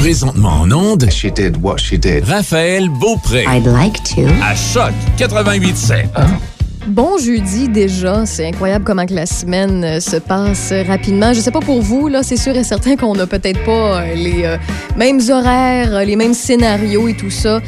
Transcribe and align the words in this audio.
Présentement 0.00 0.62
en 0.62 0.72
onde, 0.72 1.10
She 1.10 1.30
did 1.30 1.58
what 1.62 1.76
she 1.76 1.98
did. 1.98 2.24
Raphaël 2.24 2.88
Beaupré. 2.88 3.44
I'd 3.46 3.66
like 3.66 4.02
to. 4.14 4.22
À 4.42 4.54
Choc 4.54 4.94
88.7. 5.18 6.06
Bon 6.86 7.18
jeudi 7.18 7.68
déjà, 7.68 8.24
c'est 8.24 8.46
incroyable 8.46 8.84
comment 8.86 9.04
que 9.04 9.12
la 9.12 9.26
semaine 9.26 9.84
euh, 9.84 10.00
se 10.00 10.16
passe 10.16 10.72
rapidement. 10.88 11.34
Je 11.34 11.40
sais 11.40 11.50
pas 11.50 11.60
pour 11.60 11.82
vous, 11.82 12.08
là, 12.08 12.22
c'est 12.22 12.38
sûr 12.38 12.56
et 12.56 12.64
certain 12.64 12.96
qu'on 12.96 13.14
n'a 13.14 13.26
peut-être 13.26 13.62
pas 13.66 14.00
euh, 14.00 14.14
les 14.14 14.44
euh, 14.44 14.56
mêmes 14.96 15.20
horaires, 15.28 16.02
les 16.06 16.16
mêmes 16.16 16.32
scénarios 16.34 17.06
et 17.06 17.14
tout 17.14 17.30
ça. 17.30 17.60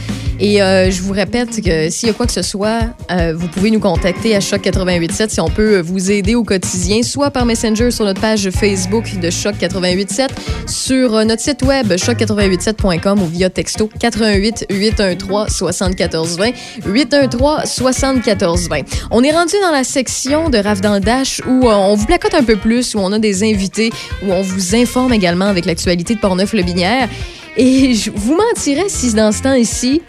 Et 0.45 0.61
euh, 0.61 0.91
je 0.91 1.01
vous 1.03 1.13
répète 1.13 1.63
que 1.63 1.89
s'il 1.89 2.09
y 2.09 2.11
a 2.11 2.15
quoi 2.15 2.27
que 2.27 2.33
ce 2.33 2.43
soit, 2.43 2.81
euh, 3.13 3.33
vous 3.33 3.47
pouvez 3.47 3.71
nous 3.71 3.79
contacter 3.79 4.35
à 4.35 4.41
Choc 4.41 4.65
887 4.65 5.31
si 5.31 5.41
on 5.41 5.49
peut 5.49 5.79
vous 5.79 6.11
aider 6.11 6.35
au 6.35 6.43
quotidien, 6.43 7.05
soit 7.05 7.31
par 7.31 7.47
Messenger 7.47 7.93
sur 7.93 8.05
notre 8.05 8.21
page 8.21 8.51
Facebook 8.51 9.21
de 9.21 9.31
Choc 9.31 9.55
887, 9.61 10.33
sur 10.67 11.15
euh, 11.15 11.25
notre 11.25 11.43
site 11.43 11.63
web 11.63 11.93
choc887.com 11.93 13.23
ou 13.23 13.27
via 13.27 13.51
texto 13.51 13.89
88 14.01 14.67
813 14.69 15.49
74 15.49 16.37
20 16.37 16.51
813 16.87 17.71
74 17.71 18.69
20. 18.69 18.81
On 19.13 19.23
est 19.23 19.31
rendu 19.31 19.55
dans 19.63 19.71
la 19.71 19.85
section 19.85 20.51
de 20.51 20.59
Raf 20.59 20.81
dans 20.81 20.95
le 20.95 21.01
Dash 21.01 21.41
où 21.47 21.69
euh, 21.69 21.73
on 21.73 21.95
vous 21.95 22.07
placote 22.07 22.35
un 22.35 22.43
peu 22.43 22.57
plus, 22.57 22.97
où 22.97 22.99
on 22.99 23.13
a 23.13 23.21
des 23.21 23.45
invités, 23.45 23.91
où 24.25 24.33
on 24.33 24.43
vous 24.43 24.75
informe 24.75 25.13
également 25.13 25.47
avec 25.47 25.67
l'actualité 25.67 26.17
de 26.17 26.19
Portneuf-le-Binière. 26.19 27.09
Et 27.57 27.95
je 27.95 28.11
vous 28.11 28.35
mentirais 28.35 28.89
si 28.89 29.13
dans 29.13 29.31
ce 29.31 29.43
temps 29.43 29.55
ici, 29.55 30.01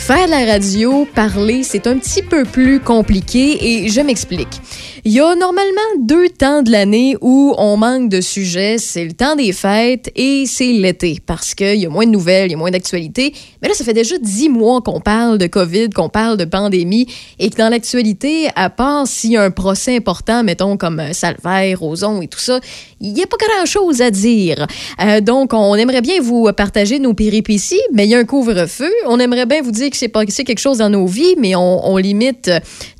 faire 0.00 0.26
la 0.28 0.46
radio, 0.46 1.06
parler, 1.14 1.62
c'est 1.62 1.86
un 1.86 1.98
petit 1.98 2.22
peu 2.22 2.44
plus 2.44 2.80
compliqué 2.80 3.84
et 3.84 3.88
je 3.88 4.00
m'explique. 4.00 4.60
Il 5.04 5.12
y 5.12 5.20
a 5.20 5.34
normalement 5.34 5.80
deux 5.98 6.28
temps 6.28 6.62
de 6.62 6.70
l'année 6.70 7.16
où 7.22 7.54
on 7.56 7.78
manque 7.78 8.10
de 8.10 8.20
sujets. 8.20 8.76
C'est 8.76 9.04
le 9.04 9.12
temps 9.12 9.34
des 9.34 9.52
fêtes 9.52 10.10
et 10.14 10.44
c'est 10.46 10.72
l'été 10.72 11.18
parce 11.24 11.54
qu'il 11.54 11.76
y 11.76 11.86
a 11.86 11.88
moins 11.88 12.04
de 12.04 12.10
nouvelles, 12.10 12.48
il 12.48 12.52
y 12.52 12.54
a 12.54 12.58
moins 12.58 12.70
d'actualités. 12.70 13.32
Mais 13.62 13.68
là, 13.68 13.74
ça 13.74 13.82
fait 13.82 13.94
déjà 13.94 14.18
dix 14.18 14.50
mois 14.50 14.82
qu'on 14.82 15.00
parle 15.00 15.38
de 15.38 15.46
COVID, 15.46 15.88
qu'on 15.90 16.10
parle 16.10 16.36
de 16.36 16.44
pandémie 16.44 17.06
et 17.38 17.48
que 17.48 17.56
dans 17.56 17.70
l'actualité, 17.70 18.48
à 18.56 18.68
part 18.68 19.06
s'il 19.06 19.32
y 19.32 19.36
a 19.38 19.42
un 19.42 19.50
procès 19.50 19.96
important, 19.96 20.44
mettons 20.44 20.76
comme 20.76 21.00
euh, 21.00 21.12
Salvaire, 21.14 21.80
Roson 21.80 22.20
et 22.20 22.28
tout 22.28 22.38
ça, 22.38 22.60
il 23.00 23.14
n'y 23.14 23.22
a 23.22 23.26
pas 23.26 23.38
grand-chose 23.38 24.02
à 24.02 24.10
dire. 24.10 24.66
Euh, 25.02 25.22
donc, 25.22 25.54
on 25.54 25.74
aimerait 25.76 26.02
bien 26.02 26.20
vous 26.20 26.52
partager 26.52 26.98
nos 26.98 27.14
péripéties, 27.14 27.80
mais 27.94 28.04
il 28.04 28.10
y 28.10 28.14
a 28.14 28.18
un 28.18 28.24
couvre-feu. 28.24 28.90
On 29.06 29.18
aimerait 29.18 29.46
bien 29.46 29.62
vous 29.62 29.70
dire 29.70 29.88
que 29.88 29.96
c'est 29.96 30.10
quelque 30.44 30.58
chose 30.58 30.78
dans 30.78 30.90
nos 30.90 31.06
vies, 31.06 31.36
mais 31.38 31.54
on, 31.56 31.96
limite 31.96 32.50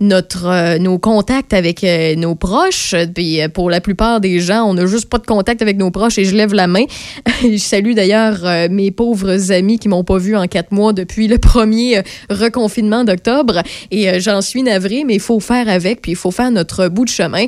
notre, 0.01 0.47
euh, 0.47 0.79
nos 0.79 0.99
contacts 0.99 1.53
avec 1.53 1.85
euh, 1.91 2.15
nos 2.17 2.35
proches. 2.35 2.95
Puis 3.15 3.41
euh, 3.41 3.49
pour 3.49 3.71
la 3.71 3.81
plupart 3.81 4.21
des 4.21 4.41
gens, 4.41 4.65
on 4.65 4.75
n'a 4.75 4.87
juste 4.87 5.09
pas 5.09 5.19
de 5.19 5.27
contact 5.27 5.63
avec 5.63 5.77
nos 5.77 5.91
proches 5.91 6.19
et 6.19 6.25
je 6.25 6.35
lève 6.35 6.55
la 6.55 6.67
main. 6.67 6.85
je 7.43 7.57
salue 7.57 7.95
d'ailleurs 7.95 8.45
euh, 8.45 8.69
mes 8.71 8.91
pauvres 8.91 9.53
amis 9.53 9.79
qui 9.79 9.89
m'ont 9.89 10.05
pas 10.05 10.19
vu 10.19 10.37
en 10.37 10.47
quatre 10.47 10.73
mois 10.73 10.93
depuis 10.93 11.27
le 11.27 11.39
premier 11.39 12.03
reconfinement 12.31 13.05
d'octobre. 13.05 13.63
Et 13.91 14.21
j'en 14.21 14.41
suis 14.41 14.63
navrée, 14.63 15.05
mais 15.05 15.15
il 15.15 15.21
faut 15.21 15.41
faire 15.41 15.69
avec, 15.69 16.03
puis 16.03 16.13
il 16.13 16.17
faut 16.17 16.31
faire 16.31 16.51
notre 16.51 16.89
bout 16.89 17.05
de 17.05 17.11
chemin. 17.11 17.47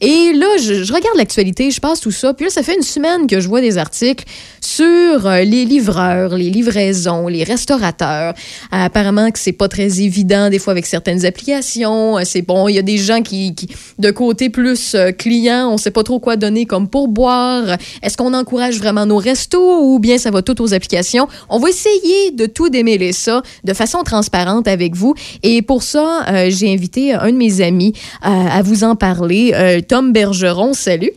Et 0.00 0.32
là, 0.34 0.46
je, 0.58 0.92
regarde 0.92 1.16
l'actualité, 1.16 1.70
je 1.70 1.80
passe 1.80 2.00
tout 2.00 2.10
ça. 2.10 2.34
Puis 2.34 2.46
là, 2.46 2.50
ça 2.50 2.62
fait 2.62 2.76
une 2.76 2.82
semaine 2.82 3.26
que 3.26 3.40
je 3.40 3.48
vois 3.48 3.60
des 3.60 3.78
articles 3.78 4.24
sur 4.60 5.28
les 5.28 5.64
livreurs, 5.64 6.36
les 6.36 6.50
livraisons, 6.50 7.28
les 7.28 7.44
restaurateurs. 7.44 8.34
Apparemment 8.70 9.30
que 9.30 9.38
c'est 9.38 9.52
pas 9.52 9.68
très 9.68 10.00
évident 10.00 10.50
des 10.50 10.58
fois 10.58 10.72
avec 10.72 10.86
certaines 10.86 11.24
applications. 11.24 12.18
C'est 12.24 12.42
bon, 12.42 12.68
il 12.68 12.74
y 12.74 12.78
a 12.78 12.82
des 12.82 12.98
gens 12.98 13.22
qui 13.22 13.54
de 13.98 14.10
côté 14.10 14.50
plus 14.50 14.94
euh, 14.94 15.12
client, 15.12 15.70
on 15.70 15.76
sait 15.76 15.90
pas 15.90 16.02
trop 16.02 16.18
quoi 16.18 16.36
donner 16.36 16.66
comme 16.66 16.88
pourboire. 16.88 17.76
Est-ce 18.02 18.16
qu'on 18.16 18.34
encourage 18.34 18.78
vraiment 18.78 19.06
nos 19.06 19.18
restos 19.18 19.80
ou 19.82 19.98
bien 19.98 20.18
ça 20.18 20.30
va 20.30 20.42
tout 20.42 20.60
aux 20.62 20.74
applications? 20.74 21.28
On 21.48 21.58
va 21.58 21.68
essayer 21.68 22.30
de 22.32 22.46
tout 22.46 22.68
démêler 22.68 23.12
ça 23.12 23.42
de 23.64 23.74
façon 23.74 24.02
transparente 24.02 24.68
avec 24.68 24.94
vous. 24.94 25.14
Et 25.42 25.62
pour 25.62 25.82
ça, 25.82 26.24
euh, 26.28 26.50
j'ai 26.50 26.72
invité 26.72 27.12
un 27.12 27.30
de 27.30 27.36
mes 27.36 27.60
amis 27.60 27.92
euh, 28.24 28.28
à 28.28 28.62
vous 28.62 28.84
en 28.84 28.96
parler. 28.96 29.82
Tom 29.88 30.12
Bergeron, 30.12 30.72
salut. 30.74 31.12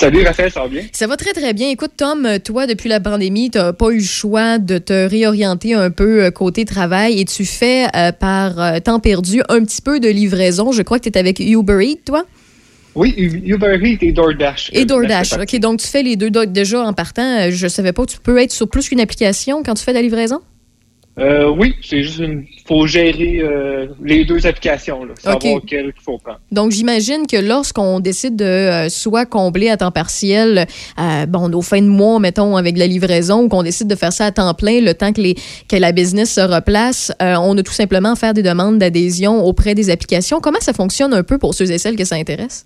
Salut 0.00 0.22
Raphaël, 0.22 0.52
ça 0.52 0.60
va 0.60 0.68
bien? 0.68 0.82
Ça 0.92 1.08
va 1.08 1.16
très, 1.16 1.32
très 1.32 1.52
bien. 1.52 1.70
Écoute, 1.70 1.90
Tom, 1.96 2.38
toi, 2.44 2.68
depuis 2.68 2.88
la 2.88 3.00
pandémie, 3.00 3.50
tu 3.50 3.58
n'as 3.58 3.72
pas 3.72 3.90
eu 3.90 3.98
le 3.98 4.04
choix 4.04 4.58
de 4.58 4.78
te 4.78 4.92
réorienter 4.92 5.74
un 5.74 5.90
peu 5.90 6.22
euh, 6.22 6.30
côté 6.30 6.64
travail 6.64 7.18
et 7.18 7.24
tu 7.24 7.44
fais 7.44 7.86
euh, 7.96 8.12
par 8.12 8.60
euh, 8.60 8.78
temps 8.78 9.00
perdu 9.00 9.42
un 9.48 9.64
petit 9.64 9.82
peu 9.82 9.98
de 9.98 10.08
livraison. 10.08 10.70
Je 10.70 10.82
crois 10.82 11.00
que 11.00 11.08
tu 11.08 11.10
es 11.10 11.18
avec 11.18 11.40
Uber 11.40 11.84
Eats, 11.84 12.04
toi? 12.06 12.24
Oui, 12.94 13.12
Uber 13.18 13.76
Eats 13.82 13.98
et 14.02 14.12
DoorDash. 14.12 14.70
Et 14.72 14.84
DoorDash. 14.84 15.32
OK, 15.32 15.58
donc 15.58 15.80
tu 15.80 15.88
fais 15.88 16.04
les 16.04 16.14
deux 16.14 16.30
déjà 16.46 16.80
en 16.80 16.92
partant. 16.92 17.50
Je 17.50 17.66
savais 17.66 17.92
pas, 17.92 18.06
tu 18.06 18.20
peux 18.20 18.38
être 18.38 18.52
sur 18.52 18.70
plus 18.70 18.88
qu'une 18.88 19.00
application 19.00 19.64
quand 19.64 19.74
tu 19.74 19.82
fais 19.82 19.90
de 19.90 19.96
la 19.96 20.02
livraison? 20.02 20.40
Euh, 21.18 21.50
oui, 21.50 21.74
c'est 21.82 22.02
juste 22.02 22.18
une. 22.18 22.44
faut 22.66 22.86
gérer 22.86 23.40
euh, 23.42 23.86
les 24.04 24.24
deux 24.24 24.46
applications, 24.46 25.04
là, 25.04 25.14
savoir 25.18 25.54
Ok. 25.54 25.64
quelle 25.66 25.86
il 25.86 26.02
faut 26.02 26.18
prendre. 26.18 26.38
Donc, 26.52 26.70
j'imagine 26.70 27.26
que 27.26 27.36
lorsqu'on 27.36 27.98
décide 27.98 28.36
de 28.36 28.44
euh, 28.44 28.88
soit 28.88 29.26
combler 29.26 29.68
à 29.68 29.76
temps 29.76 29.90
partiel, 29.90 30.66
bon, 31.28 31.48
nos 31.48 31.62
fins 31.62 31.82
de 31.82 31.88
mois, 31.88 32.20
mettons, 32.20 32.56
avec 32.56 32.78
la 32.78 32.86
livraison, 32.86 33.42
ou 33.42 33.48
qu'on 33.48 33.64
décide 33.64 33.88
de 33.88 33.96
faire 33.96 34.12
ça 34.12 34.26
à 34.26 34.30
temps 34.30 34.54
plein, 34.54 34.80
le 34.80 34.94
temps 34.94 35.12
que, 35.12 35.20
les, 35.20 35.34
que 35.68 35.76
la 35.76 35.92
business 35.92 36.34
se 36.34 36.40
replace, 36.40 37.12
on 37.20 37.56
a 37.58 37.62
tout 37.62 37.72
simplement 37.72 38.12
à 38.12 38.16
faire 38.16 38.34
des 38.34 38.42
demandes 38.42 38.78
d'adhésion 38.78 39.44
auprès 39.44 39.74
des 39.74 39.90
applications. 39.90 40.40
Comment 40.40 40.60
ça 40.60 40.72
fonctionne 40.72 41.12
un 41.14 41.22
peu 41.22 41.38
pour 41.38 41.54
ceux 41.54 41.70
et 41.70 41.78
celles 41.78 41.96
que 41.96 42.04
ça 42.04 42.14
intéresse? 42.14 42.64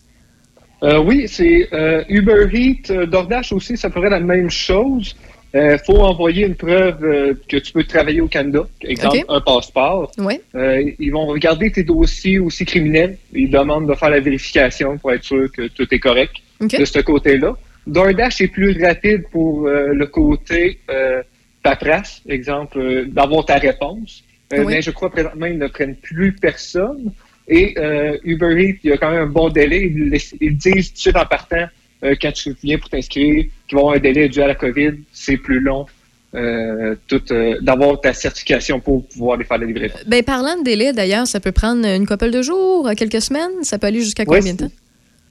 Oui, 0.82 1.26
c'est 1.28 1.68
Uber 2.08 2.48
Eats, 2.52 3.06
DoorDash 3.06 3.52
aussi, 3.52 3.76
ça 3.76 3.88
ferait 3.88 4.10
la 4.10 4.20
même 4.20 4.50
chose. 4.50 5.14
Il 5.54 5.78
faut 5.84 5.98
envoyer 5.98 6.46
une 6.46 6.54
preuve 6.54 7.04
euh, 7.04 7.34
que 7.48 7.58
tu 7.58 7.72
peux 7.72 7.84
travailler 7.84 8.20
au 8.22 8.28
Canada, 8.28 8.66
exemple 8.80 9.18
un 9.28 9.40
passeport. 9.40 10.10
Oui. 10.18 10.40
Euh, 10.54 10.90
ils 10.98 11.10
vont 11.10 11.26
regarder 11.26 11.70
tes 11.70 11.82
dossiers 11.84 12.38
aussi 12.38 12.64
criminels. 12.64 13.18
Ils 13.34 13.50
demandent 13.50 13.88
de 13.88 13.94
faire 13.94 14.08
la 14.10 14.20
vérification 14.20 14.96
pour 14.98 15.12
être 15.12 15.24
sûr 15.24 15.50
que 15.52 15.68
tout 15.68 15.86
est 15.94 15.98
correct. 15.98 16.32
De 16.60 16.84
ce 16.84 17.00
côté-là. 17.00 17.56
DoorDash 17.86 18.40
est 18.40 18.48
plus 18.48 18.80
rapide 18.82 19.24
pour 19.32 19.66
euh, 19.66 19.88
le 19.92 20.06
côté 20.06 20.78
euh, 20.90 21.22
paperasse, 21.62 22.22
exemple, 22.28 22.78
euh, 22.78 23.04
d'avoir 23.08 23.44
ta 23.44 23.56
réponse. 23.56 24.22
Euh, 24.54 24.62
Oui. 24.64 24.74
Mais 24.74 24.82
je 24.82 24.90
crois 24.92 25.10
présentement, 25.10 25.46
ils 25.46 25.58
ne 25.58 25.66
prennent 25.66 25.96
plus 25.96 26.32
personne. 26.32 27.12
Et 27.48 27.74
euh, 27.78 28.16
Uber 28.24 28.54
Eats, 28.62 28.78
il 28.84 28.90
y 28.90 28.92
a 28.92 28.96
quand 28.98 29.10
même 29.10 29.22
un 29.22 29.26
bon 29.26 29.48
délai. 29.48 29.80
Ils, 29.92 30.16
ils 30.40 30.56
disent 30.56 30.90
tout 30.90 30.94
de 30.94 30.98
suite 30.98 31.16
en 31.16 31.26
partant, 31.26 31.66
euh, 32.04 32.14
quand 32.20 32.32
tu 32.32 32.54
viens 32.62 32.78
pour 32.78 32.88
t'inscrire, 32.88 33.44
qu'il 33.68 33.76
va 33.76 33.78
y 33.78 33.80
avoir 33.80 33.94
un 33.94 34.00
délai 34.00 34.28
dû 34.28 34.42
à 34.42 34.48
la 34.48 34.54
COVID. 34.54 34.92
C'est 35.12 35.36
plus 35.36 35.60
long 35.60 35.86
euh, 36.34 36.96
euh, 37.30 37.58
d'avoir 37.60 38.00
ta 38.00 38.12
certification 38.12 38.80
pour 38.80 39.06
pouvoir 39.06 39.36
aller 39.36 39.44
faire 39.44 39.58
la 39.58 39.66
livraison. 39.66 39.94
Ben, 40.06 40.22
parlant 40.24 40.58
de 40.58 40.64
délai, 40.64 40.92
d'ailleurs, 40.92 41.26
ça 41.26 41.38
peut 41.38 41.52
prendre 41.52 41.86
une 41.86 42.06
couple 42.06 42.30
de 42.30 42.42
jours, 42.42 42.90
quelques 42.96 43.22
semaines. 43.22 43.62
Ça 43.62 43.78
peut 43.78 43.86
aller 43.86 44.00
jusqu'à 44.00 44.24
Ouais, 44.24 44.38
combien 44.38 44.54
de 44.54 44.58
temps? 44.58 44.72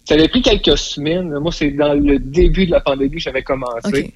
Ça 0.05 0.13
avait 0.13 0.29
pris 0.29 0.41
quelques 0.41 0.77
semaines. 0.77 1.37
Moi, 1.39 1.51
c'est 1.51 1.71
dans 1.71 1.93
le 1.93 2.17
début 2.19 2.65
de 2.65 2.71
la 2.71 2.79
pandémie 2.79 3.11
que 3.11 3.19
j'avais 3.19 3.43
commencé. 3.43 4.13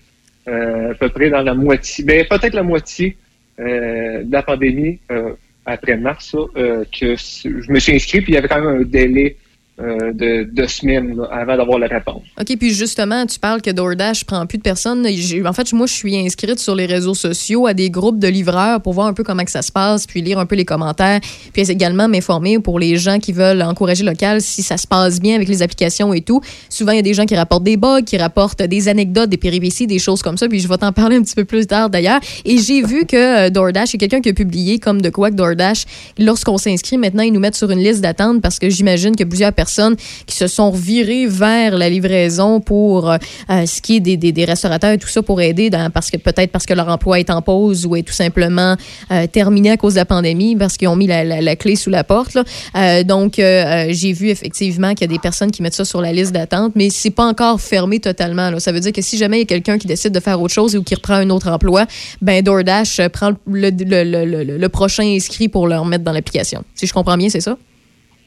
À 0.47 0.93
peu 0.99 1.09
près 1.09 1.29
dans 1.29 1.41
la 1.41 1.55
moitié, 1.55 2.05
ben, 2.05 2.25
peut-être 2.29 2.53
la 2.53 2.63
moitié 2.63 3.17
de 3.57 4.31
la 4.31 4.43
pandémie, 4.43 4.99
après 5.65 5.97
mars, 5.97 6.31
ça, 6.31 6.37
que 6.55 7.15
je 7.15 7.71
me 7.71 7.79
suis 7.79 7.95
inscrit, 7.95 8.21
puis 8.21 8.33
il 8.33 8.35
y 8.35 8.37
avait 8.37 8.47
quand 8.47 8.61
même 8.61 8.81
un 8.81 8.83
délai 8.83 9.37
euh, 9.77 10.13
de 10.13 10.47
deux 10.49 10.69
semaines 10.69 11.19
avant 11.29 11.57
d'avoir 11.57 11.77
la 11.79 11.87
réponse. 11.87 12.21
OK, 12.39 12.57
puis 12.57 12.73
justement, 12.73 13.25
tu 13.25 13.37
parles 13.37 13.61
que 13.61 13.71
DoorDash 13.71 14.23
prend 14.23 14.45
plus 14.45 14.57
de 14.57 14.63
personnes. 14.63 15.05
En 15.45 15.51
fait, 15.51 15.73
moi, 15.73 15.85
je 15.85 15.91
suis 15.91 16.15
inscrite 16.15 16.59
sur 16.59 16.75
les 16.75 16.85
réseaux 16.85 17.13
sociaux 17.13 17.67
à 17.67 17.73
des 17.73 17.89
groupes 17.89 18.17
de 18.17 18.29
livreurs 18.29 18.79
pour 18.79 18.93
voir 18.93 19.07
un 19.07 19.13
peu 19.13 19.25
comment 19.25 19.43
que 19.43 19.51
ça 19.51 19.61
se 19.61 19.73
passe, 19.73 20.07
puis 20.07 20.21
lire 20.21 20.39
un 20.39 20.45
peu 20.45 20.55
les 20.55 20.63
commentaires, 20.63 21.19
puis 21.51 21.69
également 21.69 22.07
m'informer 22.07 22.57
pour 22.59 22.79
les 22.79 22.95
gens 22.95 23.19
qui 23.19 23.33
veulent 23.33 23.61
encourager 23.63 24.05
local 24.05 24.39
si 24.39 24.63
ça 24.63 24.77
se 24.77 24.87
passe 24.87 25.19
bien 25.19 25.35
avec 25.35 25.49
les 25.49 25.61
applications 25.61 26.13
et 26.13 26.21
tout. 26.21 26.39
Souvent, 26.69 26.93
il 26.93 26.95
y 26.95 26.99
a 26.99 27.01
des 27.01 27.13
gens 27.13 27.25
qui 27.25 27.35
rapportent 27.35 27.65
des 27.65 27.75
bugs, 27.75 28.03
qui 28.03 28.15
rapportent 28.15 28.63
des 28.63 28.87
anecdotes, 28.87 29.29
des 29.29 29.35
péripéties, 29.35 29.87
des 29.87 29.99
choses 29.99 30.21
comme 30.21 30.37
ça, 30.37 30.47
puis 30.47 30.61
je 30.61 30.69
vais 30.69 30.77
t'en 30.77 30.93
parler 30.93 31.17
un 31.17 31.21
petit 31.21 31.35
peu 31.35 31.43
plus 31.43 31.67
tard 31.67 31.89
d'ailleurs. 31.89 32.21
Et 32.45 32.59
j'ai 32.59 32.81
vu 32.81 33.05
que 33.05 33.47
euh, 33.47 33.49
DoorDash, 33.49 33.93
il 33.95 33.97
quelqu'un 33.97 34.21
qui 34.21 34.29
a 34.29 34.33
publié 34.33 34.79
comme 34.79 35.01
de 35.01 35.09
quoi 35.09 35.31
que 35.31 35.35
DoorDash, 35.35 35.83
lorsqu'on 36.17 36.57
s'inscrit, 36.57 36.97
maintenant, 36.97 37.23
ils 37.23 37.33
nous 37.33 37.41
mettent 37.41 37.57
sur 37.57 37.69
une 37.71 37.79
liste 37.79 37.99
d'attente 37.99 38.41
parce 38.41 38.57
que 38.57 38.69
j'imagine 38.69 39.17
que 39.17 39.25
plusieurs 39.25 39.51
personnes 39.51 39.64
qui 40.25 40.35
se 40.35 40.47
sont 40.47 40.71
virées 40.71 41.27
vers 41.27 41.77
la 41.77 41.89
livraison 41.89 42.59
pour 42.59 43.09
euh, 43.09 43.17
euh, 43.49 43.65
ce 43.65 43.81
qui 43.81 43.97
est 43.97 43.99
des, 43.99 44.45
restaurateurs 44.45 44.91
et 44.91 44.97
tout 44.97 45.07
ça 45.07 45.21
pour 45.21 45.41
aider 45.41 45.69
parce 45.93 46.11
que 46.11 46.17
peut-être 46.17 46.51
parce 46.51 46.65
que 46.65 46.73
leur 46.73 46.87
emploi 46.87 47.19
est 47.19 47.29
en 47.29 47.41
pause 47.41 47.85
ou 47.85 47.95
est 47.95 48.03
tout 48.03 48.13
simplement 48.13 48.75
euh, 49.11 49.27
terminé 49.27 49.71
à 49.71 49.77
cause 49.77 49.93
de 49.93 49.99
la 49.99 50.05
pandémie 50.05 50.55
parce 50.55 50.77
qu'ils 50.77 50.87
ont 50.87 50.95
mis 50.95 51.07
la, 51.07 51.55
clé 51.55 51.75
sous 51.75 51.89
la 51.89 52.03
porte. 52.03 52.37
Donc, 53.05 53.35
j'ai 53.37 54.13
vu 54.13 54.29
effectivement 54.29 54.93
qu'il 54.93 55.01
y 55.01 55.03
a 55.05 55.13
des 55.13 55.19
personnes 55.19 55.51
qui 55.51 55.61
mettent 55.61 55.75
ça 55.75 55.85
sur 55.85 56.01
la 56.01 56.11
liste 56.11 56.31
d'attente, 56.33 56.73
mais 56.75 56.89
c'est 56.89 57.09
pas 57.09 57.25
encore 57.25 57.61
fermé 57.61 57.99
totalement. 57.99 58.59
Ça 58.59 58.71
veut 58.71 58.79
dire 58.79 58.91
que 58.91 59.01
si 59.01 59.17
jamais 59.17 59.37
il 59.37 59.39
y 59.41 59.43
a 59.43 59.47
quelqu'un 59.47 59.77
qui 59.77 59.87
décide 59.87 60.11
de 60.11 60.19
faire 60.19 60.41
autre 60.41 60.53
chose 60.53 60.75
ou 60.75 60.83
qui 60.83 60.95
reprend 60.95 61.15
un 61.15 61.29
autre 61.29 61.49
emploi, 61.49 61.85
ben 62.21 62.43
DoorDash 62.43 63.01
prend 63.09 63.31
le, 63.47 64.57
le 64.57 64.69
prochain 64.69 65.03
inscrit 65.03 65.47
pour 65.47 65.67
le 65.67 65.77
remettre 65.77 66.03
dans 66.03 66.11
l'application. 66.11 66.63
Si 66.75 66.87
je 66.87 66.93
comprends 66.93 67.17
bien, 67.17 67.29
c'est 67.29 67.41
ça? 67.41 67.57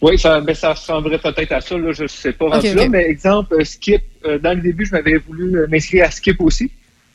Oui, 0.00 0.18
ça, 0.18 0.40
ben, 0.40 0.54
ça 0.54 0.74
ressemblerait 0.74 1.18
peut-être 1.18 1.52
à 1.52 1.60
ça, 1.60 1.76
là, 1.76 1.92
je 1.92 2.04
ne 2.04 2.08
sais 2.08 2.32
pas. 2.32 2.46
rendu 2.46 2.68
Ok, 2.68 2.74
là, 2.74 2.82
ok. 2.84 2.88
mais 2.90 3.04
exemple, 3.04 3.54
euh, 3.54 3.64
Skip, 3.64 4.02
euh, 4.24 4.38
dans 4.38 4.54
le 4.54 4.60
début, 4.60 4.86
je 4.86 4.92
m'avais 4.92 5.16
voulu 5.16 5.56
euh, 5.56 5.66
m'inscrire 5.68 6.04
à 6.04 6.10
Skip 6.10 6.40
aussi. 6.40 6.70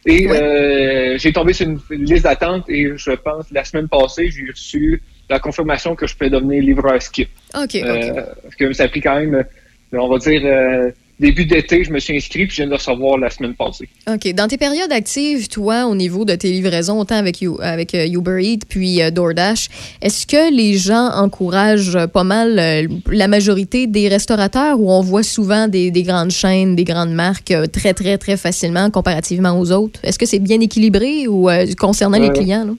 Et 0.06 0.28
euh, 0.30 1.18
j'ai 1.18 1.32
tombé 1.32 1.54
sur 1.54 1.66
une 1.68 2.04
liste 2.04 2.26
d'attente 2.26 2.70
et 2.70 2.92
je 2.96 3.12
pense 3.12 3.46
la 3.52 3.64
semaine 3.64 3.88
passée, 3.88 4.30
j'ai 4.30 4.52
reçu 4.52 5.02
la 5.30 5.40
confirmation 5.40 5.96
que 5.96 6.08
je 6.08 6.16
peux 6.16 6.30
devenir 6.30 6.62
livreur 6.62 7.02
skip. 7.02 7.30
OK, 7.56 7.76
euh, 7.76 8.26
que 8.60 8.74
ça 8.74 8.84
a 8.84 8.88
pris 8.90 9.00
quand 9.00 9.16
même, 9.16 9.46
on 9.94 10.10
va 10.10 10.18
dire, 10.18 10.42
euh, 10.44 10.92
début 11.20 11.46
d'été, 11.46 11.84
je 11.84 11.92
me 11.92 12.00
suis 12.00 12.16
inscrit 12.16 12.46
puis 12.46 12.56
je 12.56 12.56
viens 12.58 12.66
de 12.66 12.72
le 12.72 12.78
recevoir 12.78 13.18
la 13.18 13.30
semaine 13.30 13.54
passée. 13.54 13.88
OK. 14.08 14.34
Dans 14.34 14.48
tes 14.48 14.58
périodes 14.58 14.92
actives, 14.92 15.48
toi, 15.48 15.86
au 15.86 15.96
niveau 15.96 16.26
de 16.26 16.36
tes 16.36 16.52
livraisons, 16.52 17.00
autant 17.00 17.16
avec, 17.16 17.42
you, 17.42 17.58
avec 17.62 17.94
euh, 17.94 18.06
Uber 18.08 18.44
Eats 18.44 18.66
puis 18.68 19.02
euh, 19.02 19.12
DoorDash, 19.12 19.70
est-ce 20.02 20.26
que 20.26 20.54
les 20.54 20.74
gens 20.78 21.10
encouragent 21.14 22.08
pas 22.08 22.24
mal 22.24 22.60
euh, 22.60 22.88
la 23.08 23.28
majorité 23.28 23.88
des 23.88 24.08
restaurateurs 24.08 24.80
où 24.80 24.92
on 24.92 25.02
voit 25.02 25.24
souvent 25.24 25.68
des, 25.68 25.92
des 25.92 26.04
grandes 26.04 26.32
chaînes, 26.32 26.76
des 26.76 26.84
grandes 26.84 27.14
marques 27.14 27.54
très, 27.72 27.94
très, 27.94 28.18
très 28.18 28.38
facilement 28.38 28.90
comparativement 28.90 29.60
aux 29.60 29.72
autres? 29.72 30.00
Est-ce 30.04 30.20
que 30.20 30.26
c'est 30.26 30.40
bien 30.40 30.60
équilibré 30.60 31.28
ou 31.28 31.50
concernant 31.78 32.20
les 32.20 32.32
clients? 32.32 32.66
Là? 32.66 32.74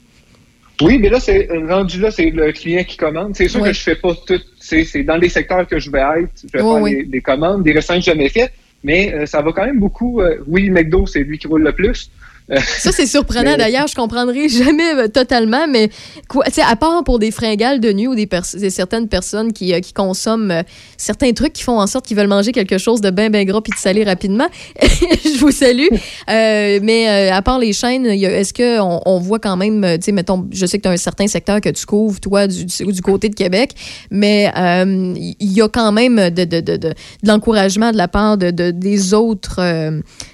Oui, 0.81 0.97
mais 0.99 1.09
là, 1.09 1.19
c'est 1.19 1.47
rendu 1.69 1.99
là, 1.99 2.11
c'est 2.11 2.29
le 2.29 2.51
client 2.51 2.83
qui 2.83 2.97
commande. 2.97 3.35
C'est 3.35 3.47
sûr 3.47 3.63
que 3.63 3.73
je 3.73 3.79
fais 3.79 3.95
pas 3.95 4.13
tout. 4.27 4.41
C'est 4.59 5.03
dans 5.03 5.17
les 5.17 5.29
secteurs 5.29 5.65
que 5.67 5.79
je 5.79 5.89
vais 5.89 5.99
être. 5.99 6.43
Je 6.43 6.57
vais 6.57 6.59
faire 6.59 7.07
des, 7.07 7.21
commandes, 7.21 7.63
des 7.63 7.71
restaurants 7.71 7.99
que 7.99 8.05
j'ai 8.05 8.11
jamais 8.11 8.29
fait. 8.29 8.51
Mais 8.83 9.13
euh, 9.13 9.25
ça 9.25 9.41
va 9.41 9.51
quand 9.51 9.65
même 9.65 9.79
beaucoup. 9.79 10.21
Euh, 10.21 10.37
oui, 10.47 10.69
McDo, 10.69 11.05
c'est 11.07 11.21
lui 11.21 11.39
qui 11.39 11.47
roule 11.47 11.63
le 11.63 11.71
plus. 11.71 12.11
Ça, 12.47 12.91
c'est 12.91 13.07
surprenant. 13.07 13.57
D'ailleurs, 13.57 13.87
je 13.87 13.95
comprendrai 13.95 14.49
jamais 14.49 14.93
euh, 14.93 15.07
totalement, 15.07 15.67
mais 15.67 15.89
quoi, 16.27 16.45
à 16.63 16.75
part 16.75 17.03
pour 17.03 17.17
des 17.17 17.31
fringales 17.31 17.79
de 17.79 17.91
nuit 17.91 18.07
ou 18.07 18.15
des, 18.15 18.29
certaines 18.69 19.07
personnes 19.07 19.51
qui, 19.51 19.73
euh, 19.73 19.79
qui 19.79 19.93
consomment 19.93 20.51
euh, 20.51 20.63
certains 20.95 21.33
trucs 21.33 21.53
qui 21.53 21.63
font 21.63 21.79
en 21.79 21.87
sorte 21.87 22.05
qu'ils 22.05 22.17
veulent 22.17 22.27
manger 22.27 22.51
quelque 22.51 22.77
chose 22.77 23.01
de 23.01 23.09
bien, 23.09 23.29
bien 23.29 23.45
gras 23.45 23.61
puis 23.61 23.71
de 23.71 23.77
salé 23.77 24.03
rapidement, 24.03 24.47
je 24.81 25.39
vous 25.39 25.51
salue. 25.51 25.87
mais 26.27 27.29
à 27.29 27.41
part 27.41 27.57
les 27.57 27.73
chaînes, 27.73 28.05
est-ce 28.05 28.53
qu'on 28.53 29.01
on 29.05 29.19
voit 29.19 29.39
quand 29.39 29.57
même, 29.57 29.83
tu 29.95 30.05
sais, 30.05 30.11
mettons, 30.11 30.47
je 30.51 30.65
sais 30.65 30.77
que 30.77 30.83
tu 30.83 30.89
as 30.89 30.91
un 30.91 30.97
certain 30.97 31.27
secteur 31.27 31.61
que 31.61 31.69
tu 31.69 31.85
couvres, 31.85 32.19
toi, 32.19 32.47
du, 32.47 32.65
du 32.65 33.01
côté 33.01 33.29
de 33.29 33.35
Québec, 33.35 33.71
mais 34.11 34.51
il 34.55 35.51
y 35.51 35.61
a 35.61 35.67
quand 35.67 35.91
même 35.91 36.29
de, 36.29 36.43
de, 36.45 36.59
de, 36.59 36.77
de, 36.77 36.93
l'encouragement 37.23 37.91
de 37.91 37.97
la 37.97 38.07
part 38.07 38.37
de, 38.37 38.51
des, 38.51 39.13
autres, 39.13 39.59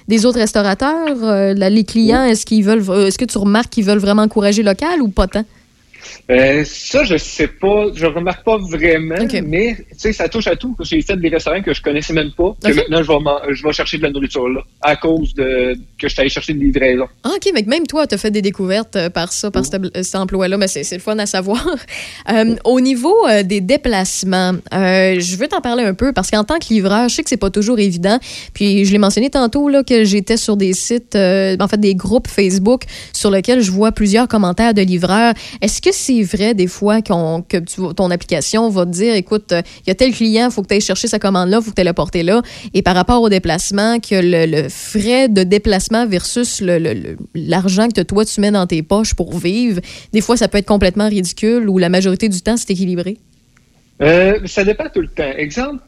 des 0.08 0.26
autres 0.26 0.38
restaurateurs, 0.38 1.54
les 1.54 1.84
clients 1.84 2.24
est-ce 2.24 2.44
qu'ils 2.46 2.64
veulent, 2.64 2.84
est-ce 3.06 3.18
que 3.18 3.24
tu 3.24 3.38
remarques 3.38 3.70
qu'ils 3.70 3.84
veulent 3.84 3.98
vraiment 3.98 4.22
encourager 4.22 4.62
local 4.62 5.00
ou 5.00 5.08
pas 5.08 5.26
tant? 5.26 5.44
Euh, 6.30 6.62
ça, 6.64 7.04
je 7.04 7.16
sais 7.16 7.48
pas. 7.48 7.86
Je 7.94 8.06
remarque 8.06 8.44
pas 8.44 8.56
vraiment, 8.56 9.16
mais 9.44 9.76
tu 9.90 9.98
sais, 9.98 10.12
ça 10.12 10.28
touche 10.28 10.46
à 10.46 10.56
tout. 10.56 10.76
J'ai 10.80 11.02
fait 11.02 11.16
des 11.16 11.28
restaurants 11.28 11.62
que 11.62 11.74
je 11.74 11.82
connaissais 11.82 12.12
même 12.12 12.32
pas. 12.32 12.54
Que 12.62 12.74
maintenant, 12.74 13.02
je 13.02 13.08
vais, 13.08 13.54
je 13.54 13.62
vais 13.62 13.72
chercher 13.72 13.98
de 13.98 14.02
la 14.02 14.10
nourriture 14.10 14.48
là, 14.48 14.60
à 14.80 14.96
cause 14.96 15.34
de 15.34 15.74
que 15.98 16.08
je 16.08 16.12
suis 16.12 16.20
allé 16.20 16.30
chercher 16.30 16.52
une 16.52 16.60
livraison. 16.60 17.06
Ah, 17.24 17.30
OK, 17.34 17.50
mais 17.54 17.62
même 17.62 17.86
toi, 17.86 18.06
tu 18.06 18.14
as 18.14 18.18
fait 18.18 18.30
des 18.30 18.42
découvertes 18.42 18.96
euh, 18.96 19.10
par 19.10 19.32
ça, 19.32 19.50
par 19.50 19.64
cet 19.64 20.14
emploi-là, 20.14 20.56
mais 20.56 20.68
c'est 20.68 20.90
le 20.92 21.00
fun 21.00 21.18
à 21.18 21.26
savoir. 21.26 21.66
Euh, 22.28 22.54
au 22.64 22.80
niveau 22.80 23.14
des 23.44 23.60
déplacements, 23.60 24.52
je 24.72 25.36
veux 25.36 25.48
t'en 25.48 25.60
parler 25.60 25.82
un 25.82 25.94
peu 25.94 26.12
parce 26.12 26.30
qu'en 26.30 26.44
tant 26.44 26.58
que 26.58 26.66
livreur, 26.72 27.08
je 27.08 27.16
sais 27.16 27.22
que 27.22 27.28
c'est 27.28 27.36
pas 27.36 27.50
toujours 27.50 27.78
évident. 27.78 28.18
Puis 28.54 28.84
je 28.84 28.92
l'ai 28.92 28.98
mentionné 28.98 29.28
tantôt 29.28 29.68
là, 29.68 29.82
que 29.82 30.04
j'étais 30.04 30.36
sur 30.36 30.56
des 30.56 30.72
sites, 30.72 31.16
en 31.16 31.68
fait, 31.68 31.78
des 31.78 31.94
groupes 31.94 32.28
Facebook 32.28 32.84
sur 33.12 33.30
lesquels 33.30 33.60
je 33.60 33.70
vois 33.70 33.92
plusieurs 33.92 34.28
commentaires 34.28 34.72
de 34.72 34.82
livreurs. 34.82 35.34
Est-ce 35.60 35.82
que 35.82 35.91
c'est 35.92 36.22
vrai 36.22 36.54
des 36.54 36.66
fois 36.66 37.02
que 37.02 37.92
ton 37.92 38.10
application 38.10 38.68
va 38.68 38.86
te 38.86 38.90
dire, 38.90 39.14
écoute, 39.14 39.52
il 39.52 39.88
y 39.88 39.90
a 39.90 39.94
tel 39.94 40.12
client, 40.12 40.48
il 40.48 40.52
faut 40.52 40.62
que 40.62 40.68
tu 40.68 40.74
ailles 40.74 40.80
chercher 40.80 41.08
sa 41.08 41.18
commande-là, 41.18 41.58
il 41.60 41.64
faut 41.64 41.70
que 41.70 41.76
tu 41.76 41.84
la 41.84 41.94
porter 41.94 42.22
là. 42.22 42.42
Et 42.74 42.82
par 42.82 42.94
rapport 42.94 43.22
au 43.22 43.28
déplacement, 43.28 44.00
que 44.00 44.14
le, 44.20 44.68
frais 44.68 45.28
de 45.28 45.42
déplacement 45.42 46.06
versus 46.06 46.62
l'argent 47.34 47.88
que 47.88 48.00
toi, 48.02 48.24
tu 48.24 48.40
mets 48.40 48.50
dans 48.50 48.66
tes 48.66 48.82
poches 48.82 49.14
pour 49.14 49.36
vivre, 49.38 49.80
des 50.12 50.20
fois, 50.20 50.36
ça 50.36 50.48
peut 50.48 50.58
être 50.58 50.66
complètement 50.66 51.08
ridicule 51.08 51.68
ou 51.68 51.78
la 51.78 51.88
majorité 51.88 52.28
du 52.28 52.40
temps, 52.40 52.56
c'est 52.56 52.70
équilibré? 52.70 53.18
Euh, 54.00 54.38
ça 54.46 54.64
dépend 54.64 54.88
tout 54.92 55.00
le 55.00 55.08
temps. 55.08 55.30
Exemple, 55.36 55.82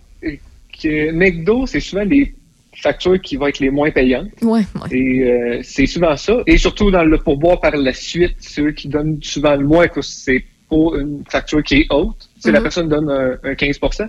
que 0.83 1.13
McDo, 1.13 1.67
c'est 1.67 1.81
souvent 1.81 2.05
les 2.05 2.35
factures 2.81 3.21
qui 3.21 3.37
vont 3.37 3.47
être 3.47 3.61
les 3.61 3.71
moins 3.71 3.91
payantes. 3.91 4.31
Ouais, 4.43 4.63
Et 4.91 5.23
euh, 5.23 5.61
c'est 5.63 5.87
souvent 5.87 6.17
ça. 6.17 6.39
Et 6.47 6.59
surtout 6.59 6.91
dans 6.91 7.05
le 7.05 7.19
pourboire 7.19 7.61
par 7.61 7.77
la 7.77 7.93
suite, 7.93 8.37
ceux 8.41 8.73
qui 8.73 8.89
donnent 8.89 9.19
souvent 9.23 9.57
le 9.57 9.65
moins, 9.65 9.89
que 9.89 10.03
c'est 10.03 10.45
pour 10.69 10.97
une 10.97 11.23
facture 11.29 11.63
qui 11.63 11.81
est 11.81 11.87
haute. 11.91 12.29
Si 12.39 12.51
la 12.51 12.59
mm-hmm. 12.59 12.63
personne 12.63 12.89
donne 12.89 13.11
un, 13.11 13.53
15% 13.53 14.09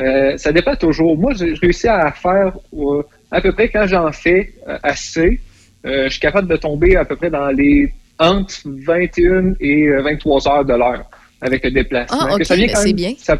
euh, 0.00 0.36
Ça 0.36 0.52
dépend 0.52 0.76
toujours. 0.76 1.16
Moi, 1.16 1.32
j'ai 1.34 1.54
réussi 1.54 1.88
à 1.88 2.10
faire 2.12 2.52
euh, 2.76 3.02
à 3.30 3.40
peu 3.40 3.52
près 3.52 3.68
quand 3.68 3.86
j'en 3.86 4.10
fais 4.12 4.52
assez, 4.82 5.40
je 5.84 6.08
suis 6.08 6.20
capable 6.20 6.48
de 6.48 6.56
tomber 6.56 6.96
à 6.96 7.04
peu 7.04 7.16
près 7.16 7.30
dans 7.30 7.48
les 7.48 7.92
entre 8.18 8.54
21 8.64 9.54
et 9.58 9.88
23 9.88 10.48
heures 10.48 10.64
de 10.64 10.74
l'heure 10.74 11.04
avec 11.40 11.64
le 11.64 11.70
déplacement. 11.72 12.18
Ah, 12.20 12.44
ça 12.44 12.54
vient 12.54 12.68
ben, 12.72 12.92
bien. 12.94 13.14
Ça, 13.18 13.36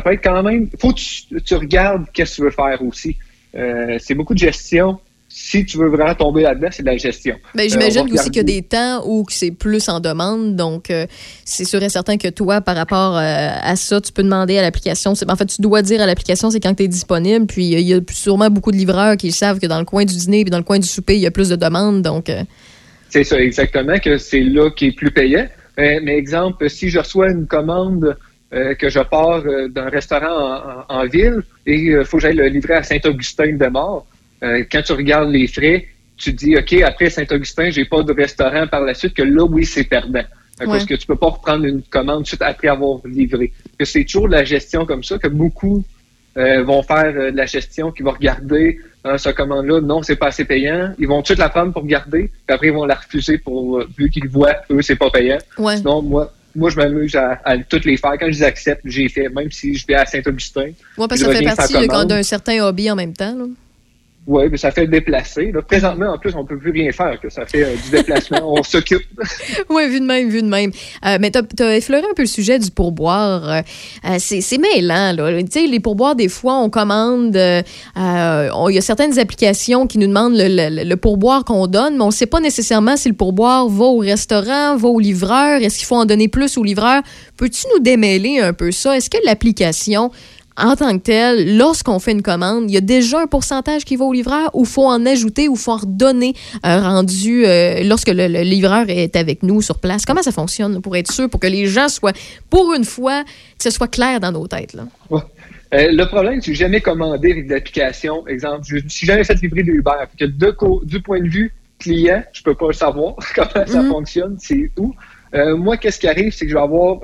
peut 0.00 0.12
être 0.12 0.22
quand 0.22 0.42
même. 0.42 0.68
Faut 0.78 0.92
que 0.92 0.98
tu, 0.98 1.42
tu 1.42 1.54
regardes 1.54 2.06
qu'est-ce 2.12 2.32
que 2.32 2.36
tu 2.36 2.42
veux 2.42 2.50
faire 2.50 2.82
aussi. 2.82 3.16
Euh, 3.54 3.96
c'est 3.98 4.14
beaucoup 4.14 4.34
de 4.34 4.38
gestion. 4.38 4.98
Si 5.32 5.64
tu 5.64 5.78
veux 5.78 5.88
vraiment 5.88 6.14
tomber 6.14 6.42
là-dedans, 6.42 6.68
c'est 6.72 6.82
de 6.82 6.88
la 6.88 6.96
gestion. 6.96 7.36
Mais 7.54 7.64
ben, 7.64 7.70
j'imagine 7.70 8.08
euh, 8.10 8.14
aussi 8.14 8.30
qu'il 8.30 8.38
y 8.38 8.40
a 8.40 8.42
des 8.42 8.62
temps 8.62 9.04
où 9.06 9.24
c'est 9.28 9.52
plus 9.52 9.88
en 9.88 10.00
demande. 10.00 10.56
Donc, 10.56 10.90
euh, 10.90 11.06
c'est 11.44 11.64
sûr 11.64 11.80
et 11.82 11.88
certain 11.88 12.16
que 12.16 12.26
toi, 12.28 12.60
par 12.60 12.74
rapport 12.74 13.16
à 13.16 13.76
ça, 13.76 14.00
tu 14.00 14.12
peux 14.12 14.24
demander 14.24 14.58
à 14.58 14.62
l'application. 14.62 15.12
En 15.28 15.36
fait, 15.36 15.46
tu 15.46 15.62
dois 15.62 15.82
dire 15.82 16.00
à 16.00 16.06
l'application, 16.06 16.50
c'est 16.50 16.58
quand 16.58 16.74
tu 16.74 16.82
es 16.82 16.88
disponible. 16.88 17.46
Puis, 17.46 17.66
il 17.66 17.80
y 17.80 17.94
a 17.94 18.00
sûrement 18.10 18.50
beaucoup 18.50 18.72
de 18.72 18.76
livreurs 18.76 19.16
qui 19.16 19.30
savent 19.30 19.60
que 19.60 19.66
dans 19.66 19.78
le 19.78 19.84
coin 19.84 20.04
du 20.04 20.16
dîner 20.16 20.40
et 20.40 20.44
dans 20.44 20.58
le 20.58 20.64
coin 20.64 20.80
du 20.80 20.88
souper, 20.88 21.14
il 21.14 21.20
y 21.20 21.26
a 21.26 21.30
plus 21.30 21.48
de 21.48 21.56
demandes. 21.56 22.02
Donc, 22.02 22.30
c'est 23.08 23.24
ça, 23.24 23.40
exactement, 23.40 23.98
que 23.98 24.18
c'est 24.18 24.40
là 24.40 24.70
qui 24.70 24.86
est 24.86 24.96
plus 24.96 25.12
payant. 25.12 25.46
mais 25.76 26.16
exemple, 26.16 26.68
si 26.68 26.90
je 26.90 26.98
reçois 26.98 27.30
une 27.30 27.46
commande 27.46 28.16
euh, 28.52 28.74
que 28.74 28.88
je 28.88 28.98
pars 28.98 29.44
euh, 29.46 29.68
d'un 29.68 29.88
restaurant 29.88 30.84
en, 30.88 31.06
ville 31.06 31.40
et 31.66 31.76
il 31.76 31.94
euh, 31.94 32.04
faut 32.04 32.16
que 32.16 32.24
j'aille 32.24 32.34
le 32.34 32.48
livrer 32.48 32.74
à 32.74 32.82
Saint-Augustin-de-Mort. 32.82 34.04
quand 34.42 34.82
tu 34.82 34.92
regardes 34.92 35.30
les 35.30 35.46
frais, 35.46 35.86
tu 36.16 36.32
dis, 36.32 36.56
OK, 36.56 36.72
après 36.82 37.10
Saint-Augustin, 37.10 37.70
j'ai 37.70 37.84
pas 37.84 38.02
de 38.02 38.12
restaurant 38.12 38.66
par 38.66 38.80
la 38.80 38.94
suite, 38.94 39.14
que 39.14 39.22
là, 39.22 39.44
oui, 39.44 39.64
c'est 39.64 39.84
perdant. 39.84 40.24
Parce 40.58 40.84
que 40.84 40.94
tu 40.94 41.06
peux 41.06 41.14
pas 41.14 41.28
reprendre 41.28 41.64
une 41.64 41.80
commande 41.82 42.26
suite 42.26 42.42
après 42.42 42.66
avoir 42.66 42.98
livré. 43.04 43.52
Que 43.78 43.84
c'est 43.84 44.04
toujours 44.04 44.26
de 44.26 44.32
la 44.32 44.44
gestion 44.44 44.84
comme 44.84 45.04
ça, 45.04 45.16
que 45.16 45.28
beaucoup 45.28 45.84
vont 46.34 46.82
faire 46.82 47.14
de 47.14 47.36
la 47.36 47.46
gestion, 47.46 47.92
qui 47.92 48.02
vont 48.02 48.10
regarder 48.10 48.78
hein, 49.04 49.16
cette 49.16 49.36
commande-là, 49.36 49.80
non, 49.80 50.02
c'est 50.02 50.16
pas 50.16 50.26
assez 50.26 50.44
payant. 50.44 50.92
Ils 50.98 51.06
vont 51.06 51.22
tout 51.22 51.34
la 51.38 51.48
prendre 51.50 51.72
pour 51.72 51.86
garder, 51.86 52.30
puis 52.46 52.54
après 52.54 52.66
ils 52.66 52.74
vont 52.74 52.84
la 52.84 52.96
refuser 52.96 53.38
pour 53.38 53.82
vu 53.96 54.10
qu'ils 54.10 54.28
voient, 54.28 54.56
eux, 54.70 54.82
c'est 54.82 54.96
pas 54.96 55.10
payant. 55.10 55.38
Sinon, 55.76 56.02
moi, 56.02 56.32
moi, 56.54 56.70
je 56.70 56.76
m'amuse 56.76 57.14
à, 57.16 57.40
toutes 57.68 57.84
les 57.84 57.96
faire. 57.96 58.12
Quand 58.18 58.26
je 58.26 58.38
les 58.38 58.42
accepte, 58.42 58.82
j'ai 58.84 59.08
fait, 59.08 59.28
même 59.28 59.50
si 59.50 59.74
je 59.74 59.86
vais 59.86 59.94
à 59.94 60.06
Saint-Augustin. 60.06 60.72
Oui, 60.98 61.06
parce 61.08 61.22
que 61.22 61.32
ça 61.32 61.32
fait 61.32 61.44
partie 61.56 62.06
d'un 62.06 62.22
certain 62.22 62.60
hobby 62.64 62.90
en 62.90 62.96
même 62.96 63.12
temps. 63.12 63.34
Là. 63.36 63.44
Oui, 64.26 64.44
mais 64.50 64.58
ça 64.58 64.70
fait 64.70 64.86
déplacer. 64.86 65.50
Là. 65.50 65.62
Présentement, 65.62 66.12
en 66.12 66.18
plus, 66.18 66.34
on 66.34 66.42
ne 66.42 66.46
peut 66.46 66.58
plus 66.58 66.70
rien 66.70 66.92
faire, 66.92 67.18
que 67.18 67.30
ça 67.30 67.46
fait 67.46 67.64
euh, 67.64 67.74
du 67.84 67.90
déplacement. 67.90 68.40
on 68.44 68.62
s'occupe. 68.62 69.02
oui, 69.70 69.88
vu 69.88 69.98
de 69.98 70.04
même, 70.04 70.28
vu 70.28 70.42
de 70.42 70.46
même. 70.46 70.70
Euh, 71.06 71.16
mais 71.20 71.30
tu 71.30 71.62
as, 71.62 71.76
effleuré 71.76 72.04
un 72.08 72.14
peu 72.14 72.22
le 72.22 72.28
sujet 72.28 72.58
du 72.58 72.70
pourboire. 72.70 73.48
Euh, 73.48 74.16
c'est 74.18 74.58
mêlant. 74.58 75.14
Là. 75.16 75.42
Tu 75.42 75.46
sais, 75.50 75.66
les 75.66 75.80
pourboires, 75.80 76.14
des 76.14 76.28
fois, 76.28 76.58
on 76.58 76.68
commande. 76.68 77.34
Il 77.34 78.74
y 78.74 78.78
a 78.78 78.80
certaines 78.80 79.18
applications 79.18 79.86
qui 79.86 79.96
nous 79.96 80.06
demandent 80.06 80.36
le, 80.36 80.84
le 80.84 80.96
pourboire 80.96 81.44
qu'on 81.44 81.66
donne, 81.66 81.96
mais 81.96 82.02
on 82.02 82.08
ne 82.08 82.12
sait 82.12 82.26
pas 82.26 82.40
nécessairement 82.40 82.96
si 82.98 83.08
le 83.08 83.14
pourboire 83.14 83.68
va 83.68 83.86
au 83.86 83.98
restaurant, 83.98 84.76
va 84.76 84.88
au 84.88 85.00
livreur. 85.00 85.62
Est-ce 85.62 85.78
qu'il 85.78 85.86
faut 85.86 85.96
en 85.96 86.04
donner 86.04 86.28
plus 86.28 86.58
au 86.58 86.62
livreur? 86.62 87.02
Peux-tu 87.38 87.64
nous 87.74 87.80
démêler 87.80 88.38
un 88.38 88.52
peu 88.52 88.70
ça? 88.70 88.96
Est-ce 88.96 89.08
que 89.08 89.18
l'application 89.24 90.10
en 90.62 90.76
tant 90.76 90.96
que 90.98 91.02
tel, 91.02 91.56
lorsqu'on 91.56 91.98
fait 91.98 92.12
une 92.12 92.22
commande, 92.22 92.70
il 92.70 92.74
y 92.74 92.76
a 92.76 92.80
déjà 92.80 93.20
un 93.20 93.26
pourcentage 93.26 93.84
qui 93.84 93.96
va 93.96 94.04
au 94.04 94.12
livreur 94.12 94.50
ou 94.54 94.64
faut 94.64 94.86
en 94.86 95.04
ajouter 95.06 95.48
ou 95.48 95.56
faut 95.56 95.72
en 95.72 95.76
redonner 95.76 96.34
un 96.62 96.80
rendu 96.80 97.44
euh, 97.46 97.82
lorsque 97.82 98.08
le, 98.08 98.26
livreur 98.42 98.86
est 98.88 99.16
avec 99.16 99.42
nous 99.42 99.62
sur 99.62 99.78
place? 99.78 100.04
Comment 100.04 100.22
ça 100.22 100.32
fonctionne 100.32 100.80
pour 100.80 100.96
être 100.96 101.10
sûr, 101.10 101.28
pour 101.28 101.40
que 101.40 101.46
les 101.46 101.66
gens 101.66 101.88
soient, 101.88 102.12
pour 102.48 102.72
une 102.74 102.84
fois, 102.84 103.24
que 103.24 103.62
ce 103.62 103.70
soit 103.70 103.88
clair 103.88 104.20
dans 104.20 104.32
nos 104.32 104.46
têtes? 104.46 104.74
Là? 104.74 104.84
Euh, 105.12 105.18
le 105.92 106.04
problème, 106.06 106.40
c'est 106.42 106.50
que 106.50 106.56
jamais 106.56 106.80
commandé 106.80 107.32
avec 107.32 107.48
l'application. 107.48 108.26
Exemple, 108.26 108.64
je 108.66 108.76
suis 108.88 109.06
jamais 109.06 109.24
fait 109.24 109.40
livrer 109.40 109.62
de 109.62 109.70
Uber. 109.70 109.92
Que 110.18 110.24
du 110.84 111.02
point 111.02 111.20
de 111.20 111.28
vue 111.28 111.52
client, 111.78 112.22
je 112.32 112.42
peux 112.42 112.54
pas 112.54 112.72
savoir 112.72 113.14
comment 113.34 113.66
ça 113.66 113.82
mhm. 113.82 113.88
fonctionne, 113.88 114.36
c'est 114.38 114.70
où. 114.76 114.94
Euh, 115.34 115.56
moi, 115.56 115.76
qu'est-ce 115.76 116.00
qui 116.00 116.08
arrive, 116.08 116.32
c'est 116.32 116.44
que 116.44 116.50
je 116.50 116.56
vais 116.56 116.62
avoir 116.62 116.98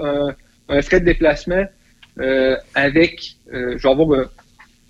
un 0.69 0.83
frais 0.83 1.01
de 1.01 1.05
déplacement 1.05 1.65
euh, 2.19 2.57
avec, 2.75 3.21
euh, 3.21 3.36
je 3.53 3.83
vais 3.83 3.89
avoir 3.89 4.27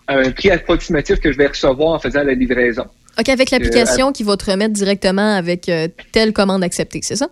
un, 0.09 0.31
prix 0.31 0.51
approximatif 0.51 1.21
que 1.21 1.33
je 1.33 1.39
vais 1.39 1.47
recevoir 1.47 1.95
en 1.95 1.99
faisant 1.99 2.23
la 2.23 2.35
livraison. 2.35 2.85
OK, 3.19 3.29
avec 3.29 3.51
l'application 3.51 4.09
euh, 4.09 4.13
qui 4.13 4.23
va 4.23 4.37
te 4.37 4.51
remettre 4.51 4.73
directement 4.73 5.35
avec 5.35 5.71
telle 6.13 6.33
commande 6.33 6.63
acceptée, 6.63 7.01
c'est 7.03 7.17
ça? 7.17 7.29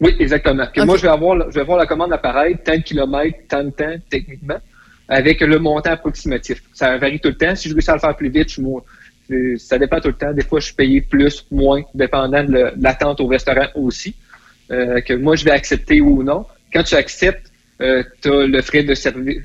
Oui, 0.00 0.14
exactement. 0.20 0.64
moi, 0.84 0.96
je 0.96 1.02
vais, 1.02 1.08
avoir, 1.08 1.50
je 1.50 1.58
vais 1.58 1.64
voir 1.64 1.78
la 1.78 1.86
commande 1.86 2.12
apparaître, 2.12 2.62
tant 2.62 2.76
de 2.76 2.82
kilomètres, 2.82 3.38
tant 3.48 3.64
de 3.64 3.70
temps, 3.70 3.96
techniquement, 4.08 4.58
avec 5.08 5.40
le 5.40 5.58
montant 5.58 5.90
approximatif. 5.90 6.62
Ça 6.72 6.96
varie 6.98 7.18
tout 7.18 7.28
le 7.28 7.36
temps. 7.36 7.56
Si 7.56 7.68
je 7.68 7.74
veux 7.74 7.80
ça 7.80 7.94
le 7.94 7.98
faire 7.98 8.16
plus 8.16 8.28
vite, 8.28 8.48
je, 8.50 9.56
Ça 9.56 9.78
dépend 9.78 10.00
tout 10.00 10.08
le 10.08 10.14
temps. 10.14 10.32
Des 10.32 10.44
fois, 10.44 10.60
je 10.60 10.66
suis 10.66 10.74
payé 10.74 11.00
plus, 11.00 11.44
moins, 11.50 11.82
dépendant 11.94 12.44
de 12.44 12.72
l'attente 12.80 13.20
au 13.20 13.26
restaurant 13.26 13.66
aussi, 13.74 14.14
euh, 14.70 15.00
que 15.00 15.14
moi, 15.14 15.34
je 15.34 15.44
vais 15.44 15.50
accepter 15.50 16.00
ou 16.00 16.22
non. 16.22 16.46
Quand 16.72 16.84
tu 16.84 16.94
acceptes, 16.94 17.50
euh, 17.80 18.04
tu 18.22 18.28
as 18.30 18.46
le 18.46 18.62
frais 18.62 18.84
de 18.84 18.94
service, 18.94 19.42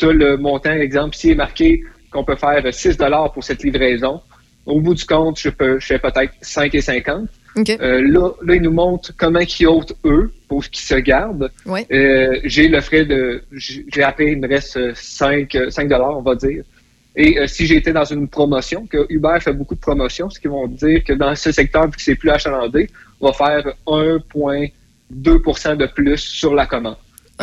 tu 0.00 0.08
as 0.08 0.12
le 0.12 0.36
montant, 0.36 0.72
exemple, 0.72 1.14
s'il 1.14 1.32
est 1.32 1.34
marqué 1.34 1.84
qu'on 2.10 2.24
peut 2.24 2.36
faire 2.36 2.62
6 2.72 2.98
pour 3.32 3.44
cette 3.44 3.62
livraison, 3.62 4.20
au 4.66 4.80
bout 4.80 4.94
du 4.94 5.04
compte, 5.04 5.38
je 5.38 5.50
peux, 5.50 5.78
je 5.78 5.86
fais 5.86 5.98
peut-être 5.98 6.32
5,50. 6.42 7.26
OK. 7.56 7.70
Euh, 7.70 8.00
là, 8.02 8.30
là, 8.42 8.54
ils 8.54 8.62
nous 8.62 8.72
montrent 8.72 9.12
comment 9.16 9.40
ils 9.40 9.66
ôtent 9.66 9.94
eux 10.04 10.32
pour 10.48 10.64
qu'ils 10.64 10.84
se 10.84 10.94
gardent. 10.94 11.50
Ouais. 11.66 11.86
Euh, 11.90 12.40
j'ai 12.44 12.68
le 12.68 12.80
frais 12.80 13.04
de, 13.04 13.42
j'ai 13.52 14.02
appelé, 14.02 14.32
il 14.32 14.40
me 14.40 14.48
reste 14.48 14.76
euh, 14.76 14.92
5, 14.94 15.54
euh, 15.54 15.70
5 15.70 15.88
dollars, 15.88 16.16
on 16.16 16.22
va 16.22 16.34
dire. 16.34 16.64
Et 17.16 17.38
euh, 17.38 17.46
si 17.46 17.66
j'étais 17.66 17.92
dans 17.92 18.04
une 18.04 18.28
promotion, 18.28 18.86
que 18.86 19.04
Uber 19.08 19.38
fait 19.40 19.52
beaucoup 19.52 19.74
de 19.74 19.80
promotions, 19.80 20.30
ce 20.30 20.38
qui 20.38 20.46
vont 20.48 20.68
dire 20.68 21.02
que 21.04 21.12
dans 21.12 21.34
ce 21.34 21.50
secteur, 21.52 21.86
vu 21.86 21.92
que 21.92 22.02
c'est 22.02 22.14
plus 22.14 22.30
achalandé, 22.30 22.88
on 23.20 23.30
va 23.30 23.32
faire 23.32 23.74
1,2% 23.86 25.76
de 25.76 25.86
plus 25.86 26.18
sur 26.18 26.54
la 26.54 26.66
commande. 26.66 26.96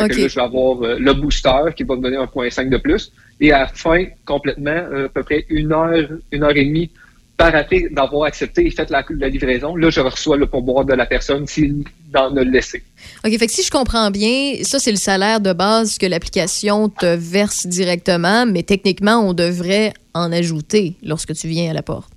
Que 0.06 0.20
là, 0.20 0.28
je 0.28 0.34
vais 0.34 0.42
avoir 0.42 0.82
euh, 0.82 0.96
le 0.98 1.12
booster 1.12 1.72
qui 1.76 1.82
va 1.82 1.96
me 1.96 2.02
donner 2.02 2.16
1,5 2.16 2.68
de 2.68 2.76
plus. 2.76 3.12
Et 3.40 3.52
à 3.52 3.60
la 3.60 3.66
fin, 3.68 4.04
complètement, 4.24 4.70
euh, 4.70 5.06
à 5.06 5.08
peu 5.08 5.22
près 5.22 5.44
une 5.48 5.72
heure, 5.72 6.08
une 6.30 6.44
heure 6.44 6.56
et 6.56 6.64
demie 6.64 6.90
par 7.36 7.54
après 7.54 7.86
d'avoir 7.90 8.24
accepté 8.24 8.66
et 8.66 8.70
fait 8.70 8.90
la, 8.90 9.04
la 9.08 9.28
livraison, 9.28 9.76
là, 9.76 9.90
je 9.90 10.00
reçois 10.00 10.36
le 10.36 10.46
pourboire 10.46 10.84
de 10.84 10.92
la 10.94 11.06
personne 11.06 11.46
s'il 11.46 11.84
en 12.14 12.36
a 12.36 12.42
laissé. 12.42 12.82
OK, 13.24 13.38
fait 13.38 13.46
que 13.46 13.52
si 13.52 13.62
je 13.62 13.70
comprends 13.70 14.10
bien, 14.10 14.56
ça, 14.62 14.80
c'est 14.80 14.90
le 14.90 14.96
salaire 14.96 15.40
de 15.40 15.52
base 15.52 15.98
que 15.98 16.06
l'application 16.06 16.88
te 16.88 17.16
verse 17.16 17.66
directement, 17.66 18.44
mais 18.44 18.64
techniquement, 18.64 19.18
on 19.20 19.34
devrait 19.34 19.94
en 20.14 20.32
ajouter 20.32 20.96
lorsque 21.02 21.32
tu 21.34 21.46
viens 21.46 21.70
à 21.70 21.74
la 21.74 21.82
porte. 21.82 22.10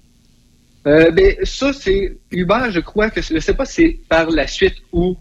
Euh, 0.87 1.11
ben, 1.11 1.35
ça, 1.43 1.71
c'est 1.71 2.17
Uber, 2.31 2.71
je 2.71 2.79
crois 2.79 3.11
que 3.11 3.21
je 3.21 3.37
sais 3.37 3.53
pas 3.53 3.65
si 3.65 3.73
c'est 3.73 3.99
par 4.09 4.31
la 4.31 4.47
suite 4.47 4.77
ou 4.91 5.15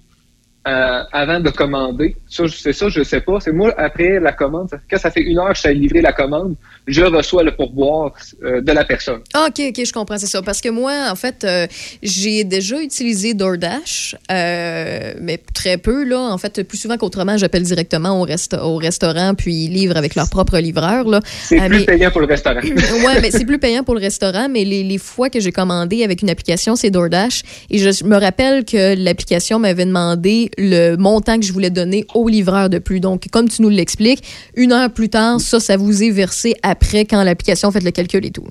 euh, 0.68 1.02
avant 1.12 1.40
de 1.40 1.48
commander. 1.50 2.16
C'est 2.28 2.72
ça, 2.72 2.88
je 2.88 3.02
sais 3.02 3.20
pas. 3.22 3.38
C'est 3.40 3.52
moi, 3.52 3.72
après 3.78 4.20
la 4.20 4.32
commande, 4.32 4.68
quand 4.90 4.98
ça 4.98 5.10
fait 5.10 5.22
une 5.22 5.38
heure 5.38 5.48
que 5.50 5.54
je 5.56 5.60
suis 5.60 5.74
livré 5.74 6.00
la 6.02 6.12
commande, 6.12 6.54
je 6.86 7.02
reçois 7.02 7.42
le 7.42 7.52
pourboire 7.56 8.12
euh, 8.44 8.60
de 8.60 8.72
la 8.72 8.84
personne. 8.84 9.20
Ah, 9.32 9.46
OK, 9.48 9.60
OK, 9.70 9.84
je 9.86 9.92
comprends, 9.92 10.18
c'est 10.18 10.26
ça. 10.26 10.42
Parce 10.42 10.60
que 10.60 10.68
moi, 10.68 10.92
en 11.10 11.14
fait, 11.14 11.44
euh, 11.44 11.66
j'ai 12.02 12.44
déjà 12.44 12.80
utilisé 12.80 13.32
DoorDash, 13.34 14.16
mais 14.28 15.38
très 15.54 15.78
peu, 15.78 16.04
là. 16.04 16.18
En 16.20 16.38
fait, 16.38 16.62
plus 16.62 16.78
souvent 16.78 16.96
qu'autrement, 16.96 17.36
j'appelle 17.36 17.62
directement 17.62 18.20
au, 18.20 18.26
resta- 18.26 18.60
au 18.62 18.76
restaurant, 18.76 19.34
puis 19.34 19.54
ils 19.64 19.72
livrent 19.72 19.96
avec 19.96 20.14
leur 20.14 20.28
propre 20.28 20.58
livreur, 20.58 21.04
là. 21.08 21.20
C'est 21.42 21.58
Ah, 21.58 21.68
plus 21.68 21.78
mais- 21.80 21.84
payant 21.86 22.10
pour 22.10 22.20
le 22.20 22.26
restaurant. 22.26 22.60
ouais, 23.06 23.20
mais 23.22 23.30
c'est 23.30 23.44
plus 23.46 23.58
payant 23.58 23.82
pour 23.84 23.94
le 23.94 24.00
restaurant, 24.00 24.48
mais 24.50 24.64
les, 24.64 24.82
les 24.82 24.98
fois 24.98 25.30
que 25.30 25.40
j'ai 25.40 25.52
commandé 25.52 26.04
avec 26.04 26.22
une 26.22 26.30
application, 26.30 26.76
c'est 26.76 26.90
DoorDash. 26.90 27.42
Et 27.70 27.78
je 27.78 28.04
me 28.04 28.16
rappelle 28.18 28.64
que 28.64 28.94
l'application 29.02 29.58
m'avait 29.58 29.84
demandé 29.86 30.49
le 30.58 30.96
montant 30.96 31.38
que 31.38 31.44
je 31.44 31.52
voulais 31.52 31.70
donner 31.70 32.04
au 32.14 32.28
livreur 32.28 32.68
de 32.70 32.78
plus. 32.78 33.00
Donc, 33.00 33.26
comme 33.30 33.48
tu 33.48 33.62
nous 33.62 33.68
l'expliques, 33.68 34.22
une 34.56 34.72
heure 34.72 34.90
plus 34.92 35.08
tard, 35.08 35.40
ça, 35.40 35.60
ça 35.60 35.76
vous 35.76 36.02
est 36.02 36.10
versé 36.10 36.54
après 36.62 37.04
quand 37.04 37.22
l'application 37.22 37.70
fait 37.70 37.82
le 37.82 37.90
calcul 37.90 38.24
et 38.24 38.30
tout. 38.30 38.46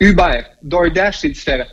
Uber, 0.00 0.40
DoorDash, 0.62 1.20
c'est 1.20 1.28
différent. 1.28 1.66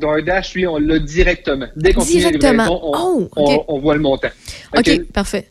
DoorDash, 0.00 0.54
lui, 0.54 0.66
on 0.66 0.78
l'a 0.78 0.98
directement. 0.98 1.66
Dès 1.76 1.92
qu'on 1.94 2.02
finit 2.02 2.20
la 2.38 2.70
on, 2.70 2.92
Oh, 2.94 3.28
on- 3.36 3.42
ok. 3.44 3.64
on 3.68 3.78
voit 3.80 3.94
le 3.94 4.00
montant. 4.00 4.28
OK, 4.76 4.84
Fait 4.84 4.98
que 4.98 5.02
parfait. 5.04 5.48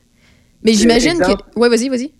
Mais 0.63 0.73
j'imagine 0.73 1.11
exemple- 1.21 1.43
que... 1.53 1.59
Ouais, 1.59 1.69
vas-y, 1.69 1.89
vas-y. 1.89 2.11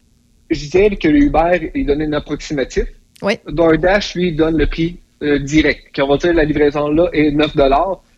Je 0.50 0.60
disais 0.60 0.90
que 0.96 1.08
le 1.08 1.20
Uber, 1.20 1.72
il 1.74 1.86
donne 1.86 2.02
un 2.02 2.14
approximatif. 2.14 2.86
Ouais. 3.22 3.40
DoorDash, 3.48 4.16
lui, 4.16 4.34
donne 4.34 4.58
le 4.58 4.68
prix 4.68 4.98
euh, 5.24 5.40
direct. 5.40 5.88
Quand 5.96 6.04
on 6.06 6.10
va 6.10 6.18
dire 6.18 6.34
la 6.34 6.44
livraison 6.44 6.90
là 6.90 7.10
est 7.14 7.32
9 7.32 7.52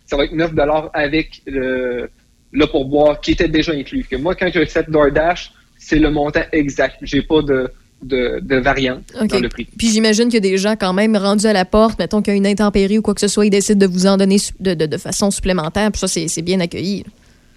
ça 0.05 0.17
va 0.17 0.23
être 0.25 0.33
9 0.33 0.51
avec 0.93 1.41
le, 1.45 2.09
le 2.51 2.65
pourboire 2.65 3.19
qui 3.21 3.31
était 3.31 3.47
déjà 3.47 3.73
inclus. 3.73 4.05
Que 4.09 4.15
moi, 4.15 4.35
quand 4.35 4.49
j'accepte 4.53 4.89
DoorDash, 4.89 5.51
c'est 5.77 5.99
le 5.99 6.09
montant 6.11 6.41
exact. 6.51 6.95
J'ai 7.01 7.21
pas 7.21 7.41
de, 7.41 7.69
de, 8.01 8.39
de 8.41 8.55
variante 8.57 9.03
dans 9.13 9.39
le 9.39 9.49
prix. 9.49 9.67
Puis 9.77 9.89
j'imagine 9.89 10.25
qu'il 10.25 10.35
y 10.35 10.47
a 10.47 10.51
des 10.51 10.57
gens 10.57 10.75
quand 10.75 10.93
même 10.93 11.15
rendus 11.17 11.45
à 11.45 11.53
la 11.53 11.65
porte, 11.65 11.99
mettons 11.99 12.21
qu'il 12.21 12.33
y 12.33 12.35
a 12.35 12.37
une 12.37 12.47
intempérie 12.47 12.97
ou 12.97 13.01
quoi 13.01 13.13
que 13.13 13.21
ce 13.21 13.27
soit, 13.27 13.45
ils 13.45 13.49
décident 13.49 13.85
de 13.85 13.91
vous 13.91 14.07
en 14.07 14.17
donner 14.17 14.37
de, 14.59 14.73
de- 14.73 14.85
de 14.85 14.97
façon 14.97 15.31
supplémentaire. 15.31 15.91
Puis 15.91 15.99
ça, 15.99 16.07
c'est 16.07 16.41
bien 16.41 16.59
accueilli. 16.59 17.03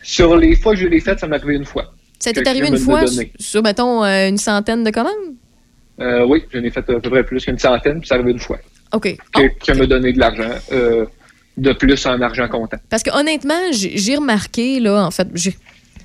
Sur 0.03 0.37
les 0.37 0.57
fois 0.57 0.75
que 0.75 0.81
je 0.81 0.87
l'ai 0.87 1.01
fait, 1.01 1.19
ça 1.19 1.27
m'est 1.27 1.37
arrivé 1.37 1.57
une 1.57 1.65
fois. 1.65 1.93
Ça 2.19 2.33
t'est 2.33 2.47
arrivé 2.49 2.69
me 2.71 2.77
une 2.77 2.83
fois 2.83 3.05
sur, 3.39 3.63
mettons, 3.63 4.05
euh, 4.05 4.29
une 4.29 4.37
centaine 4.39 4.85
de 4.85 4.91
commandes? 4.91 5.13
Euh, 6.01 6.25
oui, 6.27 6.43
j'en 6.53 6.63
ai 6.63 6.71
fait 6.71 6.81
à 6.81 6.83
peu 7.01 7.11
près 7.11 7.25
plus 7.25 7.45
qu'une 7.45 7.59
centaine, 7.59 8.01
puis 8.01 8.09
ça 8.09 8.15
arrivé 8.15 8.31
une 8.33 8.39
fois. 8.39 8.59
OK. 8.93 9.03
Que, 9.05 9.11
Oh, 9.11 9.41
Quelqu'un 9.61 9.75
m'a 9.75 9.87
donné 9.87 10.13
de 10.13 10.19
l'argent, 10.19 10.51
euh, 10.73 11.05
de 11.57 11.73
plus 11.73 12.07
en 12.07 12.21
argent 12.21 12.49
comptant. 12.49 12.79
Parce 12.89 13.03
que 13.03 13.11
honnêtement, 13.19 13.55
j'ai 13.73 14.17
remarqué, 14.17 14.81
là, 14.81 15.05
en 15.05 15.11
fait, 15.11 15.29
j'ai- 15.35 15.57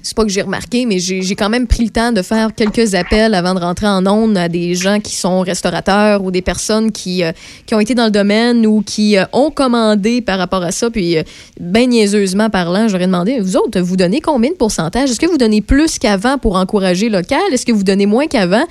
c'est 0.01 0.15
pas 0.15 0.23
que 0.23 0.29
j'ai 0.29 0.43
remarqué, 0.43 0.85
mais 0.85 0.99
j'ai 0.99 1.23
j'ai 1.23 1.33
quand 1.35 1.49
même 1.49 1.65
pris 1.65 1.83
le 1.85 1.89
temps 1.89 2.11
de 2.11 2.21
faire 2.21 2.53
quelques 2.53 2.93
appels 2.93 3.33
avant 3.33 3.55
de 3.55 3.59
rentrer 3.59 3.87
en 3.87 4.05
ondes 4.05 4.37
à 4.37 4.47
des 4.49 4.75
gens 4.75 4.99
qui 4.99 5.15
sont 5.15 5.39
restaurateurs 5.41 6.23
ou 6.23 6.29
des 6.29 6.43
personnes 6.43 6.91
qui, 6.91 7.23
euh, 7.23 7.31
qui 7.65 7.73
ont 7.73 7.79
été 7.79 7.95
dans 7.95 8.05
le 8.05 8.11
domaine 8.11 8.67
ou 8.67 8.83
qui 8.83 9.17
euh, 9.17 9.25
ont 9.33 9.49
commandé 9.49 10.21
par 10.21 10.37
rapport 10.37 10.61
à 10.61 10.71
ça. 10.71 10.91
Puis, 10.91 11.17
euh, 11.17 11.23
ben 11.59 11.89
niaiseusement 11.89 12.51
parlant, 12.51 12.87
j'aurais 12.87 13.07
demandé, 13.07 13.39
vous 13.39 13.57
autres, 13.57 13.79
vous 13.79 13.97
donnez 13.97 14.21
combien 14.21 14.51
de 14.51 14.55
pourcentage? 14.57 15.09
Est-ce 15.09 15.19
que 15.19 15.25
vous 15.25 15.37
donnez 15.39 15.61
plus 15.61 15.97
qu'avant 15.97 16.37
pour 16.37 16.55
encourager 16.57 17.09
local? 17.09 17.41
Est-ce 17.51 17.65
que 17.65 17.71
vous 17.71 17.83
donnez 17.83 18.05
moins 18.05 18.27
qu'avant? 18.27 18.65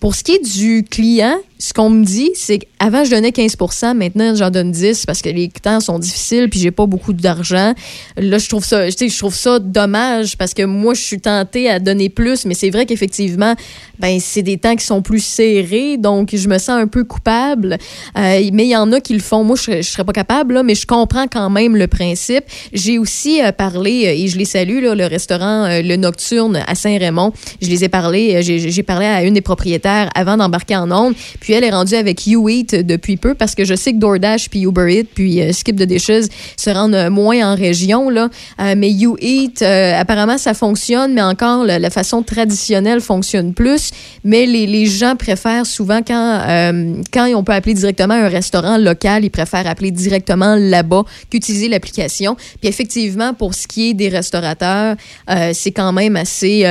Pour 0.00 0.14
ce 0.14 0.24
qui 0.24 0.32
est 0.32 0.44
du 0.58 0.84
client, 0.88 1.36
ce 1.58 1.72
qu'on 1.72 1.90
me 1.90 2.04
dit, 2.04 2.30
c'est 2.34 2.58
qu'avant, 2.58 3.04
je 3.04 3.10
donnais 3.10 3.30
15% 3.30 3.96
maintenant, 3.96 4.34
j'en 4.36 4.50
donne 4.50 4.70
10 4.70 5.06
parce 5.06 5.22
que 5.22 5.28
les 5.28 5.48
temps 5.48 5.80
sont 5.80 5.98
difficiles 5.98 6.48
puis 6.48 6.60
j'ai 6.60 6.70
pas 6.70 6.86
beaucoup 6.86 7.12
d'argent. 7.12 7.74
Là, 8.16 8.38
je 8.38 8.48
trouve 8.48 8.64
ça, 8.64 8.88
je 8.88 9.18
trouve 9.18 9.34
ça 9.34 9.58
dommage 9.58 10.36
parce 10.36 10.54
que 10.54 10.62
moi, 10.62 10.94
je 10.94 11.00
suis 11.00 11.20
tentée 11.20 11.68
à 11.68 11.80
donner 11.80 12.10
plus, 12.10 12.44
mais 12.44 12.54
c'est 12.54 12.70
vrai 12.70 12.86
qu'effectivement, 12.86 13.56
ben, 13.98 14.20
c'est 14.20 14.42
des 14.42 14.58
temps 14.58 14.76
qui 14.76 14.86
sont 14.86 15.02
plus 15.02 15.24
serrés, 15.24 15.96
donc 15.96 16.30
je 16.32 16.48
me 16.48 16.58
sens 16.58 16.80
un 16.80 16.86
peu 16.86 17.02
coupable. 17.02 17.78
Euh, 18.16 18.50
mais 18.52 18.66
il 18.66 18.70
y 18.70 18.76
en 18.76 18.92
a 18.92 19.00
qui 19.00 19.14
le 19.14 19.20
font. 19.20 19.42
Moi, 19.42 19.56
je 19.56 19.78
je 19.78 19.82
serais 19.82 20.04
pas 20.04 20.12
capable, 20.12 20.54
là, 20.54 20.62
mais 20.62 20.74
je 20.74 20.86
comprends 20.86 21.26
quand 21.26 21.50
même 21.50 21.76
le 21.76 21.86
principe. 21.86 22.44
J'ai 22.72 22.98
aussi 22.98 23.42
euh, 23.42 23.52
parlé, 23.52 24.06
euh, 24.06 24.10
et 24.10 24.28
je 24.28 24.38
les 24.38 24.44
salue, 24.44 24.82
là, 24.82 24.94
le 24.94 25.06
restaurant 25.06 25.66
Le 25.68 25.96
Nocturne 25.96 26.62
à 26.66 26.74
Saint-Raymond. 26.74 27.32
Je 27.60 27.68
les 27.68 27.84
ai 27.84 27.88
parlé, 27.88 28.42
j'ai 28.42 28.82
parlé 28.82 29.06
à 29.06 29.24
une 29.24 29.34
des 29.34 29.40
propriétaires 29.40 30.10
avant 30.14 30.36
d'embarquer 30.36 30.76
en 30.76 30.90
onde. 30.90 31.14
Puis 31.40 31.47
elle 31.52 31.64
est 31.64 31.70
rendue 31.70 31.94
avec 31.94 32.26
YouEat 32.26 32.86
depuis 32.86 33.16
peu 33.16 33.34
parce 33.34 33.54
que 33.54 33.64
je 33.64 33.74
sais 33.74 33.92
que 33.92 33.98
DoorDash 33.98 34.50
puis 34.50 34.62
Uber 34.62 34.92
Eats 34.92 35.08
puis 35.14 35.40
euh, 35.40 35.52
Skip 35.52 35.76
the 35.76 35.84
Dishes 35.84 36.28
se 36.56 36.70
rendent 36.70 36.94
euh, 36.94 37.10
moins 37.10 37.52
en 37.52 37.56
région. 37.56 38.10
Là. 38.10 38.28
Euh, 38.60 38.74
mais 38.76 38.90
YouEat, 38.90 39.62
euh, 39.62 39.98
apparemment, 39.98 40.38
ça 40.38 40.54
fonctionne, 40.54 41.14
mais 41.14 41.22
encore, 41.22 41.64
la, 41.64 41.90
façon 41.90 42.22
traditionnelle 42.22 43.00
fonctionne 43.00 43.54
plus. 43.54 43.90
Mais 44.24 44.46
les, 44.46 44.66
les 44.66 44.86
gens 44.86 45.16
préfèrent 45.16 45.64
souvent, 45.64 46.00
quand, 46.06 46.44
quand 47.12 47.26
on 47.34 47.42
peut 47.42 47.52
appeler 47.52 47.74
directement 47.74 48.14
un 48.14 48.28
restaurant 48.28 48.76
local, 48.76 49.24
ils 49.24 49.30
préfèrent 49.30 49.66
appeler 49.66 49.90
directement 49.90 50.54
là-bas 50.54 51.04
qu'utiliser 51.30 51.68
l'application. 51.68 52.36
Puis 52.60 52.68
effectivement, 52.68 53.32
pour 53.32 53.54
ce 53.54 53.66
qui 53.66 53.90
est 53.90 53.94
des 53.94 54.10
restaurateurs, 54.10 54.96
c'est 55.54 55.72
quand 55.72 55.92
même 55.92 56.16
assez... 56.16 56.66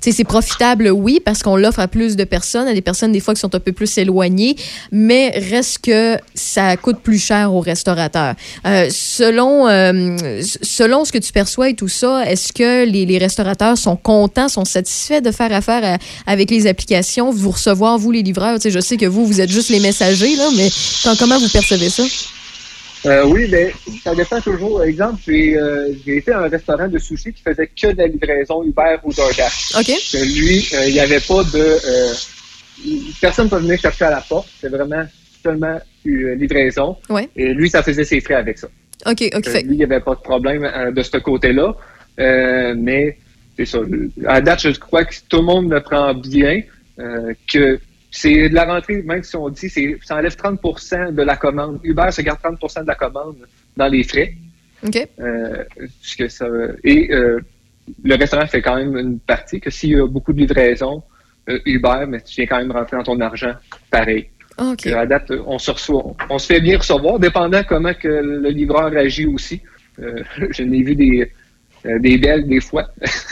c'est 0.00 0.24
profitable, 0.24 0.90
oui, 0.90 1.20
parce 1.24 1.44
qu'on 1.44 1.56
l'offre 1.56 1.80
à 1.80 1.88
plus 1.88 2.16
de 2.16 2.24
personnes, 2.24 2.66
à 2.66 2.74
des 2.74 2.82
personnes 2.82 3.12
des 3.12 3.20
fois 3.20 3.34
qui 3.34 3.40
sont 3.40 3.54
un 3.54 3.60
peu 3.60 3.72
plus 3.72 3.96
éloignées, 3.96 4.07
mais 4.92 5.30
reste 5.50 5.78
que 5.84 6.16
ça 6.34 6.76
coûte 6.76 7.00
plus 7.02 7.18
cher 7.18 7.52
aux 7.52 7.60
restaurateurs. 7.60 8.34
Euh, 8.66 8.88
selon, 8.90 9.68
euh, 9.68 10.16
selon 10.62 11.04
ce 11.04 11.12
que 11.12 11.18
tu 11.18 11.32
perçois 11.32 11.70
et 11.70 11.74
tout 11.74 11.88
ça, 11.88 12.24
est-ce 12.30 12.52
que 12.52 12.84
les, 12.84 13.06
les 13.06 13.18
restaurateurs 13.18 13.76
sont 13.78 13.96
contents, 13.96 14.48
sont 14.48 14.64
satisfaits 14.64 15.20
de 15.20 15.30
faire 15.30 15.52
affaire 15.52 15.82
à- 15.84 15.98
avec 16.30 16.50
les 16.50 16.66
applications, 16.66 17.30
vous 17.30 17.50
recevoir, 17.50 17.98
vous 17.98 18.10
les 18.10 18.22
livreurs? 18.22 18.58
Je 18.64 18.80
sais 18.80 18.96
que 18.96 19.06
vous, 19.06 19.26
vous 19.26 19.40
êtes 19.40 19.50
juste 19.50 19.70
les 19.70 19.80
messagers, 19.80 20.36
là, 20.36 20.48
mais 20.56 20.68
quand- 21.04 21.16
comment 21.18 21.38
vous 21.38 21.48
percevez 21.48 21.88
ça? 21.90 22.02
Euh, 23.06 23.24
oui, 23.26 23.46
mais 23.48 23.72
ça 24.02 24.12
dépend 24.12 24.40
toujours. 24.40 24.82
Exemple, 24.82 25.20
j'ai 25.24 25.56
euh, 25.56 25.94
été 26.04 26.32
à 26.32 26.40
un 26.40 26.48
restaurant 26.48 26.88
de 26.88 26.98
sushi 26.98 27.32
qui 27.32 27.40
faisait 27.48 27.68
que 27.80 27.92
de 27.92 27.98
la 27.98 28.08
livraison 28.08 28.64
Uber 28.64 28.96
ou 29.04 29.12
DoorDash. 29.14 29.72
OK? 29.78 29.92
Lui, 30.34 30.66
euh, 30.74 30.88
il 30.88 30.94
n'y 30.94 31.00
avait 31.00 31.20
pas 31.20 31.44
de... 31.44 31.58
personne 33.20 33.46
ne 33.46 33.50
peut 33.50 33.58
venir 33.58 33.78
chercher 33.78 34.04
à 34.06 34.10
la 34.10 34.20
porte. 34.20 34.48
C'est 34.60 34.68
vraiment 34.68 35.04
seulement 35.42 35.78
une 36.04 36.32
livraison. 36.34 36.96
Ouais. 37.08 37.28
Et 37.36 37.52
lui, 37.54 37.68
ça 37.70 37.82
faisait 37.82 38.04
ses 38.04 38.20
frais 38.20 38.34
avec 38.34 38.58
ça. 38.58 38.68
OK, 39.06 39.22
OK. 39.34 39.46
Euh, 39.46 39.50
Fait- 39.50 39.62
lui, 39.62 39.74
il 39.74 39.78
n'y 39.78 39.84
avait 39.84 40.00
pas 40.00 40.14
de 40.14 40.20
problème 40.20 40.64
euh, 40.64 40.90
de 40.90 41.02
ce 41.02 41.16
côté-là. 41.18 41.74
Euh, 42.18 42.74
mais 42.76 43.16
c'est 43.56 43.64
ça. 43.66 43.78
À 44.26 44.40
date, 44.40 44.60
je 44.72 44.78
crois 44.78 45.04
que 45.04 45.14
tout 45.28 45.38
le 45.38 45.44
monde 45.44 45.72
le 45.72 45.80
prend 45.80 46.14
bien. 46.14 46.62
euh, 46.98 47.32
que 47.52 47.78
c'est 48.10 48.48
de 48.48 48.54
la 48.54 48.64
rentrée, 48.64 49.02
même 49.02 49.22
si 49.22 49.36
on 49.36 49.48
dit, 49.50 49.68
c'est, 49.68 49.98
ça 50.04 50.16
enlève 50.16 50.34
30% 50.34 51.14
de 51.14 51.22
la 51.22 51.36
commande. 51.36 51.78
Uber 51.84 52.10
se 52.10 52.22
garde 52.22 52.40
30% 52.42 52.82
de 52.82 52.86
la 52.88 52.94
commande 52.96 53.36
dans 53.76 53.86
les 53.86 54.02
frais. 54.02 54.34
OK. 54.84 55.06
Euh, 55.20 55.64
puisque 56.00 56.28
ça, 56.30 56.46
et 56.82 57.12
euh, 57.12 57.38
le 58.02 58.14
restaurant 58.16 58.46
fait 58.46 58.62
quand 58.62 58.76
même 58.76 58.96
une 58.96 59.18
partie 59.20 59.60
que 59.60 59.70
s'il 59.70 59.90
y 59.90 59.96
a 60.00 60.06
beaucoup 60.08 60.32
de 60.32 60.38
livraisons, 60.38 61.02
Uber, 61.66 62.04
mais 62.08 62.20
tu 62.20 62.36
viens 62.36 62.46
quand 62.46 62.58
même 62.58 62.72
rentrer 62.72 62.96
dans 62.96 63.02
ton 63.02 63.20
argent 63.20 63.52
pareil. 63.90 64.28
OK. 64.58 64.86
À 64.88 65.06
date, 65.06 65.30
on 65.46 65.58
se 65.58 65.70
reçoit, 65.70 66.04
on 66.30 66.38
se 66.38 66.46
fait 66.46 66.60
bien 66.60 66.78
recevoir, 66.78 67.18
dépendant 67.18 67.62
comment 67.68 67.94
que 67.94 68.08
le 68.08 68.50
livreur 68.50 68.96
agit 68.96 69.26
aussi. 69.26 69.60
Euh, 70.00 70.22
je 70.50 70.62
n'ai 70.62 70.82
vu 70.82 70.96
des, 70.96 71.30
euh, 71.86 71.98
des 72.00 72.18
belles 72.18 72.46
des 72.48 72.60
fois. 72.60 72.88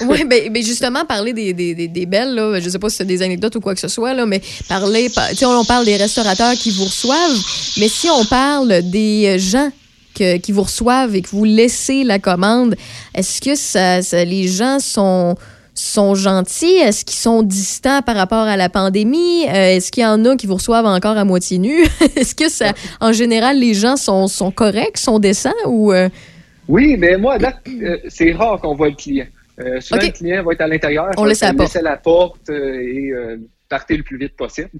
oui, 0.07 0.25
mais, 0.29 0.49
mais, 0.53 0.63
justement, 0.63 1.05
parler 1.05 1.33
des, 1.33 1.53
des, 1.53 1.89
des, 1.89 2.07
belles, 2.07 2.35
là, 2.35 2.61
je 2.61 2.69
sais 2.69 2.79
pas 2.79 2.89
si 2.89 2.97
c'est 2.97 3.05
des 3.05 3.23
anecdotes 3.23 3.57
ou 3.57 3.61
quoi 3.61 3.75
que 3.75 3.81
ce 3.81 3.89
soit, 3.89 4.15
là, 4.15 4.25
mais 4.25 4.41
parler, 4.69 5.09
tu 5.31 5.37
sais, 5.37 5.47
on 5.47 5.65
parle 5.65 5.85
des 5.85 5.97
restaurateurs 5.97 6.55
qui 6.55 6.71
vous 6.71 6.85
reçoivent, 6.85 7.41
mais 7.79 7.89
si 7.89 8.09
on 8.09 8.25
parle 8.25 8.83
des 8.91 9.37
gens 9.39 9.71
que, 10.15 10.37
qui 10.39 10.53
vous 10.53 10.63
reçoivent 10.63 11.17
et 11.17 11.23
que 11.23 11.29
vous 11.29 11.45
laissez 11.45 12.05
la 12.05 12.21
commande, 12.21 12.77
est-ce 13.15 13.41
que 13.41 13.57
ça, 13.57 14.01
ça, 14.03 14.25
les 14.25 14.47
gens 14.47 14.79
sont 14.79 15.37
sont 15.85 16.15
gentils? 16.15 16.77
Est-ce 16.77 17.05
qu'ils 17.05 17.19
sont 17.19 17.43
distants 17.43 18.03
par 18.03 18.17
rapport 18.17 18.47
à 18.47 18.57
la 18.57 18.69
pandémie? 18.69 19.47
Euh, 19.49 19.77
est-ce 19.77 19.93
qu'il 19.93 20.03
y 20.03 20.07
en 20.07 20.25
a 20.25 20.37
qui 20.37 20.47
vous 20.47 20.55
reçoivent 20.55 20.87
encore 20.87 21.17
à 21.17 21.25
moitié 21.25 21.59
nu? 21.59 21.83
Est-ce 22.17 22.35
que 22.35 22.49
ça, 22.49 22.73
en 23.01 23.13
général, 23.13 23.59
les 23.59 23.75
gens 23.75 23.97
sont, 23.97 24.27
sont 24.27 24.51
corrects, 24.51 24.99
sont 24.99 25.19
décents 25.19 25.51
ou... 25.67 25.93
Euh? 25.93 26.09
Oui, 26.69 26.97
mais 26.99 27.17
moi, 27.17 27.39
là, 27.39 27.55
euh, 27.69 27.99
c'est 28.09 28.33
rare 28.33 28.61
qu'on 28.61 28.75
voit 28.75 28.89
le 28.89 28.97
client. 28.97 29.27
souvent, 29.81 30.03
le 30.03 30.11
client 30.11 30.43
va 30.43 30.53
être 30.53 30.63
à 30.63 30.69
l'intérieur. 30.69 31.11
On 31.17 31.25
laisse 31.25 31.43
la 31.43 31.55
porte. 31.55 31.75
la 31.75 31.97
porte 31.97 32.51
et 32.51 33.13
partir 33.69 33.99
le 33.99 34.03
plus 34.03 34.19
vite 34.19 34.37
possible. 34.37 34.71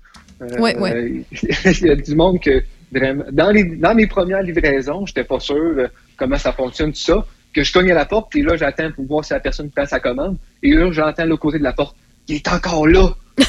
Oui, 0.59 0.73
oui. 0.79 1.25
Il 1.81 1.87
y 1.87 1.91
a 1.91 1.97
du 1.97 2.15
monde 2.17 2.41
que, 2.41 2.63
vraiment, 2.93 3.25
dans, 3.31 3.51
les, 3.51 3.65
dans 3.77 3.95
mes 3.95 4.07
premières 4.07 4.43
livraisons, 4.43 5.07
j'étais 5.07 5.25
pas 5.25 5.39
sûr 5.39 5.89
comment 6.17 6.39
ça 6.39 6.53
fonctionne, 6.53 6.93
tout 6.93 6.99
ça 6.99 7.25
que 7.57 7.65
je 7.65 7.73
cogne 7.73 7.91
à 7.91 7.95
la 7.95 8.05
porte, 8.05 8.37
et 8.37 8.43
là, 8.43 8.55
j'attends 8.55 8.93
pour 8.93 9.07
voir 9.07 9.25
si 9.25 9.33
la 9.33 9.41
personne 9.41 9.71
prend 9.71 9.87
sa 9.87 9.99
commande. 9.99 10.37
Et 10.63 10.73
là, 10.73 10.93
j'entends 10.93 11.25
l'autre 11.25 11.41
côté 11.41 11.59
de 11.59 11.63
la 11.63 11.73
porte. 11.73 11.97
Il 12.29 12.37
est 12.37 12.49
encore 12.49 12.87
là! 12.87 13.15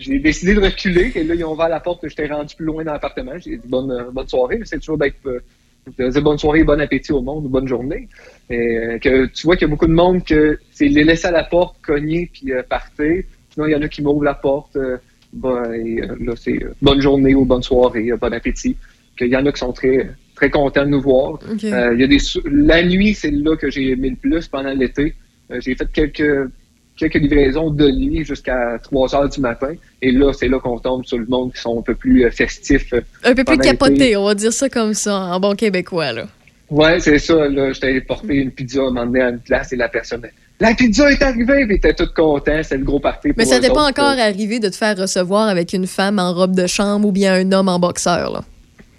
j'ai 0.00 0.18
décidé 0.18 0.54
de 0.54 0.60
reculer, 0.60 1.12
et 1.14 1.22
là, 1.22 1.36
ils 1.36 1.44
ont 1.44 1.52
ouvert 1.52 1.68
la 1.68 1.78
porte, 1.78 2.00
j'étais 2.08 2.26
rendu 2.26 2.56
plus 2.56 2.66
loin 2.66 2.82
dans 2.82 2.94
l'appartement. 2.94 3.38
J'ai 3.38 3.58
dit 3.58 3.68
bonne, 3.68 3.92
euh, 3.92 4.10
bonne 4.10 4.26
soirée, 4.26 4.60
c'est 4.64 4.80
toujours. 4.80 4.98
Euh, 5.26 6.20
bonne 6.20 6.36
soirée, 6.38 6.64
bon 6.64 6.80
appétit 6.80 7.12
au 7.12 7.22
monde, 7.22 7.44
bonne 7.48 7.68
journée. 7.68 8.08
Et, 8.50 8.56
euh, 8.56 8.98
que 8.98 9.26
tu 9.26 9.46
vois 9.46 9.54
qu'il 9.54 9.68
y 9.68 9.70
a 9.70 9.72
beaucoup 9.72 9.86
de 9.86 9.92
monde 9.92 10.24
que 10.24 10.58
c'est 10.72 10.88
les 10.88 11.04
laisser 11.04 11.28
à 11.28 11.30
la 11.30 11.44
porte, 11.44 11.76
cogner, 11.80 12.28
puis 12.32 12.52
partir. 12.68 13.22
Sinon, 13.50 13.66
il 13.66 13.70
y 13.70 13.76
en 13.76 13.82
a 13.82 13.88
qui 13.88 14.02
m'ouvrent 14.02 14.24
la 14.24 14.34
porte. 14.34 14.76
et, 14.76 16.00
là, 16.00 16.34
c'est 16.34 16.58
bonne 16.80 17.00
journée 17.00 17.36
ou 17.36 17.44
bonne 17.44 17.62
soirée, 17.62 18.10
bon 18.20 18.34
appétit. 18.34 18.76
Qu'il 19.16 19.28
y 19.28 19.36
en 19.36 19.46
a 19.46 19.52
qui 19.52 19.60
sont 19.60 19.72
très 19.72 20.08
très 20.34 20.50
content 20.50 20.84
de 20.84 20.90
nous 20.90 21.00
voir. 21.00 21.38
Euh, 21.64 21.96
y 21.96 22.02
a 22.02 22.06
des, 22.06 22.18
la 22.44 22.82
nuit, 22.82 23.14
c'est 23.14 23.30
là 23.30 23.56
que 23.56 23.70
j'ai 23.70 23.90
aimé 23.90 24.10
le 24.10 24.16
plus 24.16 24.48
pendant 24.48 24.72
l'été. 24.72 25.14
Euh, 25.50 25.60
j'ai 25.60 25.74
fait 25.74 25.90
quelques, 25.92 26.50
quelques 26.96 27.14
livraisons 27.14 27.70
de 27.70 27.90
nuit 27.90 28.24
jusqu'à 28.24 28.78
3 28.82 29.14
heures 29.14 29.28
du 29.28 29.40
matin. 29.40 29.72
Et 30.00 30.10
là, 30.12 30.32
c'est 30.32 30.48
là 30.48 30.58
qu'on 30.58 30.78
tombe 30.78 31.04
sur 31.04 31.18
le 31.18 31.26
monde 31.26 31.52
qui 31.52 31.60
sont 31.60 31.78
un 31.78 31.82
peu 31.82 31.94
plus 31.94 32.24
euh, 32.24 32.30
festifs. 32.30 32.92
Un 33.24 33.34
peu 33.34 33.44
plus 33.44 33.58
capoté, 33.58 34.16
on 34.16 34.24
va 34.24 34.34
dire 34.34 34.52
ça 34.52 34.68
comme 34.68 34.94
ça, 34.94 35.16
en 35.16 35.40
bon 35.40 35.54
québécois. 35.54 36.12
Là. 36.12 36.26
Ouais, 36.70 36.98
c'est 37.00 37.18
ça. 37.18 37.48
Là, 37.48 37.72
j'étais 37.72 38.00
porter 38.00 38.36
une 38.36 38.50
pizza 38.50 38.80
donné 38.90 39.20
à 39.20 39.28
une 39.30 39.40
place 39.40 39.72
et 39.72 39.76
la 39.76 39.88
personne 39.88 40.22
la 40.62 40.74
pizza 40.74 41.10
est 41.10 41.20
arrivée, 41.22 41.66
puis 41.66 41.76
était 41.76 41.92
tout 41.92 42.08
content, 42.14 42.60
c'est 42.62 42.76
le 42.76 42.84
gros 42.84 43.00
party. 43.00 43.32
Mais 43.36 43.44
ça 43.44 43.56
n'était 43.56 43.72
pas 43.72 43.88
encore 43.88 44.16
arrivé 44.16 44.60
de 44.60 44.68
te 44.68 44.76
faire 44.76 44.96
recevoir 44.96 45.48
avec 45.48 45.72
une 45.72 45.88
femme 45.88 46.20
en 46.20 46.32
robe 46.32 46.54
de 46.54 46.68
chambre 46.68 47.08
ou 47.08 47.10
bien 47.10 47.34
un 47.34 47.50
homme 47.50 47.68
en 47.68 47.80
boxeur, 47.80 48.30
là? 48.30 48.44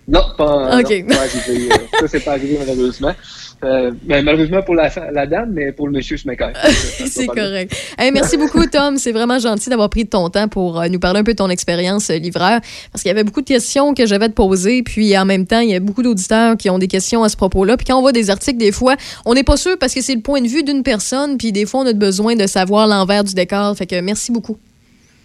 Non, 0.08 0.22
pas, 0.38 0.80
okay. 0.80 1.04
non, 1.04 1.16
pas 1.16 1.22
arrivé. 1.22 1.70
Euh, 1.72 1.78
ça, 2.00 2.08
c'est 2.08 2.20
pas 2.20 2.32
arrivé 2.32 2.58
malheureusement. 2.60 3.14
Euh, 3.64 3.92
ben, 4.04 4.24
malheureusement 4.26 4.62
pour 4.62 4.76
la, 4.76 4.90
la, 5.14 5.26
dame, 5.26 5.52
mais 5.54 5.72
pour 5.72 5.88
le 5.88 5.94
monsieur, 5.94 6.18
je 6.18 6.28
m'écarte. 6.28 6.56
c'est 7.06 7.28
correct. 7.28 7.74
merci 8.14 8.36
beaucoup, 8.36 8.66
Tom. 8.66 8.98
C'est 8.98 9.14
vraiment 9.14 9.40
gentil 9.40 9.70
d'avoir 9.70 9.90
pris 9.90 10.06
ton 10.06 10.30
temps 10.30 10.50
pour 10.50 10.82
euh, 10.82 10.88
nous 10.90 11.00
parler 11.00 11.22
un 11.22 11.24
peu 11.24 11.32
de 11.32 11.38
ton 11.38 11.50
expérience 11.50 12.10
euh, 12.10 12.18
livreur. 12.18 12.60
Parce 12.92 13.04
qu'il 13.04 13.10
y 13.10 13.12
avait 13.12 13.24
beaucoup 13.24 13.42
de 13.42 13.48
questions 13.48 13.94
que 13.94 14.06
j'avais 14.06 14.26
à 14.26 14.30
te 14.30 14.34
poser. 14.34 14.84
Puis 14.84 15.18
en 15.18 15.26
même 15.26 15.48
temps, 15.48 15.62
il 15.62 15.70
y 15.70 15.76
a 15.76 15.80
beaucoup 15.80 16.04
d'auditeurs 16.04 16.58
qui 16.58 16.70
ont 16.70 16.78
des 16.78 16.90
questions 16.90 17.24
à 17.24 17.30
ce 17.30 17.38
propos-là. 17.38 17.78
Puis 17.78 17.86
quand 17.86 17.98
on 17.98 18.02
voit 18.02 18.12
des 18.12 18.30
articles, 18.30 18.58
des 18.58 18.74
fois, 18.74 18.96
on 19.26 19.34
n'est 19.34 19.44
pas 19.44 19.58
sûr 19.58 19.78
parce 19.80 19.94
que 19.94 20.02
c'est 20.02 20.16
le 20.16 20.22
point 20.22 20.42
de 20.42 20.48
vue 20.48 20.64
d'une 20.64 20.84
personne. 20.84 21.38
Puis 21.38 21.54
des 21.54 21.66
fois, 21.66 21.82
on 21.82 21.86
a 21.86 21.94
besoin 21.94 22.36
de 22.36 22.48
savoir 22.48 22.88
l'envers 22.88 23.24
du 23.24 23.34
décor. 23.34 23.78
Fait 23.78 23.86
que 23.86 24.00
merci 24.02 24.32
beaucoup. 24.32 24.58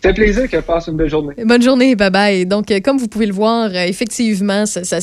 C'est 0.03 0.15
plaisir 0.15 0.49
que 0.49 0.59
passe 0.59 0.87
une 0.87 0.97
belle 0.97 1.11
journée. 1.11 1.35
Bonne 1.45 1.63
journée, 1.63 1.97
bye 1.97 2.11
bye. 2.11 2.47
Donc, 2.47 2.71
euh, 2.71 2.81
comme 2.81 2.99
vous 2.99 3.09
pouvez 3.09 3.27
le 3.27 3.33
voir, 3.33 3.71
euh, 3.73 3.85
effectivement, 3.85 4.65
ça, 4.65 4.85
ça 4.85 4.99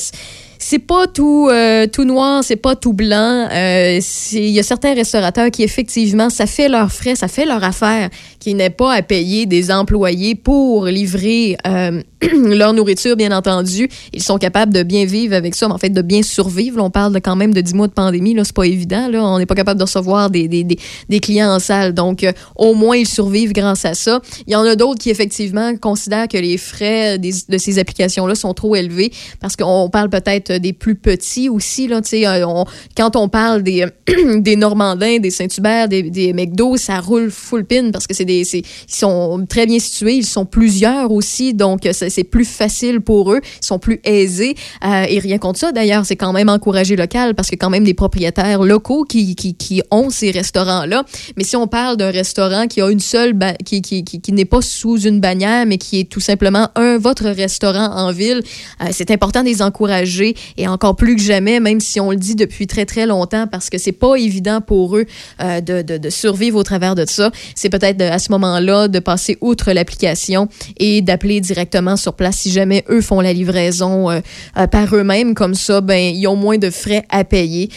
c'est 0.59 0.79
pas 0.79 1.07
tout 1.07 1.49
euh, 1.51 1.87
tout 1.87 2.05
noir, 2.05 2.43
c'est 2.43 2.55
pas 2.55 2.75
tout 2.75 2.93
blanc. 2.93 3.47
Il 3.51 4.49
y 4.49 4.59
a 4.59 4.63
certains 4.63 4.93
restaurateurs 4.93 5.51
qui 5.51 5.63
effectivement, 5.63 6.29
ça 6.29 6.45
fait 6.45 6.69
leurs 6.69 6.91
frais, 6.91 7.15
ça 7.15 7.27
fait 7.27 7.45
leur 7.45 7.63
affaire, 7.63 8.09
qui 8.39 8.53
n'est 8.53 8.69
pas 8.69 8.93
à 8.93 9.01
payer 9.01 9.45
des 9.45 9.71
employés 9.71 10.35
pour 10.35 10.85
livrer 10.85 11.57
leur 12.33 12.73
nourriture, 12.73 13.15
bien 13.15 13.31
entendu. 13.31 13.89
Ils 14.13 14.23
sont 14.23 14.37
capables 14.37 14.73
de 14.73 14.83
bien 14.83 15.05
vivre 15.05 15.35
avec 15.35 15.55
ça, 15.55 15.67
mais 15.67 15.73
en 15.73 15.77
fait 15.77 15.89
de 15.89 16.01
bien 16.01 16.23
survivre. 16.23 16.81
on 16.81 16.89
parle 16.89 17.13
de, 17.13 17.19
quand 17.19 17.35
même 17.35 17.53
de 17.53 17.61
10 17.61 17.73
mois 17.73 17.87
de 17.87 17.93
pandémie, 17.93 18.33
là, 18.33 18.43
c'est 18.43 18.55
pas 18.55 18.65
évident. 18.65 19.07
Là. 19.09 19.23
On 19.23 19.39
n'est 19.39 19.45
pas 19.45 19.55
capable 19.55 19.79
de 19.79 19.83
recevoir 19.83 20.29
des, 20.29 20.47
des, 20.47 20.63
des, 20.63 20.77
des 21.09 21.19
clients 21.19 21.49
en 21.49 21.59
salle. 21.59 21.93
Donc, 21.93 22.25
au 22.55 22.73
moins, 22.73 22.95
ils 22.95 23.07
survivent 23.07 23.53
grâce 23.53 23.85
à 23.85 23.93
ça. 23.93 24.21
Il 24.47 24.53
y 24.53 24.55
en 24.55 24.63
a 24.63 24.75
d'autres 24.75 24.99
qui, 24.99 25.09
effectivement, 25.09 25.75
considèrent 25.77 26.27
que 26.27 26.37
les 26.37 26.57
frais 26.57 27.17
de 27.17 27.57
ces 27.57 27.79
applications-là 27.79 28.35
sont 28.35 28.53
trop 28.53 28.75
élevés 28.75 29.11
parce 29.39 29.55
qu'on 29.55 29.89
parle 29.89 30.09
peut-être 30.09 30.44
des 30.51 30.73
plus 30.73 30.95
petits 30.95 31.49
aussi. 31.49 31.87
Là, 31.87 32.01
euh, 32.13 32.43
on, 32.45 32.65
quand 32.95 33.15
on 33.15 33.29
parle 33.29 33.63
des, 33.63 33.85
des 34.37 34.55
Normandins, 34.55 35.19
des 35.19 35.31
Saint-Hubert, 35.31 35.87
des, 35.87 36.03
des 36.03 36.33
McDo, 36.33 36.77
ça 36.77 36.99
roule 36.99 37.31
full 37.31 37.65
pin 37.65 37.91
parce 37.91 38.07
que 38.07 38.13
c'est 38.13 38.25
des, 38.25 38.43
ils 38.55 38.63
sont 38.87 39.45
très 39.47 39.65
bien 39.65 39.79
situés. 39.79 40.15
Ils 40.15 40.25
sont 40.25 40.45
plusieurs 40.45 41.11
aussi, 41.11 41.53
donc 41.53 41.87
c'est 41.91 42.23
plus 42.23 42.45
facile 42.45 43.01
pour 43.01 43.31
eux. 43.31 43.41
Ils 43.61 43.65
sont 43.65 43.79
plus 43.79 43.99
aisés. 44.03 44.55
Euh, 44.83 45.05
et 45.07 45.19
rien 45.19 45.37
contre 45.37 45.59
ça, 45.59 45.71
d'ailleurs, 45.71 46.05
c'est 46.05 46.15
quand 46.15 46.33
même 46.33 46.49
encouragé 46.49 46.95
local 46.95 47.35
parce 47.35 47.49
que 47.49 47.55
quand 47.55 47.69
même 47.69 47.83
des 47.83 47.93
propriétaires 47.93 48.63
locaux 48.63 49.03
qui, 49.03 49.35
qui, 49.35 49.55
qui 49.55 49.81
ont 49.91 50.09
ces 50.09 50.31
restaurants-là. 50.31 51.03
Mais 51.37 51.43
si 51.43 51.55
on 51.55 51.67
parle 51.67 51.97
d'un 51.97 52.11
restaurant 52.11 52.67
qui 52.67 52.81
a 52.81 52.89
une 52.89 52.99
seule, 52.99 53.37
qui, 53.63 53.81
qui, 53.81 54.03
qui, 54.03 54.21
qui 54.21 54.31
n'est 54.31 54.45
pas 54.45 54.61
sous 54.61 54.99
une 54.99 55.19
bannière, 55.19 55.65
mais 55.65 55.77
qui 55.77 55.99
est 55.99 56.09
tout 56.09 56.19
simplement 56.19 56.69
un 56.75 56.97
votre 56.97 57.25
restaurant 57.25 57.91
en 57.95 58.11
ville. 58.11 58.41
Euh, 58.81 58.87
c'est 58.91 59.11
important 59.11 59.41
de 59.41 59.47
les 59.47 59.61
encourager 59.61 60.34
et 60.57 60.67
encore 60.67 60.95
plus 60.95 61.15
que 61.15 61.21
jamais, 61.21 61.59
même 61.59 61.79
si 61.79 61.99
on 61.99 62.11
le 62.11 62.17
dit 62.17 62.35
depuis 62.35 62.67
très 62.67 62.85
très 62.85 63.05
longtemps, 63.05 63.47
parce 63.47 63.69
que 63.69 63.77
c'est 63.77 63.91
pas 63.91 64.15
évident 64.15 64.61
pour 64.61 64.97
eux 64.97 65.05
euh, 65.41 65.61
de, 65.61 65.81
de, 65.81 65.97
de, 65.97 66.09
survivre 66.09 66.57
au 66.57 66.63
travers 66.63 66.95
de 66.95 67.05
ça. 67.07 67.31
C'est 67.55 67.69
peut-être 67.69 68.01
à 68.01 68.19
ce 68.19 68.31
moment-là 68.31 68.87
de 68.87 68.99
passer 68.99 69.37
outre 69.41 69.71
l'application 69.71 70.47
et 70.77 71.01
d'appeler 71.01 71.41
directement 71.41 71.97
sur 71.97 72.13
place 72.13 72.37
si 72.37 72.51
jamais 72.51 72.83
eux 72.89 73.01
font 73.01 73.21
la 73.21 73.33
livraison 73.33 74.09
euh, 74.11 74.21
par 74.67 74.95
eux-mêmes. 74.95 75.35
Comme 75.35 75.55
ça, 75.55 75.81
ben 75.81 76.15
ils 76.15 76.27
ont 76.27 76.35
moins 76.35 76.57
de 76.57 76.69
frais 76.69 77.03
à 77.09 77.23
payer. 77.23 77.69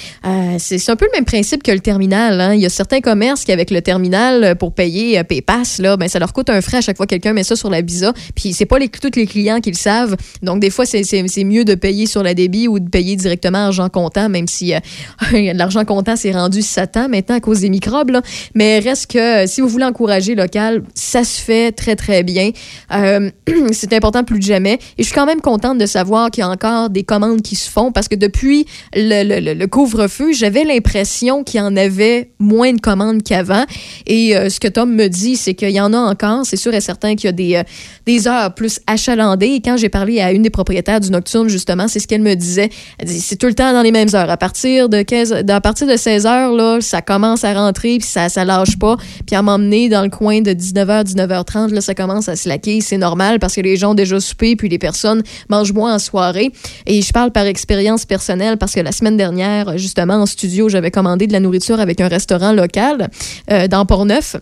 c'est 0.58 0.88
un 0.88 0.96
peu 0.96 1.06
le 1.06 1.12
même 1.12 1.24
principe 1.24 1.62
que 1.62 1.72
le 1.72 1.80
terminal. 1.80 2.40
Hein. 2.40 2.54
Il 2.54 2.60
y 2.60 2.66
a 2.66 2.70
certains 2.70 3.00
commerces 3.00 3.44
qui 3.44 3.52
avec 3.52 3.70
le 3.70 3.82
terminal 3.82 4.56
pour 4.56 4.72
payer 4.72 5.22
PayPass 5.24 5.78
là, 5.78 5.96
ben 5.96 6.08
ça 6.08 6.18
leur 6.18 6.32
coûte 6.32 6.50
un 6.50 6.60
frais 6.60 6.78
à 6.78 6.80
chaque 6.80 6.96
fois 6.96 7.06
que 7.06 7.10
quelqu'un 7.10 7.32
met 7.32 7.44
ça 7.44 7.56
sur 7.56 7.70
la 7.70 7.82
visa. 7.82 8.12
Puis 8.34 8.52
c'est 8.52 8.66
pas 8.66 8.78
les, 8.78 8.88
tous 8.88 9.16
les 9.16 9.26
clients 9.26 9.60
qui 9.60 9.70
le 9.70 9.76
savent. 9.76 10.16
Donc 10.42 10.60
des 10.60 10.70
fois, 10.70 10.84
c'est 10.86 11.44
mieux 11.44 11.64
de 11.64 11.74
payer 11.74 12.06
sur 12.06 12.22
la 12.22 12.34
débit 12.34 12.47
ou 12.68 12.78
de 12.80 12.88
payer 12.88 13.16
directement 13.16 13.58
argent 13.58 13.88
comptant, 13.88 14.28
même 14.28 14.48
si 14.48 14.74
euh, 14.74 14.80
l'argent 15.54 15.84
comptant 15.84 16.16
s'est 16.16 16.32
rendu 16.32 16.62
satan 16.62 17.08
maintenant 17.08 17.36
à 17.36 17.40
cause 17.40 17.60
des 17.60 17.70
microbes. 17.70 18.10
Là. 18.10 18.22
Mais 18.54 18.78
reste 18.78 19.10
que 19.10 19.44
euh, 19.44 19.46
si 19.46 19.60
vous 19.60 19.68
voulez 19.68 19.84
encourager 19.84 20.34
local, 20.34 20.82
ça 20.94 21.24
se 21.24 21.40
fait 21.40 21.72
très, 21.72 21.96
très 21.96 22.22
bien. 22.22 22.50
Euh, 22.94 23.30
c'est 23.72 23.92
important 23.92 24.24
plus 24.24 24.38
que 24.38 24.44
jamais. 24.44 24.78
Et 24.96 25.02
je 25.02 25.04
suis 25.04 25.14
quand 25.14 25.26
même 25.26 25.40
contente 25.40 25.78
de 25.78 25.86
savoir 25.86 26.30
qu'il 26.30 26.42
y 26.42 26.44
a 26.44 26.50
encore 26.50 26.90
des 26.90 27.04
commandes 27.04 27.42
qui 27.42 27.56
se 27.56 27.70
font 27.70 27.92
parce 27.92 28.08
que 28.08 28.16
depuis 28.16 28.66
le, 28.94 29.40
le, 29.40 29.54
le 29.54 29.66
couvre-feu, 29.66 30.32
j'avais 30.32 30.64
l'impression 30.64 31.44
qu'il 31.44 31.60
y 31.60 31.62
en 31.62 31.76
avait 31.76 32.30
moins 32.38 32.72
de 32.72 32.80
commandes 32.80 33.22
qu'avant. 33.22 33.64
Et 34.06 34.34
ce 34.48 34.58
que 34.60 34.68
Tom 34.68 34.94
me 34.94 35.08
dit, 35.08 35.36
c'est 35.36 35.54
qu'il 35.54 35.70
y 35.70 35.80
en 35.80 35.92
a 35.92 35.98
encore. 35.98 36.44
C'est 36.44 36.56
sûr 36.56 36.72
et 36.74 36.80
certain 36.80 37.14
qu'il 37.14 37.26
y 37.26 37.28
a 37.28 37.32
des, 37.32 37.54
euh, 37.56 37.62
des 38.06 38.26
heures 38.28 38.54
plus 38.54 38.80
achalandées. 38.86 39.48
Et 39.48 39.60
quand 39.60 39.76
j'ai 39.76 39.88
parlé 39.88 40.20
à 40.20 40.32
une 40.32 40.42
des 40.42 40.50
propriétaires 40.50 41.00
du 41.00 41.10
Nocturne, 41.10 41.48
justement, 41.48 41.88
c'est 41.88 42.00
ce 42.00 42.06
qu'elle 42.06 42.22
me 42.22 42.34
disait. 42.38 42.70
C'est 43.04 43.36
tout 43.36 43.46
le 43.46 43.54
temps 43.54 43.72
dans 43.72 43.82
les 43.82 43.92
mêmes 43.92 44.08
heures. 44.14 44.30
À 44.30 44.36
partir 44.36 44.88
de 44.88 45.02
15, 45.02 45.44
à 45.48 45.60
partir 45.60 45.86
de 45.86 45.96
16 45.96 46.26
heures, 46.26 46.52
là, 46.52 46.78
ça 46.80 47.02
commence 47.02 47.44
à 47.44 47.52
rentrer, 47.52 47.98
puis 47.98 48.08
ça, 48.08 48.28
ça 48.28 48.44
lâche 48.44 48.78
pas. 48.78 48.96
Puis 49.26 49.36
à 49.36 49.42
m'emmener 49.42 49.88
dans 49.88 50.02
le 50.02 50.08
coin 50.08 50.40
de 50.40 50.52
19h, 50.52 51.04
19h30, 51.04 51.72
là, 51.74 51.80
ça 51.80 51.94
commence 51.94 52.28
à 52.28 52.36
se 52.36 52.48
laquer. 52.48 52.80
C'est 52.80 52.98
normal 52.98 53.38
parce 53.38 53.54
que 53.54 53.60
les 53.60 53.76
gens 53.76 53.90
ont 53.90 53.94
déjà 53.94 54.20
soupé, 54.20 54.56
puis 54.56 54.68
les 54.68 54.78
personnes 54.78 55.22
mangent 55.48 55.72
moins 55.72 55.94
en 55.94 55.98
soirée. 55.98 56.52
Et 56.86 57.02
je 57.02 57.12
parle 57.12 57.30
par 57.32 57.44
expérience 57.44 58.04
personnelle 58.04 58.56
parce 58.56 58.74
que 58.74 58.80
la 58.80 58.92
semaine 58.92 59.16
dernière, 59.16 59.76
justement, 59.76 60.14
en 60.14 60.26
studio, 60.26 60.68
j'avais 60.68 60.90
commandé 60.90 61.26
de 61.26 61.32
la 61.32 61.40
nourriture 61.40 61.80
avec 61.80 62.00
un 62.00 62.08
restaurant 62.08 62.52
local 62.52 63.08
euh, 63.50 63.68
dans 63.68 63.84
Port-Neuf. 63.86 64.36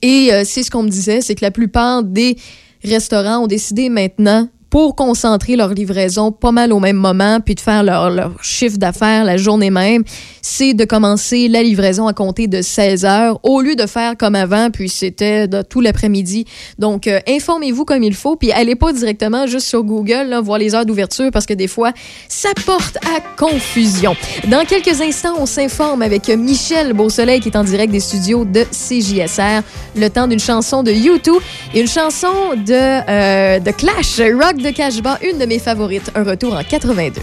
Et 0.00 0.32
euh, 0.32 0.42
c'est 0.44 0.62
ce 0.62 0.70
qu'on 0.70 0.82
me 0.82 0.88
disait, 0.88 1.20
c'est 1.20 1.34
que 1.34 1.44
la 1.44 1.50
plupart 1.50 2.02
des 2.02 2.36
restaurants 2.84 3.44
ont 3.44 3.46
décidé 3.46 3.88
maintenant 3.88 4.48
pour 4.72 4.96
concentrer 4.96 5.54
leur 5.54 5.74
livraison 5.74 6.32
pas 6.32 6.50
mal 6.50 6.72
au 6.72 6.80
même 6.80 6.96
moment, 6.96 7.40
puis 7.44 7.54
de 7.54 7.60
faire 7.60 7.82
leur, 7.82 8.08
leur 8.08 8.42
chiffre 8.42 8.78
d'affaires 8.78 9.22
la 9.22 9.36
journée 9.36 9.68
même, 9.68 10.02
c'est 10.40 10.72
de 10.72 10.86
commencer 10.86 11.46
la 11.46 11.62
livraison 11.62 12.06
à 12.06 12.14
compter 12.14 12.46
de 12.46 12.62
16 12.62 13.04
heures 13.04 13.38
au 13.42 13.60
lieu 13.60 13.76
de 13.76 13.86
faire 13.86 14.16
comme 14.16 14.34
avant, 14.34 14.70
puis 14.70 14.88
c'était 14.88 15.46
tout 15.68 15.82
l'après-midi. 15.82 16.46
Donc, 16.78 17.06
euh, 17.06 17.20
informez-vous 17.28 17.84
comme 17.84 18.02
il 18.02 18.14
faut, 18.14 18.36
puis 18.36 18.50
allez 18.50 18.74
pas 18.74 18.94
directement 18.94 19.46
juste 19.46 19.66
sur 19.66 19.84
Google, 19.84 20.28
là, 20.30 20.40
voir 20.40 20.56
les 20.56 20.74
heures 20.74 20.86
d'ouverture, 20.86 21.30
parce 21.30 21.44
que 21.44 21.52
des 21.52 21.68
fois, 21.68 21.92
ça 22.28 22.48
porte 22.64 22.96
à 22.96 23.20
confusion. 23.36 24.16
Dans 24.48 24.64
quelques 24.64 25.02
instants, 25.02 25.34
on 25.38 25.44
s'informe 25.44 26.00
avec 26.00 26.28
Michel 26.30 26.94
Beausoleil, 26.94 27.40
qui 27.40 27.50
est 27.50 27.56
en 27.58 27.64
direct 27.64 27.92
des 27.92 28.00
studios 28.00 28.46
de 28.46 28.64
CJSR, 28.72 29.60
le 29.96 30.08
temps 30.08 30.26
d'une 30.26 30.40
chanson 30.40 30.82
de 30.82 30.92
YouTube 30.92 31.42
et 31.74 31.80
une 31.82 31.88
chanson 31.88 32.32
de, 32.56 32.72
euh, 32.72 33.60
de 33.60 33.70
Clash, 33.70 34.18
Rock 34.18 34.61
de 34.62 34.70
Cashba, 34.70 35.18
une 35.22 35.38
de 35.38 35.46
mes 35.46 35.58
favorites, 35.58 36.10
un 36.14 36.24
retour 36.24 36.54
en 36.54 36.62
82. 36.62 37.22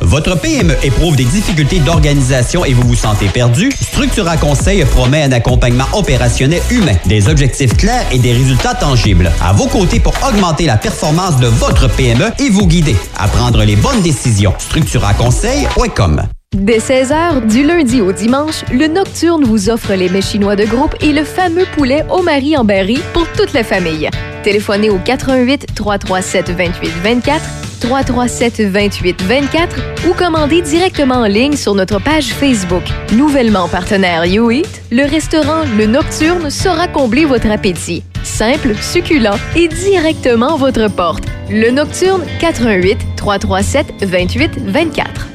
Votre 0.00 0.38
PME 0.38 0.74
éprouve 0.82 1.16
des 1.16 1.24
difficultés 1.24 1.80
d'organisation 1.80 2.64
et 2.64 2.72
vous 2.72 2.86
vous 2.86 2.94
sentez 2.94 3.28
perdu? 3.28 3.70
Structura 3.70 4.36
Conseil 4.36 4.84
promet 4.84 5.22
un 5.24 5.32
accompagnement 5.32 5.86
opérationnel 5.92 6.62
humain, 6.70 6.94
des 7.06 7.28
objectifs 7.28 7.76
clairs 7.76 8.06
et 8.12 8.18
des 8.18 8.32
résultats 8.32 8.74
tangibles. 8.74 9.30
À 9.40 9.52
vos 9.52 9.66
côtés 9.66 10.00
pour 10.00 10.14
augmenter 10.26 10.66
la 10.66 10.76
performance 10.76 11.38
de 11.38 11.46
votre 11.46 11.88
PME 11.88 12.30
et 12.38 12.50
vous 12.50 12.66
guider 12.66 12.96
à 13.16 13.28
prendre 13.28 13.64
les 13.64 13.76
bonnes 13.76 14.02
décisions. 14.02 14.54
StructuraConseil.com 14.58 16.22
Dès 16.56 16.78
16h, 16.78 17.46
du 17.46 17.62
lundi 17.62 18.00
au 18.00 18.12
dimanche, 18.12 18.64
le 18.72 18.86
Nocturne 18.86 19.44
vous 19.44 19.68
offre 19.68 19.92
les 19.92 20.08
mets 20.08 20.22
chinois 20.22 20.56
de 20.56 20.64
groupe 20.64 20.94
et 21.02 21.12
le 21.12 21.24
fameux 21.24 21.66
poulet 21.74 22.04
au 22.10 22.22
mari 22.22 22.56
en 22.56 22.64
berry 22.64 22.98
pour 23.12 23.30
toute 23.32 23.52
la 23.52 23.64
famille. 23.64 24.08
Téléphonez 24.42 24.88
au 24.88 24.98
88 24.98 25.66
337 25.74 26.50
28 26.50 26.90
24 27.02 27.67
337 27.80 28.60
28 28.60 29.22
24 29.22 29.76
ou 30.08 30.14
commandez 30.14 30.62
directement 30.62 31.16
en 31.16 31.26
ligne 31.26 31.56
sur 31.56 31.74
notre 31.74 32.00
page 32.00 32.26
Facebook. 32.26 32.82
Nouvellement 33.12 33.68
partenaire 33.68 34.24
YouEat, 34.26 34.82
le 34.90 35.04
restaurant 35.04 35.64
Le 35.76 35.86
Nocturne 35.86 36.50
saura 36.50 36.88
combler 36.88 37.24
votre 37.24 37.50
appétit. 37.50 38.02
Simple, 38.22 38.74
succulent 38.80 39.38
et 39.56 39.68
directement 39.68 40.54
à 40.54 40.56
votre 40.56 40.88
porte. 40.88 41.24
Le 41.50 41.70
Nocturne 41.70 42.22
88 42.40 42.98
337 43.16 44.04
28 44.04 44.58
24. 44.66 45.28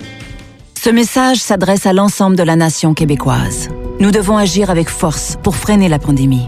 Ce 0.84 0.90
message 0.90 1.38
s'adresse 1.38 1.86
à 1.86 1.94
l'ensemble 1.94 2.36
de 2.36 2.44
la 2.44 2.56
nation 2.56 2.94
québécoise. 2.94 3.70
Nous 4.00 4.12
devons 4.12 4.38
agir 4.38 4.70
avec 4.70 4.90
force 4.90 5.38
pour 5.42 5.56
freiner 5.56 5.88
la 5.88 6.00
pandémie. 6.00 6.48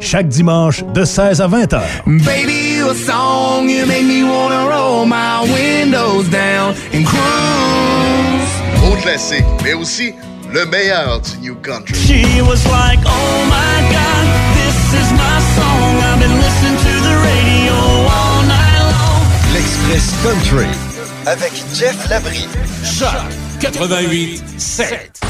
Chaque 0.00 0.28
dimanche 0.28 0.82
de 0.94 1.04
16 1.04 1.40
à 1.40 1.46
20 1.46 1.72
heures. 1.74 1.82
Baby, 2.06 2.78
you 2.78 2.88
a 2.90 2.94
song, 2.94 3.68
you 3.68 3.86
make 3.86 4.04
me 4.04 4.24
wanna 4.24 4.66
roll 4.68 5.06
my 5.06 5.42
windows 5.42 6.28
down 6.30 6.74
and 6.92 7.04
cruise. 7.04 8.50
Gros 8.80 8.96
classique, 9.02 9.44
mais 9.62 9.74
aussi 9.74 10.14
le 10.52 10.64
meilleur 10.66 11.20
du 11.20 11.38
New 11.48 11.54
Country. 11.56 11.94
She 11.94 12.40
was 12.42 12.64
like, 12.66 13.00
oh 13.04 13.44
my 13.46 13.92
god, 13.92 14.26
this 14.56 14.94
is 14.94 15.12
my 15.12 15.40
song. 15.54 16.00
I've 16.02 16.18
been 16.18 16.36
listening 16.40 16.76
to 16.76 17.00
the 17.06 17.16
radio 17.22 17.74
all 18.08 18.42
night 18.48 18.82
long. 18.90 19.20
L'Express 19.52 20.14
Country 20.22 20.66
avec 21.26 21.52
Jeff 21.74 22.08
Labrie. 22.08 22.48
Choc 22.82 23.49
88 23.60 24.42
7. 24.58 25.20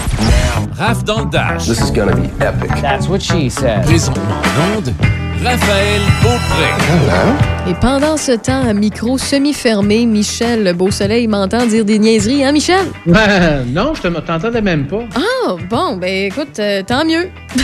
Raph 0.78 1.04
dans 1.04 1.24
le 1.24 1.30
Dash. 1.30 1.66
This 1.66 1.80
is 1.80 1.90
gonna 1.90 2.14
be 2.14 2.30
epic. 2.40 2.70
That's 2.80 3.08
what 3.08 3.20
she 3.20 3.50
said. 3.50 3.84
Présentement 3.84 4.22
en 4.22 4.78
onde, 4.78 4.94
Raphaël 5.42 6.00
Beaupré. 6.22 7.59
Et 7.68 7.74
pendant 7.80 8.16
ce 8.16 8.32
temps, 8.32 8.62
à 8.66 8.72
micro 8.72 9.16
semi-fermé, 9.18 10.06
Michel 10.06 10.72
Beausoleil 10.74 11.28
m'entend 11.28 11.66
dire 11.66 11.84
des 11.84 11.98
niaiseries, 11.98 12.44
hein, 12.44 12.52
Michel? 12.52 12.86
Ben, 13.06 13.64
non, 13.72 13.92
je 13.94 14.02
te- 14.02 14.20
t'entendais 14.20 14.62
même 14.62 14.86
pas. 14.86 15.04
Ah, 15.14 15.54
bon, 15.68 15.96
ben 15.96 16.26
écoute, 16.26 16.58
euh, 16.58 16.82
tant 16.82 17.04
mieux. 17.04 17.28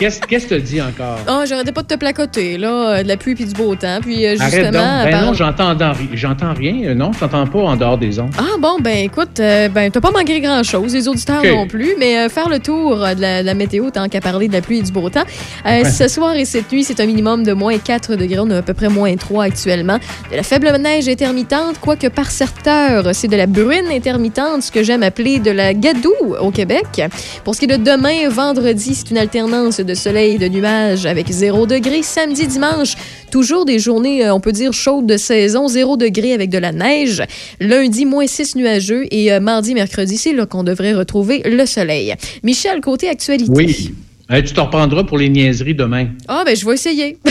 Qu'est-ce 0.00 0.46
que 0.46 0.54
tu 0.54 0.60
dis 0.62 0.80
encore? 0.80 1.18
Ah, 1.26 1.42
j'arrêtais 1.44 1.72
pas 1.72 1.82
de 1.82 1.88
te 1.88 1.96
placoter, 1.96 2.56
là, 2.56 2.98
euh, 2.98 3.02
de 3.02 3.08
la 3.08 3.16
pluie 3.16 3.34
puis 3.34 3.46
du 3.46 3.52
beau 3.52 3.74
temps. 3.74 3.98
Puis 4.00 4.24
euh, 4.28 4.36
Arrête 4.38 4.52
justement. 4.66 4.70
donc. 4.70 5.04
Ben 5.06 5.10
par- 5.10 5.22
non, 5.24 5.32
j'entends 5.34 5.76
j'entends 6.12 6.54
rien. 6.54 6.94
Non, 6.94 7.10
je 7.12 7.18
t'entends 7.18 7.44
pas 7.48 7.58
en 7.58 7.74
dehors 7.76 7.98
des 7.98 8.20
ondes. 8.20 8.30
Ah 8.38 8.44
bon, 8.60 8.76
ben 8.80 8.96
écoute, 8.98 9.40
euh, 9.40 9.68
ben 9.68 9.90
t'as 9.90 10.00
pas 10.00 10.12
manqué 10.12 10.40
grand-chose, 10.40 10.94
les 10.94 11.08
auditeurs 11.08 11.42
non 11.44 11.66
plus, 11.66 11.96
mais 11.98 12.16
euh, 12.16 12.28
faire 12.28 12.48
le 12.48 12.60
tour 12.60 12.94
de 12.96 13.20
la, 13.20 13.40
de 13.42 13.46
la 13.46 13.54
météo, 13.54 13.90
tant 13.90 14.08
qu'à 14.08 14.20
parler 14.20 14.46
de 14.46 14.52
la 14.52 14.60
pluie 14.60 14.78
et 14.78 14.82
du 14.82 14.92
beau 14.92 15.10
temps. 15.10 15.24
Euh, 15.66 15.82
Ouais. 15.82 15.84
Ce 15.84 16.06
soir 16.06 16.36
et 16.36 16.44
cette 16.44 16.70
nuit, 16.70 16.84
c'est 16.84 17.00
un 17.00 17.06
minimum 17.06 17.42
de 17.42 17.52
moins 17.52 17.76
4 17.76 18.14
degrés, 18.14 18.38
on 18.38 18.50
a 18.50 18.58
à 18.58 18.62
peu 18.62 18.74
près 18.78 18.88
moins 18.88 19.16
3 19.16 19.44
actuellement. 19.44 19.98
De 20.30 20.36
la 20.36 20.44
faible 20.44 20.70
neige 20.78 21.08
intermittente, 21.08 21.80
quoique 21.80 22.06
par 22.06 22.30
secteur, 22.30 23.12
c'est 23.12 23.26
de 23.26 23.36
la 23.36 23.46
bruine 23.46 23.88
intermittente, 23.90 24.62
ce 24.62 24.70
que 24.70 24.84
j'aime 24.84 25.02
appeler 25.02 25.40
de 25.40 25.50
la 25.50 25.74
gadoue 25.74 26.36
au 26.40 26.52
Québec. 26.52 27.02
Pour 27.42 27.56
ce 27.56 27.60
qui 27.60 27.64
est 27.64 27.76
de 27.76 27.82
demain, 27.82 28.28
vendredi, 28.28 28.94
c'est 28.94 29.10
une 29.10 29.18
alternance 29.18 29.80
de 29.80 29.94
soleil 29.94 30.36
et 30.36 30.38
de 30.38 30.46
nuages 30.46 31.06
avec 31.06 31.28
0 31.28 31.66
degré. 31.66 32.04
Samedi, 32.04 32.46
dimanche, 32.46 32.94
toujours 33.32 33.64
des 33.64 33.80
journées, 33.80 34.24
euh, 34.24 34.32
on 34.32 34.38
peut 34.38 34.52
dire, 34.52 34.72
chaudes 34.72 35.06
de 35.06 35.16
saison, 35.16 35.66
0 35.66 35.96
degré 35.96 36.32
avec 36.32 36.48
de 36.48 36.58
la 36.58 36.70
neige. 36.70 37.24
Lundi, 37.58 38.06
moins 38.06 38.28
6 38.28 38.54
nuageux. 38.54 39.06
Et 39.10 39.32
euh, 39.32 39.40
mardi, 39.40 39.74
mercredi, 39.74 40.16
c'est 40.16 40.32
là 40.32 40.46
qu'on 40.46 40.62
devrait 40.62 40.94
retrouver 40.94 41.42
le 41.44 41.66
soleil. 41.66 42.14
Michel, 42.44 42.80
côté 42.80 43.08
actualité. 43.08 43.50
Oui. 43.52 43.92
Tu 44.30 44.52
t'en 44.52 44.66
reprendras 44.66 45.04
pour 45.04 45.16
les 45.18 45.30
niaiseries 45.30 45.74
demain. 45.74 46.08
Ah, 46.28 46.42
ben 46.44 46.54
je 46.54 46.64
vais 46.66 46.74
essayer. 46.74 47.16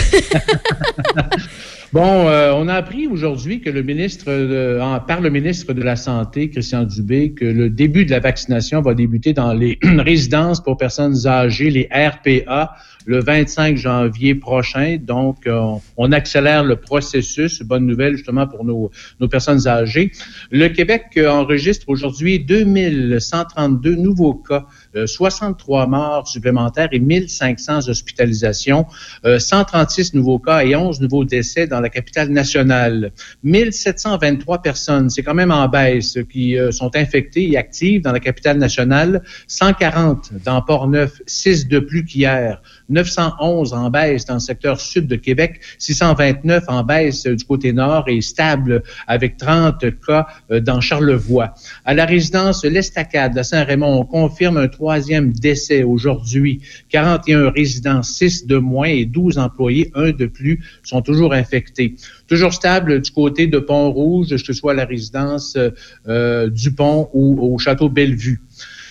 Bon, 1.94 2.28
euh, 2.28 2.52
on 2.54 2.68
a 2.68 2.74
appris 2.74 3.08
aujourd'hui 3.08 3.62
que 3.62 3.70
le 3.70 3.82
ministre, 3.82 4.26
de- 4.26 4.78
en- 4.82 5.00
par 5.00 5.22
le 5.22 5.30
ministre 5.30 5.72
de 5.72 5.82
la 5.82 5.96
Santé, 5.96 6.50
Christian 6.50 6.84
Dubé, 6.84 7.32
que 7.32 7.46
le 7.46 7.70
début 7.70 8.04
de 8.04 8.12
la 8.12 8.20
vaccination 8.20 8.82
va 8.82 8.94
débuter 8.94 9.32
dans 9.32 9.54
les 9.54 9.80
résidences 9.84 10.62
pour 10.62 10.76
personnes 10.76 11.26
âgées, 11.26 11.70
les 11.70 11.88
RPA, 11.90 12.74
le 13.06 13.22
25 13.22 13.78
janvier 13.78 14.36
prochain. 14.36 14.98
Donc, 15.02 15.48
euh, 15.48 15.58
on, 15.58 15.82
on 15.96 16.12
accélère 16.12 16.66
le 16.66 16.76
processus. 16.76 17.62
Bonne 17.62 17.86
nouvelle 17.86 18.18
justement 18.18 18.48
pour 18.48 18.66
nos, 18.66 18.92
nos 19.22 19.30
personnes 19.30 19.66
âgées. 19.66 20.12
Le 20.52 20.68
Québec 20.68 21.04
euh, 21.16 21.30
enregistre 21.30 21.86
aujourd'hui 21.88 22.40
2132 22.42 23.96
nouveaux 23.96 24.34
cas, 24.34 24.66
63 25.06 25.88
morts 25.88 26.28
supplémentaires 26.28 26.90
et 26.92 27.00
1500 27.00 27.90
hospitalisations, 27.90 28.86
euh, 29.26 29.40
136 29.40 30.14
nouveaux 30.14 30.40
cas 30.40 30.64
et 30.64 30.76
11 30.76 31.02
nouveaux 31.02 31.26
décès 31.26 31.68
dans 31.68 31.80
la 31.80 31.90
capitale 31.90 32.30
nationale. 32.30 33.12
1723 33.44 34.62
personnes, 34.62 35.10
c'est 35.10 35.24
quand 35.24 35.34
même 35.34 35.52
en 35.52 35.68
baisse, 35.68 36.18
qui 36.32 36.58
euh, 36.58 36.72
sont 36.72 36.96
infectées 36.96 37.52
et 37.52 37.58
actives 37.58 38.02
dans 38.02 38.12
la 38.12 38.20
capitale 38.20 38.58
nationale. 38.58 39.24
140 39.48 40.32
dans 40.44 40.62
Port-Neuf, 40.62 41.22
6 41.26 41.68
de 41.68 41.80
plus 41.80 42.06
qu'hier. 42.06 42.62
911 42.90 43.74
en 43.74 43.90
baisse 43.90 44.26
dans 44.26 44.36
le 44.36 44.40
secteur 44.40 44.80
sud 44.80 45.08
de 45.08 45.16
Québec, 45.16 45.60
629 45.78 46.64
en 46.68 46.84
baisse 46.84 47.26
euh, 47.26 47.36
du 47.36 47.44
côté 47.44 47.74
nord 47.74 48.06
et 48.08 48.22
stable 48.22 48.84
avec 49.08 49.38
30 49.38 50.00
cas 50.06 50.28
euh, 50.52 50.60
dans 50.60 50.82
Charlevoix. 50.82 51.54
À 51.86 51.94
la 51.94 52.06
résidence 52.06 52.64
L'Estacade 52.64 53.38
à 53.38 53.44
Saint-Raymond, 53.44 54.00
on 54.00 54.06
confirme 54.06 54.58
un 54.58 54.68
troisième 54.78 55.34
décès 55.34 55.82
aujourd'hui. 55.82 56.62
41 56.90 57.50
résidents, 57.50 58.04
6 58.04 58.46
de 58.46 58.58
moins 58.58 58.90
et 58.90 59.06
12 59.06 59.40
employés, 59.40 59.92
un 59.96 60.12
de 60.12 60.28
plus, 60.28 60.64
sont 60.84 61.02
toujours 61.02 61.34
infectés. 61.34 61.96
Toujours 62.28 62.54
stable 62.54 63.02
du 63.02 63.10
côté 63.10 63.48
de 63.48 63.58
Pont-Rouge, 63.58 64.30
que 64.30 64.38
ce 64.38 64.54
soit 64.54 64.76
la 64.76 64.86
résidence 64.86 65.56
euh, 65.56 65.72
euh, 66.08 66.50
Dupont 66.50 67.10
ou 67.14 67.54
au 67.54 67.58
château 67.58 67.90
Bellevue. 67.90 68.40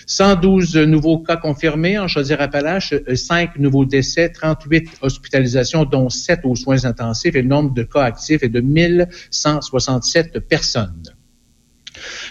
112 0.07 0.75
nouveaux 0.77 1.19
cas 1.19 1.37
confirmés 1.37 1.97
en 1.97 2.07
Chaudière-Appalaches, 2.07 2.93
5 3.13 3.57
nouveaux 3.57 3.85
décès, 3.85 4.29
38 4.29 4.89
hospitalisations, 5.01 5.85
dont 5.85 6.09
7 6.09 6.41
aux 6.43 6.55
soins 6.55 6.83
intensifs 6.83 7.35
et 7.35 7.41
le 7.41 7.47
nombre 7.47 7.73
de 7.73 7.83
cas 7.83 8.03
actifs 8.03 8.43
est 8.43 8.49
de 8.49 8.61
1167 8.61 10.39
personnes. 10.39 11.06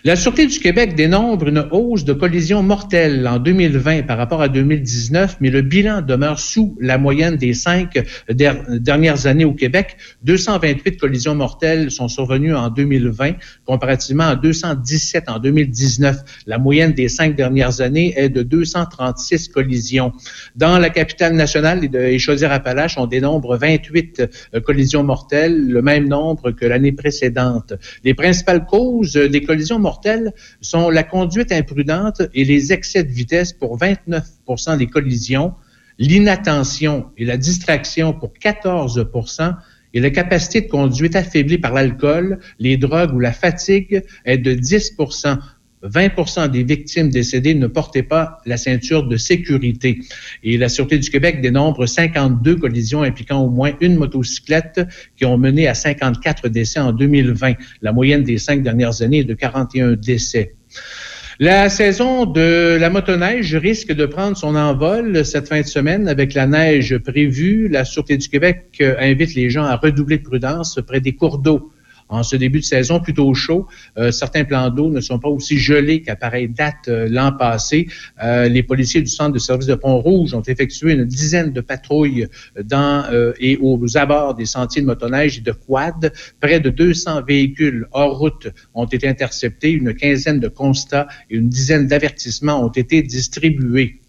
La 0.05 0.17
Sûreté 0.17 0.47
du 0.47 0.59
Québec 0.59 0.95
dénombre 0.95 1.49
une 1.49 1.67
hausse 1.71 2.05
de 2.05 2.13
collisions 2.13 2.63
mortelles 2.63 3.27
en 3.27 3.39
2020 3.39 4.03
par 4.07 4.19
rapport 4.19 4.41
à 4.43 4.49
2019, 4.49 5.39
mais 5.41 5.51
le 5.51 5.63
bilan 5.63 6.03
demeure 6.03 6.39
sous 6.39 6.77
la 6.81 6.99
moyenne 6.99 7.37
des 7.37 7.55
cinq 7.55 7.99
der- 8.31 8.63
dernières 8.69 9.27
années 9.27 9.45
au 9.45 9.53
Québec. 9.55 9.97
228 10.23 10.97
collisions 10.99 11.35
mortelles 11.35 11.91
sont 11.91 12.09
survenues 12.09 12.55
en 12.55 12.71
2020, 12.71 13.33
comparativement 13.65 14.29
à 14.29 14.37
217 14.37 15.29
en 15.29 15.39
2019. 15.39 16.19
La 16.47 16.59
moyenne 16.59 16.93
des 16.93 17.09
cinq 17.09 17.35
dernières 17.35 17.81
années 17.81 18.15
est 18.17 18.29
de 18.29 18.43
236 18.43 19.49
collisions. 19.49 20.13
Dans 20.55 20.79
la 20.79 20.91
capitale 20.91 21.35
nationale 21.35 21.85
et 21.85 21.89
de 21.89 22.17
Chaudière-Appalaches, 22.19 22.99
on 22.99 23.07
dénombre 23.07 23.57
28 23.57 24.23
euh, 24.55 24.61
collisions 24.61 25.03
mortelles, 25.03 25.67
le 25.69 25.83
même 25.83 26.09
nombre 26.09 26.51
que 26.53 26.65
l'année 26.67 26.93
précédente. 26.93 27.73
Les 28.05 28.15
principales 28.15 28.67
causes 28.67 29.15
des 29.15 29.43
collisions 29.43 29.56
collisions 29.57 29.79
mortelles 29.79 30.35
sont 30.61 30.91
la 30.91 31.03
conduite 31.03 31.51
imprudente 31.51 32.21
et 32.35 32.45
les 32.45 32.75
excès 32.75 33.03
de 33.03 33.11
vitesse 33.11 33.55
pour 33.55 33.79
29 33.79 34.23
des 34.79 34.87
collisions, 34.87 35.55
l'inattention 35.99 37.07
et 37.17 37.25
la 37.25 37.39
distraction 37.39 38.13
pour 38.13 38.35
14% 38.35 39.57
et 39.95 40.01
la 40.01 40.11
capacité 40.11 40.61
de 40.61 40.69
conduite 40.69 41.17
affaiblie 41.17 41.57
par 41.57 41.73
l'alcool, 41.73 42.39
les 42.59 42.77
drogues 42.77 43.15
ou 43.15 43.19
la 43.19 43.33
fatigue 43.33 44.03
est 44.27 44.37
de 44.37 44.53
10 44.53 44.93
20% 45.89 46.51
des 46.51 46.63
victimes 46.63 47.11
décédées 47.11 47.55
ne 47.55 47.67
portaient 47.67 48.03
pas 48.03 48.39
la 48.47 48.57
ceinture 48.57 49.07
de 49.07 49.17
sécurité. 49.17 50.01
Et 50.43 50.59
la 50.59 50.69
Sûreté 50.69 50.99
du 50.99 51.11
Québec 51.11 51.41
dénombre 51.41 51.87
52 51.87 52.57
collisions 52.57 53.03
impliquant 53.03 53.43
au 53.43 53.51
moins 53.51 53.73
une 53.81 53.97
motocyclette 53.97 54.81
qui 55.17 55.25
ont 55.25 55.39
mené 55.39 55.69
à 55.69 55.75
54 55.75 56.49
décès 56.49 56.81
en 56.81 56.93
2020. 56.93 57.55
La 57.83 57.93
moyenne 57.93 58.23
des 58.23 58.39
cinq 58.39 58.63
dernières 58.63 59.03
années 59.03 59.21
est 59.21 59.25
de 59.25 59.35
41 59.35 59.93
décès. 59.93 60.55
La 61.39 61.69
saison 61.69 62.25
de 62.25 62.79
la 62.81 62.89
motoneige 62.89 63.55
risque 63.55 63.93
de 63.93 64.07
prendre 64.07 64.39
son 64.39 64.57
envol 64.57 65.23
cette 65.27 65.49
fin 65.49 65.61
de 65.61 65.67
semaine 65.67 66.09
avec 66.09 66.33
la 66.33 66.47
neige 66.47 66.97
prévue. 66.97 67.69
La 67.69 67.85
Sûreté 67.85 68.17
du 68.17 68.29
Québec 68.29 68.83
invite 68.99 69.35
les 69.35 69.51
gens 69.51 69.65
à 69.65 69.77
redoubler 69.77 70.17
de 70.17 70.23
prudence 70.23 70.81
près 70.87 71.01
des 71.01 71.15
cours 71.15 71.39
d'eau 71.39 71.71
en 72.09 72.23
ce 72.23 72.37
début 72.37 72.61
de 72.61 72.65
saison 72.65 73.01
plutôt 73.01 73.33
chaud. 73.35 73.67
Euh, 73.99 74.11
certains 74.11 74.45
plans 74.45 74.71
d'eau 74.71 74.91
ne 74.91 75.01
sont 75.01 75.19
pas 75.19 75.29
aussi 75.29 75.59
gelés 75.59 76.03
qu'à 76.03 76.17
pareille 76.17 76.49
date 76.49 76.89
euh, 76.89 77.09
l'an 77.11 77.33
passé. 77.33 77.89
Euh, 78.23 78.49
les 78.49 78.63
policiers 78.63 79.03
du 79.03 79.09
centre 79.09 79.33
de 79.33 79.39
service 79.39 79.67
de 79.67 79.75
Pont-Rouge 79.75 80.35
ont 80.35 80.43
effectué 80.43 80.93
une 80.93 81.05
dizaine 81.05 81.53
de 81.53 81.61
patrouilles 81.61 82.27
dans 82.63 83.05
et 83.39 83.59
aux 83.61 83.97
abords 83.97 84.35
des 84.35 84.47
sentiers 84.47 84.83
de 84.83 84.87
motoneige 84.87 85.39
et 85.39 85.41
de 85.41 85.53
quad. 85.53 86.13
Près 86.41 86.61
de 86.61 86.71
200 86.71 87.23
véhicules 87.23 87.87
hors 87.93 88.19
route 88.19 88.49
ont 88.75 88.87
été 88.87 89.09
interceptés, 89.09 89.71
une 89.71 89.95
quinzaine 89.95 90.41
de 90.41 90.49
constats 90.49 91.07
et 91.31 91.37
une 91.37 91.49
dizaine 91.49 91.87
d'avertissements 91.87 92.65
ont 92.65 92.69
été 92.69 93.03
distribués. 93.03 94.01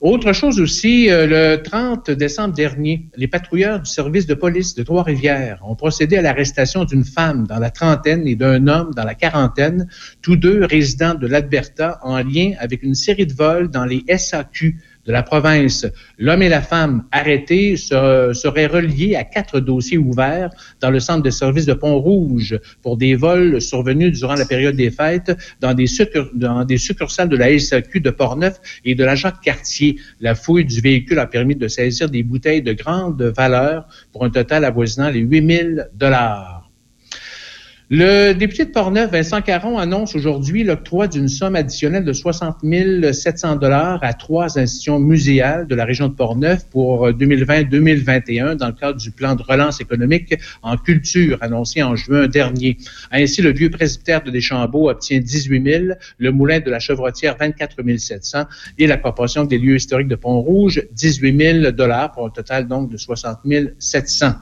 Autre 0.00 0.32
chose 0.32 0.60
aussi, 0.60 1.10
euh, 1.10 1.26
le 1.26 1.62
30 1.62 2.10
décembre 2.10 2.54
dernier, 2.54 3.08
les 3.16 3.28
patrouilleurs 3.28 3.80
du 3.80 3.90
service 3.90 4.26
de 4.26 4.34
police 4.34 4.74
de 4.74 4.82
Trois-Rivières 4.82 5.60
ont 5.64 5.74
procédé 5.74 6.16
à 6.16 6.22
l'arrestation 6.22 6.84
d'une 6.84 7.04
femme 7.04 7.46
dans 7.46 7.58
la 7.58 7.70
trentaine 7.70 8.26
et 8.26 8.36
d'un 8.36 8.66
homme 8.66 8.92
dans 8.94 9.04
la 9.04 9.14
quarantaine, 9.14 9.88
tous 10.22 10.36
deux 10.36 10.64
résidents 10.64 11.14
de 11.14 11.26
l'Alberta 11.26 11.98
en 12.02 12.18
lien 12.18 12.52
avec 12.58 12.82
une 12.82 12.94
série 12.94 13.26
de 13.26 13.32
vols 13.32 13.70
dans 13.70 13.84
les 13.84 14.04
SAQ 14.16 14.78
de 15.06 15.12
la 15.12 15.22
province. 15.22 15.86
L'homme 16.18 16.42
et 16.42 16.48
la 16.48 16.62
femme 16.62 17.04
arrêtés 17.12 17.76
seraient 17.76 18.66
reliés 18.66 19.14
à 19.14 19.24
quatre 19.24 19.60
dossiers 19.60 19.98
ouverts 19.98 20.50
dans 20.80 20.90
le 20.90 21.00
centre 21.00 21.22
de 21.22 21.30
service 21.30 21.66
de 21.66 21.74
Pont-Rouge 21.74 22.58
pour 22.82 22.96
des 22.96 23.14
vols 23.14 23.60
survenus 23.60 24.18
durant 24.18 24.34
la 24.34 24.44
période 24.44 24.76
des 24.76 24.90
fêtes 24.90 25.36
dans 25.60 25.74
des, 25.74 25.86
succursales 25.86 27.28
de 27.28 27.36
la 27.36 27.58
SAQ 27.58 28.00
de 28.00 28.10
Portneuf 28.10 28.60
et 28.84 28.94
de 28.94 29.04
la 29.04 29.14
Jacques-Cartier. 29.14 29.98
La 30.20 30.34
fouille 30.34 30.64
du 30.64 30.80
véhicule 30.80 31.18
a 31.18 31.26
permis 31.26 31.54
de 31.54 31.68
saisir 31.68 32.10
des 32.10 32.22
bouteilles 32.22 32.62
de 32.62 32.72
grande 32.72 33.22
valeur 33.22 33.86
pour 34.12 34.24
un 34.24 34.30
total 34.30 34.64
avoisinant 34.64 35.10
les 35.10 35.20
8000 35.20 35.90
dollars. 35.94 36.65
Le 37.88 38.32
député 38.32 38.64
de 38.64 38.72
Portneuf, 38.72 39.12
Vincent 39.12 39.40
Caron, 39.42 39.78
annonce 39.78 40.16
aujourd'hui 40.16 40.64
l'octroi 40.64 41.06
d'une 41.06 41.28
somme 41.28 41.54
additionnelle 41.54 42.04
de 42.04 42.12
60 42.12 42.56
700 43.12 43.54
dollars 43.54 44.00
à 44.02 44.12
trois 44.12 44.58
institutions 44.58 44.98
muséales 44.98 45.68
de 45.68 45.74
la 45.76 45.84
région 45.84 46.08
de 46.08 46.14
Portneuf 46.14 46.68
pour 46.68 47.08
2020-2021 47.10 48.56
dans 48.56 48.66
le 48.66 48.72
cadre 48.72 48.98
du 48.98 49.12
plan 49.12 49.36
de 49.36 49.42
relance 49.44 49.80
économique 49.80 50.34
en 50.62 50.76
culture 50.76 51.38
annoncé 51.42 51.84
en 51.84 51.94
juin 51.94 52.26
dernier. 52.26 52.76
Ainsi, 53.12 53.40
le 53.40 53.52
vieux 53.52 53.70
presbytère 53.70 54.24
de 54.24 54.32
Deschambault 54.32 54.90
obtient 54.90 55.20
18 55.20 55.64
000, 55.64 55.84
le 56.18 56.32
moulin 56.32 56.58
de 56.58 56.70
la 56.70 56.80
Chevrotière 56.80 57.36
24 57.38 57.76
700 57.98 58.46
et 58.78 58.88
la 58.88 58.96
corporation 58.96 59.44
des 59.44 59.58
lieux 59.58 59.76
historiques 59.76 60.08
de 60.08 60.16
Pont-Rouge 60.16 60.82
18 60.90 61.60
000 61.62 61.70
dollars 61.70 62.10
pour 62.10 62.26
un 62.26 62.30
total 62.30 62.66
donc 62.66 62.90
de 62.90 62.96
60 62.96 63.42
700. 63.78 64.32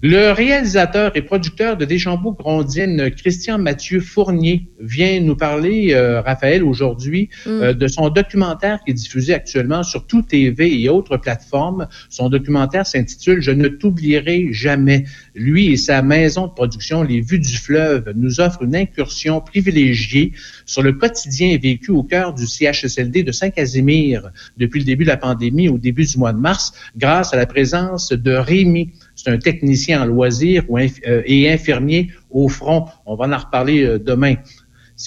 Le 0.00 0.30
réalisateur 0.30 1.16
et 1.16 1.22
producteur 1.22 1.76
de 1.76 1.84
Deschambault 1.84 2.30
Grondine, 2.32 3.10
Christian 3.10 3.58
Mathieu 3.58 3.98
Fournier, 3.98 4.68
vient 4.78 5.18
nous 5.20 5.34
parler, 5.34 5.92
euh, 5.92 6.20
Raphaël, 6.20 6.62
aujourd'hui, 6.62 7.30
Mm. 7.46 7.48
euh, 7.48 7.72
de 7.72 7.88
son 7.88 8.08
documentaire 8.08 8.78
qui 8.84 8.92
est 8.92 8.94
diffusé 8.94 9.34
actuellement 9.34 9.82
sur 9.82 10.06
Tout 10.06 10.22
TV 10.22 10.80
et 10.80 10.88
autres 10.88 11.16
plateformes. 11.16 11.88
Son 12.10 12.28
documentaire 12.28 12.86
s'intitule 12.86 13.40
Je 13.42 13.50
ne 13.50 13.66
t'oublierai 13.66 14.52
jamais. 14.52 15.04
Lui 15.34 15.72
et 15.72 15.76
sa 15.76 16.00
maison 16.00 16.46
de 16.46 16.52
production, 16.52 17.02
Les 17.02 17.20
Vues 17.20 17.40
du 17.40 17.56
Fleuve, 17.56 18.12
nous 18.14 18.40
offrent 18.40 18.62
une 18.62 18.76
incursion 18.76 19.40
privilégiée 19.40 20.30
sur 20.64 20.82
le 20.82 20.92
quotidien 20.92 21.58
vécu 21.60 21.90
au 21.90 22.04
cœur 22.04 22.34
du 22.34 22.46
CHSLD 22.46 23.24
de 23.24 23.32
Saint-Casimir 23.32 24.30
depuis 24.58 24.78
le 24.78 24.84
début 24.86 25.02
de 25.02 25.08
la 25.08 25.16
pandémie, 25.16 25.68
au 25.68 25.78
début 25.78 26.04
du 26.04 26.18
mois 26.18 26.32
de 26.32 26.38
mars, 26.38 26.72
grâce 26.96 27.34
à 27.34 27.36
la 27.36 27.46
présence 27.46 28.12
de 28.12 28.30
Rémi. 28.32 28.92
C'est 29.18 29.30
un 29.30 29.38
technicien 29.38 30.00
en 30.00 30.06
loisirs 30.06 30.62
ou 30.68 30.78
euh, 30.78 31.22
et 31.26 31.50
infirmier 31.50 32.12
au 32.30 32.48
front. 32.48 32.86
On 33.04 33.16
va 33.16 33.26
en 33.26 33.36
reparler 33.36 33.84
euh, 33.84 33.98
demain. 33.98 34.36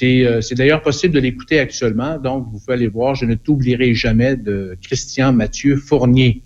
Euh, 0.03 0.41
c'est 0.41 0.55
d'ailleurs 0.55 0.81
possible 0.81 1.13
de 1.13 1.19
l'écouter 1.19 1.59
actuellement, 1.59 2.17
donc 2.17 2.47
vous 2.51 2.59
pouvez 2.59 2.73
aller 2.73 2.87
voir 2.87 3.15
Je 3.15 3.25
ne 3.25 3.35
t'oublierai 3.35 3.93
jamais 3.93 4.35
de 4.35 4.77
Christian 4.81 5.31
Mathieu 5.31 5.77
Fournier. 5.77 6.43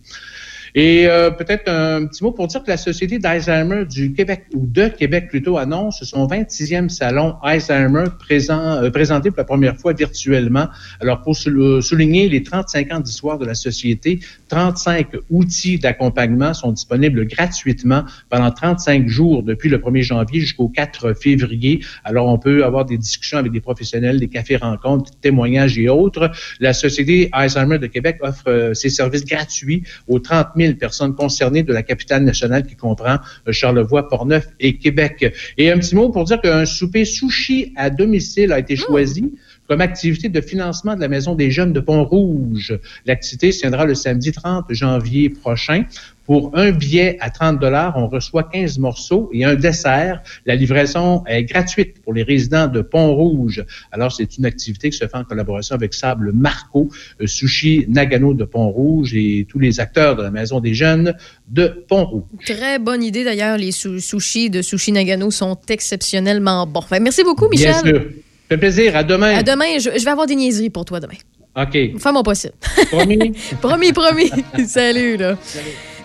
Et 0.78 1.08
euh, 1.08 1.32
peut-être 1.32 1.70
un 1.70 2.06
petit 2.06 2.22
mot 2.22 2.34
pour 2.34 2.48
dire 2.48 2.62
que 2.62 2.70
la 2.70 2.76
Société 2.76 3.18
d'Alzheimer 3.18 3.86
du 3.86 4.12
Québec, 4.12 4.44
ou 4.54 4.68
de 4.68 4.90
Québec 4.90 5.30
plutôt, 5.30 5.58
annonce 5.58 6.04
son 6.04 6.28
26e 6.28 6.90
salon 6.90 7.36
Alzheimer 7.42 8.04
présent, 8.20 8.84
euh, 8.84 8.90
présenté 8.90 9.30
pour 9.30 9.38
la 9.38 9.46
première 9.46 9.78
fois 9.78 9.94
virtuellement. 9.94 10.68
Alors, 11.00 11.22
pour 11.22 11.38
sou- 11.38 11.82
souligner 11.82 12.28
les 12.28 12.44
35 12.44 12.92
ans 12.92 13.00
d'histoire 13.00 13.38
de 13.38 13.46
la 13.46 13.54
Société, 13.56 14.20
35 14.50 15.12
outils 15.30 15.80
d'accompagnement 15.80 16.54
sont 16.54 16.74
disponibles 16.74 17.26
gratuitement 17.26 18.04
pendant 18.30 18.52
35 18.52 19.08
jours 19.08 19.44
depuis 19.44 19.70
le 19.70 19.78
1er 19.78 20.02
janvier 20.02 20.42
jusqu'au 20.42 20.68
4 20.68 21.14
février. 21.14 21.80
Alors, 22.04 22.28
on 22.28 22.38
peut 22.38 22.66
avoir 22.66 22.84
des 22.84 22.98
discussions 22.98 23.38
avec 23.38 23.54
des 23.54 23.62
professionnels, 23.62 24.20
des 24.20 24.28
cafés 24.28 24.58
rencontres, 24.58 25.12
témoignages 25.22 25.80
et 25.80 25.88
autres. 25.88 26.32
La 26.60 26.74
Société 26.74 27.30
Alzheimer 27.32 27.80
de 27.80 27.88
Québec 27.88 28.18
offre 28.20 28.44
euh, 28.50 28.74
ses 28.74 28.90
services 28.90 29.24
gratuits 29.24 29.84
aux 30.10 30.20
30 30.20 30.48
000 30.58 30.65
personnes 30.74 31.16
concernées 31.16 31.64
de 31.64 31.72
la 31.72 31.84
capitale 31.84 32.24
nationale 32.24 32.66
qui 32.66 32.76
comprend 32.76 33.18
euh, 33.48 33.52
Charlevoix, 33.52 34.10
Portneuf 34.10 34.48
et 34.60 34.78
Québec. 34.78 35.34
Et 35.58 35.72
un 35.72 35.78
petit 35.78 35.96
mot 35.96 36.10
pour 36.10 36.24
dire 36.24 36.42
qu'un 36.42 36.66
souper 36.66 37.06
sushi 37.06 37.74
à 37.76 37.90
domicile 37.90 38.52
a 38.52 38.60
été 38.60 38.76
choisi 38.76 39.34
comme 39.68 39.82
activité 39.82 40.30
de 40.30 40.42
financement 40.42 40.96
de 40.96 41.02
la 41.02 41.08
Maison 41.08 41.36
des 41.36 41.52
Jeunes 41.52 41.74
de 41.74 41.80
Pont-Rouge. 41.80 42.78
L'activité 43.06 43.52
se 43.52 43.62
tiendra 43.62 43.86
le 43.86 43.96
samedi 43.96 44.32
30 44.32 44.66
janvier 44.70 45.30
prochain. 45.30 45.86
Pour 46.26 46.52
un 46.56 46.72
billet 46.72 47.18
à 47.20 47.30
30 47.30 47.60
dollars, 47.60 47.94
on 47.98 48.08
reçoit 48.08 48.44
15 48.44 48.80
morceaux 48.80 49.30
et 49.34 49.46
un 49.46 49.56
dessert. 49.56 50.22
La 50.46 50.56
livraison 50.56 51.24
est 51.28 51.44
gratuite 51.44 52.02
pour 52.02 52.14
les 52.14 52.24
résidents 52.24 52.68
de 52.68 52.82
Pont-Rouge. 52.82 53.64
Alors, 53.92 54.12
c'est 54.12 54.38
une 54.38 54.46
activité 54.46 54.90
qui 54.90 54.98
se 54.98 55.06
fait 55.06 55.16
en 55.16 55.24
collaboration 55.24 55.76
avec 55.76 55.94
Sable 55.94 56.32
Marco, 56.34 56.90
euh, 57.22 57.28
Sushi 57.28 57.86
Nagano 57.90 58.34
de 58.34 58.44
Pont-Rouge 58.44 59.14
et 59.14 59.46
tous 59.48 59.60
les 59.60 59.80
acteurs 59.80 60.16
de 60.16 60.24
la 60.24 60.32
Maison 60.32 60.60
des 60.60 60.74
Jeunes 60.74 61.16
de 61.48 61.86
Pont-Rouge. 61.88 62.24
Très 62.46 62.80
bonne 62.80 63.04
idée 63.04 63.24
d'ailleurs. 63.24 63.58
Les 63.58 63.72
sushis 63.72 64.50
de 64.50 64.62
Sushi 64.62 64.92
Nagano 64.92 65.30
sont 65.32 65.58
exceptionnellement 65.70 66.66
bons. 66.66 66.82
Fait, 66.82 67.00
merci 67.00 67.24
beaucoup, 67.24 67.48
Michel. 67.50 67.74
Bien 67.84 67.94
sûr. 67.94 68.02
Ça 68.02 68.50
fait 68.50 68.58
plaisir. 68.58 68.96
À 68.96 69.04
demain. 69.04 69.38
À 69.38 69.44
demain, 69.44 69.78
je, 69.80 69.90
je 69.98 70.04
vais 70.04 70.12
avoir 70.12 70.28
des 70.28 70.36
niaiseries 70.36 70.70
pour 70.70 70.86
toi 70.86 71.00
demain. 71.00 71.14
OK. 71.56 71.72
Fais 71.72 72.12
mon 72.12 72.24
possible. 72.24 72.54
Promis? 72.92 73.32
promis, 73.62 73.94
promis. 73.94 74.32
Salut, 74.68 75.18
là. 75.18 75.38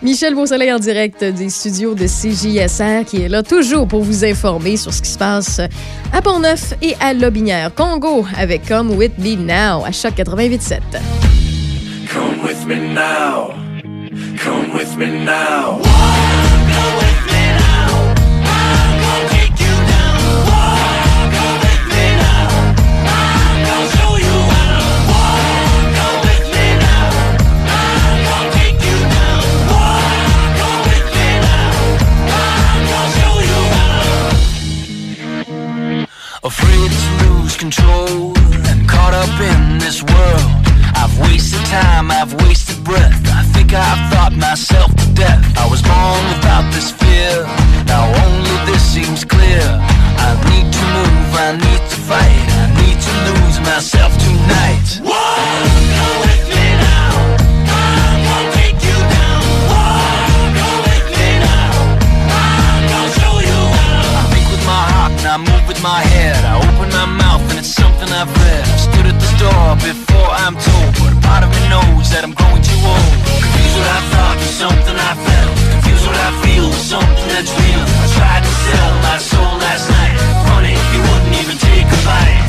Michel 0.02 0.34
Beausoleil 0.34 0.72
en 0.72 0.78
direct 0.78 1.22
des 1.22 1.50
studios 1.50 1.94
de 1.94 2.06
CJSR 2.06 3.04
qui 3.04 3.22
est 3.22 3.28
là 3.28 3.42
toujours 3.42 3.86
pour 3.86 4.02
vous 4.02 4.24
informer 4.24 4.78
sur 4.78 4.94
ce 4.94 5.02
qui 5.02 5.10
se 5.10 5.18
passe 5.18 5.60
à 6.12 6.22
Pont-Neuf 6.22 6.72
et 6.80 6.94
à 7.00 7.12
Lobinière. 7.12 7.74
Congo 7.74 8.24
avec 8.38 8.66
Come 8.66 8.92
With 8.92 9.18
Me 9.18 9.36
Now 9.36 9.84
à 9.84 9.92
Choc 9.92 10.14
88.7. 10.14 10.80
Come 12.12 12.42
with 12.42 12.66
me 12.66 12.76
now. 12.94 13.52
Come 14.42 14.72
with 14.74 14.96
me 14.96 15.06
now. 15.24 15.80
Afraid 36.42 36.90
to 36.90 37.28
lose 37.28 37.54
control 37.54 38.32
I'm 38.64 38.86
caught 38.86 39.12
up 39.12 39.28
in 39.40 39.76
this 39.76 40.02
world. 40.02 40.50
I've 40.96 41.12
wasted 41.20 41.60
time, 41.66 42.10
I've 42.10 42.32
wasted 42.40 42.82
breath. 42.82 43.20
I 43.28 43.42
think 43.52 43.74
I've 43.74 44.10
thought 44.10 44.32
myself 44.32 44.88
to 44.96 45.06
death. 45.12 45.44
I 45.58 45.68
was 45.68 45.82
born 45.82 46.22
without 46.32 46.64
this 46.72 46.92
fear. 46.92 47.44
Now 47.84 48.08
only 48.24 48.56
this 48.64 48.80
seems 48.80 49.22
clear. 49.22 49.60
I 49.60 50.32
need 50.48 50.72
to 50.72 50.84
move, 50.96 51.28
I 51.36 51.52
need 51.60 51.84
to 51.92 51.98
fight. 52.08 52.48
I 52.56 52.72
need 52.80 52.96
to 52.96 53.12
lose 53.28 53.60
myself 53.60 54.16
tonight. 54.16 55.00
Whoa! 55.04 56.49
my 65.82 66.00
head. 66.12 66.44
I 66.44 66.60
open 66.60 66.88
my 66.92 67.06
mouth 67.06 67.40
and 67.50 67.58
it's 67.58 67.72
something 67.72 68.08
I've 68.08 68.28
read. 68.28 68.64
I've 68.68 68.80
stood 68.80 69.06
at 69.08 69.16
the 69.16 69.32
door 69.40 69.68
before 69.80 70.30
I'm 70.44 70.56
told 70.56 70.90
But 71.00 71.12
a 71.16 71.20
part 71.24 71.42
of 71.44 71.50
me 71.56 71.62
knows 71.72 72.12
that 72.12 72.22
I'm 72.24 72.36
growing 72.36 72.60
too 72.60 72.80
old. 72.84 73.12
Confused 73.24 73.76
what 73.80 73.88
I 73.88 74.00
thought 74.12 74.36
was 74.36 74.54
something 74.60 74.96
I 74.96 75.12
felt. 75.16 75.54
Confused 75.80 76.04
what 76.04 76.20
I 76.20 76.30
feel 76.44 76.66
with 76.68 76.84
something 76.84 77.28
that's 77.32 77.52
real. 77.52 77.84
I 77.84 78.06
tried 78.12 78.42
to 78.44 78.52
sell 78.68 78.90
my 79.08 79.18
soul 79.20 79.52
last 79.56 79.86
night. 79.88 80.16
Funny, 80.52 80.76
you 80.92 81.00
wouldn't 81.00 81.34
even 81.40 81.56
take 81.56 81.88
a 81.88 82.00
bite. 82.04 82.39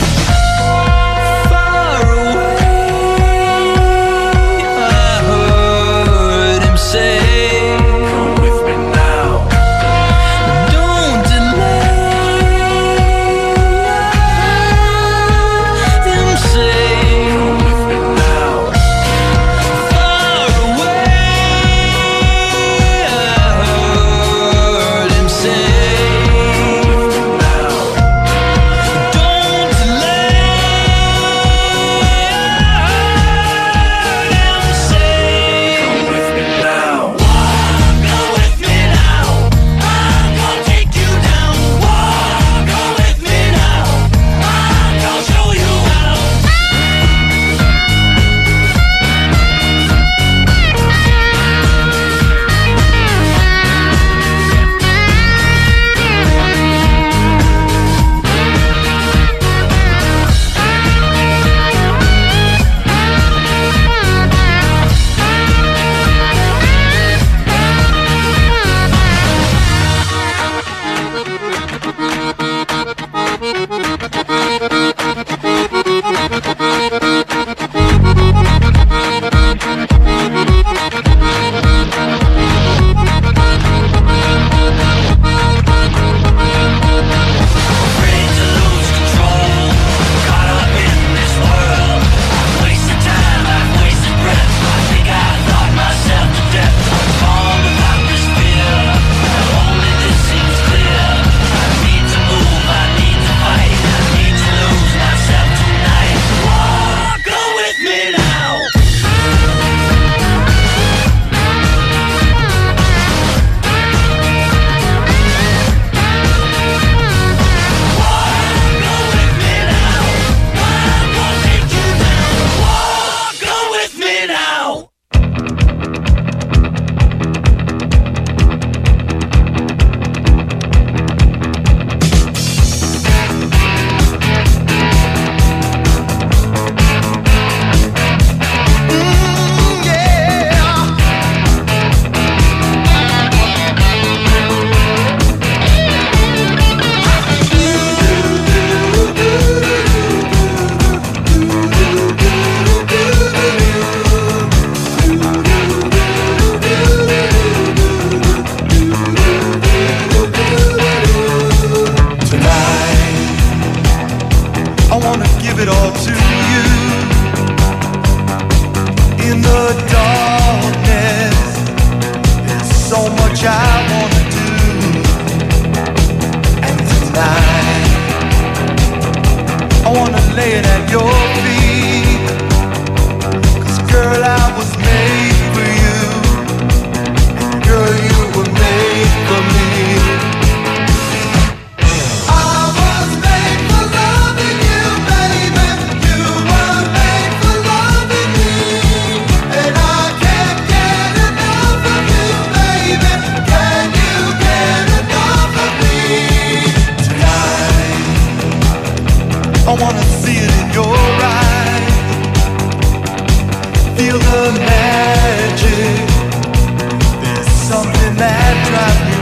bad 218.21 218.67
drop 218.67 219.20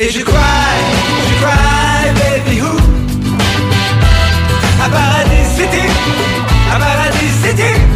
Et 0.00 0.10
je 0.10 0.22
cry, 0.22 0.32
je 1.28 1.34
cry, 1.42 2.12
baby 2.14 2.60
who? 2.60 2.76
À 4.84 4.88
Paradis 4.88 5.44
City, 5.56 5.86
à 6.72 6.78
Paradis 6.78 7.32
City. 7.42 7.87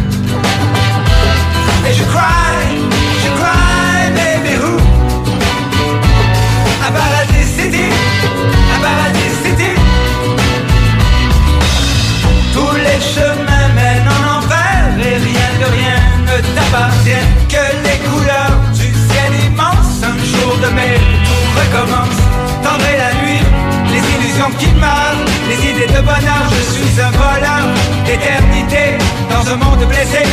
qu'il 24.57 24.75
marche 24.75 25.17
Les 25.49 25.69
idées 25.69 25.87
de 25.87 26.01
bonheur, 26.01 26.45
je 26.49 26.63
suis 26.73 27.01
un 27.01 27.11
voleur. 27.11 27.63
D'éternité 28.05 28.97
dans 29.29 29.51
un 29.51 29.57
monde 29.57 29.85
blessé. 29.87 30.23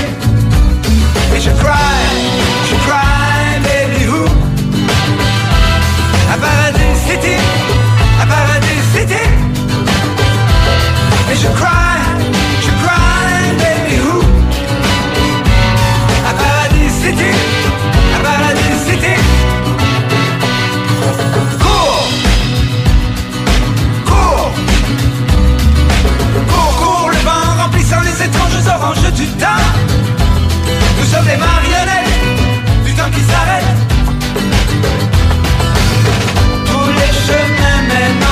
Et 1.35 1.41
je 1.41 1.51
cry, 1.51 2.01
je 2.69 2.75
cry, 2.87 3.61
baby 3.63 4.07
who 4.07 4.25
À 6.33 6.37
Paradise 6.37 7.01
City, 7.09 7.37
à 8.21 8.27
Paradise 8.27 8.87
City 8.95 9.23
Et 11.33 11.37
je 11.37 11.49
cry 11.59 11.80
marche 28.91 29.13
du 29.13 29.27
temps. 29.27 29.67
Nous 30.99 31.05
sommes 31.05 31.27
les 31.27 31.37
marionnettes 31.37 32.85
du 32.85 32.93
temps 32.95 33.11
qui 33.15 33.21
s'arrête. 33.21 33.65
Tous 36.67 36.91
les 36.99 37.13
chemins 37.27 37.83
mènent 37.89 38.30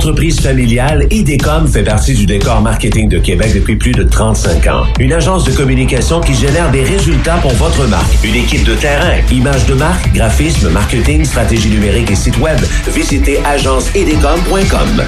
entreprise 0.00 0.40
familiale, 0.40 1.06
IDECOM 1.10 1.68
fait 1.68 1.82
partie 1.82 2.14
du 2.14 2.24
décor 2.24 2.62
marketing 2.62 3.06
de 3.10 3.18
Québec 3.18 3.52
depuis 3.54 3.76
plus 3.76 3.92
de 3.92 4.02
35 4.02 4.66
ans. 4.68 4.84
Une 4.98 5.12
agence 5.12 5.44
de 5.44 5.52
communication 5.52 6.22
qui 6.22 6.32
génère 6.32 6.70
des 6.70 6.82
résultats 6.82 7.36
pour 7.36 7.52
votre 7.52 7.86
marque. 7.86 8.10
Une 8.24 8.34
équipe 8.34 8.64
de 8.64 8.74
terrain, 8.74 9.18
images 9.30 9.66
de 9.66 9.74
marque, 9.74 10.10
graphisme, 10.14 10.70
marketing, 10.70 11.26
stratégie 11.26 11.68
numérique 11.68 12.10
et 12.10 12.14
site 12.14 12.38
web. 12.38 12.58
Visitez 12.88 13.44
agenceidecom.com. 13.44 15.02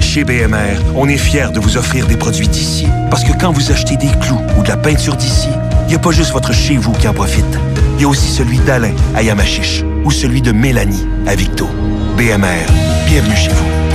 Chez 0.00 0.24
BMR, 0.24 0.80
on 0.96 1.10
est 1.10 1.18
fiers 1.18 1.52
de 1.52 1.60
vous 1.60 1.76
offrir 1.76 2.06
des 2.06 2.16
produits 2.16 2.48
d'ici. 2.48 2.86
Parce 3.10 3.24
que 3.24 3.38
quand 3.38 3.52
vous 3.52 3.70
achetez 3.70 3.98
des 3.98 4.08
clous 4.22 4.40
ou 4.58 4.62
de 4.62 4.68
la 4.68 4.78
peinture 4.78 5.16
d'ici, 5.16 5.48
il 5.82 5.88
n'y 5.88 5.94
a 5.94 5.98
pas 5.98 6.10
juste 6.10 6.32
votre 6.32 6.54
chez 6.54 6.78
vous 6.78 6.92
qui 6.92 7.06
en 7.06 7.12
profite. 7.12 7.58
Il 7.98 8.02
y 8.02 8.04
a 8.06 8.08
aussi 8.08 8.30
celui 8.30 8.56
d'Alain 8.60 8.94
à 9.14 9.22
Yamachiche 9.22 9.84
ou 10.06 10.10
celui 10.10 10.40
de 10.40 10.52
Mélanie 10.52 11.06
à 11.26 11.34
Victo. 11.34 11.68
BMR, 12.16 12.66
bienvenue 13.06 13.36
chez 13.36 13.50
vous. 13.50 13.91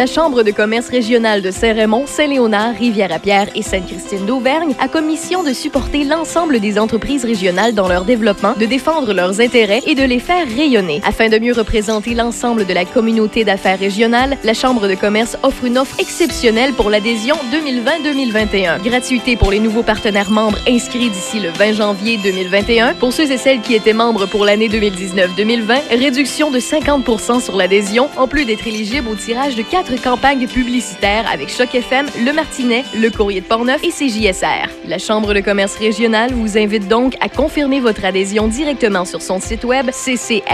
La 0.00 0.06
Chambre 0.06 0.42
de 0.44 0.50
commerce 0.50 0.88
régionale 0.88 1.42
de 1.42 1.50
Saint-Raymond, 1.50 2.06
Saint-Léonard, 2.06 2.74
Rivière-à-Pierre 2.74 3.48
et 3.54 3.60
Sainte-Christine 3.60 4.24
d'Auvergne 4.24 4.74
a 4.80 4.88
commission 4.88 5.42
de 5.42 5.52
supporter 5.52 6.04
l'ensemble 6.04 6.58
des 6.58 6.78
entreprises 6.78 7.22
régionales 7.22 7.74
dans 7.74 7.86
leur 7.86 8.06
développement, 8.06 8.54
de 8.58 8.64
défendre 8.64 9.12
leurs 9.12 9.42
intérêts 9.42 9.82
et 9.86 9.94
de 9.94 10.02
les 10.02 10.18
faire 10.18 10.46
rayonner. 10.56 11.02
Afin 11.04 11.28
de 11.28 11.38
mieux 11.38 11.52
représenter 11.52 12.14
l'ensemble 12.14 12.64
de 12.64 12.72
la 12.72 12.86
communauté 12.86 13.44
d'affaires 13.44 13.78
régionale, 13.78 14.38
la 14.42 14.54
Chambre 14.54 14.88
de 14.88 14.94
commerce 14.94 15.36
offre 15.42 15.66
une 15.66 15.76
offre 15.76 16.00
exceptionnelle 16.00 16.72
pour 16.72 16.88
l'adhésion 16.88 17.36
2020-2021. 17.52 18.82
Gratuité 18.82 19.36
pour 19.36 19.50
les 19.50 19.60
nouveaux 19.60 19.82
partenaires 19.82 20.30
membres 20.30 20.60
inscrits 20.66 21.10
d'ici 21.10 21.40
le 21.40 21.50
20 21.50 21.74
janvier 21.74 22.18
2021. 22.24 22.94
Pour 22.94 23.12
ceux 23.12 23.30
et 23.30 23.36
celles 23.36 23.60
qui 23.60 23.74
étaient 23.74 23.92
membres 23.92 24.24
pour 24.24 24.46
l'année 24.46 24.70
2019-2020, 24.70 25.90
réduction 25.90 26.50
de 26.50 26.58
50% 26.58 27.42
sur 27.42 27.54
l'adhésion, 27.54 28.08
en 28.16 28.26
plus 28.26 28.46
d'être 28.46 28.66
éligible 28.66 29.06
au 29.06 29.14
tirage 29.14 29.56
de 29.56 29.62
quatre 29.90 30.02
campagnes 30.02 30.46
publicitaires 30.46 31.24
avec 31.32 31.48
Choc 31.48 31.74
FM, 31.74 32.06
Le 32.24 32.32
Martinet, 32.32 32.84
Le 32.94 33.10
Courrier 33.10 33.40
de 33.40 33.46
Portneuf 33.46 33.82
et 33.82 33.90
CJSR. 33.90 34.68
La 34.86 34.98
Chambre 34.98 35.34
de 35.34 35.40
commerce 35.40 35.76
régionale 35.76 36.32
vous 36.32 36.56
invite 36.58 36.86
donc 36.88 37.16
à 37.20 37.28
confirmer 37.28 37.80
votre 37.80 38.04
adhésion 38.04 38.46
directement 38.48 39.04
sur 39.04 39.22
son 39.22 39.40
site 39.40 39.64
web 39.64 39.90
ccrsr.qc.ca. 39.90 40.48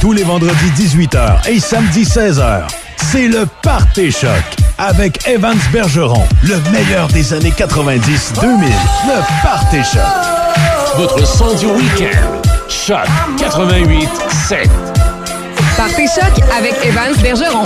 Tous 0.00 0.12
les 0.12 0.22
vendredis 0.22 0.70
18h 0.76 1.48
et 1.48 1.58
samedi 1.58 2.02
16h, 2.02 2.68
c'est 2.96 3.28
le 3.28 3.46
Party 3.62 4.12
Choc 4.12 4.44
avec 4.78 5.26
Evans 5.26 5.58
Bergeron, 5.72 6.22
le 6.42 6.60
meilleur 6.70 7.08
des 7.08 7.32
années 7.32 7.50
90-2000. 7.50 8.68
Le 9.06 9.42
Party 9.42 9.82
Choc. 9.82 10.02
Votre 10.96 11.26
son 11.26 11.54
du 11.56 11.66
week-end. 11.66 12.42
Choc 12.68 13.08
88 13.38 14.08
7. 14.48 14.95
Partez 15.76 16.06
choc 16.06 16.42
avec 16.56 16.74
Evans 16.84 17.14
Bergeron. 17.22 17.64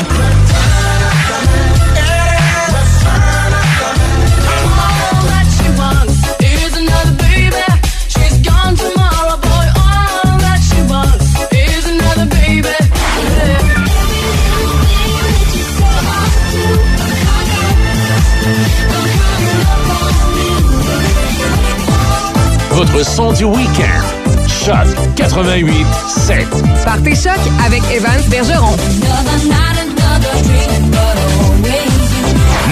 Votre 22.72 23.04
son 23.04 23.32
du 23.32 23.44
week-end. 23.44 24.19
Choc 24.64 24.86
88 25.16 25.86
7. 26.06 26.46
Partez 26.84 27.14
choc 27.14 27.38
avec 27.64 27.82
Evans 27.90 28.20
Bergeron. 28.28 28.76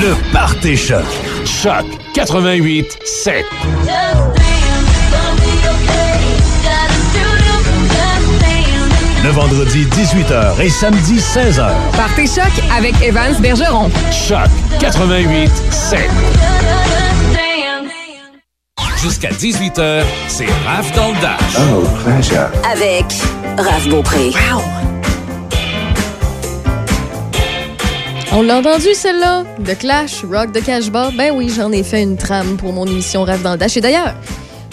Le 0.03 0.15
Party 0.33 0.77
Choc. 0.77 1.05
Choc 1.47 1.87
88 2.13 2.99
7. 3.05 3.45
Le 9.25 9.31
vendredi 9.31 9.87
18h 9.87 10.61
et 10.61 10.69
samedi 10.69 11.17
16h. 11.17 11.71
Partez 11.97 12.27
choc 12.27 12.53
avec 12.77 13.01
Evans 13.03 13.35
Bergeron. 13.41 13.91
Choc 14.11 14.51
88 14.79 15.51
7. 15.71 16.01
Jusqu'à 19.03 19.29
18h, 19.31 20.03
c'est 20.27 20.47
Raph 20.67 20.93
dans 20.97 21.09
le 21.09 21.21
Dash. 21.21 21.39
Oh, 21.57 21.85
pleasure. 22.05 22.49
Avec 22.71 23.05
Raph 23.57 23.89
Beaupré. 23.89 24.31
On 28.33 28.43
l'a 28.43 28.59
entendu, 28.59 28.89
celle-là? 28.95 29.45
De 29.61 29.73
Clash, 29.75 30.23
Rock 30.31 30.53
de 30.53 30.61
Cashbar. 30.61 31.13
Ben 31.13 31.33
oui, 31.35 31.51
j'en 31.55 31.71
ai 31.73 31.83
fait 31.83 32.03
une 32.03 32.17
trame 32.17 32.57
pour 32.57 32.73
mon 32.73 32.87
émission 32.87 33.23
Rêve 33.23 33.43
dans 33.43 33.53
le 33.53 33.59
Dash. 33.59 33.77
Et 33.77 33.81
d'ailleurs, 33.81 34.15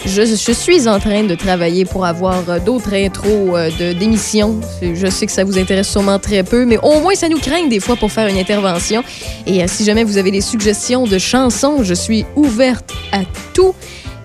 je, 0.04 0.22
je 0.22 0.52
suis 0.52 0.88
en 0.88 0.98
train 0.98 1.22
de 1.24 1.34
travailler 1.36 1.84
pour 1.84 2.04
avoir 2.04 2.42
euh, 2.48 2.58
d'autres 2.58 2.94
intros 2.94 3.50
euh, 3.54 3.70
de- 3.78 3.92
d'émissions. 3.92 4.60
Je 4.82 5.06
sais 5.08 5.26
que 5.26 5.32
ça 5.32 5.42
vous 5.44 5.56
intéresse 5.58 5.88
sûrement 5.90 6.18
très 6.18 6.42
peu, 6.42 6.64
mais 6.64 6.78
au 6.78 7.00
moins 7.00 7.14
ça 7.14 7.28
nous 7.28 7.38
craint 7.38 7.66
des 7.68 7.80
fois 7.80 7.96
pour 7.96 8.10
faire 8.12 8.26
une 8.28 8.38
intervention. 8.38 9.02
Et 9.46 9.62
euh, 9.62 9.66
si 9.68 9.84
jamais 9.84 10.04
vous 10.04 10.18
avez 10.18 10.30
des 10.30 10.40
suggestions 10.42 11.06
de 11.06 11.18
chansons, 11.18 11.78
je 11.82 11.94
suis 11.94 12.24
ouverte 12.36 12.92
à 13.12 13.20
tout. 13.54 13.74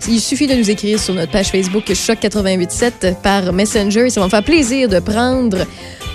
Il 0.07 0.19
suffit 0.19 0.47
de 0.47 0.55
nous 0.55 0.69
écrire 0.69 0.99
sur 0.99 1.13
notre 1.13 1.31
page 1.31 1.49
Facebook 1.51 1.85
Choc887 1.85 3.15
par 3.21 3.53
Messenger. 3.53 4.09
Ça 4.09 4.19
va 4.19 4.25
me 4.25 4.29
faire 4.31 4.43
plaisir 4.43 4.89
de 4.89 4.99
prendre 4.99 5.65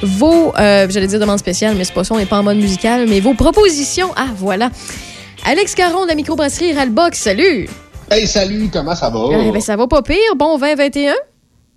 vos, 0.02 0.52
euh, 0.58 0.86
j'allais 0.90 1.06
dire 1.06 1.20
demande 1.20 1.38
spéciale, 1.38 1.74
mais 1.76 1.84
c'est 1.84 1.94
pas 1.94 2.04
ça, 2.04 2.14
on 2.14 2.18
n'est 2.18 2.26
pas 2.26 2.38
en 2.38 2.42
mode 2.42 2.56
musical, 2.58 3.06
mais 3.08 3.20
vos 3.20 3.34
propositions. 3.34 4.10
Ah, 4.16 4.28
voilà. 4.36 4.70
Alex 5.44 5.74
Caron 5.74 6.02
de 6.04 6.08
la 6.08 6.14
microbrasserie 6.14 6.72
Ralbox, 6.72 7.18
salut! 7.18 7.68
Hey, 8.10 8.26
salut, 8.26 8.68
comment 8.72 8.94
ça 8.94 9.08
va? 9.10 9.20
Eh 9.32 9.50
ben, 9.50 9.60
ça 9.60 9.76
va 9.76 9.86
pas 9.86 10.02
pire. 10.02 10.36
Bon 10.36 10.58
2021? 10.58 11.14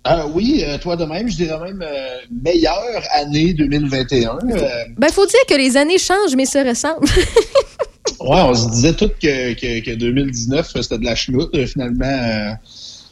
Ah 0.04 0.24
oui, 0.32 0.64
euh, 0.66 0.78
toi 0.78 0.96
de 0.96 1.04
même, 1.04 1.28
je 1.28 1.36
dirais 1.36 1.58
même 1.58 1.82
euh, 1.82 2.08
meilleure 2.42 3.02
année 3.12 3.52
2021. 3.52 4.38
Euh, 4.50 4.68
Ben, 4.96 5.10
faut 5.10 5.26
dire 5.26 5.40
que 5.46 5.54
les 5.54 5.76
années 5.76 5.98
changent, 5.98 6.34
mais 6.36 6.46
se 6.46 6.58
ressemblent. 6.58 7.06
ouais, 8.20 8.40
on 8.42 8.54
se 8.54 8.70
disait 8.70 8.92
tous 8.92 9.08
que, 9.08 9.54
que, 9.54 9.84
que 9.84 9.94
2019, 9.94 10.72
c'était 10.80 10.98
de 10.98 11.04
la 11.04 11.14
chenoute. 11.14 11.54
Euh, 11.54 11.66
Finalement, 11.66 12.04
euh, 12.04 12.52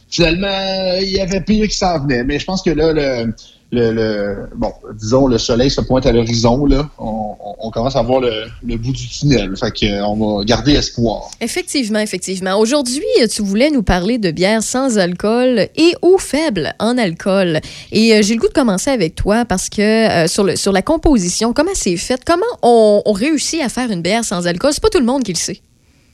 finalement, 0.09 0.47
euh, 0.47 0.99
il 1.01 1.09
y 1.09 1.19
avait 1.19 1.41
pire 1.41 1.67
qui 1.67 1.75
s'en 1.75 1.99
venait. 1.99 2.23
Mais 2.23 2.39
je 2.39 2.45
pense 2.45 2.61
que 2.61 2.71
là, 2.71 2.93
le, 2.93 3.33
le, 3.71 4.47
bon, 4.55 4.71
disons, 4.93 5.27
le 5.27 5.37
soleil 5.37 5.69
se 5.69 5.81
pointe 5.81 6.05
à 6.05 6.11
l'horizon. 6.11 6.65
Là, 6.65 6.89
on, 6.97 7.35
commence 7.71 7.95
à 7.95 8.01
voir 8.01 8.21
le, 8.21 8.45
le 8.65 8.77
bout 8.77 8.91
du 8.91 9.07
tunnel. 9.07 9.55
Fait 9.55 9.71
euh, 9.83 10.01
on 10.01 10.37
va 10.37 10.43
garder 10.43 10.73
espoir. 10.73 11.29
Effectivement, 11.39 11.99
effectivement. 11.99 12.57
Aujourd'hui, 12.57 13.03
tu 13.31 13.43
voulais 13.43 13.69
nous 13.69 13.83
parler 13.83 14.17
de 14.17 14.31
bière 14.31 14.63
sans 14.63 14.97
alcool 14.97 15.67
et 15.75 15.93
ou 16.01 16.17
faible 16.17 16.73
en 16.79 16.97
alcool. 16.97 17.59
Et 17.91 18.15
euh, 18.15 18.21
j'ai 18.23 18.33
le 18.33 18.39
goût 18.39 18.47
de 18.47 18.53
commencer 18.53 18.89
avec 18.89 19.13
toi 19.13 19.45
parce 19.45 19.69
que 19.69 19.81
euh, 19.81 20.27
sur, 20.27 20.43
le, 20.43 20.55
sur 20.55 20.71
la 20.71 20.81
composition, 20.81 21.53
comment 21.53 21.71
c'est 21.75 21.97
fait? 21.97 22.21
Comment 22.25 22.41
on, 22.63 23.03
on 23.05 23.11
réussit 23.11 23.61
à 23.61 23.69
faire 23.69 23.91
une 23.91 24.01
bière 24.01 24.25
sans 24.25 24.47
alcool? 24.47 24.71
C'est 24.73 24.81
pas 24.81 24.89
tout 24.89 24.99
le 24.99 25.05
monde 25.05 25.23
qui 25.23 25.33
le 25.33 25.37
sait. 25.37 25.61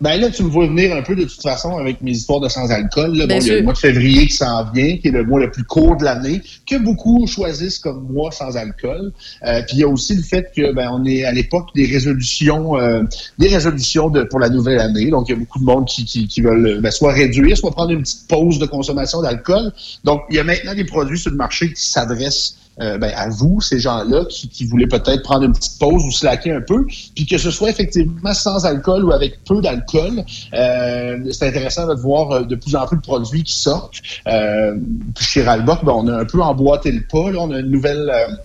Ben 0.02 0.20
là, 0.20 0.30
tu 0.30 0.44
me 0.44 0.50
vois 0.50 0.68
venir 0.68 0.94
un 0.94 1.02
peu 1.02 1.16
de 1.16 1.24
toute 1.24 1.42
façon 1.42 1.78
avec 1.78 2.02
mes 2.02 2.12
histoires 2.12 2.42
de 2.42 2.50
sans-alcool. 2.50 3.12
Bon, 3.12 3.40
il 3.40 3.48
y 3.48 3.52
a 3.52 3.56
le 3.56 3.64
mois 3.64 3.74
de 3.74 3.78
février 3.78 4.28
qui 4.28 4.34
s'en 4.34 4.70
vient, 4.72 4.98
qui 4.98 5.08
est 5.08 5.12
le 5.12 5.24
mois 5.24 5.40
le 5.40 5.50
plus 5.50 5.64
court 5.64 5.96
de 5.96 6.04
l'année, 6.04 6.42
que 6.70 6.76
beaucoup 6.78 7.26
choisissent 7.28 7.80
comme 7.80 8.12
mois 8.12 8.32
sans 8.32 8.58
alcool. 8.58 9.14
Euh, 9.46 9.62
puis 9.66 9.78
il 9.78 9.80
y 9.80 9.84
a 9.84 9.88
aussi 9.88 10.16
le 10.16 10.22
fait 10.22 10.52
que 10.56 10.74
ben 10.74 10.90
on 10.92 11.06
est 11.06 11.24
à 11.24 11.32
l'époque 11.32 11.70
des 11.76 11.86
résolutions, 11.86 12.78
euh, 12.78 13.04
des 13.38 13.48
résolutions 13.48 14.10
de, 14.10 14.24
pour 14.24 14.40
la 14.40 14.50
nouvelle 14.50 14.80
année. 14.80 15.10
Donc 15.10 15.30
il 15.30 15.32
y 15.32 15.36
a 15.36 15.38
beaucoup 15.38 15.60
de 15.60 15.66
monde 15.66 15.86
qui, 15.86 16.04
qui, 16.04 16.28
qui 16.28 16.42
veulent 16.42 16.82
ben, 16.82 16.92
soit 16.92 17.14
réduire, 17.14 17.58
soit 17.58 17.72
prendre 17.72 17.92
une 17.92 18.02
petite 18.02 18.28
pause 18.28 18.60
de 18.60 18.66
consommation 18.66 19.22
d'alcool. 19.22 19.72
Donc 20.04 20.24
il 20.30 20.36
y 20.36 20.40
a 20.40 20.44
maintenant 20.44 20.76
des 20.76 20.86
produits 20.86 21.20
sur 21.20 21.32
le 21.32 21.38
marché 21.38 21.72
qui 21.72 21.90
s'adressent 21.90 22.58
euh, 22.82 22.98
ben, 22.98 23.12
à 23.16 23.30
vous, 23.30 23.62
ces 23.62 23.80
gens-là, 23.80 24.26
qui, 24.26 24.66
voulaient 24.66 24.88
peut-être 24.88 25.24
prendre 25.24 25.44
une 25.44 25.54
petite 25.54 25.80
pause 25.80 26.04
ou 26.04 26.12
slacker 26.12 26.52
un 26.52 26.62
peu, 26.62 26.86
puis 27.16 27.26
que 27.26 27.38
ce 27.38 27.52
soit 27.52 27.70
effectivement 27.70 28.34
sans 28.34 28.66
alcool 28.66 29.06
ou 29.06 29.12
avec 29.12 29.44
peu 29.44 29.62
d'alcool. 29.62 30.24
Euh, 30.54 31.32
c'est 31.32 31.48
intéressant 31.48 31.88
de 31.88 31.94
voir 31.94 32.32
euh, 32.32 32.44
de 32.44 32.56
plus 32.56 32.76
en 32.76 32.86
plus 32.86 32.98
de 32.98 33.02
produits 33.02 33.44
qui 33.44 33.56
sortent. 33.56 34.02
Euh, 34.28 34.76
puis 35.16 35.26
chez 35.26 35.44
Ralbock, 35.44 35.86
ben, 35.86 35.94
on 35.94 36.08
a 36.08 36.22
un 36.22 36.26
peu 36.26 36.42
emboîté 36.42 36.92
le 36.92 37.04
pas. 37.10 37.32
Là. 37.32 37.40
On 37.42 37.52
a 37.52 37.60
une 37.60 37.72
nouvelle... 37.72 38.10
euh, 38.10 38.36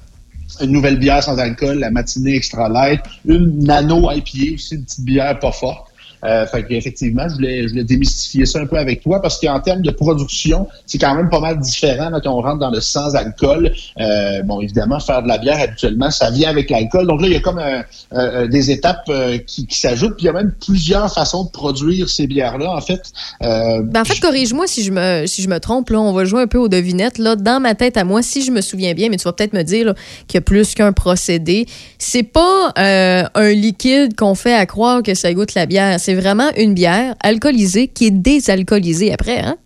une 0.61 0.73
nouvelle 0.73 0.99
bière 0.99 1.23
sans 1.23 1.39
alcool, 1.39 1.79
la 1.79 1.91
matinée 1.91 2.35
extra 2.35 2.69
light, 2.69 3.01
une 3.25 3.65
nano 3.65 4.11
IPA 4.11 4.55
aussi, 4.55 4.75
une 4.75 4.85
petite 4.85 5.05
bière 5.05 5.39
pas 5.39 5.53
forte. 5.53 5.90
Euh, 6.25 6.47
fait 6.47 6.65
qu'effectivement, 6.67 7.29
je 7.29 7.35
voulais, 7.35 7.63
je 7.65 7.71
voulais 7.71 7.85
démystifier 7.85 8.47
ça 8.47 8.61
un 8.61 8.67
peu 8.67 8.77
avec 8.77 9.03
toi 9.03 9.21
parce 9.23 9.41
qu'en 9.41 9.61
termes 9.61 9.83
de 9.83 9.91
production, 9.91 10.69
c'est 10.87 10.99
quand 10.99 11.15
même 11.15 11.31
pas 11.31 11.41
mal 11.41 11.59
différent 11.59 12.11
là, 12.11 12.21
quand 12.23 12.33
on 12.33 12.43
rentre 12.43 12.59
dans 12.59 12.71
le 12.71 12.81
sans-alcool. 12.81 13.73
Euh, 13.99 14.43
bon, 14.43 14.61
évidemment, 14.61 15.01
faire 15.01 15.23
de 15.23 15.29
la 15.29 15.39
bière 15.39 15.59
habituellement, 15.61 16.11
ça 16.11 16.31
vient 16.31 16.51
avec 16.51 16.71
l'alcool. 16.71 17.07
Donc 17.07 17.21
là, 17.23 17.27
il 17.29 17.33
y 17.33 17.37
a 17.37 17.41
comme 17.41 17.59
euh, 17.59 17.83
euh, 18.13 18.49
des 18.49 18.71
étapes 18.71 19.05
euh, 19.09 19.39
qui, 19.39 19.67
qui 19.67 19.79
s'ajoutent. 19.79 20.17
Puis 20.17 20.25
il 20.25 20.27
y 20.27 20.29
a 20.29 20.33
même 20.33 20.53
plusieurs 20.65 21.13
façons 21.13 21.45
de 21.45 21.51
produire 21.51 22.09
ces 22.09 22.27
bières-là. 22.27 22.71
En 22.71 22.81
fait, 22.81 23.01
euh, 23.43 23.83
Ben, 23.83 24.03
en 24.03 24.05
fait, 24.05 24.21
corrige-moi 24.21 24.67
si 24.67 24.83
je 24.83 24.93
me 24.93 25.25
si 25.27 25.43
je 25.43 25.49
me 25.49 25.59
trompe. 25.59 25.91
Là, 25.91 26.01
on 26.01 26.13
va 26.13 26.25
jouer 26.25 26.43
un 26.43 26.47
peu 26.47 26.59
aux 26.59 26.69
devinettes. 26.69 27.19
Là, 27.19 27.37
dans 27.37 27.61
ma 27.61 27.75
tête 27.75 27.97
à 27.97 28.05
moi, 28.05 28.23
si 28.23 28.43
je 28.43 28.51
me 28.51 28.61
souviens 28.61 28.95
bien, 28.95 29.09
mais 29.09 29.17
tu 29.17 29.25
vas 29.25 29.33
peut-être 29.33 29.53
me 29.53 29.63
dire 29.63 29.95
qu'il 30.27 30.37
y 30.37 30.39
a 30.39 30.43
plus 30.43 30.75
qu'un 30.75 30.93
procédé. 30.93 31.67
C'est 31.99 32.23
pas 32.23 32.73
euh, 32.79 33.25
un 33.35 33.53
liquide 33.53 34.15
qu'on 34.17 34.35
fait 34.35 34.55
à 34.55 34.67
croire 34.67 35.03
que 35.03 35.15
ça 35.15 35.33
goûte 35.33 35.55
la 35.55 35.67
bière. 35.67 35.99
C'est 35.99 36.10
vraiment 36.15 36.51
une 36.57 36.75
bière 36.75 37.15
alcoolisée 37.21 37.89
qui 37.89 38.07
est 38.07 38.11
désalcoolisée 38.11 39.13
après. 39.13 39.41
Hein? 39.41 39.57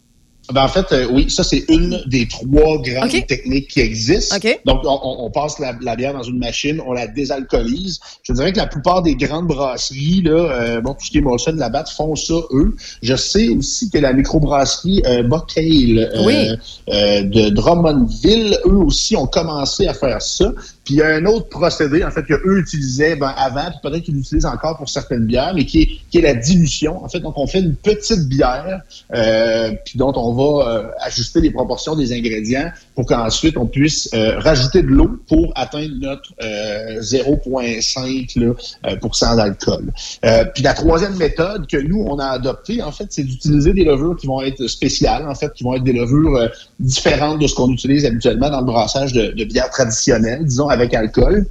Ben, 0.53 0.65
en 0.65 0.69
fait, 0.69 0.93
euh, 0.93 1.07
oui, 1.11 1.31
ça, 1.31 1.43
c'est 1.43 1.65
une 1.71 2.03
des 2.07 2.29
trois 2.29 2.77
grandes 2.83 3.27
techniques 3.27 3.69
qui 3.69 3.81
existent. 3.81 4.37
Donc, 4.67 4.83
on, 4.85 5.31
passe 5.31 5.59
la, 5.59 5.75
la 5.81 5.97
bière 5.97 6.13
dans 6.13 6.23
une 6.23 6.39
machine, 6.39 6.83
on 6.87 6.93
la 6.93 7.07
désalcoolise. 7.07 7.99
Je 8.23 8.35
dirais 8.35 8.53
que 8.53 8.59
la 8.59 8.67
plupart 8.67 9.01
des 9.01 9.15
grandes 9.15 9.47
brasseries, 9.47 10.21
là, 10.23 10.33
euh, 10.33 10.81
bon, 10.83 10.93
tout 10.93 11.07
ce 11.07 11.11
qui 11.11 11.19
est 11.19 11.23
Molson, 11.23 11.55
Labatt, 11.57 11.89
font 11.89 12.15
ça, 12.15 12.35
eux. 12.53 12.77
Je 13.03 13.17
sais 13.17 13.49
aussi 13.49 13.89
que 13.89 13.97
la 13.97 14.13
microbrasserie 14.13 15.03
euh, 15.07 15.23
Buckale 15.23 16.11
Oui. 16.27 16.49
euh, 16.91 17.23
de 17.23 17.49
Drummondville, 17.49 18.59
eux 18.67 18.77
aussi 18.77 19.17
ont 19.17 19.27
commencé 19.27 19.87
à 19.87 19.95
faire 19.95 20.21
ça. 20.21 20.53
Puis 20.85 20.95
il 20.95 20.97
y 20.99 21.03
a 21.03 21.09
un 21.09 21.25
autre 21.25 21.49
procédé, 21.49 22.05
en 22.05 22.11
fait, 22.11 22.25
que 22.25 22.35
eux 22.35 22.59
utilisaient 22.59 23.17
ben, 23.17 23.33
avant, 23.37 23.71
puis 23.71 23.79
peut-être 23.83 24.05
qu'ils 24.05 24.15
l'utilisent 24.15 24.47
encore 24.47 24.77
pour 24.77 24.89
certaines 24.89 25.25
bières, 25.25 25.53
mais 25.55 25.65
qui 25.65 25.83
est, 25.83 25.89
qui 26.11 26.19
est 26.19 26.23
la 26.23 26.35
dilution. 26.35 27.03
En 27.03 27.09
fait, 27.09 27.21
donc 27.21 27.39
on 27.39 27.47
fait 27.47 27.61
une 27.61 27.75
petite 27.75 28.29
bière, 28.29 28.83
euh, 29.15 29.73
puis 29.85 29.99
dont 29.99 30.13
on 30.15 30.35
va 30.35 30.69
euh, 30.69 30.91
ajuster 31.01 31.41
les 31.41 31.51
proportions 31.51 31.97
des 31.97 32.13
ingrédients 32.13 32.71
pour 32.95 33.07
qu'ensuite 33.07 33.57
on 33.57 33.67
puisse 33.67 34.11
euh, 34.15 34.39
rajouter 34.39 34.83
de 34.83 34.89
l'eau 34.89 35.19
pour 35.27 35.53
atteindre 35.57 35.95
notre 36.01 36.33
euh, 36.43 37.01
0,5 37.01 38.41
là, 38.41 38.53
euh, 38.87 38.97
cent 39.13 39.37
d'alcool. 39.37 39.93
Euh, 40.25 40.45
puis 40.53 40.63
la 40.63 40.75
troisième 40.75 41.17
méthode 41.17 41.67
que 41.67 41.77
nous 41.77 42.05
on 42.07 42.19
a 42.19 42.27
adoptée, 42.27 42.83
en 42.83 42.93
fait, 42.93 43.07
c'est 43.11 43.23
d'utiliser 43.23 43.73
des 43.73 43.85
levures 43.85 44.17
qui 44.17 44.27
vont 44.27 44.43
être 44.43 44.67
spéciales, 44.67 45.27
en 45.29 45.35
fait, 45.35 45.53
qui 45.55 45.65
vont 45.65 45.75
être 45.75 45.85
des 45.85 45.93
levures 45.93 46.51
différentes 46.81 47.41
de 47.41 47.47
ce 47.47 47.55
qu'on 47.55 47.71
utilise 47.71 48.05
habituellement 48.05 48.51
dans 48.51 48.61
le 48.61 48.67
brassage 48.67 49.13
de, 49.13 49.45
bière 49.45 49.71
traditionnelle, 49.71 50.45
disons 50.45 50.69
avec 50.69 50.95
alcool. 50.95 51.47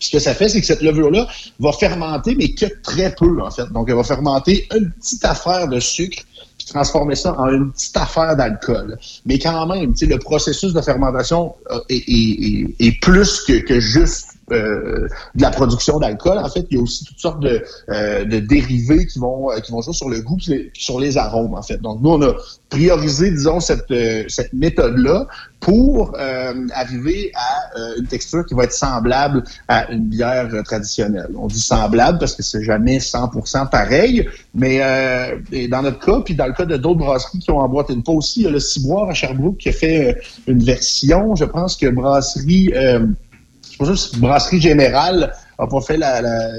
Ce 0.00 0.10
que 0.10 0.18
ça 0.18 0.34
fait, 0.34 0.48
c'est 0.48 0.60
que 0.60 0.66
cette 0.66 0.82
levure-là 0.82 1.26
va 1.60 1.72
fermenter, 1.72 2.34
mais 2.34 2.50
que 2.50 2.66
très 2.82 3.14
peu, 3.14 3.40
en 3.42 3.50
fait. 3.50 3.70
Donc, 3.72 3.88
elle 3.88 3.96
va 3.96 4.04
fermenter 4.04 4.66
une 4.74 4.90
petite 4.90 5.24
affaire 5.24 5.68
de 5.68 5.80
sucre, 5.80 6.22
puis 6.58 6.66
transformer 6.66 7.14
ça 7.14 7.38
en 7.38 7.48
une 7.48 7.72
petite 7.72 7.96
affaire 7.96 8.36
d'alcool. 8.36 8.98
Mais 9.24 9.38
quand 9.38 9.66
même, 9.66 9.94
le 10.00 10.18
processus 10.18 10.72
de 10.72 10.80
fermentation 10.80 11.54
euh, 11.70 11.80
est, 11.88 13.00
plus 13.00 13.40
que 13.40 13.80
juste 13.80 14.33
euh, 14.52 15.08
de 15.34 15.42
la 15.42 15.50
production 15.50 15.98
d'alcool. 15.98 16.38
En 16.38 16.48
fait, 16.48 16.66
il 16.70 16.76
y 16.76 16.80
a 16.80 16.82
aussi 16.82 17.04
toutes 17.04 17.18
sortes 17.18 17.40
de, 17.40 17.62
euh, 17.88 18.24
de 18.24 18.38
dérivés 18.38 19.06
qui 19.06 19.18
vont 19.18 19.50
euh, 19.50 19.58
qui 19.60 19.72
vont 19.72 19.80
jouer 19.80 19.94
sur 19.94 20.08
le 20.08 20.20
goût 20.20 20.38
sur 20.74 21.00
les 21.00 21.16
arômes. 21.16 21.54
En 21.54 21.62
fait, 21.62 21.78
donc 21.78 22.00
nous 22.02 22.10
on 22.10 22.22
a 22.22 22.34
priorisé, 22.68 23.30
disons, 23.30 23.60
cette 23.60 23.90
euh, 23.90 24.24
cette 24.28 24.52
méthode-là 24.52 25.26
pour 25.60 26.12
euh, 26.18 26.66
arriver 26.74 27.32
à 27.34 27.70
une 27.98 28.06
texture 28.06 28.44
qui 28.44 28.52
va 28.52 28.64
être 28.64 28.72
semblable 28.72 29.44
à 29.66 29.90
une 29.90 30.08
bière 30.08 30.50
traditionnelle. 30.62 31.30
On 31.38 31.46
dit 31.46 31.60
semblable 31.60 32.18
parce 32.18 32.34
que 32.34 32.42
c'est 32.42 32.62
jamais 32.62 32.98
100% 32.98 33.70
pareil, 33.70 34.28
mais 34.54 34.80
dans 35.68 35.80
notre 35.80 36.04
cas, 36.04 36.20
puis 36.22 36.34
dans 36.34 36.46
le 36.46 36.52
cas 36.52 36.66
de 36.66 36.76
d'autres 36.76 36.98
brasseries 36.98 37.38
qui 37.38 37.50
ont 37.50 37.60
emboîté 37.60 37.94
une 37.94 38.02
pas 38.02 38.12
aussi, 38.12 38.40
il 38.40 38.44
y 38.44 38.46
a 38.46 38.50
le 38.50 38.60
Ciboire 38.60 39.08
à 39.08 39.14
Sherbrooke 39.14 39.56
qui 39.56 39.70
a 39.70 39.72
fait 39.72 40.18
une 40.46 40.62
version, 40.62 41.34
je 41.34 41.46
pense 41.46 41.76
que 41.76 41.86
brasserie 41.86 42.72
euh, 42.74 43.06
je 43.74 43.78
pense 43.78 43.88
que 43.90 43.96
c'est 43.96 44.18
Brasserie 44.20 44.60
Générale 44.60 45.32
a 45.58 45.66
pas 45.66 45.80
fait 45.80 45.96
la, 45.96 46.22
la- 46.22 46.52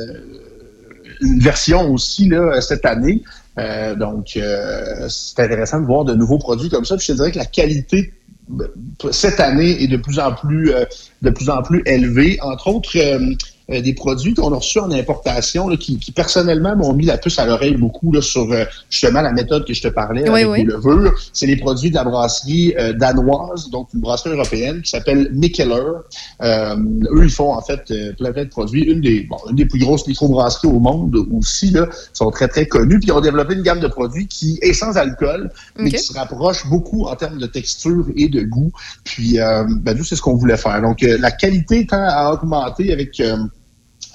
une 1.22 1.40
version 1.40 1.90
aussi 1.92 2.28
là, 2.28 2.60
cette 2.62 2.86
année. 2.86 3.24
Euh, 3.58 3.96
donc, 3.96 4.34
euh, 4.36 5.08
c'est 5.10 5.40
intéressant 5.40 5.80
de 5.80 5.86
voir 5.86 6.04
de 6.04 6.14
nouveaux 6.14 6.38
produits 6.38 6.70
comme 6.70 6.84
ça. 6.86 6.98
Je 6.98 7.08
te 7.08 7.12
dirais 7.14 7.32
que 7.32 7.38
la 7.38 7.46
qualité 7.46 8.14
euh, 8.60 8.68
cette 9.12 9.40
année 9.40 9.82
est 9.82 9.88
de 9.88 9.98
plus 9.98 10.20
en 10.20 10.34
plus 10.34 10.74
euh, 10.74 10.84
de 11.22 11.30
plus 11.30 11.50
en 11.50 11.62
plus 11.62 11.82
élevée. 11.86 12.38
Entre 12.42 12.68
autres, 12.68 12.90
euh, 13.72 13.82
des 13.82 13.94
produits 13.94 14.34
qu'on 14.34 14.54
a 14.54 14.58
reçus 14.58 14.80
en 14.80 14.92
importation 14.92 15.68
là, 15.68 15.78
qui, 15.78 15.98
qui, 15.98 16.12
personnellement 16.12 16.76
m'ont 16.76 16.94
mis 16.94 17.06
la 17.06 17.18
puce 17.18 17.40
à 17.40 17.46
l'oreille 17.46 17.76
beaucoup 17.76 18.12
là, 18.12 18.22
sur 18.22 18.52
euh, 18.52 18.66
justement 18.90 19.22
la 19.22 19.32
méthode 19.32 19.66
que 19.66 19.74
je 19.74 19.82
te 19.82 19.88
parlais 19.88 20.30
Oui, 20.30 20.42
avec 20.42 20.48
oui. 20.52 20.58
les 20.60 20.66
levures. 20.66 21.14
C'est 21.34 21.48
les 21.48 21.58
produits 21.58 21.90
de 21.90 21.96
la 21.96 22.04
brasserie 22.04 22.74
euh, 22.78 22.94
danoise, 22.94 23.70
donc 23.70 23.90
une 23.94 24.02
brasserie 24.02 24.32
européenne 24.32 24.82
qui 24.82 24.92
s'appelle 24.92 25.30
Mikkeller. 25.34 25.82
Euh, 26.42 26.76
eux, 27.12 27.24
ils 27.24 27.32
font 27.32 27.54
en 27.54 27.62
fait 27.62 27.82
euh, 27.92 28.14
plein, 28.14 28.32
plein 28.32 28.44
de 28.46 28.50
produits. 28.50 28.84
Une 28.84 29.02
des, 29.02 29.24
bon, 29.24 29.38
une 29.50 29.56
des 29.56 29.66
plus 29.66 29.80
grosses 29.80 30.08
microbrasseries 30.08 30.68
au 30.68 30.80
monde 30.80 31.16
aussi, 31.34 31.72
là, 31.72 31.88
sont 32.14 32.30
très, 32.32 32.48
très 32.48 32.68
connus. 32.68 33.00
Puis 33.00 33.08
ils 33.10 33.12
ont 33.14 33.22
développé 33.22 33.56
une 33.56 33.64
gamme 33.64 33.80
de 33.80 33.88
produits 33.88 34.28
qui 34.28 34.60
est 34.62 34.74
sans 34.74 34.98
alcool, 34.98 35.52
mais 35.78 35.92
qui 35.92 36.00
se 36.00 36.14
rapproche 36.14 36.68
beaucoup 36.68 37.06
en 37.06 37.16
termes 37.16 37.40
de 37.40 37.48
texture 37.48 38.06
et 38.16 38.28
de 38.28 38.42
goût. 38.44 38.72
Puis, 39.04 39.40
euh, 39.40 39.64
ben, 39.82 39.98
nous, 39.98 40.04
c'est 40.04 40.16
ce 40.16 40.22
qu'on 40.22 40.36
voulait 40.36 40.58
faire. 40.58 40.82
Donc, 40.82 41.04
euh, 41.04 41.18
la 41.20 41.32
qualité 41.32 41.86
tend 41.88 42.04
à 42.04 42.32
augmenter 42.32 42.94
avec... 42.94 43.20
euh, 43.20 43.38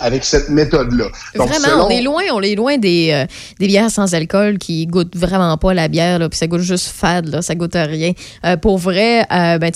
avec 0.01 0.25
cette 0.25 0.49
méthode-là. 0.49 1.07
Vraiment, 1.35 1.55
selon- 1.65 1.87
on 1.87 1.91
est 1.91 2.03
loin, 2.03 2.23
on 2.33 2.41
est 2.41 2.55
loin 2.55 2.79
des, 2.79 3.11
euh, 3.13 3.27
des 3.59 3.67
bières 3.67 3.91
sans 3.91 4.15
alcool 4.15 4.59
qui 4.59 4.87
goûtent 4.87 5.17
vraiment 5.17 5.57
pas 5.59 5.75
la 5.75 5.89
bière, 5.89 6.19
là, 6.19 6.29
puis 6.29 6.39
ça 6.39 6.47
goûte 6.47 6.61
juste 6.63 6.87
fade, 6.89 7.29
là, 7.29 7.43
ça 7.43 7.55
goûte 7.55 7.77
à 7.77 7.85
rien. 7.85 8.13
Euh, 8.45 8.57
pour 8.57 8.79
vrai, 8.79 9.21
euh, 9.33 9.59
ben, 9.59 9.71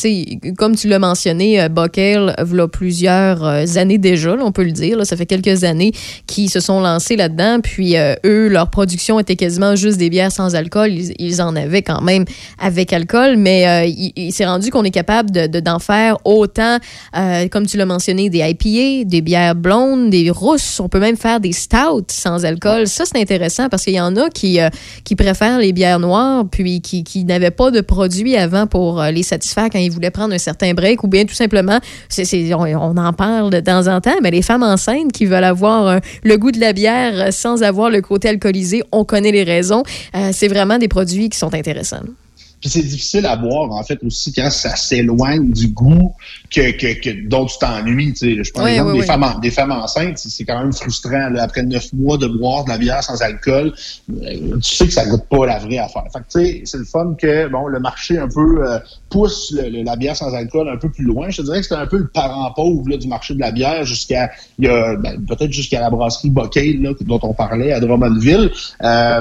comme 0.56 0.76
tu 0.76 0.88
l'as 0.88 0.98
mentionné, 0.98 1.60
euh, 1.60 1.68
Buckale, 1.68 2.34
v'là 2.38 2.68
plusieurs 2.68 3.44
années 3.76 3.98
déjà, 3.98 4.34
là, 4.36 4.42
on 4.44 4.52
peut 4.52 4.64
le 4.64 4.72
dire, 4.72 4.96
là, 4.96 5.04
ça 5.04 5.16
fait 5.16 5.26
quelques 5.26 5.64
années 5.64 5.92
qu'ils 6.26 6.50
se 6.50 6.60
sont 6.60 6.80
lancés 6.80 7.16
là-dedans, 7.16 7.60
puis 7.62 7.96
eux, 8.24 8.48
leur 8.48 8.70
production 8.70 9.20
était 9.20 9.36
quasiment 9.36 9.76
juste 9.76 9.98
des 9.98 10.10
bières 10.10 10.32
sans 10.32 10.54
alcool. 10.54 10.90
Ils, 10.92 11.12
ils 11.18 11.42
en 11.42 11.54
avaient 11.56 11.82
quand 11.82 12.00
même 12.00 12.24
avec 12.58 12.92
alcool, 12.92 13.36
mais 13.36 13.90
il, 13.90 14.12
il 14.16 14.32
s'est 14.32 14.46
rendu 14.46 14.70
qu'on 14.70 14.84
est 14.84 14.90
capable 14.90 15.30
de, 15.30 15.46
de- 15.46 15.60
d'en 15.60 15.78
faire 15.78 16.16
autant, 16.24 16.78
comme 17.50 17.66
tu 17.66 17.76
l'as 17.76 17.86
mentionné, 17.86 18.30
des 18.30 18.38
IPA, 18.40 19.04
des 19.08 19.20
bières 19.20 19.54
blondes, 19.54 20.13
des 20.14 20.30
rousses. 20.30 20.78
On 20.78 20.88
peut 20.88 21.00
même 21.00 21.16
faire 21.16 21.40
des 21.40 21.52
stouts 21.52 22.06
sans 22.08 22.44
alcool. 22.44 22.86
Ça, 22.86 23.04
c'est 23.04 23.20
intéressant 23.20 23.68
parce 23.68 23.82
qu'il 23.82 23.94
y 23.94 24.00
en 24.00 24.14
a 24.16 24.30
qui, 24.30 24.60
euh, 24.60 24.68
qui 25.02 25.16
préfèrent 25.16 25.58
les 25.58 25.72
bières 25.72 25.98
noires, 25.98 26.44
puis 26.48 26.80
qui, 26.80 27.02
qui 27.02 27.24
n'avaient 27.24 27.50
pas 27.50 27.72
de 27.72 27.80
produits 27.80 28.36
avant 28.36 28.68
pour 28.68 29.00
euh, 29.00 29.10
les 29.10 29.24
satisfaire 29.24 29.68
quand 29.72 29.80
ils 29.80 29.90
voulaient 29.90 30.12
prendre 30.12 30.32
un 30.32 30.38
certain 30.38 30.72
break, 30.72 31.02
ou 31.02 31.08
bien 31.08 31.24
tout 31.24 31.34
simplement, 31.34 31.80
on, 32.16 32.96
en 32.96 33.12
parle 33.12 33.50
de 33.50 33.58
temps 33.58 33.88
en 33.88 34.00
temps, 34.00 34.14
mais 34.22 34.30
les 34.30 34.42
femmes 34.42 34.62
enceintes 34.62 35.10
qui 35.10 35.26
veulent 35.26 35.42
avoir 35.42 35.86
euh, 35.88 35.98
le 36.22 36.36
goût 36.36 36.52
de 36.52 36.60
la 36.60 36.72
bière 36.72 37.32
sans 37.32 37.64
avoir 37.64 37.90
le 37.90 38.00
côté 38.00 38.28
alcoolisé, 38.28 38.82
on 38.92 39.04
connaît 39.04 39.32
les 39.32 39.42
raisons. 39.42 39.82
C'est 40.32 40.48
vraiment 40.48 40.78
des 40.78 40.88
produits 40.88 41.28
qui 41.28 41.38
sont 41.38 41.52
intéressants. 41.54 42.02
Puis 42.64 42.70
c'est 42.70 42.82
difficile 42.82 43.26
à 43.26 43.36
boire, 43.36 43.70
en 43.72 43.82
fait, 43.82 44.02
aussi 44.04 44.32
quand 44.32 44.48
ça 44.50 44.74
s'éloigne 44.74 45.50
du 45.52 45.68
goût 45.68 46.14
que, 46.50 46.70
que, 46.70 46.98
que 46.98 47.28
dont 47.28 47.44
tu 47.44 47.58
t'ennuies. 47.58 48.14
tu 48.14 48.36
sais. 48.36 48.42
Je 48.42 48.50
prends 48.54 48.64
Oui, 48.64 48.70
l'exemple 48.70 48.92
oui, 48.92 48.94
des, 48.96 49.00
oui. 49.02 49.06
Femmes 49.06 49.22
en- 49.22 49.38
des 49.38 49.50
femmes 49.50 49.72
enceintes, 49.72 50.16
c'est 50.16 50.44
quand 50.46 50.58
même 50.60 50.72
frustrant. 50.72 51.28
là, 51.28 51.42
après 51.42 51.62
neuf 51.62 51.92
mois 51.92 52.16
de 52.16 52.26
boire 52.26 52.64
de 52.64 52.70
la 52.70 52.78
bière 52.78 53.04
sans 53.04 53.20
alcool, 53.20 53.74
euh, 54.10 54.56
tu 54.62 54.74
sais 54.76 54.86
que 54.86 54.92
ça 54.94 55.04
goûte 55.04 55.24
pas 55.28 55.44
la 55.44 55.58
vraie 55.58 55.76
affaire. 55.76 56.04
Fait 56.10 56.20
que, 56.20 56.38
tu 56.40 56.46
sais, 56.46 56.62
c'est 56.64 56.78
le 56.78 56.84
fun 56.86 57.14
que 57.20 57.48
bon, 57.48 57.66
le 57.66 57.80
marché 57.80 58.16
un 58.18 58.28
peu 58.28 58.66
euh, 58.66 58.78
pousse 59.10 59.52
le- 59.54 59.68
le- 59.68 59.82
la 59.82 59.96
bière 59.96 60.16
sans 60.16 60.32
alcool 60.32 60.66
un 60.70 60.78
peu 60.78 60.88
plus 60.88 61.04
loin. 61.04 61.28
Je 61.28 61.36
te 61.36 61.42
dirais 61.42 61.60
que 61.60 61.66
c'est 61.66 61.74
un 61.74 61.86
peu 61.86 61.98
le 61.98 62.06
parent 62.08 62.50
pauvre 62.56 62.88
là, 62.88 62.96
du 62.96 63.08
marché 63.08 63.34
de 63.34 63.40
la 63.40 63.50
bière 63.52 63.84
jusqu'à 63.84 64.30
il 64.58 64.64
y 64.64 64.68
a 64.68 64.96
ben, 64.96 65.22
peut-être 65.26 65.52
jusqu'à 65.52 65.80
la 65.80 65.90
brasserie 65.90 66.30
Buckale 66.30 66.80
là, 66.80 66.92
dont 67.02 67.20
on 67.24 67.34
parlait 67.34 67.72
à 67.72 67.80
Drummondville. 67.80 68.50
Euh, 68.82 69.20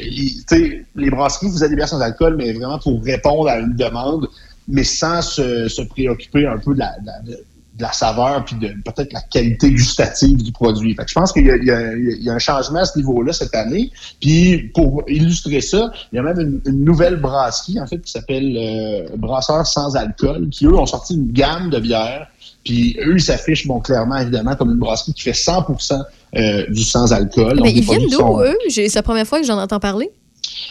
il- 0.00 0.42
tu 0.48 0.56
sais, 0.56 0.84
les 0.96 1.10
brasseries 1.10 1.48
vous 1.50 1.62
avez 1.62 1.70
des 1.70 1.76
bières 1.76 1.88
sans 1.88 2.00
alcool, 2.00 2.36
mais 2.38 2.50
vraiment 2.54 2.77
pour 2.82 3.02
répondre 3.02 3.48
à 3.48 3.58
une 3.58 3.74
demande, 3.74 4.28
mais 4.68 4.84
sans 4.84 5.22
se, 5.22 5.68
se 5.68 5.82
préoccuper 5.82 6.46
un 6.46 6.58
peu 6.58 6.74
de 6.74 6.78
la, 6.80 6.98
de 7.00 7.06
la- 7.06 7.20
de- 7.22 7.44
de 7.78 7.84
la 7.84 7.92
saveur 7.92 8.44
puis 8.44 8.56
de 8.56 8.66
peut-être 8.84 9.12
la 9.12 9.20
qualité 9.20 9.70
gustative 9.70 10.42
du 10.42 10.50
produit. 10.50 10.96
Fait 10.96 11.04
que 11.04 11.10
je 11.10 11.14
pense 11.14 11.32
qu'il 11.32 11.44
y, 11.44 11.46
y 11.46 11.70
a- 11.70 11.92
il 11.96 12.22
y 12.24 12.28
a 12.28 12.32
un 12.32 12.38
changement 12.40 12.80
à 12.80 12.84
ce 12.84 12.98
niveau-là 12.98 13.32
cette 13.32 13.54
année. 13.54 13.92
Puis 14.20 14.70
pour 14.74 15.04
illustrer 15.06 15.60
ça, 15.60 15.92
il 16.12 16.16
y 16.16 16.18
a 16.18 16.22
même 16.22 16.40
une, 16.40 16.60
une 16.66 16.84
nouvelle 16.84 17.16
brasserie 17.20 17.78
en 17.80 17.86
fait 17.86 17.98
qui 18.00 18.10
s'appelle 18.10 18.56
euh, 18.60 19.16
Brasseur 19.16 19.64
sans 19.64 19.94
alcool, 19.94 20.48
qui 20.50 20.66
eux 20.66 20.74
ont 20.74 20.86
sorti 20.86 21.14
une 21.14 21.30
gamme 21.30 21.70
de 21.70 21.78
bières. 21.78 22.26
Puis 22.64 22.96
eux, 23.00 23.14
ils 23.14 23.22
s'affichent 23.22 23.68
bon, 23.68 23.78
clairement, 23.78 24.16
évidemment, 24.18 24.56
comme 24.56 24.70
une 24.70 24.78
brasserie 24.78 25.12
qui 25.14 25.22
fait 25.22 25.30
100% 25.30 26.02
euh, 26.36 26.66
du 26.68 26.82
sans-alcool. 26.82 27.58
Donc, 27.58 27.64
Mais 27.64 27.72
ils 27.72 27.82
viennent 27.84 28.02
d'où, 28.10 28.18
sont- 28.18 28.40
eux? 28.40 28.56
C'est 28.68 28.92
la 28.92 29.02
première 29.04 29.26
fois 29.26 29.38
que 29.40 29.46
j'en 29.46 29.56
entends 29.58 29.78
parler. 29.80 30.10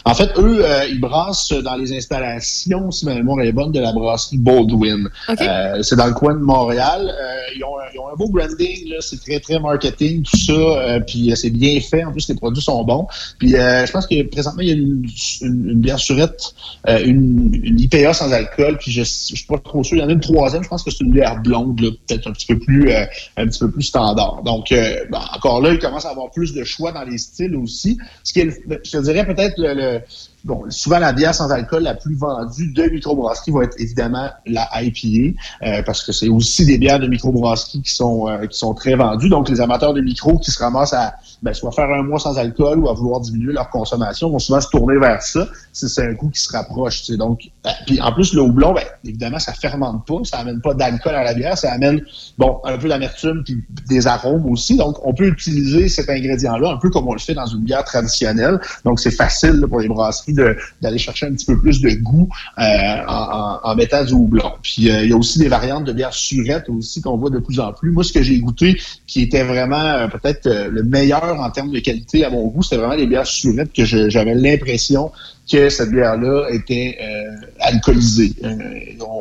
En 0.10 0.16
fait, 0.16 0.30
eux, 0.38 0.60
euh, 0.64 0.86
ils 0.90 1.00
brassent 1.00 1.52
dans 1.52 1.76
les 1.76 1.96
installations, 1.96 2.92
si 2.92 3.06
ma 3.06 3.16
mémoire 3.16 3.42
est 3.44 3.52
bonne, 3.52 3.72
de 3.72 3.80
la 3.80 3.92
brasserie 3.94 4.38
Baldwin. 4.38 5.10
Euh, 5.30 5.84
c'est 5.84 5.96
dans 5.96 6.08
le 6.08 6.14
coin 6.14 6.34
de 6.34 6.40
Montréal. 6.40 7.02
Euh, 7.10 7.34
ils, 7.56 7.64
ont, 7.64 7.78
un- 7.78 7.90
ils 7.94 8.00
ont 8.00 8.08
un 8.10 8.16
beau 8.16 8.30
branding, 8.30 8.94
c'est 9.00 9.20
très, 9.22 9.40
très 9.40 9.60
marketing, 9.60 10.24
tout 10.24 10.38
ça, 10.38 11.00
puis 11.06 11.32
c'est 11.36 11.50
bien 11.50 11.80
fait. 11.82 12.04
En 12.04 12.12
plus, 12.12 12.28
les 12.30 12.36
produits 12.36 12.62
sont 12.62 12.84
bons. 12.84 13.08
Puis 13.40 13.50
je 13.52 13.92
pense 13.92 14.08
que 14.08 14.22
présentement, 14.24 14.62
il 14.62 14.68
y 14.68 14.72
a 14.72 14.76
une, 14.76 15.06
une, 15.42 15.70
une 15.72 15.80
bière 15.80 16.00
surette, 16.00 16.54
une, 16.88 17.52
une 17.64 17.80
IPA 17.80 18.14
sans 18.14 18.32
alcool, 18.32 18.78
puis 18.80 18.92
je, 18.92 19.02
je 19.04 19.36
suis 19.36 19.46
pas 19.48 19.58
trop 19.60 19.84
sûr. 19.84 19.98
Il 19.98 20.02
y 20.02 20.04
en 20.04 20.10
a 20.10 20.14
une 20.14 20.20
troisième, 20.20 20.64
je 20.64 20.70
pense 20.70 20.84
que 20.84 20.92
c'est 20.92 21.04
une 21.04 21.12
bière 21.12 21.42
blonde, 21.42 21.80
là, 21.82 21.90
peut-être 22.08 22.28
un 22.28 22.32
petit 22.32 22.46
peu 22.48 22.60
plus 22.60 22.92
un 22.92 23.48
petit 23.48 23.60
peu 23.60 23.72
plus 23.72 23.84
standard. 23.84 24.42
Donc, 24.44 24.72
euh, 24.72 24.96
bon, 25.12 25.20
encore 25.36 25.62
là, 25.62 25.72
il 25.74 25.80
commence 25.80 26.06
à 26.06 26.10
avoir 26.10 26.32
plus 26.32 26.54
de 26.54 26.64
choix 26.64 26.92
dans 26.92 27.04
les 27.04 27.18
styles 27.18 27.56
aussi. 27.56 27.98
Ce 28.24 28.34
qui 28.34 28.40
est, 28.42 28.50
je 28.84 28.92
te 28.92 28.98
dirais 29.04 29.26
peut-être 29.26 29.56
le, 29.58 29.74
le- 29.74 29.97
Bon, 30.44 30.64
souvent 30.70 31.00
la 31.00 31.12
bière 31.12 31.36
sans 31.36 31.52
alcool 31.52 31.84
la 31.84 31.94
plus 31.94 32.16
vendue 32.16 32.72
de 32.72 32.84
microbrasserie 32.84 33.52
va 33.52 33.64
être 33.64 33.76
évidemment 33.80 34.30
la 34.46 34.70
IPA, 34.82 35.38
euh, 35.64 35.84
parce 35.84 36.04
que 36.04 36.12
c'est 36.12 36.30
aussi 36.30 36.66
des 36.66 36.78
bières 36.78 37.00
de 37.00 37.08
microbrasserie 37.08 37.82
qui 37.82 37.92
sont 37.92 38.30
euh, 38.30 38.46
qui 38.46 38.58
sont 38.58 38.74
très 38.74 38.96
vendues. 38.96 39.30
Donc 39.30 39.50
les 39.50 39.60
amateurs 39.60 39.94
de 39.94 40.02
micro 40.02 40.38
qui 40.38 40.52
se 40.52 40.60
ramassent 40.60 40.94
à 40.94 41.16
ben, 41.42 41.54
soit 41.54 41.72
faire 41.72 41.90
un 41.90 42.04
mois 42.04 42.20
sans 42.20 42.38
alcool 42.38 42.80
ou 42.80 42.90
à 42.90 42.94
vouloir 42.94 43.20
diminuer 43.22 43.54
leur 43.54 43.70
consommation 43.70 44.30
vont 44.30 44.40
souvent 44.40 44.62
se 44.62 44.70
tourner 44.70 44.98
vers 44.98 45.22
ça. 45.22 45.48
si 45.74 45.88
C'est 45.90 46.06
un 46.08 46.14
goût 46.14 46.30
qui 46.30 46.42
se 46.42 46.52
rapproche. 46.52 47.02
tu 47.04 47.12
sais. 47.14 47.18
Donc, 47.18 47.42
euh, 47.66 47.70
puis 47.86 48.02
en 48.02 48.12
plus 48.12 48.34
le 48.34 48.42
houblon, 48.42 48.74
ben, 48.74 48.84
évidemment, 49.04 49.40
ça 49.40 49.54
fermente 49.54 50.06
pas, 50.08 50.16
ça 50.24 50.38
amène 50.38 50.62
pas 50.62 50.74
d'alcool 50.74 51.16
à 51.16 51.24
la 51.24 51.34
bière, 51.34 51.58
ça 51.58 51.72
amène 51.72 52.02
bon 52.38 52.60
un 52.64 52.78
peu 52.78 52.88
d'amertume 52.90 53.44
puis 53.44 53.58
des 53.88 54.08
arômes 54.08 54.46
aussi. 54.52 54.78
Donc 54.78 54.98
on 55.06 55.14
peut 55.14 55.28
utiliser 55.28 55.90
cet 55.90 56.10
ingrédient-là 56.10 56.72
un 56.72 56.78
peu 56.78 56.90
comme 56.90 57.08
on 57.08 57.14
le 57.14 57.20
fait 57.20 57.34
dans 57.34 57.46
une 57.46 57.62
bière 57.64 57.84
traditionnelle. 57.84 58.60
Donc 58.86 59.00
c'est 59.00 59.12
facile 59.12 59.52
là, 59.60 59.68
pour 59.68 59.80
les 59.80 59.88
brasseries 59.88 60.34
d'aller 60.34 60.98
chercher 60.98 61.28
un 61.28 61.32
petit 61.34 61.46
peu 61.46 61.58
plus 61.60 61.82
de 61.82 61.90
goût 62.02 62.30
euh, 62.60 62.64
en, 63.08 63.14
en- 63.14 63.60
en 63.64 63.76
mettant 63.76 64.04
du 64.04 64.14
houblon. 64.14 64.52
Puis 64.62 64.90
euh, 64.90 65.04
il 65.04 65.10
y 65.10 65.14
a 65.14 65.18
aussi 65.18 65.40
des 65.40 65.48
variantes 65.48 65.86
de 65.86 65.94
bière 65.94 66.14
surette 66.14 66.70
aussi 66.70 67.02
qu'on 67.02 67.18
voit 67.18 67.30
de 67.30 67.40
plus 67.40 67.60
en 67.60 67.74
plus. 67.74 67.92
Moi, 67.92 68.04
ce 68.04 68.14
que 68.14 68.22
j'ai 68.22 68.40
goûté 68.40 68.80
qui 69.06 69.22
était 69.22 69.44
vraiment 69.44 69.82
euh, 69.82 70.08
peut-être 70.08 70.48
euh, 70.48 70.70
le 70.70 70.84
meilleur 70.84 71.27
en 71.32 71.50
termes 71.52 71.72
de 71.72 71.80
qualité 71.80 72.24
à 72.26 72.30
mon 72.30 72.48
goût, 72.48 72.64
c'était 72.64 72.78
vraiment 72.78 72.96
les 72.96 73.08
bières 73.08 73.28
surettes 73.28 73.74
que 73.74 73.86
j'avais 73.86 74.36
l'impression 74.36 75.12
que 75.50 75.70
cette 75.70 75.92
bière-là 75.92 76.48
était 76.52 76.98
euh, 77.02 77.46
alcoolisée. 77.62 78.34
Euh, 78.44 78.50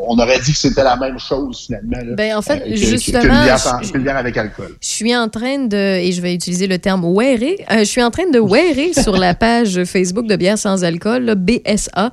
on, 0.08 0.18
aurait 0.18 0.40
dit 0.40 0.52
que 0.52 0.58
c'était 0.58 0.82
la 0.82 0.96
même 0.96 1.18
chose 1.18 1.64
finalement. 1.66 1.98
là, 1.98 2.14
Ben, 2.16 2.36
en 2.36 2.42
fait, 2.42 2.54
euh, 2.62 2.64
que- 2.64 2.70
que- 2.70 2.76
justement, 2.76 3.42
bière, 3.44 3.58
sans- 3.58 3.80
je- 3.82 3.92
qu'une 3.92 4.02
bière 4.02 4.16
avec 4.16 4.36
alcool. 4.36 4.70
Je 4.80 4.88
suis 4.88 5.14
en 5.14 5.28
train 5.28 5.58
de, 5.66 5.76
et 6.00 6.10
je 6.12 6.20
vais 6.20 6.34
utiliser 6.34 6.66
le 6.66 6.78
terme 6.78 7.04
wearer, 7.04 7.64
je 7.70 7.84
suis 7.84 8.02
en 8.02 8.10
train 8.10 8.28
de 8.30 8.40
wearer 8.40 8.92
sur 9.02 9.16
la 9.16 9.34
page 9.34 9.84
Facebook 9.84 10.26
de 10.26 10.36
bière 10.36 10.58
sans 10.58 10.82
alcool, 10.84 11.24
là, 11.24 11.34
BSA, 11.34 12.10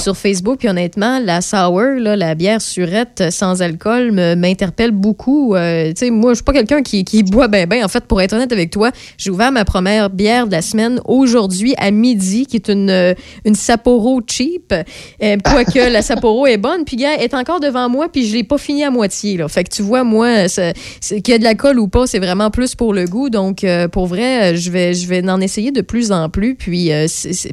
sur 0.00 0.16
Facebook. 0.16 0.58
Puis 0.60 0.68
honnêtement, 0.68 1.18
la 1.18 1.40
sour, 1.40 1.80
là, 1.98 2.14
la 2.16 2.34
bière 2.34 2.60
surette 2.60 3.24
sans 3.30 3.62
alcool, 3.62 4.12
m'interpelle 4.12 4.90
beaucoup. 4.92 5.54
Tu 5.56 5.92
sais, 5.96 6.10
moi, 6.10 6.32
je 6.32 6.36
suis 6.36 6.44
pas 6.44 6.52
quelqu'un 6.52 6.82
qui, 6.82 7.04
qui 7.04 7.22
boit 7.22 7.48
ben 7.48 7.66
ben. 7.66 7.84
En 7.84 7.88
fait, 7.88 8.04
pour 8.04 8.20
être 8.20 8.32
honnête 8.34 8.52
avec 8.52 8.70
toi, 8.70 8.90
j'ai 9.18 9.30
ouvert 9.30 9.50
ma 9.52 9.64
première 9.64 10.10
bière 10.10 10.46
de 10.46 10.52
la 10.52 10.62
semaine 10.62 11.00
aujourd'hui 11.04 11.74
à 11.78 11.90
midi, 11.90 12.46
qui 12.46 12.56
est 12.56 12.68
une, 12.68 13.14
une 13.44 13.54
Sapporo 13.54 14.20
cheap. 14.26 14.72
Euh, 14.72 15.36
quoique 15.44 15.78
la 15.78 16.02
Sapporo 16.02 16.46
est 16.46 16.56
bonne, 16.56 16.84
puis 16.84 16.96
gars, 16.96 17.14
est 17.14 17.34
encore 17.34 17.60
devant 17.60 17.88
moi, 17.88 18.10
puis 18.10 18.26
je 18.26 18.34
l'ai 18.34 18.44
pas 18.44 18.58
fini 18.58 18.84
à 18.84 18.90
moitié. 18.90 19.36
Là. 19.36 19.48
Fait 19.48 19.64
que 19.64 19.70
tu 19.70 19.82
vois, 19.82 20.04
moi, 20.04 20.46
qu'il 20.48 21.28
y 21.28 21.32
a 21.32 21.38
de 21.38 21.44
l'alcool 21.44 21.78
ou 21.78 21.88
pas, 21.88 22.06
c'est 22.06 22.18
vraiment 22.18 22.50
plus 22.50 22.74
pour 22.74 22.92
le 22.92 23.06
goût. 23.06 23.30
Donc, 23.30 23.64
euh, 23.64 23.88
pour 23.88 24.06
vrai, 24.06 24.56
je 24.56 24.70
vais, 24.70 24.94
je 24.94 25.06
vais 25.06 25.28
en 25.28 25.40
essayer 25.40 25.72
de 25.72 25.80
plus 25.80 26.12
en 26.12 26.28
plus. 26.28 26.54
Puis, 26.54 26.92
euh, 26.92 27.06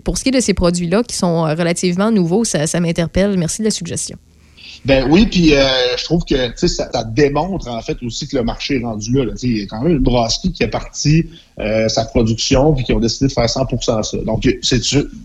pour 0.04 0.18
ce 0.18 0.24
qui 0.24 0.30
est 0.30 0.34
de 0.34 0.40
ces 0.40 0.54
produits-là, 0.54 1.04
qui 1.04 1.16
sont 1.16 1.44
relativement 1.44 2.12
nouveaux, 2.12 2.44
ça, 2.44 2.80
m'interpelle. 2.80 3.38
Merci 3.38 3.62
de 3.62 3.66
la 3.66 3.72
suggestion. 3.72 4.18
Ben 4.86 5.08
oui, 5.10 5.26
puis 5.26 5.50
je 5.50 6.04
trouve 6.06 6.24
que 6.24 6.36
ça, 6.56 6.90
ça 6.92 7.04
démontre 7.04 7.68
en 7.68 7.82
fait 7.82 7.98
aussi 8.04 8.28
que 8.28 8.38
le 8.38 8.44
marché 8.44 8.76
est 8.76 8.84
rendu 8.84 9.12
là. 9.12 9.34
Il 9.42 9.58
y 9.58 9.64
a 9.64 9.66
quand 9.66 9.82
même 9.82 9.94
une 9.94 10.04
brasserie 10.04 10.52
qui 10.52 10.64
a 10.64 10.68
parti 10.68 11.26
euh, 11.60 11.88
sa 11.90 12.06
production 12.06 12.74
puis 12.74 12.84
qui 12.84 12.94
ont 12.94 13.00
décidé 13.00 13.28
de 13.28 13.34
faire 13.34 13.46
100% 13.46 14.04
ça. 14.04 14.18
Donc 14.26 14.48
c'est 14.62 14.82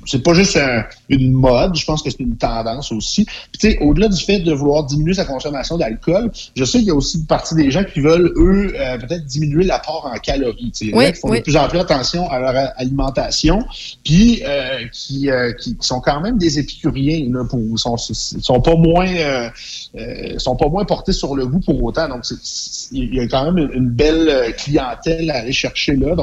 c'est 0.06 0.22
pas 0.22 0.32
juste 0.34 0.56
un- 0.56 0.84
une 1.10 1.30
mode, 1.32 1.76
je 1.76 1.84
pense 1.84 2.02
que 2.02 2.08
c'est 2.10 2.20
une 2.20 2.36
tendance 2.36 2.90
aussi. 2.92 3.24
Puis 3.26 3.58
tu 3.60 3.70
sais, 3.70 3.78
au-delà 3.80 4.08
du 4.08 4.22
fait 4.22 4.38
de 4.38 4.52
vouloir 4.52 4.84
diminuer 4.84 5.12
sa 5.14 5.24
consommation 5.26 5.76
d'alcool, 5.76 6.30
je 6.56 6.64
sais 6.64 6.78
qu'il 6.78 6.88
y 6.88 6.90
a 6.90 6.94
aussi 6.94 7.18
une 7.18 7.26
partie 7.26 7.54
des 7.54 7.70
gens 7.70 7.84
qui 7.84 8.00
veulent 8.00 8.32
eux 8.36 8.72
euh, 8.78 8.96
peut-être 8.98 9.26
diminuer 9.26 9.64
l'apport 9.64 10.10
en 10.12 10.18
calories. 10.18 10.70
Tu 10.72 10.72
sais, 10.72 10.84
Il 10.86 10.90
y 10.90 10.94
en 10.94 10.98
a 10.98 11.04
Oui, 11.04 11.12
qui 11.12 11.20
font 11.20 11.28
oui. 11.30 11.38
de 11.38 11.42
plus 11.42 11.56
en 11.56 11.68
plus 11.68 11.78
attention 11.78 12.30
à 12.30 12.38
leur 12.38 12.54
alimentation, 12.76 13.58
puis 14.04 14.42
euh, 14.46 14.86
qui, 14.92 15.30
euh, 15.30 15.52
qui 15.52 15.76
qui 15.76 15.86
sont 15.86 16.00
quand 16.00 16.20
même 16.20 16.38
des 16.38 16.58
épicuriens 16.58 17.26
là, 17.30 17.44
pour 17.44 17.60
sont, 17.78 17.96
sont 17.98 18.60
pas 18.60 18.74
moins 18.76 19.06
euh, 19.08 19.48
euh, 19.98 20.38
sont 20.38 20.56
pas 20.56 20.68
moins 20.68 20.84
portés 20.84 21.12
sur 21.12 21.34
le 21.34 21.46
goût 21.46 21.60
pour 21.60 21.82
autant. 21.82 22.08
Donc, 22.08 22.22
il 22.92 23.14
y 23.14 23.20
a 23.20 23.26
quand 23.28 23.52
même 23.52 23.58
une, 23.58 23.72
une 23.82 23.88
belle 23.90 24.54
clientèle 24.56 25.30
à 25.30 25.38
aller 25.40 25.52
chercher 25.52 25.96
là. 25.96 26.14
Donc, 26.14 26.21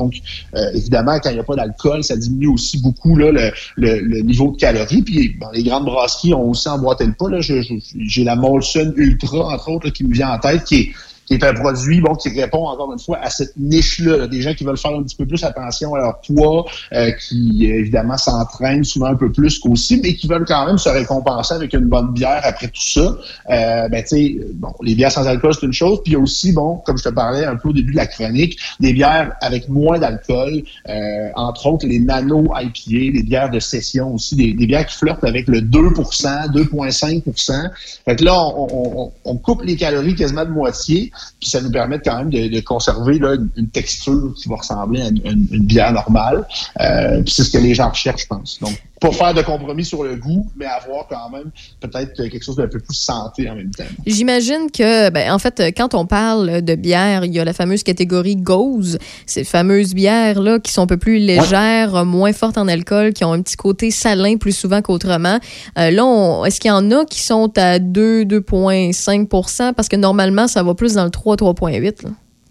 euh, 0.55 0.71
évidemment, 0.73 1.19
quand 1.19 1.29
il 1.29 1.35
n'y 1.35 1.39
a 1.39 1.43
pas 1.43 1.55
d'alcool, 1.55 2.03
ça 2.03 2.15
diminue 2.15 2.47
aussi 2.47 2.81
beaucoup 2.81 3.15
le, 3.15 4.21
niveau 4.21 4.51
de 4.51 4.57
calories. 4.57 5.01
Puis, 5.01 5.37
les 5.53 5.63
grandes 5.63 5.85
brasseries 5.85 6.33
ont 6.33 6.49
aussi 6.49 6.69
emboîté 6.69 7.05
le 7.05 7.13
pas. 7.13 7.27
J'ai 7.41 8.23
la 8.23 8.35
Molson 8.35 8.93
Ultra, 8.95 9.53
entre 9.53 9.69
autres, 9.69 9.89
qui 9.89 10.05
me 10.05 10.13
vient 10.13 10.31
en 10.31 10.39
tête, 10.39 10.63
qui 10.63 10.75
est 10.75 10.91
qui 11.29 11.35
est 11.35 11.43
un 11.43 11.53
produit 11.53 12.01
bon 12.01 12.15
qui 12.15 12.29
répond 12.29 12.65
encore 12.67 12.91
une 12.91 12.97
fois 12.97 13.19
à 13.21 13.29
cette 13.29 13.55
niche-là, 13.55 14.17
là. 14.17 14.27
des 14.27 14.41
gens 14.41 14.55
qui 14.55 14.63
veulent 14.63 14.79
faire 14.79 14.95
un 14.95 15.03
petit 15.03 15.15
peu 15.15 15.27
plus 15.27 15.43
attention 15.43 15.93
à 15.93 15.99
leur 15.99 16.21
poids, 16.21 16.65
euh, 16.93 17.11
qui 17.11 17.65
évidemment 17.65 18.17
s'entraînent 18.17 18.83
souvent 18.83 19.05
un 19.07 19.15
peu 19.15 19.31
plus 19.31 19.59
qu'aussi, 19.59 19.99
mais 20.01 20.15
qui 20.15 20.27
veulent 20.27 20.45
quand 20.47 20.65
même 20.65 20.79
se 20.79 20.89
récompenser 20.89 21.53
avec 21.53 21.73
une 21.73 21.85
bonne 21.85 22.13
bière 22.13 22.41
après 22.43 22.67
tout 22.67 22.81
ça. 22.81 23.15
Euh, 23.51 23.87
ben 23.89 24.01
tu 24.01 24.07
sais, 24.07 24.37
bon, 24.55 24.73
les 24.81 24.95
bières 24.95 25.11
sans 25.11 25.27
alcool 25.27 25.53
c'est 25.53 25.67
une 25.67 25.73
chose, 25.73 25.99
puis 26.03 26.15
aussi 26.15 26.51
bon, 26.51 26.77
comme 26.83 26.97
je 26.97 27.03
te 27.03 27.09
parlais 27.09 27.45
un 27.45 27.57
peu 27.57 27.69
au 27.69 27.73
début 27.73 27.91
de 27.91 27.97
la 27.97 28.07
chronique, 28.07 28.57
des 28.79 28.91
bières 28.93 29.33
avec 29.41 29.69
moins 29.69 29.99
d'alcool, 29.99 30.63
euh, 30.89 31.29
entre 31.35 31.67
autres 31.67 31.85
les 31.85 31.99
nano 31.99 32.45
IPA, 32.55 33.13
des 33.19 33.23
bières 33.23 33.51
de 33.51 33.59
session 33.59 34.15
aussi, 34.15 34.35
des, 34.35 34.53
bières 34.65 34.87
qui 34.87 34.95
flirtent 34.97 35.23
avec 35.23 35.47
le 35.47 35.61
2%, 35.61 36.47
2,5%. 36.51 37.69
Fait 38.05 38.15
que 38.15 38.23
là, 38.25 38.33
on- 38.35 38.67
on- 38.71 39.11
on 39.25 39.37
coupe 39.37 39.63
les 39.63 39.75
calories 39.75 40.15
quasiment 40.15 40.45
de 40.45 40.49
moitié, 40.49 41.11
puis 41.39 41.49
ça 41.49 41.61
nous 41.61 41.71
permet 41.71 41.99
quand 41.99 42.17
même 42.17 42.29
de, 42.29 42.47
de 42.47 42.59
conserver 42.61 43.19
là, 43.19 43.35
une, 43.55 43.69
texture 43.69 44.33
qui 44.37 44.49
va 44.49 44.55
ressembler 44.57 45.01
à 45.01 45.07
une, 45.07 45.21
une- 45.25 45.47
une 45.51 45.65
bière 45.65 45.91
normale. 45.93 46.45
Euh, 46.81 47.21
c'est 47.27 47.43
ce 47.43 47.51
que 47.51 47.57
les 47.57 47.73
gens 47.73 47.89
recherchent, 47.89 48.23
je 48.23 48.27
pense. 48.27 48.59
Donc, 48.59 48.81
pas 48.99 49.11
faire 49.11 49.33
de 49.33 49.41
compromis 49.41 49.85
sur 49.85 50.03
le 50.03 50.15
goût, 50.15 50.47
mais 50.57 50.65
avoir 50.65 51.07
quand 51.07 51.29
même 51.29 51.51
peut-être 51.79 52.13
quelque 52.15 52.43
chose 52.43 52.55
d'un 52.57 52.67
peu 52.67 52.79
plus 52.79 52.95
santé 52.95 53.49
en 53.49 53.55
même 53.55 53.71
temps. 53.71 53.83
J'imagine 54.05 54.69
que, 54.71 55.09
ben, 55.09 55.31
en 55.31 55.39
fait, 55.39 55.73
quand 55.77 55.93
on 55.93 56.05
parle 56.05 56.61
de 56.61 56.75
bière, 56.75 57.23
il 57.25 57.33
y 57.33 57.39
a 57.39 57.45
la 57.45 57.53
fameuse 57.53 57.83
catégorie 57.83 58.35
Gose, 58.35 58.97
ces 59.25 59.43
fameuses 59.43 59.93
bières-là 59.93 60.59
qui 60.59 60.71
sont 60.73 60.81
un 60.83 60.87
peu 60.87 60.97
plus 60.97 61.17
légères, 61.19 62.05
moins 62.05 62.33
fortes 62.33 62.57
en 62.57 62.67
alcool, 62.67 63.13
qui 63.13 63.23
ont 63.23 63.33
un 63.33 63.41
petit 63.41 63.55
côté 63.55 63.91
salin 63.91 64.37
plus 64.37 64.51
souvent 64.55 64.81
qu'autrement. 64.81 65.39
Euh, 65.77 65.91
là, 65.91 66.43
est-ce 66.45 66.59
qu'il 66.59 66.69
y 66.69 66.71
en 66.73 66.91
a 66.91 67.05
qui 67.05 67.21
sont 67.21 67.51
à 67.57 67.79
2, 67.79 68.25
2,5% 68.25 69.73
Parce 69.73 69.87
que 69.89 69.95
normalement, 69.95 70.47
ça 70.47 70.63
va 70.63 70.73
plus 70.73 70.93
dans 70.95 71.03
le 71.05 71.09
3, 71.09 71.35
3,8. 71.35 72.03
là. 72.03 72.09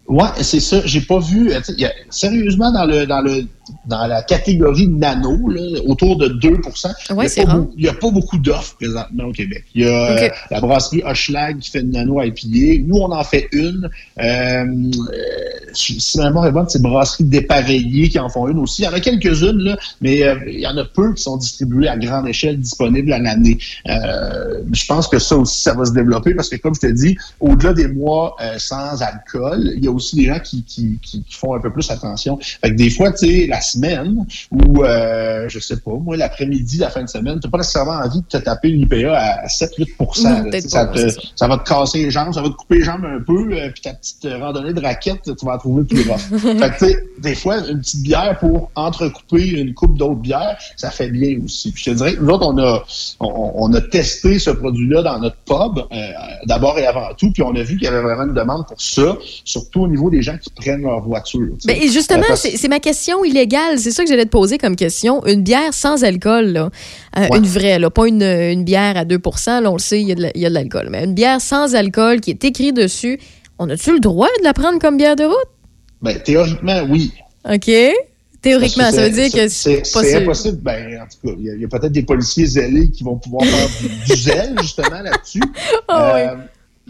Ouais, 0.09 0.29
c'est 0.41 0.61
ça. 0.61 0.81
J'ai 0.87 1.03
pas 1.03 1.19
vu. 1.19 1.53
euh, 1.53 1.61
y 1.77 1.85
a- 1.85 1.93
sérieusement, 2.09 2.73
dans 2.73 2.87
le 2.87 3.05
dans 3.07 3.21
le 3.21 3.45
dans 3.87 4.07
la 4.07 4.23
catégorie 4.23 4.89
nano, 4.89 5.49
là, 5.49 5.81
autour 5.87 6.17
de 6.17 6.29
2 6.29 6.49
Ouais, 7.11 7.27
il 7.37 7.43
n'y 7.43 7.43
a, 7.43 7.47
pas 7.47 7.53
beaucoup- 7.59 7.75
il 7.77 7.85
y 7.85 7.89
a 7.89 7.93
pas 7.95 8.11
beaucoup 8.11 8.39
d'offres 8.39 8.75
présentement 8.77 9.25
au 9.25 9.33
Québec. 9.33 9.65
Il 9.75 9.83
y 9.83 9.89
a 9.89 10.11
euh, 10.13 10.29
la 10.51 10.61
brasserie 10.61 11.03
Hochelag 11.05 11.59
qui 11.59 11.71
fait 11.71 11.81
une 11.81 11.91
nano 11.91 12.21
IPA. 12.23 12.83
Nous, 12.87 12.97
on 12.97 13.13
en 13.13 13.25
fait 13.25 13.49
une. 13.53 13.89
Euh, 14.21 14.65
euh, 14.65 14.65
si 15.75 16.01
ma 16.19 16.31
mémoire 16.31 16.69
c'est 16.71 16.81
Brasserie 16.83 17.25
Dépareillée 17.25 18.09
qui 18.09 18.19
en 18.19 18.29
font 18.29 18.49
une 18.49 18.59
aussi. 18.59 18.83
Il 18.83 18.85
y 18.87 18.89
en 18.89 18.93
a 18.93 19.01
quelques-unes, 19.01 19.59
là, 19.59 19.77
mais 20.01 20.23
euh, 20.23 20.37
il 20.47 20.61
y 20.61 20.67
en 20.67 20.77
a 20.77 20.85
peu 20.85 21.13
qui 21.15 21.23
sont 21.23 21.37
distribuées 21.37 21.89
à 21.89 21.97
grande 21.97 22.27
échelle, 22.29 22.59
disponibles 22.59 23.13
à 23.13 23.19
l'année. 23.19 23.59
Je 24.73 24.87
pense 24.87 25.09
que 25.09 25.19
ça 25.19 25.37
aussi, 25.37 25.61
ça 25.63 25.75
va 25.75 25.85
se 25.85 25.93
développer 25.93 26.35
parce 26.35 26.49
que, 26.49 26.57
comme 26.57 26.75
je 26.75 26.81
te 26.81 26.87
dis, 26.93 27.17
au-delà 27.41 27.73
des 27.73 27.89
mois 27.89 28.37
sans 28.59 29.01
alcool, 29.03 29.73
il 29.77 29.85
y 29.85 29.89
a 29.89 29.91
aussi 29.91 30.17
des 30.17 30.25
gens 30.27 30.41
qui, 30.41 30.63
qui, 30.65 30.99
qui- 31.03 31.23
qui 31.23 31.35
font 31.35 31.55
un 31.55 31.61
peu 31.61 31.73
plus 31.73 31.91
attention. 31.91 32.39
Fait 32.41 32.71
que 32.71 32.75
des 32.77 32.91
fois, 32.91 33.13
tu 33.13 33.27
sais, 33.27 33.47
la 33.47 33.58
semaine 33.61 34.27
ou, 34.51 34.85
euh, 34.85 35.47
je 35.49 35.59
sais 35.59 35.77
pas, 35.79 35.93
moi, 35.93 36.17
l'après-midi, 36.17 36.79
la 36.79 36.91
fin 36.91 37.03
de 37.03 37.09
semaine, 37.09 37.39
tu 37.41 37.49
pas 37.49 37.59
nécessairement 37.59 37.93
envie 38.05 38.21
de 38.21 38.27
te 38.27 38.37
taper 38.39 38.69
une 38.71 38.83
IPA 38.83 39.13
à 39.17 39.47
7-8 39.47 39.89
Non, 39.99 40.31
là. 40.31 40.43
peut-être 40.43 40.63
Tu 40.93 41.01
sais, 41.01 41.11
ça, 41.11 41.21
ça. 41.37 41.49
va 41.49 41.59
te 41.59 41.69
casser 41.69 41.99
les 42.05 42.11
jambes, 42.11 42.33
ça 42.35 42.43
va 42.43 42.49
te 42.49 42.55
couper 42.55 42.77
les 42.79 42.85
jambes 42.85 43.05
un 43.05 43.21
peu, 43.21 43.53
euh, 43.53 43.71
puis 43.71 43.83
ta 43.83 43.95
petite 43.95 44.27
randonnée 44.41 44.73
de 44.73 44.81
raquette, 44.81 45.23
tu 45.25 45.47
vas 45.47 45.55
en 45.55 45.59
trouver 45.59 45.85
plus 45.85 46.09
rough. 46.09 46.19
fait 46.41 46.71
que, 46.71 46.79
tu 46.79 46.91
sais, 46.93 47.05
des 47.19 47.35
fois, 47.35 47.59
une 47.69 47.81
petite 47.81 48.03
bière 48.03 48.37
pour 48.39 48.71
entrecouper 48.75 49.49
une 49.61 49.75
coupe 49.75 49.97
d'autres 49.97 50.21
bières, 50.21 50.57
ça 50.77 50.91
fait 50.91 51.11
bien 51.11 51.39
aussi. 51.45 51.73
Puis 51.73 51.85
je 51.87 51.91
te 51.91 51.97
dirais 51.97 52.15
que 52.15 52.21
nous 52.23 52.31
autres, 52.31 52.47
on 52.47 52.59
a, 52.59 52.85
on, 53.21 53.53
on 53.55 53.73
a 53.75 53.81
testé 53.81 54.39
ce 54.39 54.51
produit-là 54.51 55.03
dans 55.03 55.19
notre 55.21 55.37
pub, 55.47 55.79
euh, 55.93 55.97
d'abord 56.47 56.79
et 56.79 56.87
avant 56.87 57.09
tout, 57.17 57.31
puis 57.33 57.43
on 57.43 57.55
a 57.55 57.63
vu 57.63 57.77
qu'il 57.77 57.85
y 57.85 57.87
avait 57.89 58.03
vraiment 58.03 58.25
une 58.25 58.35
demande 58.35 58.67
pour 58.67 58.81
ça, 58.81 59.17
surtout 59.45 59.83
au 59.83 59.89
niveau 59.89 60.11
des 60.11 60.23
gens 60.23 60.37
qui 60.39 60.51
prennent 60.51 60.83
leur 60.83 61.01
voiture. 61.01 61.49
Ben, 61.65 61.77
et 61.81 61.89
justement, 61.89 62.23
Euh, 62.31 62.37
c'est 62.37 62.69
ma 62.69 62.81
question 62.81 63.25
C'est 63.77 63.91
ça 63.91 64.03
que 64.03 64.09
j'allais 64.09 64.25
te 64.25 64.31
poser 64.31 64.59
comme 64.59 64.77
question. 64.77 65.25
Une 65.27 65.43
bière 65.43 65.73
sans 65.73 66.05
alcool, 66.05 66.47
là. 66.47 66.71
Euh, 67.17 67.27
Ouais. 67.31 67.39
une 67.39 67.47
vraie, 67.47 67.79
là. 67.79 67.91
pas 67.91 68.07
une, 68.07 68.23
une 68.23 68.65
bière 68.65 68.97
à 68.97 69.05
2 69.05 69.19
là, 69.47 69.71
on 69.71 69.75
le 69.75 69.79
sait, 69.79 70.01
il 70.01 70.09
y 70.09 70.13
a 70.13 70.49
de 70.49 70.55
l'alcool. 70.55 70.89
Mais 70.91 71.05
une 71.05 71.15
bière 71.15 71.41
sans 71.41 71.75
alcool 71.75 72.21
qui 72.21 72.31
est 72.31 72.45
écrit 72.45 72.73
dessus 72.73 73.19
On 73.59 73.69
a-tu 73.71 73.93
le 73.93 74.01
droit 74.01 74.29
de 74.39 74.45
la 74.45 74.53
prendre 74.53 74.79
comme 74.79 74.97
bière 74.97 75.17
de 75.17 75.25
route? 75.25 75.49
Ben, 76.01 76.17
théoriquement, 76.23 76.83
oui. 76.89 77.13
OK. 77.51 77.71
Théoriquement, 78.41 78.93
ça 78.93 79.03
veut 79.09 79.11
dire 79.11 79.33
que 79.33 79.49
c'est 79.49 79.83
impossible. 80.15 80.59
Ben, 80.63 81.01
en 81.03 81.07
tout 81.07 81.29
cas, 81.29 81.35
il 81.41 81.61
y 81.61 81.65
a, 81.65 81.69
peut-être 81.69 81.91
des 81.93 82.05
policiers 82.05 82.47
zélés 82.47 82.89
qui 82.91 83.03
vont 83.03 83.17
pouvoir 83.17 83.45
faire 83.45 83.69
du, 83.81 83.89
du 84.15 84.17
zèle, 84.21 84.55
justement, 84.61 85.03
là-dessus. 85.03 85.41
Ah 85.89 86.17
Euh, 86.17 86.35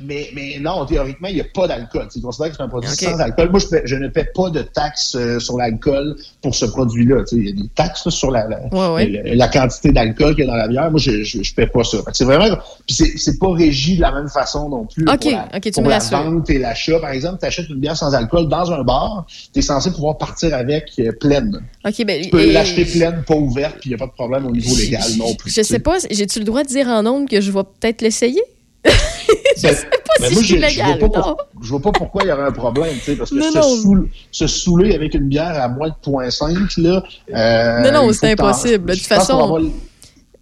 mais, 0.02 0.28
mais 0.34 0.58
non, 0.60 0.84
théoriquement, 0.86 1.28
il 1.28 1.34
n'y 1.36 1.40
a 1.40 1.44
pas 1.52 1.66
d'alcool. 1.66 2.06
C'est 2.10 2.20
considéré 2.20 2.50
que 2.50 2.56
c'est 2.56 2.62
un 2.62 2.68
produit 2.68 2.88
sans 2.90 3.18
alcool. 3.20 3.50
Moi, 3.50 3.60
je, 3.60 3.76
je 3.84 3.96
ne 3.96 4.08
paie 4.08 4.28
pas 4.34 4.50
de 4.50 4.62
taxes 4.62 5.14
euh, 5.16 5.38
sur 5.40 5.56
l'alcool 5.56 6.16
pour 6.42 6.54
ce 6.54 6.66
produit-là. 6.66 7.22
Il 7.32 7.46
y 7.46 7.48
a 7.50 7.52
des 7.52 7.68
taxes 7.74 8.04
là, 8.06 8.10
sur 8.10 8.30
la, 8.30 8.46
la, 8.48 8.60
Ouais, 8.72 8.94
ouais. 8.94 9.22
la- 9.24 9.34
la 9.34 9.48
quantité 9.48 9.92
d'alcool 9.92 10.34
qu'il 10.34 10.44
y 10.44 10.48
a 10.48 10.50
dans 10.50 10.56
la 10.56 10.68
bière. 10.68 10.90
Moi, 10.90 11.00
je 11.00 11.10
ne 11.10 11.54
paie 11.54 11.66
pas 11.66 11.84
ça. 11.84 11.98
C'est 12.12 12.24
vraiment. 12.24 12.56
Puis 12.86 12.96
c'est- 13.16 13.38
pas 13.38 13.52
régi 13.52 13.96
de 13.96 14.00
la 14.00 14.12
même 14.12 14.28
façon 14.28 14.68
non 14.68 14.84
plus. 14.86 15.04
Ok, 15.08 15.20
pour 15.20 15.30
la, 15.30 15.48
ok, 15.54 15.60
tu 15.62 15.70
pour 15.70 15.82
la 15.88 15.98
vente 15.98 16.50
et 16.50 16.58
l'achat. 16.58 16.98
Par 16.98 17.10
exemple, 17.10 17.38
tu 17.40 17.46
achètes 17.46 17.68
une 17.68 17.78
bière 17.80 17.96
sans 17.96 18.14
alcool 18.14 18.48
dans 18.48 18.72
un 18.72 18.82
bar, 18.82 19.26
tu 19.52 19.58
es 19.60 19.62
censé 19.62 19.90
pouvoir 19.92 20.18
partir 20.18 20.54
avec 20.54 20.90
euh, 20.98 21.12
pleine. 21.12 21.60
OK, 21.86 22.04
ben. 22.04 22.22
Tu 22.22 22.30
peux 22.30 22.40
et- 22.40 22.52
l'acheter 22.52 22.84
pleine, 22.84 23.22
pas 23.26 23.34
ouverte, 23.36 23.76
puis 23.80 23.90
il 23.90 23.92
n'y 23.92 23.94
a 23.94 23.98
pas 23.98 24.06
de 24.06 24.12
problème 24.12 24.46
au 24.46 24.50
niveau 24.50 24.74
légal 24.76 25.02
non 25.18 25.34
plus. 25.34 25.52
Je 25.52 25.62
sais 25.62 25.78
pas, 25.78 25.98
j'ai-tu 26.10 26.40
le 26.40 26.44
droit 26.44 26.62
de 26.64 26.68
dire 26.68 26.88
en 26.88 27.02
nombre 27.02 27.28
que 27.28 27.40
je 27.40 27.50
vais 27.52 27.62
peut-être 27.80 28.02
l'essayer? 28.02 28.42
Ben, 28.84 29.74
ben 30.20 30.28
si 30.28 30.34
moi, 30.34 30.42
je, 30.42 30.68
je 30.68 30.82
vois 30.82 30.98
pas 30.98 31.06
non. 31.06 31.10
pour- 31.10 31.36
je 31.62 31.68
vois 31.70 31.80
pas 31.80 31.90
pourquoi 31.92 32.22
il 32.22 32.28
y 32.28 32.32
aurait 32.32 32.44
un 32.44 32.52
problème, 32.52 32.94
tu 32.94 33.00
sais, 33.00 33.16
parce 33.16 33.30
que 33.30 33.34
Non, 33.36 33.50
se, 33.50 33.56
non. 33.56 33.62
saoul- 33.62 34.08
se 34.30 34.46
saouler 34.46 34.94
avec 34.94 35.14
une 35.14 35.28
bière 35.28 35.60
à 35.60 35.68
moins 35.68 35.88
de 35.88 35.94
0.5, 36.00 36.76
là. 36.80 37.02
euh, 37.34 37.80
Non, 37.90 37.92
non, 38.06 38.12
c'est 38.12 38.30
impossible. 38.32 38.86
De 38.86 38.92
je 38.94 38.98
toute 38.98 39.08
façon- 39.08 39.70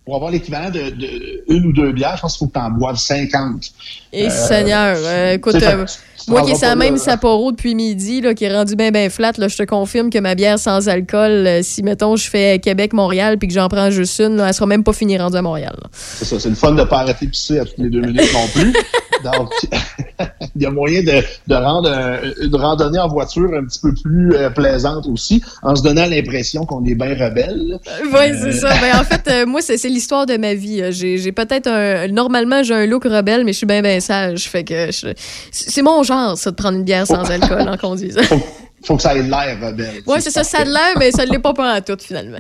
Pour 0.07 0.15
avoir, 0.15 0.31
l'équivalent 0.31 0.71
de, 0.71 0.91
de 0.91 1.43
une 1.49 1.67
ou 1.67 1.73
deux 1.73 1.91
bières, 1.91 2.15
je 2.17 2.23
pense 2.23 2.39
qu'il 2.39 2.47
faut 2.47 2.47
que 2.47 2.57
tu 2.57 2.65
en 2.65 2.71
boives 2.71 2.97
50. 2.97 3.73
Et 4.13 4.27
Euh, 4.27 4.31
Seigneur, 4.31 4.97
euh, 5.01 5.33
écoute, 5.35 5.57
c'est 5.59 5.67
euh, 5.67 5.85
moi 6.29 6.43
qui 6.43 6.53
est 6.53 6.63
la 6.63 6.77
même. 6.77 6.97
Sapporo 6.97 7.51
depuis 7.51 7.75
midi, 7.75 8.21
là, 8.21 8.33
qui 8.33 8.45
est 8.45 8.57
rendu 8.57 8.77
bien 8.77 8.93
bien 8.93 9.11
flat, 9.11 9.33
là, 9.37 9.49
je 9.49 9.57
te 9.57 9.65
confirme 9.65 10.09
que 10.11 10.19
ma 10.19 10.37
bière 10.37 10.61
sans 10.61 10.89
alcool, 10.89 11.31
euh, 11.31 11.61
si 11.65 11.83
mettons 11.83 12.15
je 12.15 12.31
fais 12.31 12.61
Québec-Montréal 12.61 13.37
puis 13.37 13.49
que 13.49 13.55
j'en 13.55 13.69
prends 13.69 13.91
juste 13.91 14.21
une, 14.21 14.37
là, 14.37 14.47
elle 14.47 14.55
sera 14.55 14.67
même 14.67 14.85
pas 14.85 14.93
finie 14.93 15.19
rendue 15.19 15.39
à 15.39 15.43
Montréal. 15.43 15.77
C'est 15.93 16.25
ça, 16.25 16.39
c'est 16.39 16.51
le 16.51 16.55
fun 16.55 16.71
de 16.71 16.85
pas 16.85 17.01
arrêter 17.01 17.27
de 17.27 17.31
pisser 17.33 17.59
à 17.59 17.65
toutes 17.65 17.79
les 17.79 17.91
deux 17.91 18.01
minutes 18.03 18.33
non 18.33 18.47
plus. 18.55 18.73
Donc, 19.33 19.51
il 20.57 20.63
y 20.63 20.67
a 20.67 20.71
moyen 20.71 21.03
de, 21.03 21.23
de 21.47 21.55
rendre 21.55 21.91
un- 21.91 22.19
une 22.43 22.55
randonnée 22.57 22.99
en 22.99 23.09
voiture 23.09 23.51
un 23.55 23.65
petit 23.65 23.81
peu 23.81 23.93
plus 24.03 24.35
euh, 24.35 24.51
plaisante 24.51 25.07
aussi, 25.07 25.43
en 25.63 25.75
se 25.77 25.83
donnant 25.83 26.07
l'impression 26.07 26.65
qu'on 26.65 26.85
est 26.85 26.95
bien 26.95 27.11
rebelle. 27.15 27.79
Oui, 28.13 28.33
c'est 28.41 28.53
ça. 28.53 28.69
Ben, 28.81 28.99
en 29.01 29.05
fait, 29.11 29.29
euh, 29.31 29.47
moi, 29.47 29.61
c'est 29.63 29.77
l'histoire 29.89 30.27
de 30.27 30.37
ma 30.37 30.55
vie. 30.55 30.81
Euh, 30.83 30.91
J'ai 30.93 31.33
peut-être 31.33 31.67
un. 31.69 32.09
Normalement, 32.09 32.63
j'ai 32.63 32.75
un 32.75 32.87
look 32.87 33.05
rebelle, 33.05 33.45
mais 33.45 33.53
je 33.53 33.59
suis 33.59 33.67
bien, 33.67 33.83
bien 33.83 34.01
sage. 34.01 34.49
Fait 34.49 34.65
que 34.65 34.91
je- 34.93 35.13
c'est 35.51 35.83
mon 35.83 36.03
genre, 36.03 36.37
ça, 36.39 36.51
de 36.51 36.57
prendre 36.57 36.79
une 36.79 36.85
bière 36.85 37.07
sans 37.07 37.31
alcool 37.31 37.69
en 37.69 37.77
conduisant. 37.77 38.21
Faut 38.85 38.97
que 38.97 39.03
ça 39.03 39.15
ait 39.17 39.23
l'air 39.23 39.59
rebelle. 39.61 40.03
Ouais, 40.07 40.21
c'est 40.21 40.31
ça, 40.31 40.45
ça 40.45 40.59
a 40.59 40.65
de 40.65 40.71
l'air, 40.71 40.95
mais 40.99 41.11
ça 41.11 41.25
ne 41.27 41.33
l'est 41.33 41.39
pas 41.41 41.53
pas 41.55 41.77
en 41.77 41.81
tout, 41.81 41.97
finalement. 42.01 42.39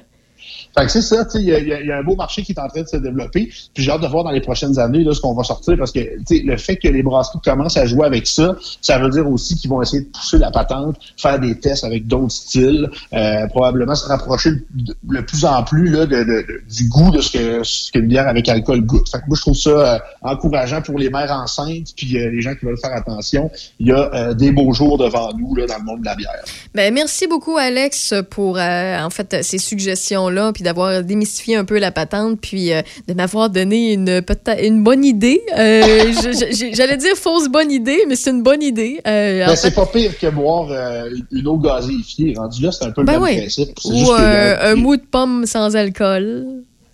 Fait 0.79 0.85
que 0.85 0.93
c'est 0.93 1.01
ça, 1.03 1.27
il 1.37 1.41
y, 1.41 1.45
y 1.47 1.87
y 1.87 1.91
a 1.93 1.97
un 1.99 2.03
beau 2.03 2.16
marché 2.16 2.43
qui 2.43 2.53
est 2.53 2.59
en 2.61 2.68
train 2.68 2.83
de 2.83 2.87
se 2.87 2.97
développer. 2.99 3.47
Puis 3.74 3.83
j'ai 3.85 3.91
hâte 3.91 4.03
de 4.03 4.07
voir 4.07 4.24
dans 4.24 4.31
les 4.31 4.41
prochaines 4.43 4.79
années 4.79 5.05
là, 5.05 5.14
ce 5.14 5.20
qu'on 5.20 5.35
va 5.35 5.43
sortir 5.43 5.77
parce 5.79 5.91
que 5.93 6.01
le 6.31 6.57
fait 6.59 6.77
que 6.77 6.89
les 6.89 7.03
brasseries 7.03 7.39
commencent 7.43 7.77
à 7.79 7.87
jouer 7.87 8.05
avec 8.07 8.27
ça, 8.27 8.57
ça 8.83 8.99
veut 8.99 9.09
dire 9.11 9.27
aussi 9.31 9.55
qu'ils 9.57 9.70
vont 9.70 9.81
essayer 9.81 10.03
de 10.03 10.09
pousser 10.09 10.37
la 10.39 10.51
patente, 10.51 10.97
faire 11.16 11.39
des 11.41 11.59
tests 11.59 11.85
avec 11.85 12.07
d'autres 12.07 12.33
styles, 12.33 12.91
euh, 13.14 13.47
probablement 13.49 13.95
se 13.95 14.07
rapprocher 14.07 14.51
de, 14.74 14.95
le 15.09 15.24
plus 15.24 15.45
en 15.47 15.62
plus 15.62 15.89
là, 15.89 16.05
de, 16.05 16.24
de- 16.24 16.47
du 16.68 16.89
goût 16.89 17.11
de 17.11 17.20
ce 17.22 17.31
que 17.33 17.62
ce 17.64 17.91
qu'une 17.91 18.07
bière 18.09 18.29
avec 18.29 18.47
alcool 18.49 18.83
goûte. 18.83 19.09
Fait 19.09 19.18
que 19.18 19.24
moi 19.29 19.37
je 19.37 19.43
trouve 19.43 19.57
ça 19.57 19.70
euh, 19.70 19.99
encourageant 20.22 20.83
pour 20.83 20.99
les 20.99 21.09
mères 21.09 21.33
enceintes 21.33 21.95
puis 21.97 22.18
euh, 22.18 22.31
les 22.31 22.43
gens 22.43 22.55
qui 22.55 22.66
veulent 22.66 22.79
faire 22.79 22.95
attention. 22.95 23.51
Il 23.81 23.89
y 23.89 23.93
a 23.93 24.11
euh, 24.14 24.35
des 24.35 24.53
beaux 24.53 24.72
jours 24.74 24.99
devant 24.99 25.33
nous 25.39 25.55
là, 25.55 25.66
dans 25.66 25.79
le 25.79 25.85
monde 25.85 26.01
de 26.01 26.05
la 26.07 26.14
bière. 26.14 26.45
Ben, 26.74 26.93
merci 26.93 27.27
beaucoup, 27.27 27.57
Alex, 27.57 28.12
pour 28.31 28.59
en 28.59 29.11
fait 29.11 29.43
ces 29.43 29.59
suggestions-là, 29.59 30.53
puis 30.53 30.66
d'avoir 30.67 31.03
démystifié 31.05 31.55
un 31.55 31.64
peu 31.64 31.79
la 31.79 31.93
patente, 31.93 32.41
puis 32.41 32.73
euh, 32.73 32.83
de 33.07 33.14
m'avoir 33.14 33.51
donné 33.51 33.93
une, 33.93 34.21
bonne 34.83 35.05
idée. 35.05 35.41
Euh, 35.57 36.12
J'allais 36.73 36.97
dire 36.97 37.14
fausse 37.17 37.49
bonne 37.49 37.71
idée, 37.71 38.05
mais 38.09 38.17
c'est 38.17 38.31
une 38.31 38.43
bonne 38.43 38.62
idée. 38.62 39.01
Euh, 39.07 39.45
en 39.45 39.47
Ben, 39.49 39.57
c'est 39.57 39.75
pas 39.75 39.87
pire 39.87 40.19
que 40.19 40.27
boire 40.27 40.69
euh, 40.73 41.09
une 41.31 41.47
eau 41.47 41.57
gazéifiée. 41.57 42.35
Rendu 42.37 42.62
là, 42.62 42.73
c'est 42.73 42.85
un 42.85 42.91
peu 42.91 43.03
le 43.03 43.07
Ben 43.07 43.12
même 43.14 43.23
oui. 43.23 43.37
principe. 43.39 43.71
Ou 43.85 43.93
juste 43.97 44.11
un 44.11 44.75
mou 44.75 44.97
de 44.97 45.03
pomme 45.09 45.47
sans 45.47 45.77
alcool. 45.77 46.47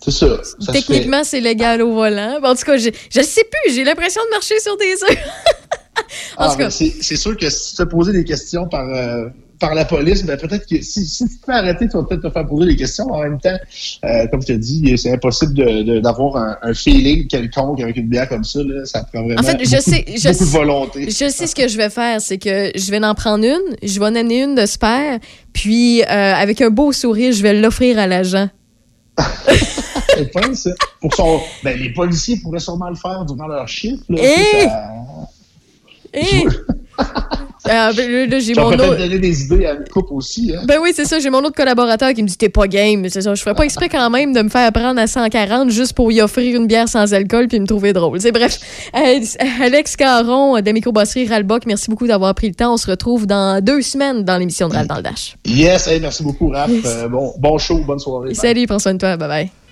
C'est 0.05 0.11
ça. 0.11 0.27
Techniquement, 0.71 1.23
c'est 1.23 1.39
légal 1.39 1.81
au 1.81 1.93
volant. 1.93 2.37
En 2.43 2.55
tout 2.55 2.63
cas, 2.65 2.77
je 2.77 2.89
ne 2.89 3.23
sais 3.23 3.43
plus. 3.49 3.73
J'ai 3.73 3.83
l'impression 3.83 4.21
de 4.25 4.29
marcher 4.29 4.59
sur 4.59 4.77
des 4.77 4.93
œufs. 5.03 5.17
en 6.37 6.45
Ah, 6.45 6.49
tout 6.51 6.57
cas. 6.57 6.69
c'est 6.69 7.15
sûr 7.15 7.35
que 7.37 7.49
si 7.49 7.71
tu 7.71 7.77
te 7.77 7.83
poser 7.89 8.11
des 8.11 8.23
questions 8.23 8.67
par, 8.67 8.87
euh, 8.89 9.25
par 9.63 9.73
la 9.75 9.85
police, 9.85 10.25
ben 10.25 10.37
peut-être 10.37 10.65
que 10.67 10.81
si, 10.81 11.05
si 11.05 11.25
tu 11.27 11.39
te 11.39 11.45
fais 11.45 11.53
arrêter, 11.53 11.87
tu 11.87 11.95
vas 11.95 12.03
peut-être 12.03 12.21
te 12.23 12.29
faire 12.29 12.45
poser 12.45 12.67
des 12.67 12.75
questions. 12.75 13.05
En 13.05 13.21
même 13.21 13.39
temps, 13.39 13.57
euh, 14.03 14.27
comme 14.27 14.41
je 14.41 14.47
te 14.47 14.53
dis, 14.53 14.97
c'est 14.97 15.13
impossible 15.13 16.01
d'avoir 16.01 16.35
un, 16.35 16.57
un 16.61 16.73
feeling 16.73 17.27
quelconque 17.27 17.79
avec 17.81 17.95
une 17.95 18.07
bière 18.09 18.27
comme 18.27 18.43
ça. 18.43 18.59
Là. 18.61 18.83
Ça 18.85 19.03
prend 19.05 19.23
vraiment 19.23 19.39
En 19.39 19.43
fait, 19.43 19.57
je 19.63 19.69
beaucoup, 19.69 19.81
sais, 19.81 20.05
je 20.17 20.29
beaucoup 20.31 20.43
de 20.45 20.49
volonté. 20.49 21.05
Je 21.09 21.29
sais 21.29 21.47
ce 21.47 21.55
que 21.55 21.67
je 21.69 21.77
vais 21.77 21.89
faire, 21.89 22.19
c'est 22.19 22.37
que 22.37 22.71
je 22.75 22.91
vais 22.91 23.03
en 23.05 23.15
prendre 23.15 23.45
une, 23.45 23.75
je 23.87 23.99
vais 23.99 24.05
en 24.05 24.15
amener 24.15 24.43
une 24.43 24.55
de 24.55 24.65
spare, 24.65 25.19
puis 25.53 26.01
euh, 26.03 26.05
avec 26.35 26.59
un 26.61 26.69
beau 26.69 26.91
sourire, 26.91 27.31
je 27.31 27.41
vais 27.41 27.53
l'offrir 27.53 27.97
à 27.99 28.05
l'agent. 28.07 28.49
Pense, 30.33 30.57
ça. 30.63 30.71
Pour 31.01 31.13
son, 31.15 31.39
ben, 31.63 31.79
les 31.79 31.91
policiers 31.93 32.37
pourraient 32.41 32.59
sûrement 32.59 32.89
le 32.89 32.95
faire 32.95 33.25
durant 33.25 33.47
leur 33.47 33.67
chiffre. 33.67 34.03
Là! 34.09 34.17
Ça- 34.21 34.79
Et 36.13 36.43
Ah, 37.69 37.91
ben, 37.95 38.29
là, 38.29 38.39
j'ai 38.39 38.53
mon 38.55 38.73
autre. 38.73 38.97
donner 38.97 39.19
des 39.19 39.43
idées 39.45 39.65
à 39.65 39.73
une 39.73 39.87
coupe 39.87 40.11
aussi. 40.11 40.53
Hein? 40.53 40.63
Ben 40.67 40.79
oui, 40.81 40.91
c'est 40.93 41.05
ça, 41.05 41.19
j'ai 41.19 41.29
mon 41.29 41.39
autre 41.39 41.55
collaborateur 41.55 42.13
qui 42.13 42.21
me 42.21 42.27
dit 42.27 42.37
T'es 42.37 42.49
pas 42.49 42.67
game. 42.67 43.07
C'est 43.07 43.21
ça, 43.21 43.33
je 43.33 43.41
ferais 43.41 43.55
pas 43.55 43.63
exprès 43.63 43.87
quand 43.87 44.09
même 44.09 44.33
de 44.33 44.41
me 44.41 44.49
faire 44.49 44.71
prendre 44.73 44.99
à 44.99 45.07
140 45.07 45.69
juste 45.69 45.93
pour 45.93 46.11
y 46.11 46.21
offrir 46.21 46.57
une 46.57 46.67
bière 46.67 46.89
sans 46.89 47.13
alcool 47.13 47.47
puis 47.47 47.59
me 47.59 47.65
trouver 47.65 47.93
drôle. 47.93 48.19
C'est 48.19 48.31
bref. 48.31 48.59
Euh, 48.95 49.19
Alex 49.61 49.95
Caron 49.95 50.59
de 50.59 50.65
la 50.65 50.73
microbrasserie 50.73 51.27
Ralbock, 51.27 51.65
merci 51.65 51.89
beaucoup 51.89 52.07
d'avoir 52.07 52.35
pris 52.35 52.49
le 52.49 52.55
temps. 52.55 52.73
On 52.73 52.77
se 52.77 52.89
retrouve 52.89 53.27
dans 53.27 53.63
deux 53.63 53.81
semaines 53.81 54.23
dans 54.23 54.37
l'émission 54.37 54.67
de 54.67 54.73
Ral 54.73 54.87
dans 54.87 54.97
le 54.97 55.03
Dash. 55.03 55.37
Yes, 55.45 55.87
hey, 55.87 55.99
merci 56.01 56.23
beaucoup, 56.23 56.49
Raph. 56.49 56.69
Yes. 56.69 56.85
Euh, 56.85 57.07
bon, 57.07 57.33
bon 57.39 57.57
show, 57.57 57.79
bonne 57.85 57.99
soirée. 57.99 58.33
Salut, 58.33 58.67
prends 58.67 58.79
soin 58.79 58.93
de 58.93 58.99
toi. 58.99 59.15
Bye 59.15 59.27
bye. 59.27 59.62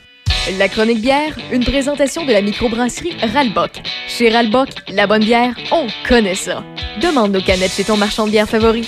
La 0.58 0.68
chronique 0.68 1.02
bière, 1.02 1.36
une 1.52 1.64
présentation 1.64 2.26
de 2.26 2.32
la 2.32 2.42
microbrasserie 2.42 3.16
Ralbock. 3.34 3.72
Chez 4.08 4.30
Ralbock, 4.30 4.70
la 4.92 5.06
bonne 5.06 5.24
bière, 5.24 5.54
on 5.72 5.88
connaît 6.08 6.36
ça. 6.36 6.64
Demande 7.02 7.32
nos 7.32 7.42
canettes 7.42 7.74
chez 7.74 7.84
ton 7.84 7.98
marchand 7.98 8.26
de 8.26 8.32
bière 8.32 8.50
favori. 8.50 8.88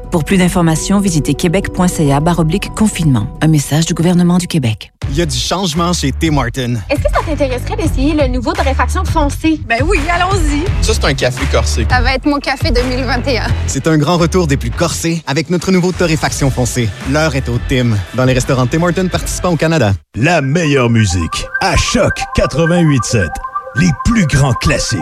Pour 0.11 0.25
plus 0.25 0.35
d'informations, 0.35 0.99
visitez 0.99 1.35
québec.ca 1.35 2.19
baroblique 2.19 2.69
confinement. 2.75 3.27
Un 3.39 3.47
message 3.47 3.85
du 3.85 3.93
gouvernement 3.93 4.39
du 4.39 4.47
Québec. 4.47 4.91
Il 5.09 5.15
y 5.15 5.21
a 5.21 5.25
du 5.25 5.37
changement 5.37 5.93
chez 5.93 6.11
Tim 6.11 6.31
Martin. 6.31 6.75
Est-ce 6.89 7.01
que 7.01 7.09
ça 7.09 7.21
t'intéresserait 7.25 7.77
d'essayer 7.77 8.13
le 8.13 8.27
nouveau 8.27 8.51
torréfaction 8.51 9.05
foncé? 9.05 9.61
Ben 9.65 9.81
oui, 9.85 9.99
allons-y. 10.13 10.65
Ça, 10.83 10.93
c'est 10.93 11.05
un 11.05 11.13
café 11.13 11.45
corsé. 11.49 11.87
Ça 11.89 12.01
va 12.01 12.15
être 12.15 12.25
mon 12.25 12.39
café 12.39 12.71
2021. 12.71 13.43
C'est 13.67 13.87
un 13.87 13.97
grand 13.97 14.17
retour 14.17 14.47
des 14.47 14.57
plus 14.57 14.69
corsés 14.69 15.23
avec 15.27 15.49
notre 15.49 15.71
nouveau 15.71 15.93
torréfaction 15.93 16.51
foncé. 16.51 16.89
L'heure 17.09 17.33
est 17.37 17.47
au 17.47 17.57
Tim, 17.69 17.91
dans 18.13 18.25
les 18.25 18.33
restaurants 18.33 18.67
Tim 18.67 18.79
Martin 18.79 19.07
participants 19.07 19.53
au 19.53 19.57
Canada. 19.57 19.93
La 20.15 20.41
meilleure 20.41 20.89
musique 20.89 21.45
à 21.61 21.77
Choc 21.77 22.19
88.7. 22.37 23.29
Les 23.77 23.89
plus 24.03 24.25
grands 24.27 24.53
classiques. 24.55 24.99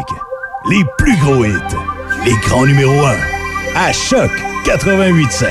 Les 0.69 0.83
plus 0.99 1.17
gros 1.17 1.45
hits. 1.45 1.75
Les 2.25 2.35
grands 2.47 2.67
numéros 2.67 3.05
1. 3.07 3.38
À 3.75 3.91
Choc 3.93 4.31
88.7. 4.65 5.47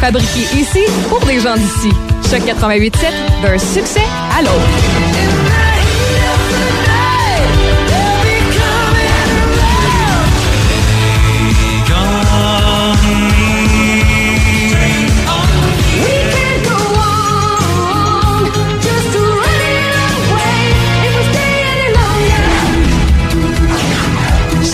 Fabriqué 0.00 0.40
ici 0.54 0.84
pour 1.08 1.20
des 1.20 1.40
gens 1.40 1.56
d'ici. 1.56 1.90
Choc 2.30 2.40
88.7, 2.40 3.42
d'un 3.42 3.58
succès 3.58 4.02
à 4.36 4.42
l'autre. 4.42 5.43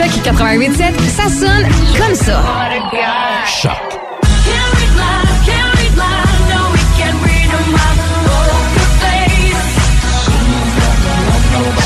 Choc 0.00 0.08
88.7, 0.24 0.98
ça 1.14 1.28
sonne 1.28 1.68
comme 1.98 2.14
ça. 2.14 2.42
Choc. 3.44 3.72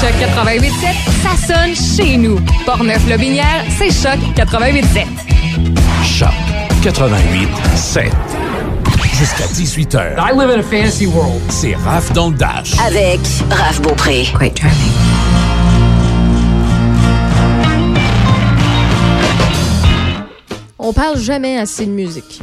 Choc 0.01 0.13
88.7, 0.21 0.71
ça 1.25 1.55
sonne 1.55 1.75
chez 1.75 2.17
nous. 2.17 2.39
Portneuf-Lobinière, 2.65 3.65
c'est 3.77 3.91
Choc 3.91 4.21
88.7. 4.37 5.07
Choc 6.05 6.29
88 6.85 7.49
7. 7.75 8.13
Jusqu'à 9.19 9.47
18h. 9.47 10.15
I 10.19 10.33
live 10.33 10.51
in 10.51 10.61
a 10.61 10.63
fantasy 10.63 11.07
world. 11.07 11.43
C'est 11.49 11.75
Raph 11.75 12.13
dans 12.13 12.31
le 12.31 12.37
Dash. 12.37 12.75
Avec 12.87 13.19
Raph 13.51 13.81
Beaupré. 13.81 14.29
Quite 14.39 14.61
charming. 14.61 15.04
On 20.87 20.93
parle 20.93 21.17
jamais 21.19 21.57
assez 21.59 21.87
de 21.87 21.93
musique. 21.93 22.41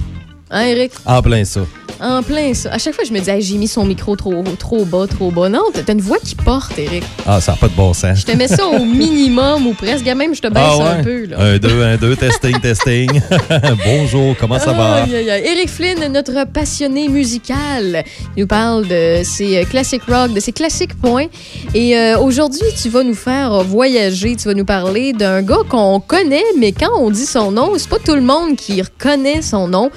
Hein, 0.50 0.62
Eric? 0.64 0.94
En 1.06 1.22
plein 1.22 1.46
ça. 1.46 1.62
En 2.02 2.24
plein 2.24 2.54
ça. 2.56 2.72
À 2.72 2.78
chaque 2.80 2.96
fois, 2.96 3.04
je 3.04 3.14
me 3.14 3.20
dis, 3.20 3.30
Hey, 3.30 3.42
j'ai 3.42 3.58
mis 3.58 3.68
son 3.68 3.86
micro 3.86 4.16
trop, 4.16 4.44
trop 4.58 4.86
bas, 4.86 5.06
trop 5.08 5.30
bas. 5.30 5.50
Non, 5.50 5.62
t'as 5.74 5.94
une 5.94 6.02
voix 6.02 6.18
qui 6.24 6.34
porte, 6.36 6.78
Eric. 6.80 7.04
Ah, 7.28 7.40
ça 7.40 7.52
n'a 7.52 7.58
pas 7.60 7.68
de 7.68 7.76
bon 7.76 7.94
sens. 7.94 8.20
Je 8.22 8.26
te 8.26 8.32
mets 8.32 8.48
ça 8.48 8.66
au 8.68 8.84
minimum 8.84 9.68
ou 9.68 9.74
presque. 9.74 10.06
Même, 10.06 10.34
je 10.34 10.42
te 10.42 10.48
baisse 10.48 10.64
Ah 10.66 10.78
ouais? 10.78 10.84
un 11.00 11.04
peu. 11.04 11.26
Là. 11.26 11.38
Un, 11.40 11.58
deux, 11.60 11.84
un, 11.84 11.98
deux, 11.98 12.16
testing, 12.16 12.60
testing. 12.60 13.22
Bonjour, 13.86 14.36
comment 14.40 14.58
ça 14.58 14.74
va? 14.74 15.04
Aïe, 15.04 15.16
aïe, 15.16 15.30
aïe. 15.30 15.44
Eric 15.46 15.70
Flynn, 15.70 16.12
notre 16.12 16.46
passionné 16.48 17.08
musical, 17.08 18.04
il 18.36 18.42
nous 18.42 18.48
parle 18.48 18.88
de 18.88 19.22
ses 19.24 19.58
euh, 19.58 19.66
classiques 19.66 20.04
rock, 20.08 20.34
de 20.34 20.40
ses 20.40 20.52
classiques 20.54 20.96
points. 21.00 21.28
Et 21.76 21.96
euh, 21.98 22.18
aujourd'hui, 22.20 22.62
tu 22.82 22.90
vas 22.90 23.04
nous 23.04 23.14
faire 23.14 23.64
voyager. 23.64 24.36
Tu 24.36 24.48
vas 24.48 24.54
nous 24.56 24.66
parler 24.66 25.14
d'un 25.14 25.44
gars 25.44 25.62
qu'on 25.70 26.00
connaît, 26.00 26.44
mais 26.58 26.72
quand 26.72 26.92
on 26.98 27.12
dit 27.12 27.26
son 27.28 27.52
nom, 27.52 27.74
c'est 27.78 27.90
pas 27.90 28.00
tout 28.00 28.16
le 28.16 28.22
monde 28.22 28.56
qui 28.56 28.82
reconnaît 28.82 29.42
son 29.44 29.68
nom. 29.68 29.92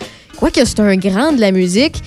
Quoique 0.44 0.62
c'est 0.66 0.80
un 0.80 0.96
grand 0.96 1.32
de 1.32 1.40
la 1.40 1.52
musique, 1.52 2.02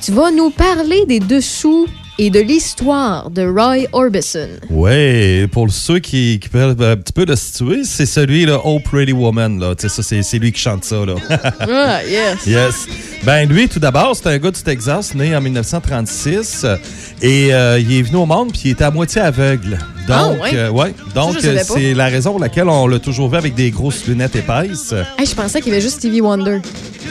tu 0.00 0.12
vas 0.12 0.30
nous 0.30 0.50
parler 0.50 1.04
des 1.04 1.18
dessous 1.18 1.88
et 2.16 2.30
de 2.30 2.38
l'histoire 2.38 3.28
de 3.28 3.44
Roy 3.44 3.88
Orbison. 3.92 4.46
Oui, 4.70 5.48
pour 5.48 5.68
ceux 5.72 5.98
qui, 5.98 6.38
qui 6.40 6.48
peuvent 6.48 6.80
un 6.80 6.96
petit 6.96 7.12
peu 7.12 7.24
le 7.24 7.34
situer, 7.34 7.82
c'est 7.82 8.06
celui, 8.06 8.46
là, 8.46 8.60
Oh 8.64 8.78
Pretty 8.78 9.12
Woman. 9.12 9.58
Là. 9.58 9.74
Tu 9.74 9.88
sais, 9.88 10.00
ça, 10.00 10.22
c'est, 10.22 10.38
lui 10.38 10.52
qui 10.52 10.60
chante 10.60 10.84
ça. 10.84 11.04
Là. 11.04 11.14
Ah, 11.58 12.04
yes. 12.04 12.36
Yes. 12.46 12.86
Ben 13.24 13.48
lui, 13.48 13.68
tout 13.68 13.80
d'abord, 13.80 14.14
c'est 14.14 14.28
un 14.28 14.38
gars 14.38 14.52
du 14.52 14.62
Texas, 14.62 15.12
né 15.16 15.34
en 15.34 15.40
1936. 15.40 16.62
euh, 16.62 16.76
Et 17.20 17.52
euh, 17.52 17.80
il 17.80 17.92
est 17.98 18.02
venu 18.02 18.18
au 18.18 18.26
monde, 18.26 18.52
puis 18.52 18.62
il 18.66 18.70
était 18.70 18.84
à 18.84 18.92
moitié 18.92 19.22
aveugle. 19.22 19.76
Donc, 20.08 20.16
Ah, 20.18 20.42
ouais? 20.42 20.50
euh, 20.54 20.70
ouais. 20.70 20.94
Donc 21.14 21.36
euh, 21.44 21.56
pas. 21.56 21.62
c'est 21.64 21.94
la 21.94 22.06
raison 22.06 22.32
pour 22.32 22.40
laquelle 22.40 22.68
on 22.68 22.86
l'a 22.86 22.98
toujours 22.98 23.30
vu 23.30 23.36
avec 23.36 23.54
des 23.54 23.70
grosses 23.70 24.06
lunettes 24.06 24.34
épaisses. 24.36 24.92
Hey, 25.18 25.26
je 25.26 25.34
pensais 25.34 25.60
qu'il 25.60 25.70
y 25.70 25.72
avait 25.74 25.82
juste 25.82 25.98
Stevie 25.98 26.20
Wonder. 26.20 26.58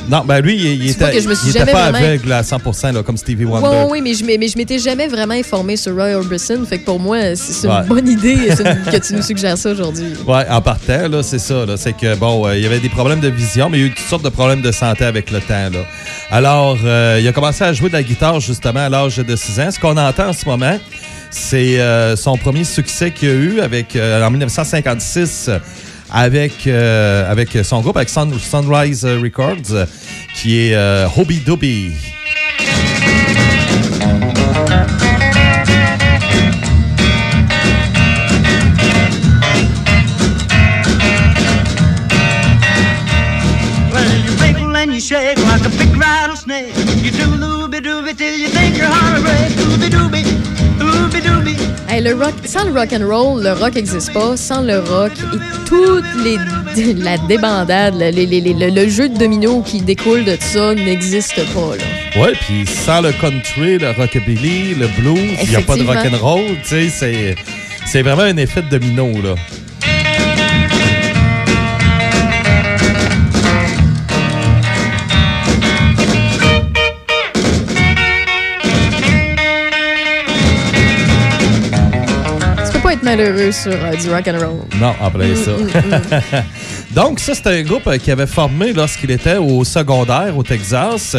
Non, 0.09 0.23
ben 0.25 0.39
lui, 0.41 0.55
il, 0.57 0.89
était, 0.89 1.11
que 1.11 1.21
je 1.21 1.27
me 1.29 1.35
suis 1.35 1.47
il 1.47 1.49
était 1.51 1.59
jamais 1.59 1.71
pas 1.71 1.91
vraiment- 1.91 2.07
aveugle 2.07 2.31
à 2.33 2.43
100 2.43 2.91
là, 2.93 3.03
comme 3.03 3.17
Stevie 3.17 3.45
Wonder. 3.45 3.67
Oui, 3.85 3.87
oui, 3.91 4.01
mais 4.01 4.13
je 4.13 4.25
m'ai- 4.25 4.37
mais 4.37 4.47
je 4.47 4.57
m'étais 4.57 4.79
jamais 4.79 5.07
vraiment 5.07 5.33
informée 5.35 5.77
sur 5.77 5.93
Roy 5.95 6.13
Orbison. 6.15 6.65
Fait 6.67 6.79
que 6.79 6.85
pour 6.85 6.99
moi, 6.99 7.35
c'est 7.35 7.67
Ouais. 7.67 7.73
une 7.81 7.87
bonne 7.87 8.07
idée 8.07 8.33
une- 8.33 8.91
que 8.91 8.97
tu 8.97 9.13
nous 9.13 9.21
suggères 9.21 9.57
ça 9.57 9.71
aujourd'hui. 9.71 10.13
Ouais, 10.27 10.43
en 10.49 10.61
partant, 10.61 11.07
là, 11.07 11.21
c'est 11.23 11.39
ça. 11.39 11.65
C'est 11.77 11.93
que, 11.95 12.15
bon, 12.15 12.47
euh, 12.47 12.57
il 12.57 12.63
y 12.63 12.65
avait 12.65 12.79
des 12.79 12.89
problèmes 12.89 13.19
de 13.19 13.29
vision, 13.29 13.69
mais 13.69 13.77
il 13.77 13.81
y 13.81 13.83
a 13.83 13.87
eu 13.87 13.93
toutes 13.93 14.07
sortes 14.07 14.23
de 14.23 14.29
problèmes 14.29 14.61
de 14.61 14.71
santé 14.71 15.05
avec 15.05 15.29
le 15.31 15.39
temps. 15.39 15.69
Là. 15.71 15.79
Alors, 16.31 16.77
euh, 16.83 17.19
il 17.21 17.27
a 17.27 17.31
commencé 17.31 17.63
à 17.63 17.71
jouer 17.71 17.89
de 17.89 17.93
la 17.93 18.03
guitare, 18.03 18.39
justement, 18.39 18.79
à 18.81 18.89
l'âge 18.89 19.17
de 19.17 19.35
6 19.35 19.59
ans. 19.59 19.69
Ce 19.71 19.79
qu'on 19.79 19.97
entend 19.97 20.29
en 20.29 20.33
ce 20.33 20.45
moment, 20.45 20.77
c'est 21.31 21.79
euh, 21.79 22.15
son 22.15 22.37
premier 22.37 22.63
succès 22.63 23.11
qu'il 23.11 23.29
a 23.29 23.33
eu 23.33 23.59
avec, 23.61 23.95
euh, 23.95 24.23
en 24.25 24.29
1956 24.31 25.49
euh, 25.49 25.59
avec, 26.11 26.69
son 27.63 27.81
groupe, 27.81 27.95
avec 27.97 28.09
Sun- 28.09 28.37
Sunrise 28.37 29.05
Records, 29.05 29.87
qui 30.35 30.59
est 30.59 30.75
Hobby 31.17 31.37
Dooby. 31.39 31.91
Well, 43.93 44.09
you 44.25 44.31
wiggle 44.39 44.75
and 44.77 44.93
you 44.93 44.99
shake 45.01 45.37
like 45.39 45.65
a 45.65 45.69
big 45.69 45.95
rattlesnake. 45.97 46.73
You 47.03 47.11
do 47.11 47.25
looby 47.35 47.79
dooby 47.81 48.17
till 48.17 48.35
you 48.35 48.47
think 48.47 48.77
your 48.77 48.87
heart 48.87 49.17
will 49.17 49.23
break. 49.23 49.51
Dooby 49.59 49.89
dooby, 49.89 50.21
dooby 50.23 50.23
dooby. 50.23 50.40
Hey, 51.89 52.01
le 52.01 52.13
rock, 52.15 52.33
sans 52.45 52.63
le 52.65 52.71
rock 52.79 52.93
and 52.93 53.05
roll, 53.05 53.43
le 53.43 53.51
rock 53.53 53.75
n'existe 53.75 54.13
pas. 54.13 54.37
Sans 54.37 54.61
le 54.61 54.79
rock 54.79 55.11
et 55.33 55.37
toute 55.67 56.05
les, 56.23 56.93
la 57.03 57.17
débandade, 57.17 57.95
le, 57.99 58.11
les- 58.11 58.25
les- 58.25 58.39
les- 58.41 58.53
le- 58.53 58.69
le 58.73 58.87
jeu 58.89 59.09
de 59.09 59.17
domino 59.17 59.61
qui 59.61 59.81
découle 59.81 60.23
de 60.23 60.37
ça 60.39 60.73
n'existe 60.73 61.35
pas. 61.53 61.75
Là. 61.75 62.21
Ouais, 62.21 62.33
puis 62.41 62.65
sans 62.65 63.01
le 63.01 63.11
country, 63.11 63.77
le 63.77 63.91
rockabilly, 63.91 64.75
le 64.75 64.87
blues, 64.99 65.19
il 65.43 65.49
n'y 65.49 65.55
a 65.55 65.61
pas 65.61 65.75
de 65.75 65.83
tu 66.63 66.69
sais, 66.69 66.89
c'est, 66.89 67.35
c'est 67.85 68.01
vraiment 68.03 68.23
un 68.23 68.37
effet 68.37 68.61
de 68.61 68.69
domino, 68.77 69.11
là. 69.21 69.35
Malheureux 83.15 83.51
sur 83.51 83.73
euh, 83.73 83.95
du 83.95 84.09
rock 84.09 84.27
and 84.27 84.39
roll. 84.39 84.59
Non, 84.79 84.93
en 85.01 85.11
plein 85.11 85.35
ça. 85.35 85.51
mm, 85.51 86.43
Donc, 86.95 87.19
ça, 87.19 87.35
c'était 87.35 87.59
un 87.59 87.63
groupe 87.63 87.87
euh, 87.87 87.97
qui 87.97 88.11
avait 88.11 88.27
formé 88.27 88.73
lorsqu'il 88.73 89.11
était 89.11 89.37
au 89.37 89.63
secondaire 89.63 90.37
au 90.37 90.43
Texas. 90.43 91.15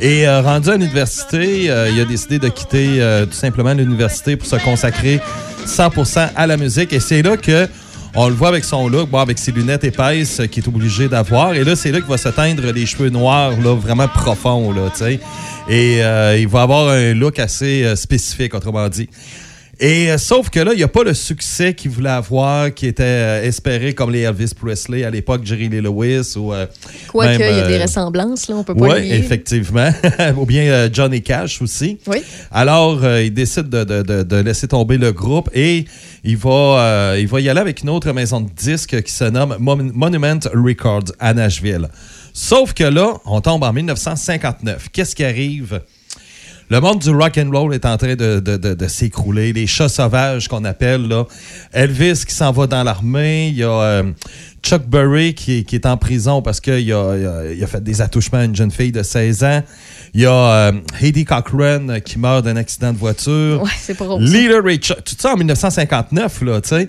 Et 0.00 0.26
euh, 0.26 0.42
rendu 0.42 0.70
à 0.70 0.76
l'université, 0.76 1.70
euh, 1.70 1.90
il 1.90 2.00
a 2.00 2.04
décidé 2.04 2.38
de 2.38 2.48
quitter 2.48 3.00
tout 3.30 3.36
simplement 3.36 3.72
l'université 3.72 4.36
pour 4.36 4.48
se 4.48 4.56
consacrer 4.56 5.20
100% 5.66 6.30
à 6.34 6.46
la 6.46 6.56
musique. 6.56 6.92
Et 6.92 7.00
c'est 7.00 7.22
là 7.22 7.36
que 7.36 7.68
on 8.14 8.28
le 8.28 8.34
voit 8.34 8.48
avec 8.48 8.64
son 8.64 8.88
look, 8.88 9.10
bon, 9.10 9.18
avec 9.18 9.38
ses 9.38 9.52
lunettes 9.52 9.84
épaisses 9.84 10.40
qu'il 10.50 10.64
est 10.64 10.68
obligé 10.68 11.08
d'avoir. 11.08 11.54
Et 11.54 11.62
là, 11.62 11.76
c'est 11.76 11.92
là 11.92 12.00
qu'il 12.00 12.08
va 12.08 12.18
se 12.18 12.30
teindre 12.30 12.72
les 12.72 12.86
cheveux 12.86 13.10
noirs, 13.10 13.52
là, 13.62 13.74
vraiment 13.74 14.08
profonds, 14.08 14.72
là, 14.72 14.90
tu 14.90 15.04
sais. 15.04 15.20
Et 15.68 16.02
euh, 16.02 16.38
il 16.38 16.48
va 16.48 16.62
avoir 16.62 16.88
un 16.88 17.12
look 17.12 17.38
assez 17.38 17.84
euh, 17.84 17.94
spécifique, 17.94 18.54
autrement 18.54 18.88
dit. 18.88 19.08
Et 19.80 20.10
euh, 20.10 20.18
sauf 20.18 20.50
que 20.50 20.58
là, 20.58 20.72
il 20.72 20.76
n'y 20.76 20.82
a 20.82 20.88
pas 20.88 21.04
le 21.04 21.14
succès 21.14 21.72
qu'il 21.72 21.92
voulait 21.92 22.10
avoir, 22.10 22.74
qui 22.74 22.86
était 22.86 23.02
euh, 23.04 23.44
espéré 23.44 23.94
comme 23.94 24.10
les 24.10 24.22
Elvis 24.22 24.50
Presley 24.58 25.04
à 25.04 25.10
l'époque, 25.10 25.42
Jerry 25.44 25.68
Lee 25.68 25.80
Lewis 25.80 26.32
ou. 26.36 26.52
euh, 26.52 26.66
Quoique, 27.06 27.34
il 27.34 27.56
y 27.56 27.60
a 27.60 27.66
des 27.68 27.74
euh, 27.78 27.82
ressemblances, 27.82 28.48
là, 28.48 28.56
on 28.56 28.64
peut 28.64 28.74
pas 28.74 28.98
le 28.98 29.02
oui, 29.02 29.12
effectivement. 29.12 29.90
Ou 30.36 30.46
bien 30.46 30.88
Johnny 30.92 31.22
Cash 31.22 31.62
aussi. 31.62 31.98
Oui. 32.08 32.18
Alors, 32.50 33.04
il 33.18 33.32
décide 33.32 33.68
de, 33.68 33.84
de- 33.84 34.02
de- 34.02 34.22
de 34.24 34.36
laisser 34.36 34.66
tomber 34.66 34.98
le 34.98 35.12
groupe 35.12 35.48
et 35.54 35.84
il 36.24 36.36
va, 36.36 37.14
il 37.16 37.28
va 37.28 37.40
y 37.40 37.48
aller 37.48 37.60
avec 37.60 37.82
une 37.82 37.90
autre 37.90 38.12
maison 38.12 38.40
de 38.40 38.50
disques 38.50 39.00
qui 39.02 39.12
se 39.12 39.24
nomme 39.24 39.56
Mon- 39.60 39.76
Monument 39.94 40.40
Records 40.54 41.12
à 41.20 41.32
Nashville. 41.34 41.88
Sauf 42.32 42.72
que 42.74 42.84
là, 42.84 43.14
on 43.24 43.40
tombe 43.40 43.62
en 43.62 43.72
1959. 43.72 44.88
Qu'est-ce 44.92 45.14
qui 45.14 45.24
arrive? 45.24 45.80
Le 46.70 46.80
monde 46.80 46.98
du 46.98 47.10
rock 47.10 47.38
and 47.38 47.50
roll 47.50 47.72
est 47.74 47.86
en 47.86 47.96
train 47.96 48.14
de, 48.14 48.40
de- 48.40 48.56
de- 48.58 48.74
de 48.74 48.88
s'écrouler. 48.88 49.54
Les 49.54 49.66
chats 49.66 49.88
sauvages 49.88 50.48
qu'on 50.48 50.64
appelle 50.64 51.08
là. 51.08 51.24
Elvis 51.72 52.24
qui 52.26 52.34
s'en 52.34 52.52
va 52.52 52.66
dans 52.66 52.82
l'armée. 52.82 53.48
Il 53.48 53.56
y 53.56 53.64
a 53.64 53.70
euh, 53.70 54.02
Chuck 54.62 54.82
Berry 54.86 55.32
qui, 55.34 55.60
est- 55.60 55.64
qui 55.64 55.76
est 55.76 55.86
en 55.86 55.96
prison 55.96 56.42
parce 56.42 56.60
qu'il 56.60 56.92
a, 56.92 57.52
il 57.54 57.64
a- 57.64 57.66
fait 57.66 57.82
des 57.82 58.02
attouchements 58.02 58.40
à 58.40 58.44
une 58.44 58.54
jeune 58.54 58.70
fille 58.70 58.92
de 58.92 59.02
16 59.02 59.44
ans. 59.44 59.62
Il 60.12 60.20
y 60.20 60.26
a 60.26 60.32
euh, 60.32 60.72
Heidi 61.00 61.24
Cochran 61.24 61.86
qui 62.04 62.18
meurt 62.18 62.44
d'un 62.44 62.56
accident 62.56 62.92
de 62.92 62.98
voiture. 62.98 63.62
Ouais, 63.62 63.70
c'est. 63.80 63.96
Lila 64.18 64.60
Richards. 64.62 65.02
Tout 65.04 65.14
ça 65.18 65.32
en 65.32 65.36
1959, 65.38 66.42
là, 66.42 66.60
tu 66.60 66.68
sais. 66.68 66.88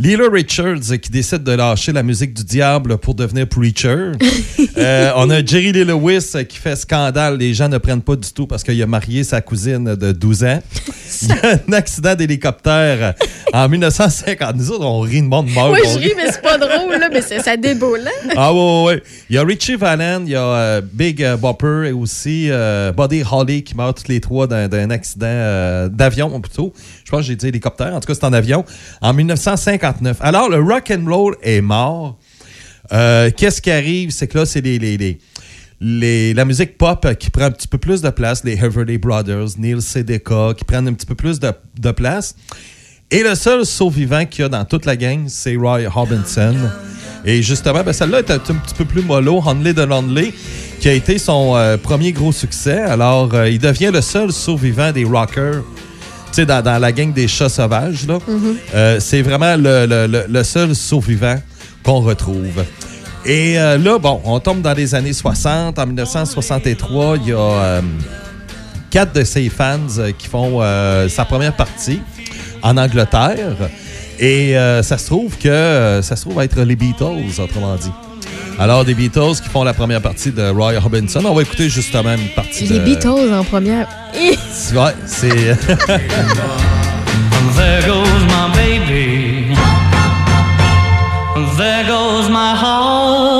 Lila 0.00 0.30
Richards 0.32 0.98
qui 1.02 1.10
décide 1.10 1.42
de 1.42 1.52
lâcher 1.52 1.92
la 1.92 2.02
musique 2.02 2.32
du 2.32 2.42
diable 2.42 2.96
pour 2.96 3.14
devenir 3.14 3.46
preacher. 3.46 4.12
Euh, 4.76 5.10
on 5.16 5.28
a 5.28 5.44
Jerry 5.44 5.72
Lee 5.72 5.84
Lewis 5.84 6.32
qui 6.48 6.56
fait 6.56 6.76
scandale. 6.76 7.36
Les 7.36 7.52
gens 7.52 7.68
ne 7.68 7.76
prennent 7.76 8.00
pas 8.00 8.16
du 8.16 8.32
tout 8.32 8.46
parce 8.46 8.62
qu'il 8.62 8.80
a 8.80 8.86
marié 8.86 9.24
sa 9.24 9.40
cousine 9.40 9.94
de 9.94 10.12
12 10.12 10.44
ans. 10.44 10.62
Il 11.22 11.28
y 11.28 11.32
a 11.32 11.58
un 11.68 11.72
accident 11.72 12.14
d'hélicoptère 12.14 13.14
en 13.52 13.68
1950. 13.68 14.56
Nous 14.56 14.70
autres, 14.70 14.84
on 14.84 15.00
rit 15.00 15.22
de 15.22 15.26
monde 15.26 15.50
mort. 15.50 15.72
Oui, 15.72 15.80
je 15.84 15.98
ris, 15.98 16.12
mais 16.16 16.30
c'est 16.30 16.40
pas 16.40 16.56
drôle, 16.56 16.98
là, 16.98 17.08
mais 17.12 17.20
ça 17.20 17.56
déboule. 17.56 18.00
hein? 18.06 18.30
ah 18.36 18.54
ouais, 18.54 18.60
ouais, 18.60 18.84
ouais. 18.84 19.02
Il 19.28 19.36
y 19.36 19.38
a 19.38 19.42
Richie 19.42 19.76
Valens, 19.76 20.22
il 20.24 20.32
y 20.32 20.36
a 20.36 20.44
euh, 20.44 20.80
Big 20.92 21.22
euh, 21.22 21.36
Bopper 21.36 21.88
et 21.88 21.92
aussi 21.92 22.48
euh, 22.50 22.92
Buddy 22.92 23.22
Holly 23.30 23.64
qui 23.64 23.76
meurent 23.76 23.94
tous 23.94 24.08
les 24.08 24.20
trois 24.20 24.46
d'un 24.46 24.90
accident 24.90 25.88
d'avion 25.88 26.40
plutôt. 26.40 26.72
Je 27.10 27.16
pense 27.16 27.22
que 27.22 27.26
j'ai 27.26 27.36
dit 27.36 27.48
hélicoptère, 27.48 27.92
en 27.92 27.98
tout 27.98 28.06
cas 28.06 28.14
c'est 28.14 28.24
en 28.24 28.32
avion, 28.32 28.64
en 29.00 29.12
1959. 29.12 30.18
Alors 30.20 30.48
le 30.48 30.60
rock 30.60 30.92
and 30.92 31.04
roll 31.08 31.34
est 31.42 31.60
mort. 31.60 32.16
Euh, 32.92 33.32
Qu'est-ce 33.36 33.60
qui 33.60 33.72
arrive, 33.72 34.12
c'est 34.12 34.28
que 34.28 34.38
là 34.38 34.46
c'est 34.46 34.60
les, 34.60 34.78
les, 34.78 35.18
les, 35.80 36.34
la 36.34 36.44
musique 36.44 36.78
pop 36.78 37.04
qui 37.18 37.30
prend 37.30 37.46
un 37.46 37.50
petit 37.50 37.66
peu 37.66 37.78
plus 37.78 38.00
de 38.00 38.10
place, 38.10 38.44
les 38.44 38.52
Everly 38.52 38.96
Brothers, 38.96 39.58
Neil 39.58 39.82
Sedaka 39.82 40.54
qui 40.56 40.64
prennent 40.64 40.86
un 40.86 40.92
petit 40.92 41.04
peu 41.04 41.16
plus 41.16 41.40
de, 41.40 41.50
de 41.80 41.90
place. 41.90 42.36
Et 43.10 43.24
le 43.24 43.34
seul 43.34 43.66
survivant 43.66 44.24
qu'il 44.24 44.42
y 44.42 44.44
a 44.44 44.48
dans 44.48 44.64
toute 44.64 44.84
la 44.84 44.94
gang, 44.94 45.24
c'est 45.26 45.56
Roy 45.56 45.86
Harbinson. 45.92 46.54
Et 47.24 47.42
justement, 47.42 47.82
ben, 47.82 47.92
celle-là 47.92 48.20
est 48.20 48.30
un, 48.30 48.38
petit 48.38 48.74
peu 48.78 48.84
plus 48.84 49.02
mollo, 49.02 49.42
Only 49.44 49.74
the 49.74 49.80
Lonely, 49.80 50.32
qui 50.78 50.88
a 50.88 50.92
été 50.92 51.18
son 51.18 51.56
euh, 51.56 51.76
premier 51.76 52.12
gros 52.12 52.30
succès. 52.30 52.78
Alors, 52.78 53.34
euh, 53.34 53.50
il 53.50 53.58
devient 53.58 53.90
le 53.92 54.00
seul 54.00 54.30
survivant 54.30 54.92
des 54.92 55.02
rockers, 55.02 55.64
dans, 56.38 56.80
la 56.80 56.92
gang 56.92 57.12
des 57.12 57.28
chats 57.28 57.48
sauvages. 57.48 58.06
Euh, 58.74 58.98
c'est 59.00 59.22
vraiment 59.22 59.56
le, 59.58 60.42
seul 60.42 60.74
survivant 60.74 61.36
qu'on 61.82 62.00
retrouve. 62.00 62.64
Et 63.24 63.58
euh, 63.58 63.76
là, 63.76 63.98
bon, 63.98 64.20
on 64.24 64.40
tombe 64.40 64.62
dans 64.62 64.72
les 64.72 64.94
années 64.94 65.12
60. 65.12 65.78
En 65.78 65.86
1963, 65.86 67.16
il 67.18 67.28
y 67.28 67.32
a 67.32 67.36
euh, 67.36 67.80
quatre 68.90 69.14
de 69.14 69.24
ses 69.24 69.48
fans 69.48 69.78
qui 70.18 70.26
font 70.26 70.60
sa 71.08 71.24
première 71.24 71.54
partie 71.54 72.00
en 72.62 72.76
Angleterre. 72.76 73.56
Et 74.18 74.54
ça 74.82 74.98
se 74.98 75.06
trouve 75.06 75.36
que 75.38 76.00
ça 76.02 76.16
se 76.16 76.22
trouve 76.22 76.40
être 76.42 76.60
les 76.62 76.76
Beatles, 76.76 77.40
autrement 77.40 77.76
dit. 77.76 78.09
Alors, 78.58 78.84
des 78.84 78.94
Beatles 78.94 79.40
qui 79.42 79.48
font 79.48 79.64
la 79.64 79.72
première 79.72 80.02
partie 80.02 80.30
de 80.32 80.50
Roy 80.50 80.78
Robinson. 80.78 81.24
On 81.24 81.34
va 81.34 81.42
écouter 81.42 81.68
justement 81.68 82.14
une 82.14 82.28
partie 82.34 82.66
Les 82.66 82.78
de... 82.78 82.84
Beatles 82.84 83.32
en 83.32 83.44
première. 83.44 83.88
Ouais, 84.14 84.94
c'est... 85.06 85.56
There 87.56 87.82
goes 87.86 88.24
my 88.26 88.48
baby. 88.54 89.54
There 91.56 91.84
goes 91.86 92.28
my 92.28 92.54
heart. 92.54 93.39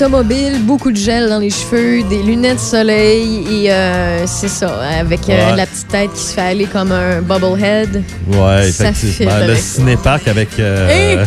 Automobile, 0.00 0.60
beaucoup 0.62 0.92
de 0.92 0.96
gel 0.96 1.28
dans 1.28 1.40
les 1.40 1.50
cheveux, 1.50 2.04
des 2.08 2.22
lunettes 2.22 2.54
de 2.56 2.60
soleil 2.60 3.44
et 3.64 3.72
euh, 3.72 4.26
c'est 4.26 4.48
ça, 4.48 4.78
avec 5.00 5.28
euh, 5.28 5.50
Ouais. 5.50 5.56
la 5.56 5.66
petite 5.66 5.88
tête 5.88 6.12
qui 6.12 6.22
se 6.22 6.34
fait 6.34 6.40
aller 6.40 6.66
comme 6.66 6.92
un 6.92 7.20
bubblehead. 7.20 8.04
Ouais, 8.28 8.70
Ça 8.70 8.90
effectivement. 8.90 9.32
fit 9.40 9.46
Le 9.48 9.56
cinéparc 9.56 10.28
avec, 10.28 10.50
euh, 10.60 10.88
Hey! 10.88 11.18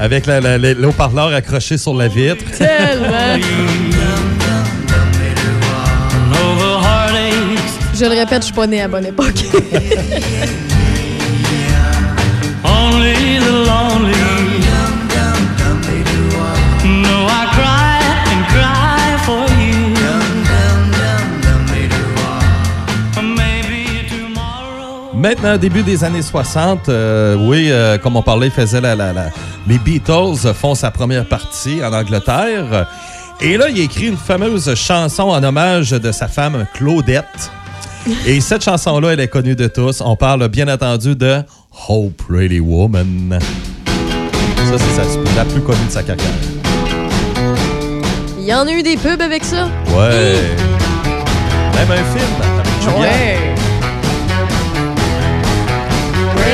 avec 0.00 0.26
l'eau-parleur 0.26 1.28
accroché 1.32 1.78
sur 1.78 1.94
la 1.94 2.08
vitre. 2.08 2.44
Tellement. 2.58 3.38
Je 7.94 8.04
le 8.04 8.10
répète, 8.10 8.42
je 8.42 8.46
suis 8.46 8.54
pas 8.54 8.66
née 8.66 8.80
à 8.80 8.82
la 8.82 8.88
bonne 8.88 9.06
époque. 9.06 9.44
Maintenant, 25.28 25.58
début 25.58 25.82
des 25.82 26.04
années 26.04 26.22
60, 26.22 26.88
euh, 26.88 27.36
oui, 27.38 27.66
euh, 27.70 27.98
comme 27.98 28.16
on 28.16 28.22
parlait, 28.22 28.48
faisait 28.48 28.80
la, 28.80 28.94
la- 28.94 29.12
la- 29.12 29.28
les 29.68 29.76
Beatles 29.76 30.54
font 30.54 30.74
sa 30.74 30.90
première 30.90 31.26
partie 31.26 31.84
en 31.84 31.92
Angleterre. 31.92 32.88
Et 33.42 33.58
là, 33.58 33.66
il 33.68 33.78
écrit 33.78 34.06
une 34.06 34.16
fameuse 34.16 34.74
chanson 34.74 35.24
en 35.24 35.44
hommage 35.44 35.90
de 35.90 36.12
sa 36.12 36.28
femme 36.28 36.64
Claudette. 36.72 37.50
Et 38.26 38.40
cette 38.40 38.64
chanson-là, 38.64 39.10
elle 39.12 39.20
est 39.20 39.28
connue 39.28 39.54
de 39.54 39.66
tous. 39.66 40.00
On 40.00 40.16
parle 40.16 40.48
bien 40.48 40.66
entendu 40.66 41.14
de 41.14 41.42
Oh 41.90 42.10
Pretty 42.26 42.60
Woman. 42.60 43.38
Ça, 43.38 44.78
c'est 44.78 45.36
la 45.36 45.44
plus 45.44 45.60
connue 45.60 45.84
de 45.88 45.92
sa 45.92 46.02
carrière. 46.04 46.24
Il 48.38 48.46
y 48.46 48.54
en 48.54 48.66
a 48.66 48.72
eu 48.72 48.82
des 48.82 48.96
pubs 48.96 49.20
avec 49.20 49.44
ça? 49.44 49.68
Ouais. 49.94 50.36
Même 51.74 51.90
un 51.90 52.18
film 52.18 52.24
avec 52.40 52.82
Julia. 52.82 52.98
Ouais. 52.98 53.38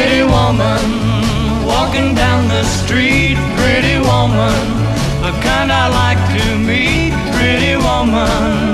Pretty 0.05 0.23
woman, 0.23 1.65
walking 1.65 2.15
down 2.15 2.47
the 2.49 2.63
street. 2.63 3.39
Pretty 3.57 3.97
woman, 3.97 4.61
the 5.25 5.33
kind 5.41 5.73
I 5.73 5.89
like 5.89 6.21
to 6.37 6.59
meet. 6.59 7.15
Pretty 7.33 7.75
woman, 7.77 8.74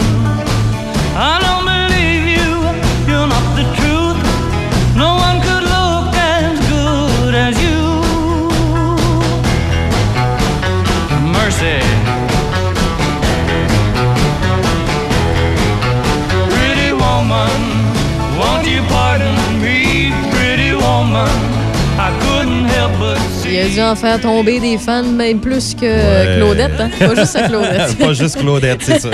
Il 23.48 23.58
a 23.58 23.68
dû 23.68 23.80
en 23.80 23.96
faire 23.96 24.20
tomber 24.20 24.60
des 24.60 24.78
fans, 24.78 25.02
même 25.02 25.40
plus 25.40 25.74
que 25.74 25.86
Ouais. 25.86 26.36
Claudette. 26.36 26.80
Hein? 26.80 26.90
Pas 26.98 27.14
juste 27.14 27.36
à 27.36 27.48
Claudette. 27.48 27.98
Pas 27.98 28.12
juste 28.12 28.38
Claudette, 28.38 28.80
c'est 28.82 29.00
sûr. 29.00 29.10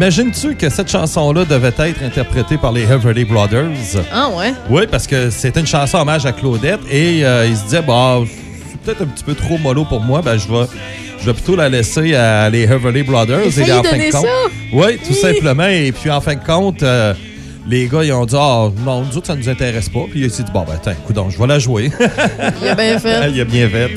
Imagines-tu 0.00 0.54
que 0.54 0.70
cette 0.70 0.90
chanson-là 0.90 1.44
devait 1.44 1.74
être 1.76 2.02
interprétée 2.02 2.56
par 2.56 2.72
les 2.72 2.90
Everly 2.90 3.26
Brothers? 3.26 3.68
Ah 4.10 4.30
ouais? 4.30 4.54
Oui, 4.70 4.84
parce 4.90 5.06
que 5.06 5.28
c'était 5.28 5.60
une 5.60 5.66
chanson 5.66 5.98
hommage 5.98 6.24
à 6.24 6.32
Claudette 6.32 6.80
et 6.90 7.22
euh, 7.22 7.46
il 7.46 7.54
se 7.54 7.64
disait, 7.64 7.82
bah, 7.82 8.18
c'est 8.70 8.80
peut-être 8.80 9.02
un 9.02 9.06
petit 9.08 9.24
peu 9.24 9.34
trop 9.34 9.58
mollo 9.58 9.84
pour 9.84 10.00
moi, 10.00 10.22
ben, 10.22 10.38
je 10.38 10.48
vais, 10.48 10.64
je 11.20 11.26
vais 11.26 11.34
plutôt 11.34 11.54
la 11.54 11.68
laisser 11.68 12.14
à 12.14 12.48
les 12.48 12.62
Everly 12.62 13.02
Brothers. 13.02 13.50
Failli 13.50 13.72
en 13.72 13.82
fin 13.82 13.98
de 13.98 14.10
compte, 14.10 14.22
ça? 14.22 14.28
Oui, 14.72 14.98
tout 15.06 15.12
simplement. 15.12 15.66
Et 15.68 15.92
puis, 15.92 16.10
en 16.10 16.22
fin 16.22 16.34
de 16.34 16.44
compte, 16.46 16.82
euh, 16.82 17.12
les 17.68 17.86
gars, 17.86 18.02
ils 18.02 18.12
ont 18.14 18.24
dit, 18.24 18.36
ah, 18.38 18.70
non, 18.82 19.02
nous 19.02 19.18
autres, 19.18 19.26
ça 19.26 19.36
nous 19.36 19.50
intéresse 19.50 19.90
pas. 19.90 20.06
Puis, 20.10 20.20
il 20.20 20.30
s'est 20.30 20.44
dit, 20.44 20.50
bon, 20.50 20.64
ben, 20.66 20.76
attends, 20.76 20.92
écoute, 20.92 21.18
je 21.28 21.38
vais 21.38 21.46
la 21.46 21.58
jouer. 21.58 21.92
Il 22.62 22.68
a 22.68 22.74
bien 22.74 22.98
fait. 23.00 23.30
il 23.32 23.40
a 23.42 23.44
bien 23.44 23.68
fait. 23.68 23.90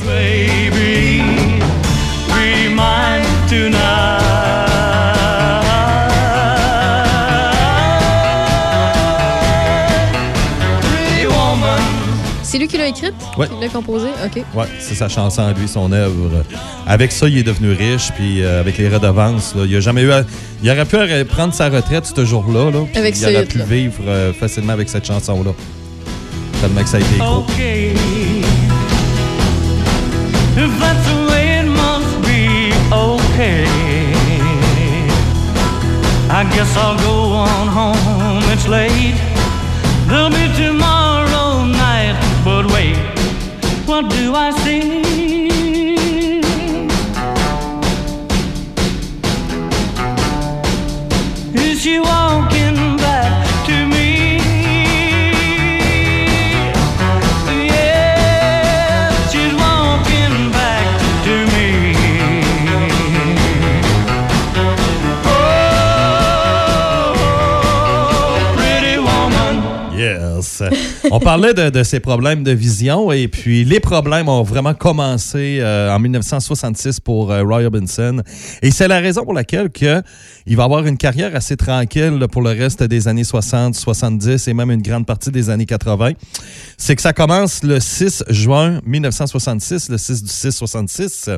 C'est 12.53 12.59
lui 12.59 12.67
qui 12.67 12.77
l'a 12.77 12.85
écrite? 12.85 13.15
Ouais. 13.35 13.47
Qui 13.47 13.53
l'a 13.59 13.67
composée? 13.67 14.09
OK. 14.23 14.43
Ouais, 14.53 14.65
c'est 14.80 14.93
sa 14.93 15.09
chanson 15.09 15.51
lui, 15.59 15.67
son 15.67 15.91
œuvre. 15.91 16.43
Avec 16.85 17.11
ça, 17.11 17.27
il 17.27 17.39
est 17.39 17.43
devenu 17.43 17.71
riche, 17.71 18.11
puis 18.15 18.43
euh, 18.43 18.59
avec 18.59 18.77
les 18.77 18.89
redevances, 18.89 19.55
là, 19.55 19.63
il 19.67 19.75
a 19.75 19.80
jamais 19.80 20.03
eu. 20.03 20.11
à- 20.11 20.21
il 20.61 20.69
aurait 20.69 20.85
pu 20.85 20.97
prendre 21.25 21.51
sa 21.51 21.67
retraite 21.69 22.05
ce 22.15 22.23
jour-là, 22.25 22.69
là, 22.69 22.81
puis 22.85 22.95
Avec 22.99 23.17
il 23.19 23.23
aurait 23.25 23.45
pu 23.45 23.57
là. 23.57 23.65
vivre 23.65 23.95
euh, 24.05 24.34
facilement 24.34 24.73
avec 24.73 24.88
cette 24.88 25.07
chanson-là. 25.07 25.49
Tellement 26.61 26.84
que 26.84 26.89
ça 26.89 26.97
a 26.97 26.99
été 26.99 27.17
gros. 27.17 27.38
Okay. 27.55 27.93
If 30.55 30.80
that's 30.80 31.07
the 31.07 31.31
way 31.31 31.61
it 31.61 31.65
must 31.65 32.21
be, 32.21 32.71
okay. 32.93 33.65
I 36.30 36.43
guess 36.55 36.77
I'll 36.77 36.97
go 36.97 37.34
on 37.34 37.67
home. 37.67 38.43
It's 38.53 38.67
late. 38.67 39.15
There'll 40.07 40.30
be 40.30 40.47
tomorrow 40.55 40.72
Yes. 69.95 70.64
On 71.11 71.19
parlait 71.19 71.53
de, 71.53 71.69
de 71.69 71.84
ces 71.84 71.99
problèmes 71.99 72.43
de 72.43 72.51
vision 72.51 73.11
et 73.11 73.27
puis 73.27 73.64
les 73.64 73.80
problèmes 73.80 74.27
ont 74.30 74.43
vraiment 74.43 74.73
commencé 74.73 75.60
euh, 75.60 75.93
en 75.93 75.99
1966 75.99 76.99
pour 76.99 77.31
euh, 77.31 77.43
Roy 77.43 77.64
Orbison. 77.64 78.22
Et 78.61 78.72
c'est 78.72 78.88
la 78.88 78.99
raison 78.99 79.23
pour 79.23 79.34
laquelle 79.34 79.69
que 79.69 80.01
il 80.45 80.57
va 80.57 80.63
avoir 80.65 80.85
une 80.85 80.97
carrière 80.97 81.35
assez 81.35 81.55
tranquille 81.57 82.17
là, 82.19 82.27
pour 82.27 82.41
le 82.41 82.49
reste 82.51 82.83
des 82.83 83.07
années 83.07 83.23
60, 83.23 83.75
70 83.75 84.47
et 84.47 84.53
même 84.53 84.71
une 84.71 84.81
grande 84.81 85.05
partie 85.05 85.31
des 85.31 85.49
années 85.49 85.65
80. 85.65 86.11
C'est 86.77 86.95
que 86.95 87.01
ça 87.01 87.13
commence 87.13 87.63
le 87.63 87.79
6 87.79 88.25
juin 88.29 88.79
1966, 88.85 89.89
le 89.89 89.97
6 89.97 90.23
du 90.23 90.29
6 90.29 90.51
66. 90.51 91.29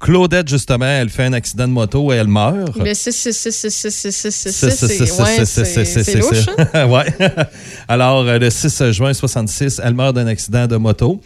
Claudette, 0.00 0.48
justement, 0.48 0.84
elle 0.86 1.08
fait 1.08 1.24
un 1.24 1.32
accident 1.32 1.66
de 1.68 1.72
moto 1.72 2.12
et 2.12 2.16
elle 2.16 2.28
meurt. 2.28 2.76
Le 2.76 2.94
6, 2.94 3.12
6, 3.12 3.32
6, 3.32 3.52
6, 3.52 3.70
6, 3.70 3.90
6, 3.90 4.30
6, 4.30 4.40
6, 4.50 6.04
C'est- 6.04 6.16
ouais, 6.16 6.18
louche, 6.20 6.46
hein? 6.58 7.44
Alors, 7.88 8.20
euh, 8.26 8.38
le 8.38 8.50
6 8.50 8.90
juin 8.92 9.12
66, 9.12 9.80
elle 9.82 9.94
meurt 9.94 10.14
d'un 10.14 10.26
accident 10.26 10.66
de 10.66 10.76
moto. 10.76 11.20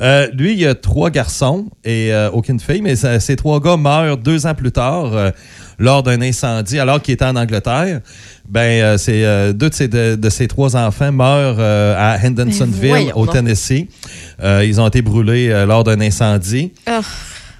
Euh, 0.00 0.28
lui, 0.32 0.52
il 0.52 0.58
y 0.60 0.66
a 0.66 0.74
trois 0.74 1.10
garçons 1.10 1.66
et 1.84 2.12
euh, 2.12 2.30
aucune 2.30 2.60
fille, 2.60 2.82
mais 2.82 2.96
ces 2.96 3.36
trois 3.36 3.60
gars 3.60 3.76
meurent 3.76 4.16
deux 4.16 4.46
ans 4.46 4.54
plus 4.54 4.72
tard 4.72 5.14
euh, 5.14 5.30
lors 5.78 6.02
d'un 6.02 6.20
incendie, 6.20 6.78
alors 6.78 7.00
qu'il 7.02 7.14
était 7.14 7.24
en 7.24 7.36
Angleterre. 7.36 8.00
Ben, 8.48 8.60
euh, 8.82 8.98
c'est 8.98 9.24
euh, 9.24 9.52
deux 9.52 9.70
de 9.70 9.74
ces, 9.74 9.88
de, 9.88 10.16
de 10.16 10.30
ces 10.30 10.48
trois 10.48 10.76
enfants 10.76 11.12
meurent 11.12 11.56
euh, 11.58 11.94
à 11.96 12.18
Hendersonville, 12.24 12.92
Ben, 12.92 13.12
au. 13.14 13.26
Tennessee. 13.26 13.86
Euh, 14.42 14.64
ils 14.64 14.80
ont 14.80 14.86
été 14.88 15.02
brûlés 15.02 15.48
euh, 15.48 15.66
lors 15.66 15.84
d'un 15.84 16.00
incendie. 16.00 16.72
Ah. 16.86 17.00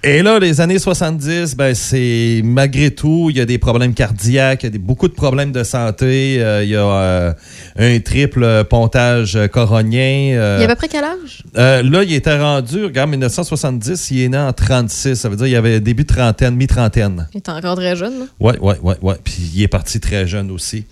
Et 0.07 0.23
là, 0.23 0.39
les 0.39 0.61
années 0.61 0.79
70, 0.79 1.57
ben, 1.57 1.75
c'est 1.75 2.43
malgré 2.45 2.91
tout, 2.91 3.29
il 3.31 3.39
y 3.39 3.41
a 3.41 3.47
des 3.47 3.57
problèmes 3.57 3.95
cardiaques, 3.95 4.63
il 4.63 4.67
y 4.67 4.69
a 4.69 4.71
des- 4.71 4.79
beaucoup 4.79 5.09
de 5.09 5.15
problèmes 5.15 5.51
de 5.51 5.65
santé, 5.65 6.43
euh, 6.43 6.63
il 6.63 6.69
y 6.69 6.77
a 6.77 6.85
euh, 6.85 7.33
un 7.79 7.99
triple 8.01 8.65
pontage 8.65 9.39
coronien. 9.51 10.35
euh, 10.37 10.59
Il 10.59 10.63
y 10.63 10.67
a 10.67 10.71
à 10.71 10.75
peu 10.75 10.77
près 10.77 10.89
quel 10.89 11.05
âge? 11.05 11.43
là, 11.55 12.03
il 12.03 12.13
était 12.13 12.39
rendu, 12.39 12.85
regarde, 12.85 13.09
1970, 13.09 14.11
il 14.11 14.21
est 14.25 14.29
né 14.29 14.37
en 14.37 14.53
36, 14.53 15.15
ça 15.15 15.31
veut 15.31 15.37
dire 15.37 15.47
qu'il 15.47 15.57
avait 15.57 15.81
début 15.81 16.05
trentaine, 16.05 16.55
mi-trentaine. 16.55 17.27
Il 17.33 17.39
est 17.39 17.49
encore 17.49 17.77
très 17.77 17.97
jeune. 17.97 18.19
là. 18.19 18.25
Oui, 18.41 18.53
oui, 18.61 18.75
oui, 18.83 18.95
oui. 19.01 19.15
Puis 19.25 19.53
il 19.55 19.63
est 19.63 19.69
parti 19.69 20.01
très 20.01 20.27
jeune 20.27 20.51
aussi. 20.51 20.85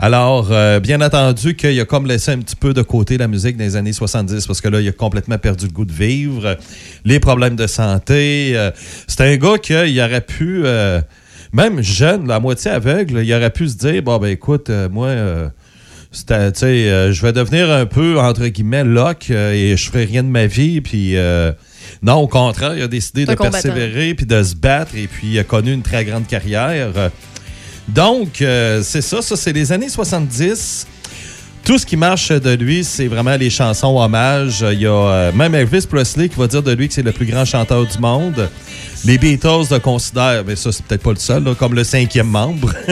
Alors, 0.00 0.50
bien 0.80 1.00
entendu 1.02 1.54
qu'il 1.54 1.78
a 1.80 1.84
comme 1.84 2.06
laissé 2.08 2.32
un 2.32 2.38
petit 2.38 2.56
peu 2.56 2.74
de 2.74 2.82
côté 2.82 3.16
la 3.16 3.28
musique 3.28 3.56
dans 3.56 3.62
les 3.64 3.76
années 3.76 3.92
70 3.92 4.44
parce 4.44 4.60
que 4.60 4.68
là, 4.68 4.80
il 4.80 4.88
a 4.88 4.92
complètement 4.92 5.38
perdu 5.38 5.66
le 5.66 5.72
goût 5.72 5.84
de 5.84 5.92
vivre, 5.92 6.56
les 7.04 7.20
problèmes 7.20 7.54
de 7.54 7.68
santé. 7.68 8.54
Euh, 8.56 8.70
c'est 9.06 9.20
un 9.20 9.36
gars 9.36 9.58
qui 9.58 9.74
aurait 9.74 10.20
pu, 10.20 10.62
euh, 10.64 11.00
même 11.52 11.82
jeune, 11.82 12.26
la 12.26 12.40
moitié 12.40 12.70
aveugle, 12.70 13.22
il 13.24 13.34
aurait 13.34 13.50
pu 13.50 13.68
se 13.68 13.76
dire, 13.76 14.02
bon, 14.02 14.18
ben 14.18 14.28
écoute, 14.28 14.70
euh, 14.70 14.88
moi... 14.88 15.08
euh, 15.08 15.48
c'était, 16.12 16.50
tu 16.52 16.60
sais, 16.60 17.12
je 17.12 17.22
vais 17.22 17.32
devenir 17.32 17.70
un 17.70 17.84
peu, 17.84 18.18
entre 18.18 18.46
guillemets, 18.46 18.84
loc 18.84 19.26
euh, 19.28 19.52
et 19.52 19.76
je 19.76 19.90
ferai 19.90 20.04
rien 20.04 20.22
de 20.22 20.28
ma 20.28 20.46
vie. 20.46 20.80
Puis, 20.80 21.14
non, 22.02 22.14
au 22.14 22.28
contraire, 22.28 22.74
il 22.74 22.82
a 22.82 22.88
décidé 22.88 23.26
de 23.26 23.34
combattant. 23.34 23.60
persévérer 23.60 24.14
puis 24.14 24.24
de 24.24 24.42
se 24.42 24.54
battre 24.54 24.96
et 24.96 25.08
puis 25.08 25.32
il 25.32 25.38
a 25.38 25.44
connu 25.44 25.72
une 25.72 25.82
très 25.82 26.06
grande 26.06 26.26
carrière. 26.26 27.10
Donc, 27.88 28.36
c'est 28.38 29.02
ça, 29.02 29.20
ça, 29.20 29.36
c'est 29.36 29.52
les 29.52 29.72
années 29.72 29.90
70. 29.90 30.86
Tout 31.66 31.78
ce 31.78 31.84
qui 31.84 31.96
marche 31.96 32.28
de 32.30 32.54
lui, 32.54 32.84
c'est 32.84 33.08
vraiment 33.08 33.34
les 33.34 33.50
chansons 33.50 33.98
hommages. 34.00 34.64
Il 34.70 34.82
y 34.82 34.86
a 34.86 34.92
euh, 34.92 35.32
même 35.32 35.52
Elvis 35.52 35.84
Presley 35.90 36.28
qui 36.28 36.38
va 36.38 36.46
dire 36.46 36.62
de 36.62 36.70
lui 36.70 36.86
que 36.86 36.94
c'est 36.94 37.02
le 37.02 37.10
plus 37.10 37.26
grand 37.26 37.44
chanteur 37.44 37.84
du 37.84 37.98
monde. 37.98 38.48
Les 39.04 39.18
Beatles 39.18 39.64
le 39.72 39.80
considèrent, 39.80 40.44
mais 40.46 40.54
ça, 40.54 40.70
c'est 40.70 40.86
peut-être 40.86 41.02
pas 41.02 41.10
le 41.10 41.18
seul, 41.18 41.42
comme 41.58 41.74
le 41.74 41.82
cinquième 41.82 42.28
membre. 42.28 42.72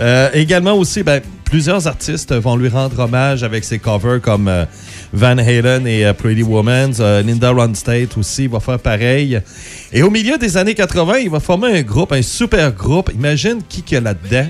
Euh, 0.00 0.30
également 0.32 0.72
aussi, 0.72 1.02
ben, 1.02 1.20
plusieurs 1.44 1.86
artistes 1.86 2.32
vont 2.32 2.56
lui 2.56 2.70
rendre 2.70 2.98
hommage 2.98 3.42
avec 3.44 3.62
ses 3.62 3.78
covers 3.78 4.22
comme 4.22 4.48
euh, 4.48 4.64
Van 5.12 5.36
Halen 5.36 5.86
et 5.86 6.10
Pretty 6.14 6.42
Woman. 6.42 6.94
Linda 7.24 7.50
Ronstadt 7.50 8.16
aussi 8.16 8.46
va 8.46 8.58
faire 8.58 8.78
pareil. 8.78 9.38
Et 9.92 10.02
au 10.02 10.08
milieu 10.08 10.38
des 10.38 10.56
années 10.56 10.74
80, 10.74 11.18
il 11.18 11.30
va 11.30 11.40
former 11.40 11.78
un 11.78 11.82
groupe, 11.82 12.10
un 12.12 12.22
super 12.22 12.72
groupe. 12.72 13.10
Imagine 13.14 13.58
qui 13.68 13.94
a 13.94 14.00
là-dedans. 14.00 14.48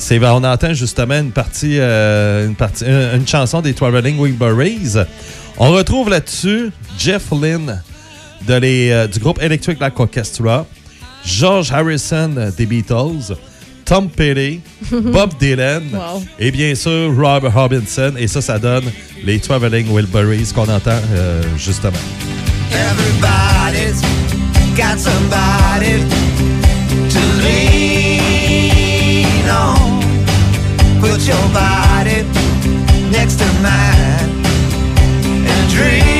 C'est, 0.00 0.18
on 0.24 0.42
entend 0.44 0.72
justement 0.72 1.18
une 1.18 1.30
partie, 1.30 1.76
euh, 1.78 2.46
une, 2.46 2.54
partie 2.56 2.84
une, 2.84 3.20
une 3.20 3.28
chanson 3.28 3.60
des 3.60 3.74
Traveling 3.74 4.18
Wilburys. 4.18 4.96
On 5.58 5.70
retrouve 5.72 6.08
là-dessus 6.08 6.70
Jeff 6.98 7.24
Lynne 7.30 7.82
de 8.48 8.54
les, 8.54 8.90
euh, 8.90 9.06
du 9.06 9.18
groupe 9.18 9.40
Electric 9.42 9.78
Light 9.78 9.92
Orchestra, 9.98 10.66
George 11.24 11.70
Harrison 11.70 12.30
des 12.56 12.64
Beatles, 12.64 13.36
Tom 13.84 14.08
Petty, 14.08 14.60
Bob 14.90 15.32
Dylan 15.38 15.82
Wow. 15.92 16.22
et 16.38 16.50
bien 16.50 16.74
sûr 16.74 17.14
Robert 17.14 17.52
Robinson. 17.52 18.14
Et 18.16 18.26
ça, 18.26 18.40
ça 18.40 18.58
donne 18.58 18.84
les 19.22 19.38
Traveling 19.38 19.86
Wilburys 19.94 20.52
qu'on 20.54 20.68
entend 20.68 20.98
euh, 21.12 21.42
justement. 21.58 21.92
Everybody's 22.72 24.00
got 24.76 24.98
somebody 24.98 26.04
Put 31.00 31.26
your 31.26 31.48
body 31.54 32.22
next 33.10 33.38
to 33.38 33.46
mine. 33.62 34.30
And 35.48 35.70
dream 35.70 36.19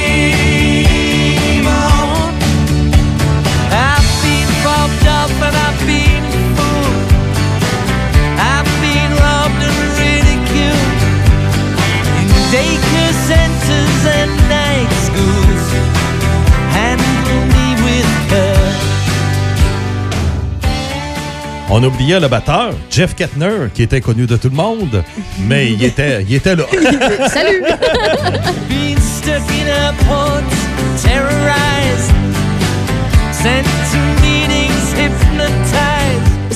On 21.73 21.85
oubliait 21.85 22.19
le 22.19 22.27
batteur, 22.27 22.73
Jeff 22.91 23.15
Kettner, 23.15 23.69
qui 23.73 23.85
était 23.85 24.01
connu 24.01 24.27
de 24.27 24.37
tout 24.37 24.49
le 24.49 24.57
monde, 24.57 25.05
mais 25.39 25.71
il 25.71 25.85
était, 25.85 26.23
il 26.23 26.35
était 26.35 26.57
là. 26.57 26.65
Salut! 27.29 27.63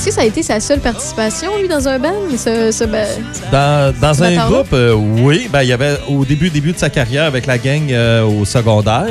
Est-ce 0.05 0.11
que 0.13 0.21
ça 0.21 0.21
a 0.21 0.29
été 0.29 0.43
sa 0.43 0.59
seule 0.59 0.81
participation, 0.81 1.57
lui, 1.59 1.67
dans 1.67 1.87
un 1.87 1.97
band? 1.97 2.13
Ce, 2.37 2.71
ce 2.71 2.83
ba- 2.83 3.05
Dans, 3.51 3.91
dans 3.99 4.13
Ce 4.13 4.21
un 4.21 4.35
groupe, 4.47 4.67
euh, 4.73 4.93
oui, 4.93 5.49
ben, 5.51 5.63
il 5.63 5.69
y 5.69 5.73
avait 5.73 5.97
au 6.07 6.23
début, 6.23 6.51
début 6.51 6.73
de 6.73 6.77
sa 6.77 6.91
carrière 6.91 7.23
avec 7.25 7.47
la 7.47 7.57
gang 7.57 7.91
euh, 7.91 8.21
au 8.23 8.45
secondaire, 8.45 9.07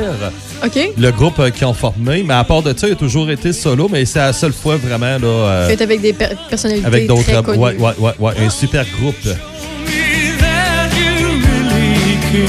OK. 0.63 0.79
le 0.97 1.11
groupe 1.11 1.37
euh, 1.39 1.49
qu'ils 1.49 1.65
ont 1.67 1.73
formé, 1.73 2.23
mais 2.25 2.33
à 2.33 2.45
part 2.45 2.61
de 2.61 2.73
ça, 2.77 2.87
il 2.87 2.93
a 2.93 2.95
toujours 2.95 3.29
été 3.29 3.51
solo, 3.51 3.89
mais 3.91 4.05
c'est 4.05 4.19
la 4.19 4.31
seule 4.31 4.53
fois 4.53 4.77
vraiment 4.77 5.17
là, 5.17 5.27
euh, 5.27 5.67
Fait 5.67 5.81
avec 5.81 5.99
des 5.99 6.13
per- 6.13 6.29
personnalités 6.49 6.87
avec 6.87 7.07
d'autres. 7.07 7.23
très 7.23 7.43
connues. 7.43 7.57
Ouais, 7.59 7.75
ouais, 7.77 7.93
ouais, 7.99 8.11
ouais, 8.17 8.33
un 8.45 8.49
super 8.49 8.85
groupe. 8.97 9.15
That 9.21 9.35
you 10.97 11.27
really 11.27 12.19
care. 12.31 12.47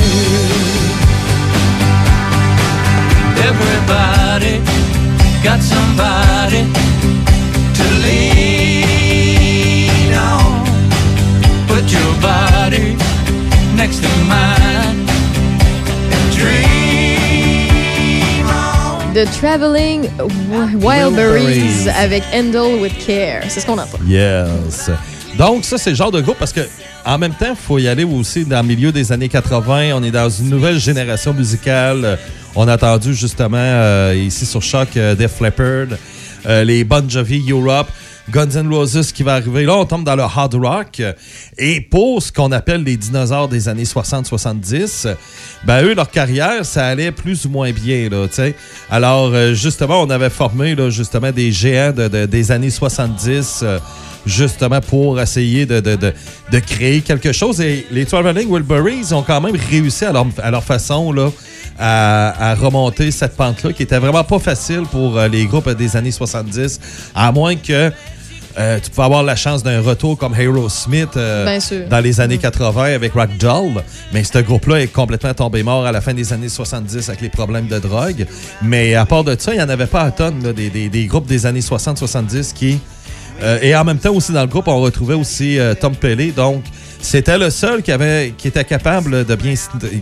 Everybody 3.48 4.60
got 5.42 5.60
somebody 5.62 6.62
next 13.86 14.02
to 14.02 14.08
mine. 14.26 15.06
The 19.14 19.24
Traveling 19.40 20.10
Wi- 20.50 20.74
Wildberries 20.76 21.88
avec 21.88 22.22
Handle 22.34 22.80
with 22.80 22.92
Care. 23.06 23.44
C'est 23.48 23.60
ce 23.60 23.66
qu'on 23.66 23.78
entend. 23.78 23.98
Yes. 24.06 24.90
Donc, 25.38 25.64
ça, 25.64 25.78
c'est 25.78 25.90
le 25.90 25.96
genre 25.96 26.10
de 26.10 26.20
groupe 26.20 26.36
parce 26.38 26.52
que 26.52 26.60
en 27.04 27.16
même 27.16 27.32
temps, 27.32 27.50
il 27.50 27.56
faut 27.56 27.78
y 27.78 27.88
aller 27.88 28.04
aussi 28.04 28.44
dans 28.44 28.60
le 28.60 28.66
milieu 28.68 28.92
des 28.92 29.12
années 29.12 29.28
80. 29.30 29.92
On 29.94 30.02
est 30.02 30.10
dans 30.10 30.28
une 30.28 30.50
nouvelle 30.50 30.78
génération 30.78 31.32
musicale. 31.32 32.18
On 32.56 32.66
a 32.68 32.74
entendu 32.74 33.14
justement 33.14 33.56
euh, 33.58 34.14
ici 34.16 34.44
sur 34.44 34.62
Choc 34.62 34.88
euh, 34.96 35.14
Def 35.14 35.40
Leppard, 35.40 35.96
euh, 36.46 36.64
les 36.64 36.84
Bon 36.84 37.08
Jovi 37.08 37.42
Europe, 37.50 37.88
Guns 38.30 38.50
N' 38.56 38.68
Roses 38.72 39.12
qui 39.12 39.22
va 39.22 39.34
arriver. 39.34 39.64
Là, 39.64 39.76
on 39.76 39.84
tombe 39.84 40.04
dans 40.04 40.16
le 40.16 40.22
hard 40.22 40.54
rock. 40.54 41.02
Et 41.58 41.80
pour 41.80 42.22
ce 42.22 42.32
qu'on 42.32 42.50
appelle 42.52 42.82
les 42.82 42.96
dinosaures 42.96 43.48
des 43.48 43.68
années 43.68 43.84
60-70, 43.84 45.06
ben 45.64 45.84
eux, 45.84 45.94
leur 45.94 46.10
carrière, 46.10 46.64
ça 46.64 46.86
allait 46.86 47.12
plus 47.12 47.44
ou 47.46 47.50
moins 47.50 47.72
bien. 47.72 48.08
Là. 48.10 48.26
Alors, 48.90 49.30
euh, 49.32 49.54
justement, 49.54 50.02
on 50.02 50.10
avait 50.10 50.30
formé 50.30 50.74
là, 50.74 50.90
justement 50.90 51.30
des 51.30 51.52
géants 51.52 51.92
de- 51.92 52.08
de- 52.08 52.26
des 52.26 52.50
années 52.50 52.70
70. 52.70 53.60
euh, 53.62 53.78
justement 54.26 54.80
pour 54.80 55.20
essayer 55.20 55.66
de, 55.66 55.80
créer 56.58 57.00
quelque 57.00 57.30
chose. 57.30 57.60
Et 57.60 57.86
les 57.92 58.04
Traveling 58.06 58.48
Wilburys 58.52 59.12
ont 59.12 59.22
quand 59.22 59.40
même 59.40 59.54
réussi 59.70 60.04
à 60.04 60.10
leur, 60.10 60.26
à 60.42 60.50
leur 60.50 60.64
façon 60.64 61.12
là, 61.12 61.30
à, 61.78 62.50
à 62.50 62.54
remonter 62.56 63.12
cette 63.12 63.36
pente-là, 63.36 63.72
qui 63.72 63.84
était 63.84 64.00
vraiment 64.00 64.24
pas 64.24 64.40
facile 64.40 64.82
pour 64.90 65.16
euh, 65.16 65.28
les 65.28 65.46
groupes 65.46 65.70
des 65.70 65.96
années 65.96 66.10
70, 66.10 66.80
à 67.14 67.30
moins 67.30 67.54
que 67.54 67.92
Euh, 68.58 68.78
tu 68.82 68.90
pouvais 68.90 69.04
avoir 69.04 69.22
la 69.22 69.36
chance 69.36 69.62
d'un 69.62 69.82
retour 69.82 70.16
comme 70.16 70.34
Aerosmith 70.34 71.14
euh, 71.18 71.44
Bien 71.44 71.60
sûr. 71.60 71.86
dans 71.90 72.00
les 72.00 72.20
années 72.22 72.38
80 72.38 72.94
avec 72.94 73.12
Rock 73.12 73.36
Doll. 73.38 73.82
Mais 74.14 74.24
ce 74.24 74.38
groupe-là 74.38 74.80
est 74.80 74.86
complètement 74.86 75.34
tombé 75.34 75.62
mort 75.62 75.84
à 75.84 75.92
la 75.92 76.00
fin 76.00 76.14
des 76.14 76.32
années 76.32 76.48
70 76.48 77.08
avec 77.10 77.20
les 77.20 77.28
problèmes 77.28 77.66
de 77.68 77.78
drogue. 77.78 78.26
Mais 78.62 78.94
à 78.94 79.04
part 79.04 79.24
de 79.24 79.36
ça, 79.38 79.52
il 79.52 79.58
n'y 79.58 79.62
en 79.62 79.68
avait 79.68 79.86
pas 79.86 80.02
à 80.02 80.10
tonnes, 80.10 80.42
là, 80.42 80.52
des, 80.54 80.70
des- 80.70 80.88
des 80.88 81.04
groupes 81.06 81.26
des 81.26 81.44
années 81.44 81.60
60-70 81.60 82.54
qui. 82.54 82.78
euh, 83.42 83.58
et 83.60 83.76
en 83.76 83.84
même 83.84 83.98
temps, 83.98 84.14
aussi 84.14 84.32
dans 84.32 84.40
le 84.40 84.46
groupe, 84.46 84.68
on 84.68 84.80
retrouvait 84.80 85.14
aussi 85.14 85.58
euh, 85.58 85.74
Tom 85.74 85.94
Pelé. 85.94 86.32
Donc, 86.32 86.64
c'était 87.02 87.36
le 87.36 87.50
seul 87.50 87.82
qui, 87.82 87.92
avait, 87.92 88.32
qui 88.38 88.48
était 88.48 88.64
capable 88.64 89.26
de 89.26 89.34
bien. 89.34 89.52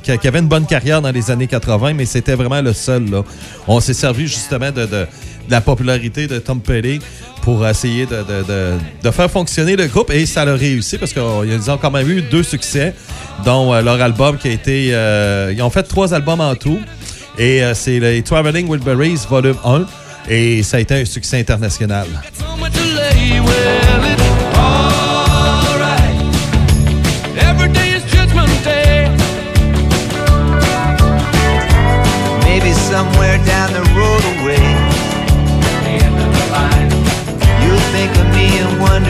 qui, 0.00 0.16
qui 0.16 0.28
avait 0.28 0.38
une 0.38 0.46
bonne 0.48 0.64
carrière 0.66 1.02
dans 1.02 1.10
les 1.10 1.28
années 1.30 1.48
80, 1.48 1.92
mais 1.94 2.04
c'était 2.06 2.34
vraiment 2.36 2.62
le 2.62 2.72
seul. 2.72 3.10
Là. 3.10 3.22
On 3.66 3.80
s'est 3.80 3.94
servi 3.94 4.28
justement 4.28 4.70
de, 4.70 4.86
de- 4.86 5.06
la 5.48 5.60
popularité 5.60 6.26
de 6.26 6.38
Tom 6.38 6.60
Pelé 6.60 6.98
pour 7.42 7.66
essayer 7.66 8.06
de, 8.06 8.16
de- 8.22 8.74
de- 9.02 9.10
faire 9.10 9.30
fonctionner 9.30 9.76
le 9.76 9.86
groupe 9.86 10.10
et 10.10 10.24
ça 10.26 10.44
l'a 10.44 10.54
réussi 10.54 10.96
parce 10.98 11.12
qu'ils 11.12 11.70
ont 11.70 11.76
quand 11.78 11.90
même 11.90 12.08
eu 12.10 12.22
deux 12.22 12.42
succès, 12.42 12.94
dont 13.44 13.72
euh, 13.74 13.82
leur 13.82 14.00
album 14.00 14.38
qui 14.38 14.48
a 14.48 14.52
été. 14.52 14.88
euh, 14.92 15.52
ils 15.54 15.62
ont 15.62 15.70
fait 15.70 15.82
trois 15.82 16.14
albums 16.14 16.40
en 16.40 16.54
tout 16.54 16.80
et 17.38 17.62
euh, 17.62 17.74
c'est 17.74 18.00
les 18.00 18.22
Traveling 18.22 18.68
Wilburys 18.70 19.26
Volume 19.28 19.56
1 19.64 19.84
et 20.30 20.62
ça 20.62 20.78
a 20.78 20.80
été 20.80 20.94
un 20.94 21.04
succès 21.04 21.38
international. 21.40 22.06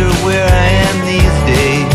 Wonder 0.05 0.25
where 0.25 0.47
I 0.47 0.69
am 0.89 0.97
these 1.07 1.37
days. 1.47 1.89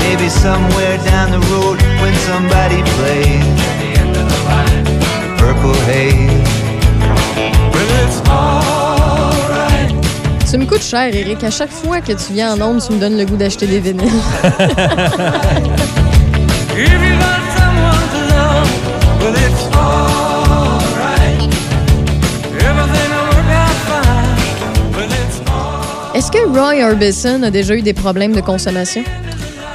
Maybe 0.00 0.28
somewhere 0.28 0.98
down 1.04 1.30
the 1.30 1.40
road 1.50 1.80
when 2.00 2.14
somebody 2.26 2.82
plays 2.96 3.44
Purple 5.38 5.74
Haze. 5.86 6.30
Well, 7.72 7.90
it's 8.04 8.20
alright. 8.28 9.90
Tu 10.50 10.58
me 10.58 10.66
coûtes 10.66 10.88
cher, 10.88 11.14
Eric. 11.14 11.44
À 11.44 11.50
chaque 11.50 11.70
fois 11.70 12.00
que 12.00 12.12
tu 12.12 12.32
viens 12.32 12.52
en 12.54 12.60
ondes, 12.60 12.82
tu 12.86 12.92
me 12.92 12.98
donnes 12.98 13.16
le 13.16 13.24
goût 13.24 13.36
d'acheter 13.36 13.66
des 13.66 13.80
vinyles. 13.80 14.10
If 16.74 16.90
you 16.90 17.14
got 17.18 17.42
someone 17.58 18.08
to 18.14 18.20
love, 18.34 18.70
well, 19.20 19.34
it's 19.36 19.76
alright. 19.76 20.31
Est-ce 26.14 26.30
que 26.30 26.46
Roy 26.46 26.84
Orbison 26.84 27.42
a 27.42 27.50
déjà 27.50 27.74
eu 27.74 27.82
des 27.82 27.94
problèmes 27.94 28.34
de 28.34 28.40
consommation? 28.40 29.02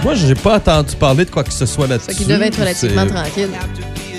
Moi, 0.04 0.14
j'ai 0.14 0.36
pas 0.36 0.58
entendu 0.58 0.96
parler 0.96 1.26
de 1.26 1.32
quoi 1.32 1.44
que 1.44 1.52
ce 1.52 1.66
soit 1.66 1.88
là-dessus. 1.88 2.14
Qu'il 2.16 2.28
devait 2.28 2.48
être 2.48 2.60
relativement 2.60 3.08
tranquille. 3.08 3.50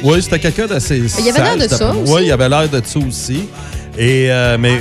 Oui, 0.03 0.21
c'était 0.23 0.39
quelqu'un 0.41 0.67
d'assez. 0.67 1.01
Il 1.21 1.29
avait 1.29 1.41
l'air 1.43 1.57
de 1.57 1.69
ça 1.73 1.93
aussi. 1.93 2.13
Oui, 2.13 2.23
il 2.27 2.33
avait 2.33 2.49
l'air 2.49 2.69
de 2.69 2.81
ça 2.85 2.99
aussi. 2.99 3.49
Et, 3.97 4.31
euh, 4.31 4.57
mais 4.59 4.81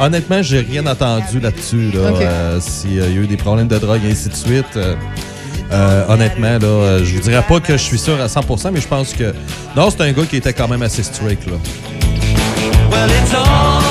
honnêtement, 0.00 0.42
j'ai 0.42 0.60
rien 0.60 0.84
entendu 0.86 1.38
là-dessus. 1.40 1.90
Là, 1.94 2.00
euh, 2.00 2.58
S'il 2.60 2.94
y 2.96 3.00
a 3.00 3.06
eu 3.08 3.26
des 3.26 3.36
problèmes 3.36 3.68
de 3.68 3.78
drogue 3.78 4.00
et 4.06 4.10
ainsi 4.10 4.28
de 4.28 4.34
suite. 4.34 4.64
euh, 4.76 4.94
euh, 5.72 6.04
honnêtement, 6.08 6.58
là, 6.58 6.66
euh, 6.66 7.04
je 7.04 7.14
vous 7.14 7.20
dirais 7.20 7.44
pas 7.48 7.58
que 7.60 7.72
je 7.74 7.82
suis 7.82 7.98
sûr 7.98 8.20
à 8.20 8.26
100%, 8.26 8.70
mais 8.72 8.80
je 8.80 8.88
pense 8.88 9.14
que. 9.14 9.32
Non, 9.76 9.88
c'est 9.90 10.02
un 10.02 10.12
gars 10.12 10.24
qui 10.28 10.36
était 10.36 10.52
quand 10.52 10.68
même 10.68 10.82
assez 10.82 11.02
strict. 11.02 11.46
Là. 11.46 11.54
Well, 12.90 13.08
it's. 13.10 13.81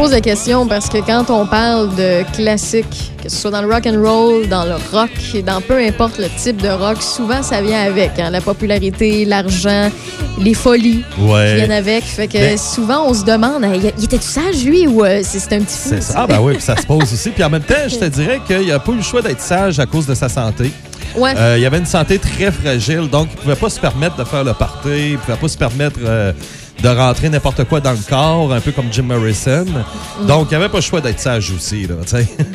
Pose 0.00 0.12
la 0.12 0.20
question 0.22 0.66
parce 0.66 0.88
que 0.88 0.96
quand 1.04 1.28
on 1.28 1.44
parle 1.46 1.94
de 1.94 2.22
classique, 2.34 3.12
que 3.22 3.28
ce 3.28 3.36
soit 3.36 3.50
dans 3.50 3.60
le 3.60 3.68
rock 3.70 3.86
and 3.86 4.00
roll, 4.02 4.48
dans 4.48 4.64
le 4.64 4.76
rock, 4.92 5.10
dans 5.44 5.60
peu 5.60 5.76
importe 5.76 6.16
le 6.18 6.28
type 6.38 6.56
de 6.62 6.70
rock, 6.70 7.02
souvent 7.02 7.42
ça 7.42 7.60
vient 7.60 7.82
avec 7.82 8.18
hein, 8.18 8.30
la 8.30 8.40
popularité, 8.40 9.26
l'argent, 9.26 9.90
les 10.40 10.54
folies 10.54 11.04
Ouais. 11.18 11.48
qui 11.50 11.54
viennent 11.56 11.70
avec. 11.72 12.04
Fait 12.04 12.28
que 12.28 12.38
Mais- 12.38 12.56
souvent 12.56 13.04
on 13.08 13.12
se 13.12 13.24
demande, 13.26 13.62
il 13.98 14.04
était-tu 14.04 14.26
sage 14.26 14.64
lui 14.64 14.86
ou 14.86 15.04
euh, 15.04 15.20
c'est 15.22 15.52
un 15.52 15.60
petit 15.60 15.76
fou? 15.76 15.94
Ça. 16.00 16.14
Ah, 16.16 16.26
ben 16.26 16.40
oui, 16.40 16.54
puis 16.54 16.62
ça 16.62 16.76
se 16.78 16.86
pose 16.86 17.02
aussi. 17.12 17.28
Puis 17.28 17.44
en 17.44 17.50
même 17.50 17.62
temps, 17.62 17.74
je 17.86 17.96
te 17.96 18.06
dirais 18.06 18.40
qu'il 18.46 18.72
a 18.72 18.78
pas 18.78 18.92
eu 18.92 18.96
le 18.96 19.02
choix 19.02 19.20
d'être 19.20 19.42
sage 19.42 19.78
à 19.80 19.84
cause 19.84 20.06
de 20.06 20.14
sa 20.14 20.30
santé. 20.30 20.70
Ouais. 21.14 21.34
Euh, 21.36 21.56
il 21.58 21.66
avait 21.66 21.78
une 21.78 21.84
santé 21.86 22.18
très 22.18 22.50
fragile, 22.50 23.08
donc 23.10 23.28
il 23.32 23.36
pouvait 23.40 23.54
pas 23.56 23.68
se 23.68 23.78
permettre 23.80 24.16
de 24.16 24.24
faire 24.24 24.44
le 24.44 24.54
party, 24.54 25.10
il 25.12 25.18
pouvait 25.18 25.36
pas 25.36 25.48
se 25.48 25.58
permettre 25.58 25.98
euh, 26.02 26.32
de 26.82 26.88
rentrer 26.88 27.28
n'importe 27.28 27.64
quoi 27.64 27.80
dans 27.80 27.92
le 27.92 27.98
corps, 28.08 28.52
un 28.52 28.60
peu 28.60 28.72
comme 28.72 28.90
Jim 28.90 29.02
Morrison. 29.02 29.66
Donc, 30.26 30.48
il 30.50 30.54
avait 30.54 30.68
pas 30.68 30.78
le 30.78 30.82
choix 30.82 31.00
d'être 31.00 31.20
sage 31.20 31.50
aussi, 31.50 31.86
là, 31.86 31.96
tu 32.02 32.08
sais. 32.08 32.28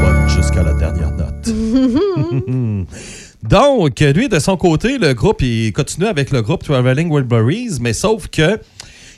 Bonne 0.00 0.28
jusqu'à 0.28 0.62
la 0.62 0.74
dernière 0.74 1.12
note. 1.12 1.48
Donc, 3.42 4.00
lui, 4.00 4.28
de 4.28 4.38
son 4.38 4.56
côté, 4.56 4.98
le 4.98 5.12
groupe, 5.12 5.42
il 5.42 5.72
continue 5.72 6.06
avec 6.06 6.30
le 6.32 6.42
groupe 6.42 6.64
Traveling 6.64 7.12
Wilburys, 7.12 7.78
mais 7.80 7.92
sauf 7.92 8.26
que 8.28 8.58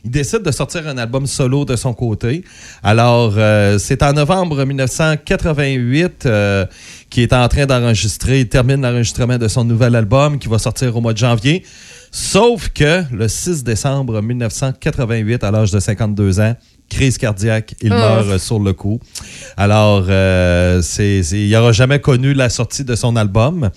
il 0.06 0.10
décide 0.12 0.42
de 0.42 0.52
sortir 0.52 0.86
un 0.86 0.96
album 0.98 1.26
solo 1.26 1.64
de 1.64 1.74
son 1.74 1.92
côté. 1.92 2.44
Alors, 2.84 3.34
euh, 3.36 3.76
c'est 3.78 4.04
en 4.04 4.12
novembre 4.12 4.64
1988 4.64 6.26
euh, 6.26 6.64
qu'il 7.10 7.24
est 7.24 7.32
en 7.32 7.48
train 7.48 7.66
d'enregistrer, 7.66 8.40
il 8.40 8.48
termine 8.48 8.80
l'enregistrement 8.82 9.36
de 9.36 9.48
son 9.48 9.64
nouvel 9.64 9.96
album 9.96 10.38
qui 10.38 10.46
va 10.48 10.58
sortir 10.60 10.96
au 10.96 11.00
mois 11.00 11.12
de 11.12 11.18
janvier. 11.18 11.64
Sauf 12.12 12.68
que 12.68 13.02
le 13.12 13.26
6 13.26 13.64
décembre 13.64 14.22
1988, 14.22 15.42
à 15.42 15.50
l'âge 15.50 15.72
de 15.72 15.80
52 15.80 16.38
ans, 16.40 16.54
crise 16.88 17.18
cardiaque, 17.18 17.74
il 17.82 17.92
Oh. 17.92 17.96
meurt 17.96 18.38
sur 18.38 18.60
le 18.60 18.72
coup. 18.72 19.00
Alors, 19.56 20.06
euh, 20.08 20.80
c'est- 20.82 21.18
il 21.32 21.50
n'aura 21.50 21.72
jamais 21.72 21.98
connu 22.00 22.32
la 22.32 22.48
sortie 22.48 22.84
de 22.84 22.94
son 22.94 23.16
album. 23.16 23.70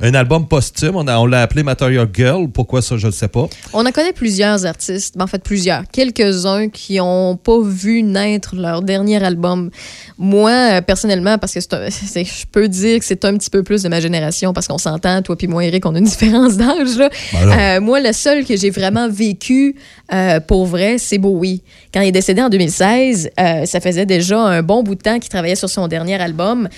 Un 0.00 0.12
album 0.14 0.46
posthume, 0.46 0.94
on, 0.96 1.06
a- 1.08 1.18
on 1.18 1.26
l'a 1.26 1.40
appelé 1.42 1.62
Material 1.62 2.06
Girl. 2.12 2.48
Pourquoi 2.48 2.82
ça, 2.82 2.96
je 2.98 3.06
ne 3.06 3.12
sais 3.12 3.28
pas. 3.28 3.48
On 3.72 3.86
en 3.86 3.90
connaît 3.92 4.12
plusieurs 4.12 4.66
artistes, 4.66 5.14
en 5.18 5.26
fait 5.26 5.42
plusieurs, 5.42 5.84
quelques-uns 5.90 6.68
qui 6.68 6.96
n'ont 6.96 7.36
pas 7.36 7.58
vu 7.62 8.02
naître 8.02 8.54
leur 8.56 8.82
dernier 8.82 9.22
album. 9.24 9.70
Moi, 10.18 10.50
euh, 10.50 10.80
personnellement, 10.82 11.38
parce 11.38 11.54
que 11.54 11.60
c'est 11.60 11.72
un- 11.74 11.86
c'est- 11.90 12.24
je 12.24 12.46
peux 12.50 12.68
dire 12.68 12.98
que 12.98 13.04
c'est 13.06 13.24
un 13.24 13.36
petit 13.36 13.48
peu 13.50 13.62
plus 13.62 13.82
de 13.82 13.88
ma 13.88 14.00
génération, 14.00 14.52
parce 14.52 14.68
qu'on 14.68 14.78
s'entend, 14.78 15.22
toi 15.22 15.36
puis 15.36 15.46
moi, 15.46 15.64
Eric, 15.64 15.86
on 15.86 15.94
a 15.94 15.98
une 15.98 16.04
différence 16.16 16.56
d'âge. 16.56 16.96
là. 16.98 17.08
Ben. 17.32 17.50
Euh, 17.50 17.80
moi, 17.80 18.00
le 18.00 18.12
seul 18.12 18.44
que 18.44 18.56
j'ai 18.56 18.70
vraiment 18.70 19.08
vécu 19.08 19.76
euh, 20.12 20.40
pour 20.40 20.66
vrai, 20.66 20.96
c'est 20.98 21.18
Bowie. 21.18 21.62
Quand 21.92 22.00
il 22.00 22.08
est 22.08 22.12
décédé 22.12 22.40
en 22.42 22.48
2016, 22.48 23.30
euh, 23.40 23.64
ça 23.64 23.80
faisait 23.80 24.06
déjà 24.06 24.38
un 24.38 24.62
bon 24.62 24.82
bout 24.82 24.94
de 24.94 25.00
temps 25.00 25.18
qu'il 25.18 25.30
travaillait 25.30 25.56
sur 25.56 25.68
son 25.68 25.88
dernier 25.88 26.14
album. 26.20 26.68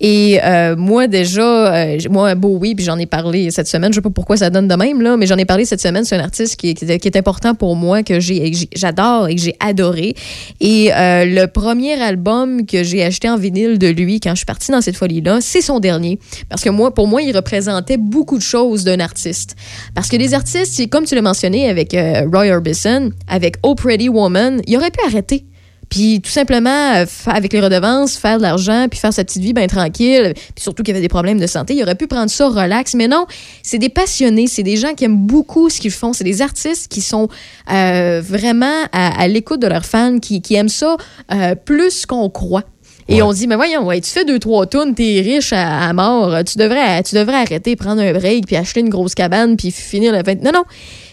Et 0.00 0.40
euh, 0.42 0.74
moi, 0.76 1.06
déjà, 1.06 1.96
moi, 2.08 2.34
Bowie, 2.34 2.74
puis 2.74 2.84
j'en 2.84 2.98
ai 2.98 3.06
parlé 3.06 3.50
cette 3.50 3.68
semaine, 3.68 3.92
je 3.92 3.96
sais 3.96 4.02
pas 4.02 4.10
pourquoi 4.10 4.36
ça 4.36 4.48
donne 4.50 4.68
de 4.68 4.74
même, 4.74 5.02
là, 5.02 5.16
mais 5.16 5.26
j'en 5.26 5.36
ai 5.36 5.44
parlé 5.44 5.64
cette 5.64 5.80
semaine. 5.80 6.04
C'est 6.04 6.16
un 6.16 6.24
artiste 6.24 6.56
qui, 6.56 6.70
est- 6.70 7.16
important 7.16 7.54
pour 7.54 7.74
moi, 7.74 8.02
que 8.02 8.20
j'adore 8.20 9.28
et 9.28 9.34
que 9.34 9.40
j'ai 9.42 9.56
adoré. 9.60 10.14
Et 10.60 10.90
le 10.94 11.46
premier 11.46 12.00
album 12.00 12.64
que 12.64 12.82
j'ai 12.84 13.02
acheté 13.04 13.28
en 13.28 13.36
vinyle 13.36 13.78
de 13.78 13.88
lui 13.88 14.20
quand 14.20 14.30
je 14.30 14.36
suis 14.36 14.46
partie 14.46 14.70
dans 14.72 14.80
cette 14.80 14.96
folie-là, 14.96 15.38
c'est 15.40 15.60
son 15.62 15.80
dernier. 15.80 16.18
Parce 16.48 16.62
que 16.62 16.70
moi, 16.70 16.94
pour 16.94 17.08
moi, 17.08 17.22
il 17.22 17.34
représentait 17.34 17.96
beaucoup 17.96 18.38
de 18.38 18.42
choses 18.42 18.84
d'un 18.84 19.00
artiste. 19.00 19.56
Parce 19.94 20.08
que 20.08 20.16
les 20.16 20.32
artistes, 20.34 20.88
comme 20.90 21.04
tu 21.04 21.14
l'as 21.14 21.22
mentionné 21.22 21.68
avec 21.68 21.92
Roy 22.32 22.46
Orbison, 22.50 22.77
avec 23.26 23.56
Oh 23.62 23.74
Pretty 23.74 24.08
Woman, 24.08 24.60
il 24.66 24.76
aurait 24.76 24.90
pu 24.90 25.00
arrêter. 25.06 25.44
Puis 25.88 26.20
tout 26.20 26.30
simplement, 26.30 26.96
euh, 26.96 27.06
avec 27.26 27.52
les 27.52 27.60
redevances, 27.60 28.18
faire 28.18 28.36
de 28.36 28.42
l'argent, 28.42 28.88
puis 28.90 29.00
faire 29.00 29.12
sa 29.12 29.24
petite 29.24 29.42
vie 29.42 29.54
bien 29.54 29.66
tranquille. 29.68 30.34
Puis 30.34 30.62
surtout 30.62 30.82
qu'il 30.82 30.92
y 30.92 30.96
avait 30.96 31.00
des 31.00 31.08
problèmes 31.08 31.40
de 31.40 31.46
santé, 31.46 31.74
il 31.74 31.82
aurait 31.82 31.94
pu 31.94 32.06
prendre 32.06 32.30
ça 32.30 32.48
relax. 32.48 32.94
Mais 32.94 33.08
non, 33.08 33.24
c'est 33.62 33.78
des 33.78 33.88
passionnés, 33.88 34.48
c'est 34.48 34.62
des 34.62 34.76
gens 34.76 34.92
qui 34.92 35.04
aiment 35.04 35.26
beaucoup 35.26 35.70
ce 35.70 35.80
qu'ils 35.80 35.90
font. 35.90 36.12
C'est 36.12 36.24
des 36.24 36.42
artistes 36.42 36.88
qui 36.88 37.00
sont 37.00 37.28
euh, 37.72 38.20
vraiment 38.22 38.84
à, 38.92 39.18
à 39.18 39.28
l'écoute 39.28 39.62
de 39.62 39.66
leurs 39.66 39.86
fans, 39.86 40.18
qui, 40.18 40.42
qui 40.42 40.56
aiment 40.56 40.68
ça 40.68 40.98
euh, 41.32 41.54
plus 41.54 42.04
qu'on 42.04 42.28
croit. 42.28 42.64
Et 43.10 43.22
on 43.22 43.32
dit, 43.32 43.46
mais 43.46 43.56
voyons, 43.56 43.86
ouais, 43.86 44.02
tu 44.02 44.10
fais 44.10 44.26
deux, 44.26 44.38
trois 44.38 44.66
tonnes, 44.66 44.94
t'es 44.94 45.22
riche 45.24 45.54
à, 45.54 45.88
à 45.88 45.92
mort, 45.94 46.44
tu 46.44 46.58
devrais, 46.58 47.02
tu 47.02 47.14
devrais 47.14 47.36
arrêter, 47.36 47.74
prendre 47.74 48.02
un 48.02 48.12
break, 48.12 48.46
puis 48.46 48.56
acheter 48.56 48.80
une 48.80 48.90
grosse 48.90 49.14
cabane, 49.14 49.56
puis 49.56 49.70
finir 49.70 50.12
la 50.12 50.22
fin. 50.22 50.34
Non, 50.34 50.50
non, 50.52 50.64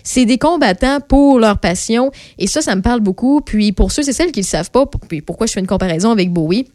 c'est 0.05 0.25
des 0.25 0.37
combattants 0.37 0.99
pour 1.01 1.39
leur 1.39 1.59
passion, 1.59 2.11
et 2.37 2.47
ça, 2.47 2.61
ça 2.61 2.75
me 2.75 2.81
parle 2.81 3.01
beaucoup. 3.01 3.41
Puis 3.41 3.73
pour 3.73 3.91
ceux 3.91 4.07
et 4.07 4.13
celles 4.13 4.31
qui 4.31 4.39
ne 4.39 4.45
savent 4.45 4.71
pas, 4.71 4.85
puis 4.85 5.21
pourquoi 5.21 5.47
je 5.47 5.51
fais 5.51 5.59
une 5.59 5.67
comparaison 5.67 6.11
avec 6.11 6.31
Bowie, 6.31 6.69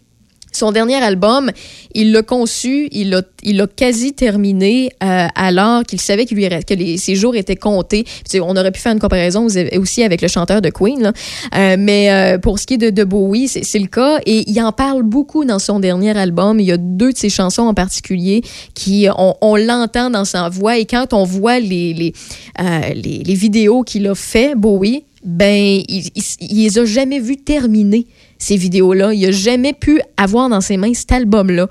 Son 0.52 0.72
dernier 0.72 0.96
album, 0.96 1.50
il 1.94 2.12
l'a 2.12 2.22
conçu, 2.22 2.88
il 2.92 3.10
l'a, 3.10 3.66
quasi 3.76 4.12
terminé 4.12 4.90
euh, 5.02 5.26
alors 5.34 5.84
qu'il 5.84 6.00
savait 6.00 6.26
que 6.26 6.34
les, 6.74 6.96
ses 6.96 7.14
jours 7.14 7.36
étaient 7.36 7.56
comptés. 7.56 8.04
On 8.34 8.56
aurait 8.56 8.72
pu 8.72 8.80
faire 8.80 8.92
une 8.92 8.98
comparaison 8.98 9.46
aussi- 9.46 10.02
avec 10.02 10.22
le 10.22 10.28
chanteur 10.28 10.60
de 10.60 10.70
Queen. 10.70 11.12
Euh, 11.56 11.76
mais 11.78 12.10
euh, 12.10 12.38
pour 12.38 12.58
ce 12.58 12.66
qui 12.66 12.74
est 12.74 12.90
de, 12.90 13.04
Bowie, 13.04 13.48
c'est, 13.48 13.78
le 13.78 13.86
cas. 13.86 14.18
Et 14.26 14.50
il 14.50 14.60
en 14.60 14.72
parle 14.72 15.02
beaucoup 15.02 15.44
dans 15.44 15.58
son 15.58 15.78
dernier 15.78 16.16
album. 16.16 16.58
Il 16.58 16.66
y 16.66 16.72
a 16.72 16.76
deux 16.76 17.12
de 17.12 17.16
ses 17.16 17.30
chansons 17.30 17.62
en 17.62 17.74
particulier 17.74 18.42
qui, 18.74 19.06
on, 19.16 19.56
l'entend 19.56 20.10
dans 20.10 20.24
sa 20.24 20.48
voix. 20.48 20.78
Et 20.78 20.84
quand 20.84 21.12
on 21.12 21.24
voit 21.24 21.60
les, 21.60 21.92
les, 21.94 23.34
vidéos 23.34 23.82
qu'il 23.82 24.06
a 24.08 24.14
fait, 24.14 24.54
Bowie, 24.56 25.04
ben, 25.24 25.82
il, 25.86 26.10
il, 26.40 26.62
les 26.62 26.78
a 26.78 26.84
jamais 26.84 27.20
vues 27.20 27.36
terminer, 27.36 28.06
ces 28.40 28.56
vidéos-là. 28.56 29.12
Il 29.14 29.24
a 29.26 29.30
jamais 29.30 29.72
pu 29.72 30.00
avoir 30.16 30.48
dans 30.48 30.60
ses 30.60 30.76
mains 30.76 30.92
cet 30.94 31.12
album-là. 31.12 31.68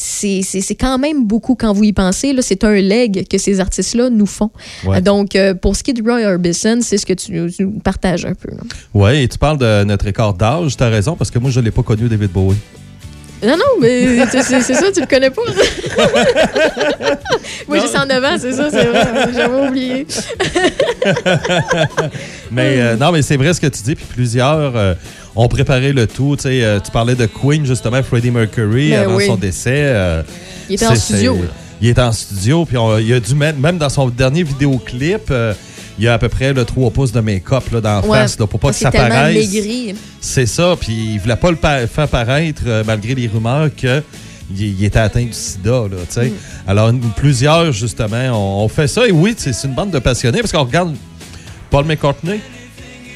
C'est 0.00 0.42
c'est- 0.44 0.60
c'est 0.60 0.74
quand 0.76 0.96
même 0.98 1.24
beaucoup 1.26 1.54
quand 1.56 1.72
vous 1.72 1.82
y 1.84 1.92
pensez. 1.92 2.32
là. 2.32 2.40
C'est 2.42 2.62
un 2.64 2.74
leg 2.74 3.26
que 3.28 3.36
ces 3.38 3.58
artistes-là 3.58 4.10
nous 4.10 4.26
font. 4.26 4.50
Ouais. 4.84 5.00
Donc, 5.00 5.34
euh, 5.34 5.54
pour 5.54 5.74
ce 5.74 5.82
qui 5.82 5.90
est 5.90 5.94
de 5.94 6.02
Roy 6.08 6.20
Orbison, 6.30 6.78
c'est 6.82 6.98
ce 6.98 7.06
que 7.06 7.14
tu, 7.14 7.32
nous- 7.32 7.80
partages 7.80 8.24
un 8.26 8.34
peu. 8.34 8.50
Ouais, 8.94 9.24
et 9.24 9.28
tu 9.28 9.38
parles 9.38 9.58
de 9.58 9.82
notre 9.84 10.06
écart 10.06 10.34
d'âge, 10.34 10.76
tu 10.76 10.82
as 10.84 10.88
raison, 10.88 11.16
parce 11.16 11.30
que 11.32 11.38
moi, 11.40 11.50
je 11.50 11.58
ne 11.58 11.64
l'ai 11.64 11.70
pas 11.72 11.82
connu, 11.82 12.08
David 12.08 12.30
Bowie. 12.30 12.56
Non, 13.42 13.56
non, 13.56 13.80
mais 13.80 14.24
c'est 14.30 14.42
ça, 14.74 14.92
tu 14.92 15.00
le 15.00 15.06
connais 15.06 15.30
pas. 15.30 15.42
Moi, 17.68 17.78
j'ai 17.80 17.86
109 17.86 18.24
ans, 18.24 18.36
c'est 18.40 18.52
ça, 18.52 18.68
c'est 18.70 18.84
vrai. 18.86 19.06
J'avais 19.34 19.68
oublié. 19.68 20.06
Mais 22.50 22.80
euh, 22.80 22.96
non, 22.96 23.12
mais 23.12 23.22
c'est 23.22 23.36
vrai 23.36 23.52
ce 23.54 23.60
que 23.60 23.66
tu 23.66 23.82
dis, 23.82 23.94
puis 23.94 24.06
plusieurs 24.08 24.74
euh, 24.76 24.94
ont 25.38 25.48
préparé 25.48 25.92
le 25.92 26.06
tout. 26.06 26.36
Tu 26.36 26.42
sais, 26.42 26.62
euh, 26.64 26.80
tu 26.80 26.90
parlais 26.90 27.14
de 27.14 27.24
Queen, 27.26 27.64
justement, 27.64 28.02
Freddie 28.02 28.30
Mercury, 28.30 28.90
Ben 28.90 29.00
avant 29.04 29.14
oui. 29.16 29.26
son 29.26 29.36
décès. 29.36 29.70
euh, 29.74 30.22
Il 30.68 30.74
était 30.74 30.86
en 30.86 30.94
studio. 30.96 31.38
Il 31.80 31.88
est 31.88 31.98
en 31.98 32.10
studio, 32.12 32.64
puis 32.64 32.76
on- 32.76 32.98
il 32.98 33.12
a 33.14 33.20
dû 33.20 33.34
mettre, 33.34 33.58
même 33.58 33.78
dans 33.78 33.88
son 33.88 34.08
dernier 34.08 34.42
vidéoclip, 34.42 35.30
euh, 35.30 35.54
il 35.96 36.04
y 36.04 36.08
a 36.08 36.14
à 36.14 36.18
peu 36.18 36.28
près 36.28 36.52
le 36.52 36.64
3 36.64 36.90
pouces 36.90 37.12
de 37.12 37.20
make-up 37.20 37.62
là, 37.72 37.80
dans 37.80 38.00
la 38.00 38.06
Ouais, 38.06 38.18
face, 38.18 38.38
là, 38.38 38.46
pour 38.48 38.58
pas 38.58 38.70
que 38.70 38.74
c'est 38.74 38.84
ça 38.84 38.90
tellement 38.90 39.08
paraisse. 39.10 39.52
maigri. 39.54 39.94
C'est 40.20 40.46
ça, 40.46 40.76
puis 40.80 41.12
il 41.14 41.20
voulait 41.20 41.36
pas 41.36 41.50
le 41.50 41.56
pa- 41.56 41.86
faire 41.86 42.08
paraître, 42.08 42.62
euh, 42.66 42.82
malgré 42.84 43.14
les 43.14 43.28
rumeurs, 43.28 43.68
que 43.80 44.02
il, 44.52 44.62
il 44.80 44.84
était 44.84 44.98
atteint 44.98 45.24
du 45.24 45.32
sida. 45.32 45.70
Là, 45.70 45.86
tu 46.08 46.14
sais. 46.14 46.26
Mm. 46.26 46.32
Alors, 46.66 46.90
plusieurs, 47.16 47.70
justement, 47.72 48.30
on, 48.32 48.64
on 48.64 48.68
fait 48.68 48.88
ça. 48.88 49.06
Et 49.06 49.12
oui, 49.12 49.34
c'est 49.36 49.52
c'est 49.52 49.68
une 49.68 49.74
bande 49.74 49.90
de 49.92 49.98
passionnés, 50.00 50.40
parce 50.40 50.50
qu'on 50.52 50.64
regarde 50.64 50.94
Paul 51.70 51.84
McCartney. 51.84 52.40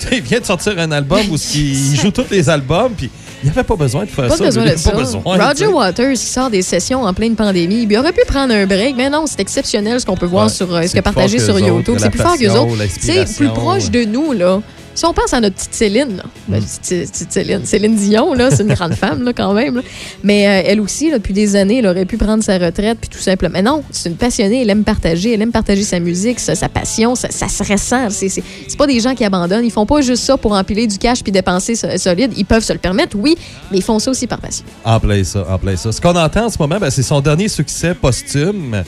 Il 0.12 0.23
vient 0.23 0.41
de 0.41 0.45
sortir 0.45 0.79
un 0.79 0.91
album 0.93 1.20
où 1.31 1.37
il 1.55 1.97
joue 2.01 2.11
tous 2.11 2.31
les 2.31 2.49
albums, 2.51 2.93
puis 2.97 3.11
il 3.43 3.47
n'y 3.47 3.51
avait 3.51 3.65
pas 3.65 3.77
besoin 3.77 4.05
de 4.05 4.11
faire 4.11 4.29
Pas 4.29 4.37
ça. 4.37 4.45
besoin 4.45 4.65
de 4.65 4.77
ça. 4.77 4.91
pas 4.91 4.97
besoin, 4.99 5.23
tu 5.23 5.29
Roger. 5.29 5.66
Waters 5.66 6.12
qui 6.15 6.27
sort 6.27 6.51
des 6.51 6.62
sessions 6.62 7.03
en 7.03 7.12
pleine 7.12 7.35
pandémie. 7.35 7.87
Il 7.89 7.97
aurait 7.99 8.12
pu 8.12 8.23
prendre 8.27 8.55
un 8.55 8.66
break, 8.66 8.95
mais 8.97 9.11
non, 9.11 9.24
c'est 9.27 9.41
exceptionnel 9.41 10.01
ce 10.01 10.07
qu'on 10.07 10.16
peut 10.16 10.27
voir 10.27 10.45
Ouais, 10.47 10.51
sur 10.53 10.73
euh, 10.74 10.83
ce 10.87 10.95
que 10.95 11.01
partagé 11.01 11.39
sur 11.39 11.59
YouTube. 11.59 11.97
C'est 11.99 12.11
plus 12.11 12.20
fort 12.20 12.37
que 12.39 12.47
passion, 12.47 12.69
autres. 12.69 12.83
C'est 13.01 13.37
plus 13.37 13.49
proche 13.49 13.91
de 13.91 14.05
nous, 14.05 14.33
là. 14.33 14.61
Si 14.94 15.06
on 15.06 15.12
pense 15.14 15.32
à 15.32 15.40
notre 15.40 15.56
petite 15.56 15.73
Céline, 15.74 16.16
là, 16.19 16.24
Mm. 16.24 16.52
ben, 16.52 16.62
petite, 16.62 17.10
petite 17.12 17.32
Céline, 17.32 17.64
Céline 17.64 17.97
Dion, 17.97 18.35
là, 18.35 18.51
c'est 18.51 18.62
une 18.62 18.69
grande 18.74 18.94
femme 18.94 19.23
là, 19.23 19.32
quand 19.32 19.55
même. 19.55 19.77
là. 19.77 19.82
Mais 20.23 20.47
euh, 20.47 20.62
elle 20.70 20.81
aussi, 20.81 21.10
là, 21.10 21.19
depuis 21.19 21.32
des 21.32 21.56
années, 21.56 21.78
elle 21.78 21.86
aurait 21.86 22.05
pu 22.05 22.16
prendre 22.19 22.43
sa 22.44 22.59
retraite, 22.59 22.98
puis 23.01 23.09
tout 23.09 23.19
simplement. 23.19 23.52
Mais 23.55 23.62
non, 23.62 23.82
c'est 23.90 24.09
une 24.10 24.16
passionnée, 24.16 24.62
elle 24.62 24.70
aime 24.70 24.85
partager, 24.85 25.32
elle 25.32 25.40
aime 25.43 25.51
partager 25.52 25.82
sa 25.82 25.98
musique, 25.98 26.39
sa, 26.40 26.55
sa 26.55 26.69
passion, 26.69 27.14
ça, 27.14 27.28
ça 27.31 27.48
se 27.48 27.62
ressent. 27.62 28.09
C'est, 28.10 28.43
pas 28.77 28.86
des 28.86 29.01
gens 29.01 29.14
qui 29.14 29.24
abandonnent, 29.24 29.64
ils 29.64 29.70
font 29.70 29.86
pas 29.86 30.01
juste 30.02 30.24
ça 30.24 30.36
pour 30.36 30.52
empiler 30.52 30.86
du 30.86 30.98
cash 30.98 31.23
puis 31.23 31.32
dépenser 31.32 31.74
so- 31.74 31.86
solide. 31.97 32.32
Ils 32.36 32.44
peuvent 32.44 32.64
se 32.64 32.73
le 32.73 32.78
permettre, 32.78 33.16
oui, 33.19 33.36
mais 33.70 33.78
ils 33.78 33.82
font 33.82 33.98
ça 33.98 34.10
aussi 34.10 34.27
par 34.27 34.40
passion. 34.40 34.64
En 34.85 35.01
plein 35.01 35.24
ça, 35.24 35.47
en 35.48 35.59
plein 35.59 35.77
ça. 35.77 35.90
Ce 35.93 36.01
qu'on 36.01 36.14
entend 36.16 36.47
en 36.47 36.51
ce 36.51 36.59
moment, 36.59 36.78
ben, 36.78 36.90
c'est 36.90 37.02
son 37.02 37.20
dernier 37.20 37.48
succès 37.48 37.94
posthume, 37.94 38.82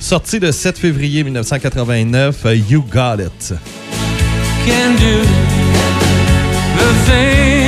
sorti 0.00 0.38
le 0.40 0.50
7 0.52 0.78
février 0.78 1.22
1989, 1.24 2.44
euh, 2.46 2.56
You 2.56 2.84
Got 2.90 3.22
It. 3.22 3.54
Can 4.64 4.96
do 4.96 5.20
the 6.78 6.90
thing 7.06 7.63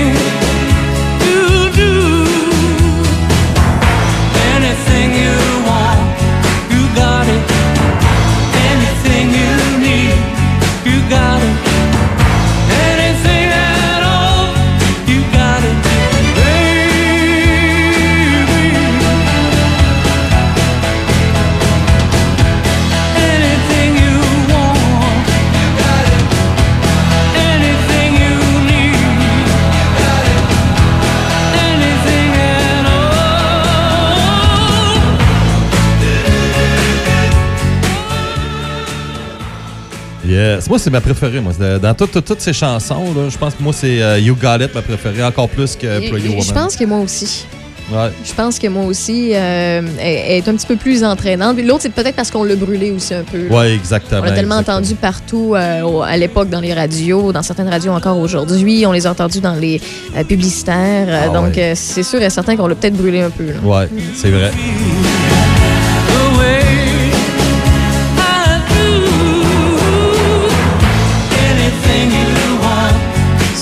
Yes. 40.55 40.69
Moi, 40.69 40.79
c'est 40.79 40.91
ma 40.91 41.01
préférée. 41.01 41.41
Moi. 41.41 41.53
Dans 41.81 41.95
toutes- 41.95 42.13
toutes- 42.13 42.25
toutes 42.25 42.41
ces 42.41 42.53
chansons, 42.53 43.05
je 43.29 43.37
pense 43.39 43.55
que 43.55 43.63
moi, 43.63 43.73
c'est 43.73 44.03
euh, 44.03 44.19
You 44.19 44.37
Got 44.41 44.63
It, 44.65 44.75
ma 44.75 44.83
préférée, 44.83 45.25
encore 45.25 45.49
plus 45.49 45.77
que 45.77 45.87
Your 45.87 46.17
et 46.17 46.21
Je 46.21 46.29
Woman. 46.29 46.55
pense 46.55 46.77
que 46.77 46.85
moi 46.85 46.99
aussi. 47.01 47.47
Ouais. 47.93 48.11
Je 48.25 48.33
pense 48.35 48.59
que 48.59 48.67
moi 48.67 48.85
aussi, 48.85 49.31
euh, 49.33 49.81
elle, 50.01 50.39
est 50.39 50.49
un 50.49 50.57
petit 50.57 50.67
peu 50.67 50.75
plus 50.75 51.05
entraînante. 51.05 51.57
L'autre, 51.63 51.83
c'est 51.83 51.93
peut-être 51.93 52.17
parce 52.17 52.33
qu'on 52.33 52.43
l'a 52.43 52.57
brûlé 52.57 52.91
aussi 52.91 53.15
un 53.15 53.23
peu. 53.23 53.47
Ouais, 53.49 53.75
exactement. 53.75 54.23
On 54.23 54.25
l'a 54.25 54.33
tellement 54.33 54.59
exactement. 54.59 54.79
entendu 54.79 54.95
partout 54.97 55.53
euh, 55.55 56.01
à 56.01 56.17
l'époque 56.17 56.49
dans 56.51 56.59
les 56.61 56.75
radios, 56.75 57.31
dans 57.31 57.43
certaines 57.43 57.69
radios 57.69 57.93
encore 57.93 58.19
aujourd'hui. 58.19 58.85
On 58.87 58.93
les 58.93 59.07
a 59.07 59.13
entendus 59.13 59.41
dans 59.41 59.55
les 59.55 59.81
euh, 60.17 60.25
publicitaires. 60.25 61.07
Euh, 61.09 61.21
Ah 61.27 61.29
donc, 61.29 61.55
ouais. 61.55 61.63
euh, 61.63 61.73
c'est 61.77 62.03
sûr 62.03 62.21
et 62.21 62.29
certain 62.29 62.57
qu'on 62.57 62.67
l'a 62.67 62.75
peut-être 62.75 62.97
brûlé 62.97 63.21
un 63.21 63.31
peu. 63.31 63.45
là. 63.45 63.61
Ouais, 63.65 63.89
c'est 64.17 64.31
vrai. 64.31 64.51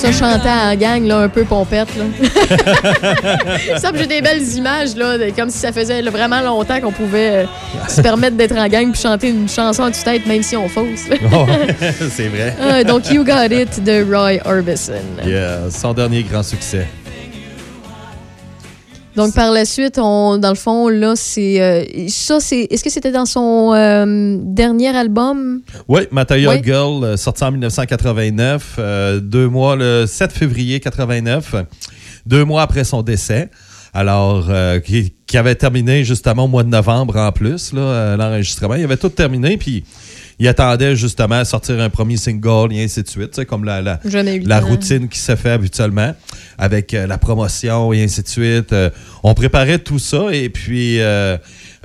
Ça 0.05 0.11
chantait 0.11 0.49
en 0.49 0.75
gang, 0.75 1.05
là, 1.07 1.17
un 1.19 1.29
peu 1.29 1.43
pompette. 1.45 1.87
Là. 1.97 2.03
ça, 3.79 3.91
j'ai 3.95 4.05
des 4.07 4.21
belles 4.21 4.43
images, 4.55 4.95
là, 4.95 5.17
de- 5.17 5.31
comme 5.35 5.49
si 5.49 5.57
ça 5.57 5.71
faisait 5.71 6.01
là, 6.01 6.11
vraiment 6.11 6.41
longtemps 6.41 6.79
qu'on 6.79 6.91
pouvait 6.91 7.43
euh, 7.43 7.45
se 7.87 8.01
permettre 8.01 8.35
d'être 8.35 8.55
en 8.55 8.67
gang 8.67 8.91
puis 8.91 9.01
chanter 9.01 9.29
une 9.29 9.49
chanson 9.49 9.83
à 9.83 9.91
tue-tête, 9.91 10.25
même 10.27 10.43
si 10.43 10.55
on 10.55 10.67
fausse. 10.69 11.05
Oh, 11.33 11.45
c'est 12.11 12.27
vrai. 12.27 12.55
Ah, 12.61 12.83
donc, 12.83 13.09
You 13.11 13.23
Got 13.23 13.45
It 13.51 13.83
de 13.83 14.03
Roy 14.03 14.37
Orbison. 14.45 14.93
Yeah, 15.25 15.69
son 15.71 15.93
dernier 15.93 16.23
grand 16.23 16.43
succès. 16.43 16.87
Donc, 19.15 19.33
par 19.33 19.51
la 19.51 19.65
suite, 19.65 19.97
on, 19.97 20.37
dans 20.37 20.49
le 20.49 20.55
fond, 20.55 20.89
là, 20.89 21.13
c'est. 21.15 21.61
euh, 21.61 22.07
ça, 22.07 22.39
c'est. 22.39 22.67
Est-ce 22.69 22.83
que 22.83 22.89
c'était 22.89 23.11
dans 23.11 23.25
son 23.25 23.73
euh, 23.73 24.37
dernier 24.41 24.89
album? 24.95 25.61
Oui, 25.87 26.01
Oui. 26.55 26.61
Girl, 26.63 27.03
euh, 27.03 27.17
sorti 27.17 27.43
en 27.43 27.51
1989, 27.51 28.75
euh, 28.77 29.19
deux 29.19 29.47
mois, 29.47 29.75
le 29.75 30.05
7 30.05 30.31
février 30.31 30.79
89, 30.79 31.55
deux 32.25 32.43
mois 32.43 32.61
après 32.61 32.83
son 32.83 33.01
décès. 33.01 33.49
Alors, 33.93 34.49
qui, 34.83 35.13
qui 35.25 35.37
avait 35.37 35.55
terminé 35.55 36.03
justement 36.03 36.43
au 36.43 36.47
mois 36.49 36.63
de 36.63 36.69
novembre 36.69 37.15
en 37.15 37.31
plus, 37.31 37.71
là, 37.71 38.17
l'enregistrement. 38.17 38.75
Il 38.75 38.83
avait 38.83 38.97
tout 38.97 39.07
terminé, 39.07 39.55
puis 39.55 39.85
il 40.39 40.47
attendait 40.47 40.95
justement 40.95 41.35
à 41.35 41.45
sortir 41.45 41.79
un 41.79 41.89
premier 41.89 42.17
single 42.17 42.73
et 42.73 42.83
ainsi 42.83 43.01
de 43.01 43.07
suite, 43.07 43.45
comme 43.45 43.63
la, 43.63 43.81
la, 43.81 44.59
routine 44.59 45.07
qui 45.07 45.19
se 45.19 45.35
fait 45.35 45.51
habituellement, 45.51 46.13
avec 46.57 46.93
euh, 46.93 47.07
la 47.07 47.17
promotion 47.17 47.93
et 47.93 48.03
ainsi 48.03 48.21
de 48.21 48.27
suite. 48.27 48.73
Euh, 48.73 48.89
on 49.23 49.33
préparait 49.33 49.79
tout 49.79 49.99
ça 49.99 50.27
et 50.33 50.49
puis 50.49 50.99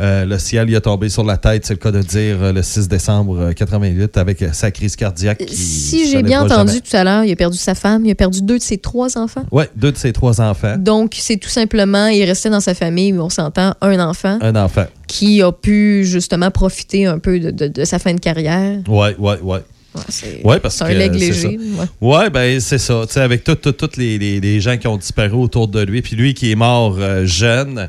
euh, 0.01 0.25
le 0.25 0.39
ciel 0.39 0.71
y 0.71 0.77
a 0.77 0.81
tombé 0.81 1.09
sur 1.09 1.23
la 1.25 1.37
tête, 1.37 1.67
c'est 1.67 1.75
le 1.75 1.79
cas 1.79 1.91
de 1.93 2.01
dire, 2.03 2.43
euh, 2.43 2.53
le 2.53 2.63
6 2.63 2.89
décembre 2.89 3.39
euh, 3.39 3.53
88 3.53 4.17
avec 4.17 4.41
euh, 4.43 4.49
sa 4.53 4.71
crise 4.71 4.97
cardiaque. 4.97 5.39
Qui 5.45 5.55
Si 5.55 6.11
j'ai 6.11 6.23
bien 6.23 6.43
entendu 6.43 6.69
jamais. 6.73 6.81
tout 6.81 6.97
à 6.97 7.05
l'heure, 7.05 7.25
il 7.25 7.33
a 7.33 7.37
perdu 7.37 7.59
sa 7.59 7.75
femme, 7.75 8.05
il 8.07 8.11
a 8.11 8.15
perdu 8.15 8.43
deux 8.43 8.59
de 8.59 8.63
ses 8.63 8.79
trois 8.79 9.19
enfants. 9.19 9.45
Ouais, 9.53 9.69
deux 9.77 9.93
de 9.93 9.97
ses 9.99 10.13
trois 10.13 10.41
enfants. 10.41 10.77
Donc, 10.79 11.15
c'est 11.19 11.37
tout 11.37 11.49
simplement, 11.51 12.07
il 12.07 12.25
restait 12.25 12.51
dans 12.51 12.61
sa 12.61 12.75
famille, 12.75 13.13
on 13.19 13.29
s'entend, 13.31 13.75
un 13.81 14.01
enfant 14.01 14.39
Un 14.41 14.57
enfant. 14.57 14.87
qui 15.07 15.43
a 15.43 15.53
pu 15.53 16.05
justement 16.05 16.51
profiter 16.51 17.07
un 17.07 17.19
peu 17.19 17.39
de, 17.39 17.51
de- 17.51 17.69
de 17.69 17.85
sa 17.85 17.99
fin 17.99 18.15
de 18.15 18.21
carrière. 18.21 18.79
Ouais, 18.89 19.15
ouais. 19.19 19.61
c'est 20.09 20.41
Ouais, 20.45 20.61
c'est 20.69 20.85
un 20.85 20.89
leg 20.95 21.13
léger, 21.15 21.59
ça. 21.77 21.85
ouais. 22.01 22.31
Ben 22.31 22.61
c'est 22.61 22.79
ça. 22.79 23.03
Tu 23.07 23.15
sais, 23.15 23.21
avec 23.21 23.45
tous 23.45 23.57
les, 23.97 24.19
les- 24.19 24.41
les 24.41 24.61
gens 24.61 24.77
qui 24.77 24.87
ont 24.87 24.97
disparu 24.97 25.35
autour 25.35 25.69
de 25.69 25.83
lui, 25.83 26.01
puis 26.01 26.15
lui 26.17 26.33
qui 26.33 26.53
est 26.53 26.57
mort 26.57 26.97
euh, 26.99 27.27
jeune. 27.27 27.89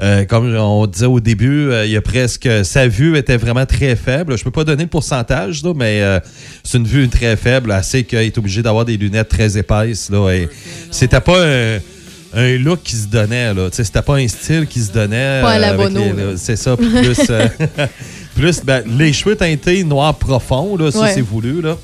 Euh, 0.00 0.24
comme 0.24 0.54
on 0.54 0.86
disait 0.86 1.06
au 1.06 1.18
début, 1.20 1.70
euh, 1.70 1.84
il 1.84 1.90
y 1.90 1.96
a 1.96 2.00
presque 2.00 2.48
sa 2.64 2.86
vue 2.86 3.16
était 3.16 3.36
vraiment 3.36 3.66
très 3.66 3.96
faible. 3.96 4.38
Je 4.38 4.44
peux 4.44 4.50
pas 4.52 4.64
donner 4.64 4.84
le 4.84 4.88
pourcentage, 4.88 5.62
là, 5.64 5.72
mais 5.74 6.00
euh, 6.02 6.20
c'est 6.62 6.78
une 6.78 6.86
vue 6.86 7.08
très 7.08 7.36
faible, 7.36 7.72
assez 7.72 8.04
qu'il 8.04 8.18
est 8.18 8.38
obligé 8.38 8.62
d'avoir 8.62 8.84
des 8.84 8.96
lunettes 8.96 9.28
très 9.28 9.58
épaisses. 9.58 10.08
Là, 10.10 10.30
et 10.30 10.48
c'était 10.92 11.20
pas 11.20 11.44
un, 11.44 11.78
un 12.34 12.58
look 12.58 12.80
qui 12.84 12.94
se 12.96 13.06
donnait. 13.08 13.52
là. 13.54 13.68
C'était 13.72 14.02
pas 14.02 14.16
un 14.16 14.28
style 14.28 14.66
qui 14.66 14.80
se 14.80 14.92
donnait. 14.92 15.40
Pas 15.42 15.52
à 15.52 15.58
la 15.58 15.72
Bono. 15.76 16.02
C'est 16.36 16.56
ça. 16.56 16.76
Plus, 16.76 17.18
plus 18.36 18.64
ben, 18.64 18.82
les 18.98 19.12
cheveux 19.12 19.34
teintés 19.36 19.82
noir 19.84 20.14
profond, 20.16 20.76
là, 20.76 20.90
ça 20.92 21.00
Ouais. 21.00 21.12
c'est 21.14 21.20
voulu. 21.22 21.60
Là. 21.60 21.76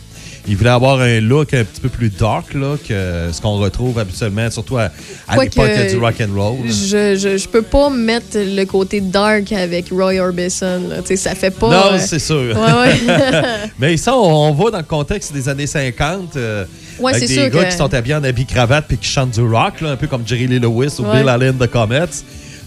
Il 0.46 0.56
voulait 0.58 0.70
avoir 0.70 1.00
un 1.00 1.20
look 1.20 1.54
un 1.54 1.64
petit 1.64 1.80
peu 1.80 1.88
plus 1.88 2.10
dark 2.10 2.52
là, 2.52 2.76
que 2.86 3.30
ce 3.32 3.40
qu'on 3.40 3.56
retrouve 3.58 3.98
habituellement, 3.98 4.50
surtout 4.50 4.76
à, 4.76 4.90
à 5.26 5.36
l'époque 5.42 5.70
du 5.90 5.96
rock 5.98 6.14
and 6.20 6.34
roll. 6.38 6.56
Je, 6.66 7.16
je, 7.16 7.38
je 7.38 7.48
peux 7.48 7.62
pas 7.62 7.88
mettre 7.88 8.36
le 8.36 8.64
côté 8.64 9.00
dark 9.00 9.50
avec 9.52 9.88
Roy 9.90 10.18
Orbison. 10.20 10.82
là. 10.88 11.16
Ça 11.16 11.34
fait 11.34 11.50
pas. 11.50 11.70
Non, 11.70 11.92
euh, 11.94 11.98
c'est 11.98 12.18
sûr. 12.18 12.54
Ouais, 12.54 12.54
ouais. 12.54 12.94
Mais 13.78 13.96
ça, 13.96 14.14
on, 14.14 14.50
on 14.50 14.52
va 14.52 14.70
dans 14.70 14.78
le 14.78 14.84
contexte 14.84 15.32
des 15.32 15.48
années 15.48 15.66
50. 15.66 16.36
euh, 16.36 16.64
Ouais, 17.00 17.14
avec 17.14 17.26
des 17.26 17.34
sûr 17.34 17.48
gars 17.50 17.64
que- 17.64 17.70
qui 17.70 17.76
sont 17.76 17.92
habillés 17.94 18.14
en 18.14 18.22
habit 18.24 18.46
cravate 18.46 18.84
puis 18.86 18.98
qui 18.98 19.08
chantent 19.08 19.32
du 19.32 19.40
rock, 19.40 19.80
là, 19.80 19.92
un 19.92 19.96
peu 19.96 20.06
comme 20.06 20.22
Jerry 20.26 20.46
Lee 20.46 20.58
Lewis 20.60 20.94
ou. 20.98 21.04
Bill 21.04 21.28
Allen 21.28 21.56
de 21.56 21.66
Comets. 21.66 22.04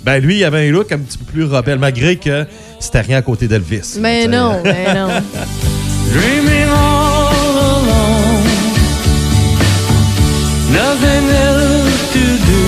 Ben 0.03 0.19
lui, 0.19 0.37
il 0.39 0.43
avait 0.43 0.67
un 0.67 0.71
look 0.71 0.91
un 0.91 0.97
petit 0.97 1.17
peu 1.17 1.25
plus 1.25 1.43
rebelle, 1.45 1.79
malgré 1.79 2.15
que 2.15 2.45
c'était 2.79 3.01
rien 3.01 3.17
à 3.19 3.21
côté 3.21 3.47
d'Elvis. 3.47 3.97
Mais 3.99 4.27
non, 4.27 4.61
mais 4.63 4.93
non. 4.93 5.07
nothing 10.99 11.29
else 11.29 12.11
to 12.13 12.19
do. 12.45 12.63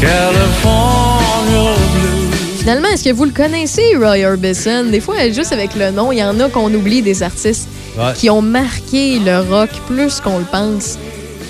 California 0.00 1.74
blue. 1.94 2.58
Finalement, 2.58 2.88
est-ce 2.88 3.04
que 3.04 3.12
vous 3.12 3.24
le 3.24 3.30
connaissez, 3.30 3.96
Roy 3.96 4.24
Orbison? 4.26 4.84
Des 4.90 5.00
fois, 5.00 5.14
juste 5.30 5.52
avec 5.52 5.74
le 5.74 5.90
nom, 5.90 6.12
il 6.12 6.18
y 6.18 6.24
en 6.24 6.38
a 6.40 6.48
qu'on 6.48 6.72
oublie 6.72 7.02
des 7.02 7.22
artistes 7.22 7.68
Ouais. 7.96 8.12
qui 8.16 8.28
ont 8.28 8.42
marqué 8.42 9.20
le 9.20 9.38
rock 9.48 9.70
plus 9.86 10.18
qu'on 10.20 10.38
le 10.38 10.44
pense. 10.44 10.98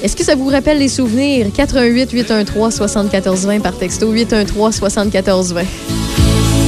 Est-ce 0.02 0.14
que 0.14 0.22
ça 0.22 0.34
vous 0.34 0.48
rappelle 0.48 0.78
les 0.78 0.88
souvenirs? 0.88 1.46
88 1.56 2.10
813 2.12 2.74
7420 2.76 3.60
par 3.60 3.72
texto 3.78 4.10
813 4.12 4.74
7420. 4.74 5.62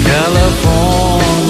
California 0.05 1.46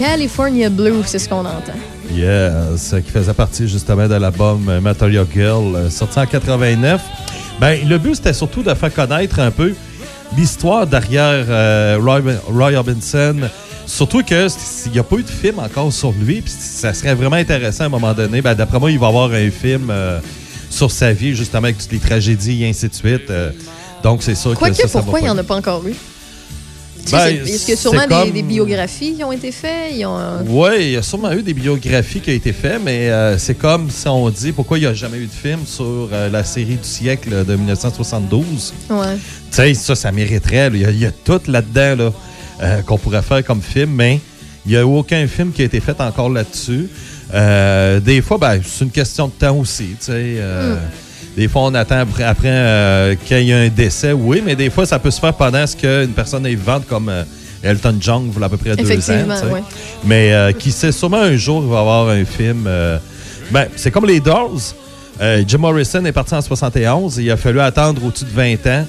California 0.00 0.70
Blue, 0.70 1.02
c'est 1.04 1.18
ce 1.18 1.28
qu'on 1.28 1.44
entend. 1.44 1.74
Yes, 2.10 2.94
qui 3.04 3.10
faisait 3.10 3.34
partie 3.34 3.68
justement 3.68 4.08
de 4.08 4.14
l'album 4.14 4.66
euh, 4.70 4.80
Material 4.80 5.26
Girl, 5.30 5.76
euh, 5.76 5.90
sorti 5.90 6.18
en 6.18 6.24
89. 6.24 7.02
Ben, 7.60 7.86
le 7.86 7.98
but, 7.98 8.14
c'était 8.14 8.32
surtout 8.32 8.62
de 8.62 8.72
faire 8.72 8.94
connaître 8.94 9.38
un 9.40 9.50
peu 9.50 9.74
l'histoire 10.34 10.86
derrière 10.86 11.44
euh, 11.50 11.98
Roy, 12.00 12.22
Roy 12.48 12.72
Orbison. 12.72 13.36
Surtout 13.84 14.22
qu'il 14.22 14.48
n'y 14.90 14.98
a 14.98 15.02
pas 15.02 15.16
eu 15.16 15.22
de 15.22 15.28
film 15.28 15.58
encore 15.58 15.92
sur 15.92 16.12
lui. 16.12 16.40
puis 16.40 16.54
ça 16.58 16.94
serait 16.94 17.14
vraiment 17.14 17.36
intéressant 17.36 17.84
à 17.84 17.86
un 17.88 17.90
moment 17.90 18.14
donné. 18.14 18.40
Ben, 18.40 18.54
D'après 18.54 18.78
moi, 18.80 18.90
il 18.90 18.98
va 18.98 19.06
y 19.06 19.08
avoir 19.10 19.30
un 19.32 19.50
film 19.50 19.88
euh, 19.90 20.18
sur 20.70 20.90
sa 20.90 21.12
vie, 21.12 21.34
justement, 21.34 21.64
avec 21.64 21.76
toutes 21.76 21.92
les 21.92 21.98
tragédies 21.98 22.64
et 22.64 22.70
ainsi 22.70 22.88
de 22.88 22.94
suite. 22.94 23.28
Euh, 23.28 23.50
donc, 24.02 24.22
c'est 24.22 24.34
sûr 24.34 24.52
que 24.52 24.58
Quoique, 24.60 24.76
ça, 24.76 25.02
pourquoi 25.02 25.20
il 25.20 25.24
n'y 25.24 25.28
en 25.28 25.36
a 25.36 25.44
pas 25.44 25.56
encore 25.56 25.86
eu? 25.86 25.94
Ben, 27.10 27.26
Est-ce 27.46 27.60
qu'il 27.66 27.70
y 27.70 27.72
a 27.72 27.76
sûrement 27.76 28.02
des, 28.02 28.08
comme- 28.08 28.30
des 28.30 28.42
biographies 28.42 29.14
qui 29.14 29.24
ont 29.24 29.32
été 29.32 29.50
faites? 29.52 29.92
Ils 29.96 30.04
ont, 30.06 30.18
Oui, 30.46 30.70
il 30.80 30.90
y 30.92 30.96
a 30.96 31.02
sûrement 31.02 31.32
eu 31.32 31.42
des 31.42 31.54
biographies 31.54 32.20
qui 32.20 32.30
ont 32.30 32.34
été 32.34 32.52
faites, 32.52 32.80
mais 32.84 33.10
euh, 33.10 33.38
c'est 33.38 33.54
comme 33.54 33.90
si 33.90 34.06
on 34.08 34.28
dit 34.30 34.52
pourquoi 34.52 34.78
il 34.78 34.82
n'y 34.82 34.86
a 34.86 34.94
jamais 34.94 35.18
eu 35.18 35.26
de 35.26 35.32
film 35.32 35.60
sur 35.66 36.08
euh, 36.12 36.28
la 36.30 36.44
série 36.44 36.76
du 36.76 36.88
siècle 36.88 37.44
de 37.44 37.56
1972. 37.56 38.74
Ouais. 38.90 38.96
Tu 39.50 39.56
sais, 39.56 39.74
ça, 39.74 39.94
ça 39.94 40.12
mériterait. 40.12 40.70
Il 40.74 40.80
y, 40.80 40.84
a- 40.84 40.90
il 40.90 40.98
y 41.00 41.06
a 41.06 41.10
tout 41.12 41.40
là-dedans 41.46 42.04
là, 42.04 42.12
euh, 42.62 42.82
qu'on 42.82 42.98
pourrait 42.98 43.22
faire 43.22 43.44
comme 43.44 43.62
film, 43.62 43.90
mais 43.94 44.20
il 44.66 44.72
n'y 44.72 44.76
a 44.78 44.86
aucun 44.86 45.26
film 45.26 45.52
qui 45.52 45.62
a 45.62 45.64
été 45.64 45.80
fait 45.80 46.00
encore 46.00 46.28
là-dessus. 46.30 46.88
Des 48.04 48.20
fois, 48.22 48.38
ben, 48.38 48.60
c'est 48.64 48.84
une 48.84 48.90
question 48.90 49.28
de 49.28 49.32
temps 49.32 49.56
aussi. 49.56 49.88
tu 49.98 50.06
sais, 50.06 50.12
euh, 50.14 50.76
Des 51.36 51.48
fois, 51.48 51.62
on 51.62 51.74
attend 51.74 51.98
après, 52.00 52.24
après, 52.24 52.48
euh, 52.50 53.14
qu'il 53.24 53.42
y 53.42 53.50
ait 53.50 53.66
un 53.66 53.68
décès, 53.68 54.12
oui, 54.12 54.42
mais 54.44 54.56
des 54.56 54.68
fois, 54.70 54.84
ça 54.84 54.98
peut 54.98 55.10
se 55.10 55.20
faire 55.20 55.32
pendant 55.34 55.66
ce 55.66 55.76
qu'une 55.76 56.12
personne 56.12 56.44
est 56.46 56.54
vivante, 56.54 56.86
comme 56.88 57.08
euh, 57.08 57.22
Elton 57.62 57.96
John, 58.00 58.30
a 58.40 58.44
à 58.44 58.48
peu 58.48 58.56
près 58.56 58.74
deux 58.76 58.84
ans. 58.84 58.88
Effectivement, 58.88 59.34
tu 59.34 59.46
sais. 59.46 59.52
ouais. 59.52 59.62
Mais 60.04 60.32
euh, 60.32 60.52
qui 60.52 60.72
sait, 60.72 60.92
sûrement 60.92 61.18
un 61.22 61.36
jour, 61.36 61.62
il 61.64 61.70
va 61.70 61.76
y 61.76 61.80
avoir 61.80 62.08
un 62.08 62.24
film. 62.24 62.64
euh, 62.66 62.98
ben, 63.50 63.66
c'est 63.76 63.90
comme 63.90 64.06
les 64.06 64.20
Doors. 64.20 64.74
Jim 65.46 65.58
Morrison 65.58 66.02
est 66.06 66.12
parti 66.12 66.34
en 66.34 66.40
71 66.40 67.18
et 67.18 67.24
il 67.24 67.30
a 67.30 67.36
fallu 67.36 67.60
attendre 67.60 68.02
au-dessus 68.02 68.24
de 68.24 68.30
20 68.30 68.66
ans 68.68 68.86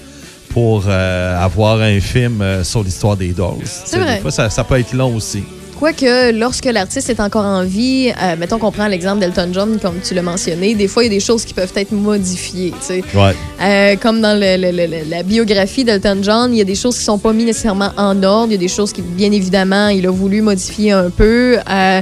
pour 0.50 0.88
avoir 0.88 1.82
un 1.82 2.00
film 2.00 2.42
sur 2.64 2.84
l'histoire 2.84 3.18
des 3.18 3.34
Doors. 3.34 3.58
Sais, 3.66 3.98
vrai. 3.98 4.16
Des 4.16 4.22
fois, 4.22 4.32
ça, 4.32 4.50
ça 4.50 4.64
peut 4.64 4.80
être 4.80 4.94
long 4.94 5.14
aussi. 5.14 5.44
Quoique, 5.82 6.32
lorsque 6.32 6.66
l'artiste 6.66 7.10
est 7.10 7.20
encore 7.20 7.44
en 7.44 7.64
vie, 7.64 8.12
euh, 8.22 8.36
mettons 8.38 8.60
qu'on 8.60 8.72
prend 8.72 8.86
l'exemple 8.86 9.18
d'Elton 9.20 9.50
John, 9.52 9.80
comme 9.82 9.96
tu 10.08 10.14
l'as 10.14 10.22
mentionné, 10.22 10.76
des 10.76 10.88
fois, 10.88 11.02
il 11.04 11.08
y 11.08 11.10
a 11.10 11.16
des 11.16 11.20
choses 11.20 11.44
qui 11.44 11.56
peuvent 11.56 11.74
être 11.76 11.92
modifiées. 11.92 12.70
tu 12.70 12.86
sais. 12.86 13.04
Ouais. 13.16 13.36
Euh, 13.60 13.96
comme 13.96 14.22
dans 14.22 14.40
le- 14.40 14.58
le- 14.62 14.70
le- 14.86 15.10
la 15.10 15.24
biographie 15.24 15.84
d'Elton 15.84 16.20
John, 16.22 16.54
il 16.54 16.60
y 16.60 16.62
a 16.62 16.66
des 16.66 16.76
choses 16.76 17.00
qui 17.00 17.04
sont 17.04 17.18
pas 17.18 17.34
mises 17.34 17.48
nécessairement 17.48 17.90
en 17.98 18.22
ordre. 18.22 18.50
Il 18.50 18.52
y 18.52 18.56
a 18.58 18.60
des 18.60 18.68
choses 18.68 18.94
qui, 18.94 19.02
bien 19.02 19.32
évidemment, 19.32 19.88
il 19.88 20.06
a 20.06 20.12
voulu 20.12 20.44
modifier 20.44 20.92
un 20.92 21.10
peu. 21.10 21.58
Euh, 21.68 22.02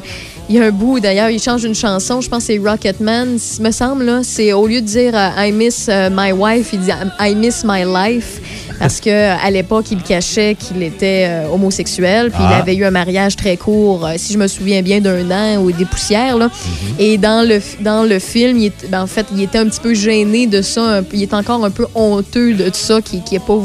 il 0.49 0.55
y 0.55 0.59
a 0.59 0.65
un 0.65 0.71
bout, 0.71 0.99
d'ailleurs, 0.99 1.29
il 1.29 1.39
change 1.41 1.63
une 1.63 1.75
chanson, 1.75 2.19
je 2.19 2.27
pense 2.27 2.47
que 2.47 2.53
c'est 2.53 2.57
Rocketman, 2.59 3.37
il 3.59 3.63
me 3.63 3.71
semble. 3.71 4.19
C'est 4.23 4.51
au 4.51 4.67
lieu 4.67 4.81
de 4.81 4.85
dire 4.87 5.13
euh, 5.15 5.29
I 5.47 5.53
miss 5.53 5.87
my 6.11 6.33
wife, 6.33 6.71
il 6.73 6.81
dit 6.81 6.91
I 7.17 7.33
miss 7.33 7.63
my 7.63 7.85
life. 7.85 8.41
Parce 8.79 9.01
que 9.01 9.09
à 9.45 9.51
l'époque, 9.51 9.85
il 9.91 10.01
cachait 10.01 10.55
qu'il 10.55 10.81
était 10.83 11.25
euh, 11.27 11.49
homosexuel, 11.53 12.31
puis 12.31 12.39
il 12.41 12.53
Ah. 12.53 12.57
avait 12.59 12.75
eu 12.75 12.85
un 12.85 12.91
mariage 12.91 13.35
très 13.35 13.57
court, 13.57 14.05
euh, 14.05 14.13
si 14.17 14.33
je 14.33 14.37
me 14.37 14.47
souviens 14.47 14.81
bien, 14.81 15.01
d'un 15.01 15.29
an 15.31 15.57
ou 15.61 15.71
des 15.71 15.85
poussières. 15.85 16.37
Là. 16.37 16.49
Et 16.97 17.17
dans 17.17 17.47
le, 17.47 17.59
dans 17.81 18.03
le 18.03 18.19
film, 18.19 18.57
il 18.57 18.65
est- 18.67 18.89
ben, 18.89 19.03
en 19.03 19.07
fait, 19.07 19.25
il 19.33 19.41
était 19.43 19.57
un 19.57 19.65
petit 19.65 19.81
peu 19.81 19.93
gêné 19.93 20.47
de 20.47 20.61
ça. 20.61 20.99
un 20.99 21.03
il 21.13 21.21
est 21.23 21.33
encore 21.33 21.63
un 21.65 21.71
peu 21.71 21.85
honteux 21.93 22.53
de 22.53 22.69
ça, 22.73 23.01
qui 23.01 23.21
qui 23.21 23.35
est 23.35 23.45
pas. 23.45 23.59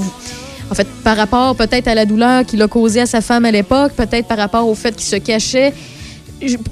En 0.71 0.75
fait, 0.75 0.87
par 1.05 1.17
rapport 1.17 1.55
peut-être 1.55 1.87
à 1.89 1.95
la 1.95 2.07
douleur 2.07 2.45
qu'il 2.45 2.61
a 2.63 2.67
causée 2.69 3.01
à 3.03 3.07
sa 3.07 3.21
femme 3.21 3.45
à 3.45 3.51
l'époque, 3.51 3.93
peut-être 3.95 4.27
par 4.27 4.39
rapport 4.39 4.67
au 4.67 4.75
fait 4.75 4.97
qu'il 4.97 5.05
se 5.07 5.17
cachait. 5.17 5.73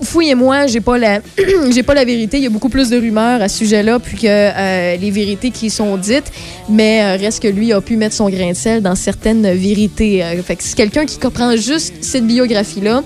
Fouillez-moi, 0.02 0.66
j'ai 0.66 0.80
pas 0.80 0.98
la 0.98 1.20
j'ai 1.70 1.82
pas 1.82 1.94
la 1.94 2.05
vérité. 2.05 2.36
Il 2.39 2.43
y 2.43 2.47
a 2.47 2.51
beaucoup 2.51 2.68
plus 2.68 2.90
de 2.90 2.97
rumeurs 2.98 3.40
à 3.40 3.48
ce 3.48 3.59
sujet-là 3.59 3.98
puis 3.98 4.16
que 4.18 4.26
euh, 4.26 4.97
les 4.97 5.10
vérités 5.10 5.51
qui 5.51 5.70
sont 5.70 5.97
dites, 5.97 6.30
mais 6.68 7.02
euh, 7.02 7.16
reste 7.22 7.43
que 7.43 7.48
lui 7.48 7.72
a 7.72 7.80
pu 7.80 7.97
mettre 7.97 8.14
son 8.14 8.28
grain 8.28 8.51
de 8.51 8.56
sel 8.56 8.82
dans 8.82 8.94
certaines 8.94 9.51
vérités. 9.55 10.22
Euh, 10.22 10.43
fait 10.43 10.56
que 10.56 10.62
c'est 10.62 10.76
quelqu'un 10.76 11.06
qui 11.06 11.18
comprend 11.18 11.56
juste 11.56 11.94
cette 12.02 12.26
biographie-là 12.26 13.02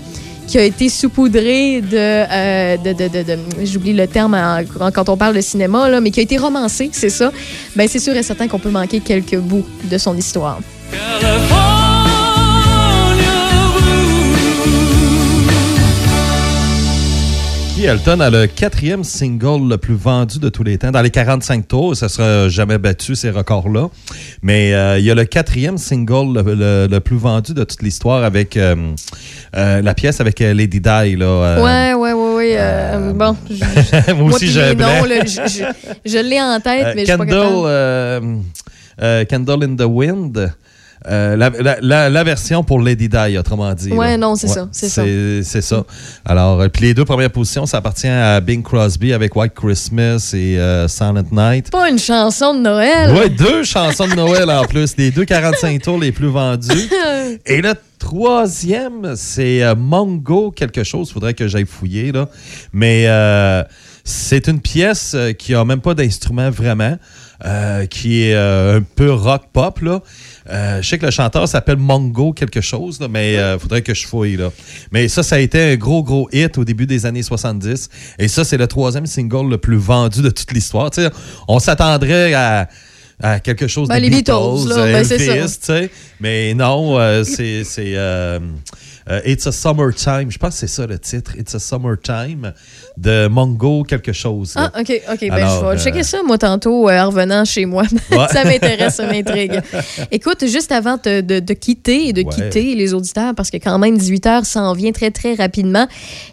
qui 0.46 0.58
a 0.58 0.62
été 0.62 0.88
saupoudrée 0.88 1.80
de, 1.80 1.96
euh, 1.96 2.76
de, 2.76 2.92
de, 2.92 3.08
de- 3.08 3.38
j'oublie 3.64 3.92
le 3.92 4.06
terme 4.06 4.36
quand 4.94 5.08
on 5.08 5.16
parle 5.16 5.34
de 5.34 5.40
cinéma, 5.40 5.88
là, 5.88 6.00
mais 6.00 6.12
qui 6.12 6.20
a 6.20 6.22
été 6.22 6.36
romancée, 6.36 6.88
c'est 6.92 7.08
ça, 7.08 7.32
ben 7.74 7.88
c'est 7.88 7.98
sûr 7.98 8.16
et 8.16 8.22
certain 8.22 8.46
qu'on 8.46 8.60
peut 8.60 8.70
manquer 8.70 9.00
quelques 9.00 9.38
bouts 9.38 9.66
de 9.90 9.98
son 9.98 10.16
histoire. 10.16 10.60
Elton, 17.84 18.20
a 18.20 18.30
le 18.30 18.46
quatrième 18.46 19.04
single 19.04 19.68
le 19.68 19.76
plus 19.76 19.94
vendu 19.94 20.38
de 20.38 20.48
tous 20.48 20.62
les 20.64 20.78
temps. 20.78 20.90
Dans 20.90 21.02
les 21.02 21.10
45 21.10 21.68
tours, 21.68 21.94
ça 21.94 22.06
ne 22.06 22.10
sera 22.10 22.48
jamais 22.48 22.78
battu, 22.78 23.14
ces 23.14 23.30
records-là. 23.30 23.88
Mais 24.42 24.72
euh, 24.74 24.98
il 24.98 25.04
y 25.04 25.10
a 25.10 25.14
le 25.14 25.24
quatrième 25.24 25.76
single 25.76 26.34
le, 26.34 26.54
le- 26.54 26.88
le 26.90 27.00
plus 27.00 27.16
vendu 27.18 27.52
de 27.52 27.64
toute 27.64 27.82
l'histoire 27.82 28.24
avec 28.24 28.56
euh, 28.56 28.74
euh, 29.56 29.82
la 29.82 29.94
pièce 29.94 30.20
avec 30.20 30.40
Lady 30.40 30.80
Di. 30.80 31.16
Là, 31.16 31.56
ouais, 31.92 32.14
ouais, 32.34 32.56
euh, 32.58 33.12
bon, 33.12 33.36
je- 33.50 34.12
Moi 34.14 34.30
aussi, 34.36 34.46
là, 34.58 35.02
je, 35.26 35.40
je- 35.46 36.10
je 36.10 36.18
l'ai 36.18 36.40
en 36.40 36.58
tête, 36.60 36.86
mais 36.94 37.04
je 37.04 37.10
suis 37.10 37.18
pas 37.18 37.24
in 39.62 39.76
the 39.76 39.84
Wind. 39.86 40.50
Euh, 41.08 41.36
la, 41.36 41.50
la- 41.50 41.76
la- 41.80 42.10
la 42.10 42.24
version 42.24 42.64
pour 42.64 42.80
Lady 42.80 43.08
Di, 43.08 43.38
autrement 43.38 43.72
dit. 43.74 43.92
Ouais, 43.92 44.12
là. 44.12 44.16
non, 44.18 44.34
c'est 44.34 44.48
ça, 44.48 44.68
c'est 44.72 44.88
ça. 44.88 45.02
C'est 45.44 45.62
ça. 45.62 45.84
Alors, 46.24 46.60
euh, 46.60 46.68
puis 46.68 46.82
les 46.86 46.94
deux 46.94 47.04
premières 47.04 47.30
positions, 47.30 47.64
ça 47.66 47.78
appartient 47.78 48.08
à 48.08 48.40
Bing 48.40 48.62
Crosby 48.62 49.12
avec 49.12 49.36
White 49.36 49.54
Christmas 49.54 50.32
et 50.34 50.58
euh, 50.58 50.88
Silent 50.88 51.22
Night. 51.30 51.70
Pas 51.70 51.88
une 51.90 51.98
chanson 51.98 52.54
de 52.54 52.60
Noël. 52.60 53.14
Ouais, 53.14 53.28
deux 53.28 53.62
chansons 53.62 54.08
de 54.08 54.14
Noël 54.14 54.50
en 54.50 54.64
plus, 54.64 54.96
les 54.96 55.10
deux 55.12 55.24
45 55.24 55.80
tours 55.82 55.98
les 56.00 56.10
plus 56.12 56.28
vendus. 56.28 56.68
Et 57.46 57.60
le 57.62 57.74
troisième, 57.98 59.14
c'est 59.16 59.62
euh, 59.62 59.74
Mongo 59.76 60.50
quelque 60.50 60.82
chose. 60.84 61.12
Faudrait 61.12 61.34
que 61.34 61.46
j'aille 61.48 61.66
fouiller, 61.66 62.10
là. 62.12 62.28
Mais 62.72 63.06
c'est 64.04 64.46
une 64.48 64.60
pièce 64.60 65.16
qui 65.38 65.54
a 65.54 65.64
même 65.64 65.80
pas 65.80 65.94
d'instrument 65.94 66.50
vraiment, 66.50 66.96
qui 67.90 68.22
est 68.22 68.34
un 68.34 68.80
peu 68.94 69.12
rock 69.12 69.42
pop, 69.52 69.80
là. 69.80 70.00
Euh, 70.48 70.80
je 70.82 70.88
sais 70.88 70.98
que 70.98 71.06
le 71.06 71.10
chanteur 71.10 71.48
s'appelle 71.48 71.76
Mongo 71.76 72.32
quelque 72.32 72.60
chose, 72.60 73.00
là, 73.00 73.08
mais 73.08 73.34
il 73.34 73.58
faudrait 73.58 73.82
que 73.82 73.94
je 73.94 74.06
fouille, 74.06 74.36
là. 74.36 74.52
Mais 74.92 75.08
ça, 75.08 75.22
ça 75.22 75.36
a 75.36 75.38
été 75.38 75.72
un 75.72 75.76
gros, 75.76 76.02
gros 76.02 76.28
hit 76.32 76.58
au 76.58 76.64
début 76.64 76.86
des 76.86 77.06
années 77.06 77.22
70. 77.22 77.88
Et 78.18 78.28
ça, 78.28 78.44
c'est 78.44 78.56
le 78.56 78.66
troisième 78.66 79.06
single 79.06 79.48
le 79.50 79.58
plus 79.58 79.76
vendu 79.76 80.22
de 80.22 80.30
toute 80.30 80.52
l'histoire. 80.52 80.90
On 81.48 81.58
s'attendrait 81.58 82.34
à 82.34 82.68
à 83.22 83.40
quelque 83.40 83.66
chose 83.66 83.88
Ben, 83.88 83.96
de 83.96 84.02
les 84.02 84.10
Beatles, 84.10 84.68
là, 84.68 84.92
ben, 84.92 85.04
c'est 85.04 85.24
Elvis, 85.24 85.58
ça. 85.60 85.80
Mais 86.20 86.54
non, 86.54 86.98
euh, 86.98 87.24
c'est 87.24 87.64
c'est, 87.64 87.94
euh, 87.96 88.38
euh, 89.08 89.20
It's 89.24 89.46
a 89.46 89.52
Summertime. 89.52 90.30
Je 90.30 90.38
pense 90.38 90.54
que 90.54 90.60
c'est 90.60 90.66
ça 90.66 90.86
le 90.86 90.98
titre. 90.98 91.32
It's 91.38 91.54
a 91.54 91.58
Summertime 91.58 92.52
de 92.96 93.28
Mongo 93.28 93.84
quelque 93.84 94.12
chose. 94.12 94.54
là. 94.54 94.70
Ah, 94.74 94.80
OK, 94.80 94.90
OK. 95.12 95.20
Ben, 95.28 95.36
je 95.48 95.60
vais 95.64 95.66
euh, 95.74 95.78
checker 95.78 96.02
ça, 96.02 96.22
moi, 96.24 96.38
tantôt, 96.38 96.88
euh, 96.88 96.98
en 97.00 97.06
revenant 97.10 97.44
chez 97.44 97.66
moi. 97.66 97.84
Ouais. 98.10 98.26
ça 98.32 98.44
m'intéresse, 98.44 98.94
ça 98.94 99.06
m'intrigue. 99.06 99.60
Écoute, 100.10 100.46
juste 100.46 100.72
avant 100.72 100.96
de, 101.04 101.20
de- 101.20 101.40
de 101.40 101.52
quitter 101.54 102.08
et 102.08 102.12
de 102.12 102.22
Ouais. 102.22 102.28
quitter 102.34 102.74
les 102.74 102.94
auditeurs, 102.94 103.34
parce 103.34 103.50
que 103.50 103.56
quand 103.58 103.78
même, 103.78 103.96
18 103.98 104.26
heures 104.26 104.46
s'en 104.46 104.72
vient 104.72 104.92
très, 104.92 105.10
très 105.10 105.34
rapidement, 105.34 105.86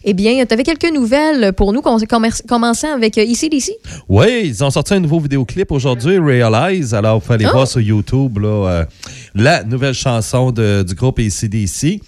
eh 0.03 0.13
bien, 0.13 0.43
tu 0.45 0.53
avais 0.53 0.63
quelques 0.63 0.91
nouvelles 0.93 1.51
pour 1.53 1.73
nous, 1.73 1.81
commençant 1.81 2.93
avec 2.93 3.17
euh, 3.17 3.23
Ici, 3.23 3.49
d'ici. 3.49 3.73
Oui, 4.07 4.43
ils 4.45 4.63
ont 4.63 4.69
sorti 4.69 4.93
un 4.93 4.99
nouveau 4.99 5.19
vidéoclip 5.19 5.71
aujourd'hui, 5.71 6.17
Realize. 6.19 6.93
Alors, 6.93 7.21
il 7.23 7.27
fallait 7.27 7.45
Ah. 7.45 7.51
voir 7.51 7.67
sur 7.67 7.81
YouTube 7.81 8.37
là, 8.39 8.47
euh, 8.69 8.85
la 9.35 9.63
nouvelle 9.63 9.93
chanson 9.93 10.51
de- 10.51 10.83
du 10.87 10.93
groupe 10.95 11.19
ACDC. 11.19 11.99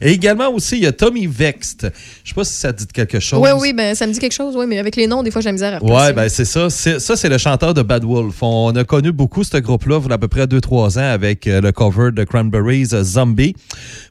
Et 0.00 0.07
également 0.12 0.48
aussi, 0.50 0.76
il 0.76 0.82
y 0.82 0.86
a 0.86 0.92
Tommy 0.92 1.26
Vext. 1.26 1.86
Je 2.24 2.28
sais 2.28 2.34
pas 2.34 2.44
si 2.44 2.54
ça 2.54 2.72
te 2.72 2.78
dit 2.80 2.86
quelque 2.86 3.20
chose. 3.20 3.40
Oui, 3.42 3.50
oui, 3.58 3.72
ben, 3.72 3.94
ça 3.94 4.06
me 4.06 4.12
dit 4.12 4.18
quelque 4.18 4.32
chose, 4.34 4.56
oui, 4.56 4.66
mais 4.66 4.78
avec 4.78 4.96
les 4.96 5.06
noms, 5.06 5.22
des 5.22 5.30
fois, 5.30 5.40
j'ai 5.40 5.48
la 5.48 5.52
misère 5.52 5.74
à 5.74 5.78
replacer. 5.78 6.12
ben 6.12 6.28
c'est 6.28 6.44
ça. 6.44 6.70
Ça, 6.70 7.16
c'est 7.16 7.28
le 7.28 7.38
chanteur 7.38 7.74
de 7.74 7.82
Bad 7.82 8.04
Wolf. 8.04 8.42
On 8.42 8.74
a 8.76 8.84
connu 8.84 9.12
beaucoup 9.12 9.44
ce 9.44 9.56
groupe-là, 9.56 10.00
il 10.04 10.08
y 10.08 10.10
a 10.10 10.14
à 10.14 10.18
peu 10.18 10.28
près 10.28 10.46
2-3 10.46 10.98
ans, 10.98 11.12
avec 11.12 11.46
euh, 11.46 11.60
le 11.60 11.72
cover 11.72 12.10
de 12.12 12.24
Cranberries 12.24 12.88
euh, 12.92 13.02
Zombie. 13.02 13.54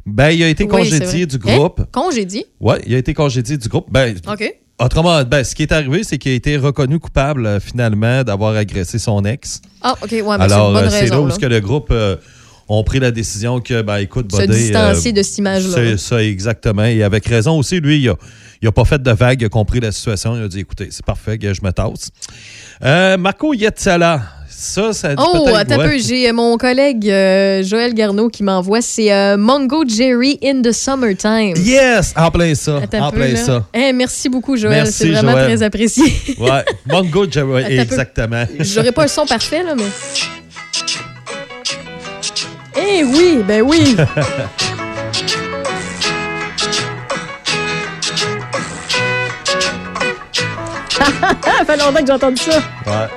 Ben, 0.06 0.30
il 0.30 0.44
a 0.44 0.48
été 0.49 0.64
Oui, 0.64 0.69
congédié 0.69 1.26
du 1.26 1.38
groupe. 1.38 1.82
Hein? 1.82 1.88
Congédié? 1.91 2.45
Ouais, 2.60 2.82
il 2.86 2.94
a 2.95 2.98
été 2.98 3.14
congédié 3.14 3.57
du 3.57 3.68
groupe. 3.68 3.88
Ben, 3.91 4.15
OK. 4.32 4.53
Autrement, 4.80 5.24
ben, 5.24 5.44
ce 5.44 5.56
qui 5.56 5.64
est 5.64 5.72
arrivé, 5.72 6.03
c'est 6.03 6.19
qu'il 6.19 6.32
a 6.32 6.36
été 6.36 6.56
reconnu 6.56 6.99
coupable 6.99 7.48
euh, 7.48 7.60
finalement 7.60 8.24
d'avoir 8.24 8.56
agressé 8.56 8.99
son 8.99 9.26
ex. 9.26 9.60
Ah, 9.82 9.95
OK, 10.03 10.11
ouais, 10.11 10.22
mais 10.24 10.44
Alors, 10.44 10.78
c'est 10.91 11.07
là 11.07 11.19
où 11.19 11.26
là. 11.28 11.34
ce 11.34 11.40
que 11.40 11.48
le 11.48 11.60
groupe 11.60 11.88
euh, 11.90 12.15
ont 12.69 12.84
pris 12.84 12.99
la 12.99 13.11
décision 13.11 13.60
que, 13.60 13.81
ben, 13.81 13.98
écoute, 13.98 14.31
Se 14.31 14.38
Bodé, 14.38 14.48
distancier 14.53 15.14
de 15.14 15.23
cette 15.23 15.38
image-là. 15.38 15.73
C'est 15.76 15.98
ça, 15.98 16.23
exactement. 16.23 16.84
Et 16.84 17.03
avec 17.03 17.26
raison 17.26 17.57
aussi, 17.57 17.80
lui, 17.80 17.99
il 17.99 18.10
a, 18.10 18.15
il 18.61 18.68
a 18.68 18.72
pas 18.72 18.85
fait 18.85 19.02
de 19.02 19.11
vague, 19.11 19.41
il 19.41 19.45
a 19.45 19.49
compris 19.49 19.80
la 19.80 19.91
situation. 19.91 20.35
Il 20.35 20.44
a 20.44 20.48
dit, 20.48 20.60
écoutez, 20.60 20.89
c'est 20.91 21.06
parfait, 21.06 21.38
je 21.41 21.61
me 21.64 21.72
tasse. 21.72 22.10
Euh, 22.84 23.18
Marco 23.18 23.53
Yetzala, 23.53 24.22
ça, 24.49 24.91
ça 24.91 25.10
dit 25.15 25.23
Oh, 25.23 25.48
attends 25.56 25.76
un 25.76 25.77
ouais. 25.77 25.89
peu, 25.91 25.98
j'ai 25.99 26.27
euh, 26.27 26.34
mon 26.34 26.57
collègue 26.57 27.07
euh, 27.10 27.61
Joël 27.64 27.94
Garneau 27.94 28.27
qui 28.27 28.41
m'envoie, 28.41 28.81
c'est 28.81 29.14
euh, 29.14 29.38
Mongo 29.38 29.84
Jerry 29.88 30.39
in 30.44 30.64
the 30.64 30.72
Summertime. 30.72 31.53
Yes! 31.57 32.14
En 32.18 32.31
plein 32.31 32.56
ça. 32.56 32.77
Attends 32.77 32.98
un 32.98 33.07
en 33.07 33.11
peu, 33.11 33.18
plein 33.18 33.34
là. 33.34 33.35
ça. 33.35 33.68
Eh, 33.73 33.94
merci 33.94 34.30
beaucoup, 34.30 34.57
Joël. 34.57 34.88
C'est 34.88 35.10
vraiment 35.11 35.34
Joël. 35.34 35.45
très 35.45 35.64
apprécié. 35.64 36.06
Ouais, 36.39 36.65
Mongo 36.88 37.30
Jerry, 37.30 37.64
Attends 37.65 37.72
un 37.72 37.81
exactement. 37.84 38.45
J'aurais 38.60 38.91
pas 38.91 39.03
le 39.03 39.10
son 39.10 39.26
parfait, 39.27 39.64
là, 39.64 39.76
mais. 39.76 39.84
Eh 42.89 43.03
oui, 43.03 43.43
ben 43.45 43.61
oui. 43.61 43.97
Ça 50.97 51.65
fait 51.65 51.77
longtemps 51.77 51.99
que 51.99 52.05
j'ai 52.05 52.14
entendu 52.14 52.41
ça. 52.41 52.57
Ouais. 52.85 53.09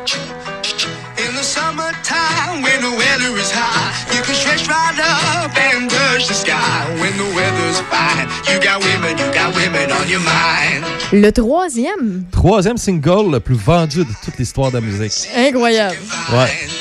In 1.18 1.32
the 1.36 1.42
summertime, 1.42 2.62
when 2.62 2.80
the 2.80 2.96
weather 2.96 3.36
is 3.38 3.50
high, 3.52 3.92
you 4.12 4.22
can 4.22 4.34
stretch 4.34 4.66
right 4.66 4.98
up 4.98 5.50
and 5.56 5.88
touch 5.88 6.26
the 6.26 6.34
sky. 6.34 6.52
When 7.00 7.16
the 7.16 7.34
weather's 7.34 7.80
fine, 7.90 8.26
you 8.48 8.58
got 8.60 8.82
women, 8.82 9.16
you 9.18 9.26
got 9.32 9.54
women 9.54 9.90
on 9.92 10.08
your 10.08 10.20
mind. 10.20 10.84
Le 11.12 11.30
troisième. 11.30 12.24
Troisième 12.32 12.76
single 12.76 13.30
le 13.30 13.40
plus 13.40 13.54
vendu 13.54 13.98
de 13.98 14.14
toute 14.24 14.36
l'histoire 14.38 14.70
de 14.70 14.78
la 14.78 14.80
musique. 14.80 15.28
Incroyable. 15.36 15.96
Ouais. 16.32 16.79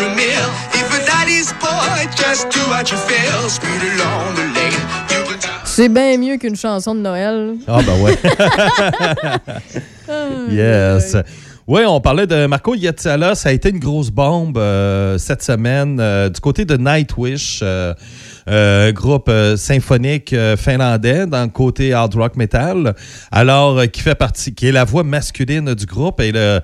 A 0.00 0.14
meal. 0.14 0.48
If 0.74 0.88
a 0.92 1.04
daddy's 1.06 1.52
poor, 1.60 2.06
just 2.16 2.50
do 2.50 2.60
what 2.70 2.90
you 2.90 2.98
feel. 2.98 3.48
Speed 3.48 3.82
along 3.82 4.34
the 4.34 4.42
lane. 4.54 4.72
You 5.10 5.24
can 5.24 5.38
tell. 5.38 5.52
C'est 5.64 5.88
bien 5.88 6.16
mieux 6.18 6.36
qu'une 6.38 6.56
chanson 6.56 6.94
de 6.94 7.00
Noël. 7.00 7.56
Ah, 7.68 7.80
ben 7.84 8.00
ouais. 8.00 8.16
yes. 10.50 11.16
Oui, 11.68 11.80
on 11.84 12.00
parlait 12.00 12.28
de 12.28 12.46
Marco 12.46 12.74
Yetzala. 12.76 13.34
Ça 13.34 13.48
a 13.48 13.52
été 13.52 13.70
une 13.70 13.80
grosse 13.80 14.10
bombe 14.10 14.56
euh, 14.56 15.18
cette 15.18 15.42
semaine 15.42 15.98
euh, 16.00 16.28
du 16.28 16.40
côté 16.40 16.64
de 16.64 16.76
Nightwish, 16.76 17.58
euh, 17.62 17.92
euh, 18.48 18.92
groupe 18.92 19.28
euh, 19.28 19.56
symphonique 19.56 20.32
euh, 20.32 20.56
finlandais 20.56 21.26
dans 21.26 21.42
le 21.42 21.48
côté 21.48 21.92
hard 21.92 22.14
rock 22.14 22.36
metal. 22.36 22.94
Alors, 23.32 23.78
euh, 23.80 23.86
qui 23.86 24.00
fait 24.00 24.14
partie, 24.14 24.54
qui 24.54 24.68
est 24.68 24.72
la 24.72 24.84
voix 24.84 25.02
masculine 25.02 25.74
du 25.74 25.86
groupe 25.86 26.20
et 26.20 26.30
le. 26.30 26.60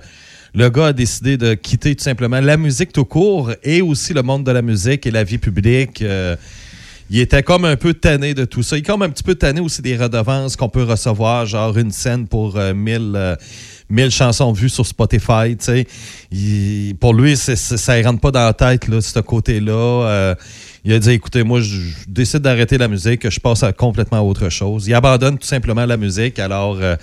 Le 0.55 0.69
gars 0.69 0.87
a 0.87 0.93
décidé 0.93 1.35
de 1.37 1.55
quitter 1.55 1.95
tout 1.95 2.03
simplement 2.03 2.39
la 2.39 2.57
musique 2.57 2.93
tout 2.93 3.05
court 3.05 3.51
et 3.63 3.81
aussi 3.81 4.13
le 4.13 4.21
monde 4.21 4.43
de 4.45 4.51
la 4.51 4.61
musique 4.61 5.07
et 5.07 5.11
la 5.11 5.23
vie 5.23 5.39
publique. 5.39 6.01
Euh, 6.03 6.35
il 7.09 7.19
était 7.19 7.41
comme 7.43 7.65
un 7.65 7.75
peu 7.75 7.93
tanné 7.95 8.33
de 8.35 8.45
tout 8.45 8.61
ça. 8.61 8.75
Il 8.77 8.79
est 8.79 8.83
comme 8.83 9.01
un 9.01 9.09
petit 9.09 9.23
peu 9.23 9.33
tanné 9.35 9.59
aussi 9.61 9.81
des 9.81 9.97
redevances 9.97 10.55
qu'on 10.55 10.69
peut 10.69 10.83
recevoir, 10.83 11.45
genre 11.47 11.75
une 11.77 11.91
scène 11.91 12.27
pour 12.27 12.57
euh, 12.57 12.73
1000, 12.75 13.13
euh, 13.15 13.35
1000 13.89 14.11
chansons 14.11 14.51
vues 14.51 14.69
sur 14.69 14.85
Spotify. 14.85 15.57
Il- 16.31 16.95
pour 16.99 17.13
lui, 17.15 17.35
ça 17.35 17.53
ne 17.97 18.03
rentre 18.03 18.21
pas 18.21 18.31
dans 18.31 18.45
la 18.45 18.53
tête, 18.53 18.85
ce 19.01 19.19
côté-là. 19.19 19.71
Euh, 19.73 20.35
il 20.85 20.93
a 20.93 20.99
dit 20.99 21.11
écoutez, 21.11 21.41
moi, 21.43 21.61
je 21.61 21.77
décide 22.07 22.39
d'arrêter 22.39 22.77
la 22.77 22.87
musique, 22.87 23.27
je 23.27 23.39
passe 23.39 23.63
à 23.63 23.73
complètement 23.73 24.21
autre 24.21 24.49
chose. 24.49 24.87
Il 24.87 24.93
abandonne 24.93 25.37
tout 25.39 25.47
simplement 25.47 25.85
la 25.85 25.97
musique. 25.97 26.37
Alors, 26.39 26.77
euh, 26.79 26.95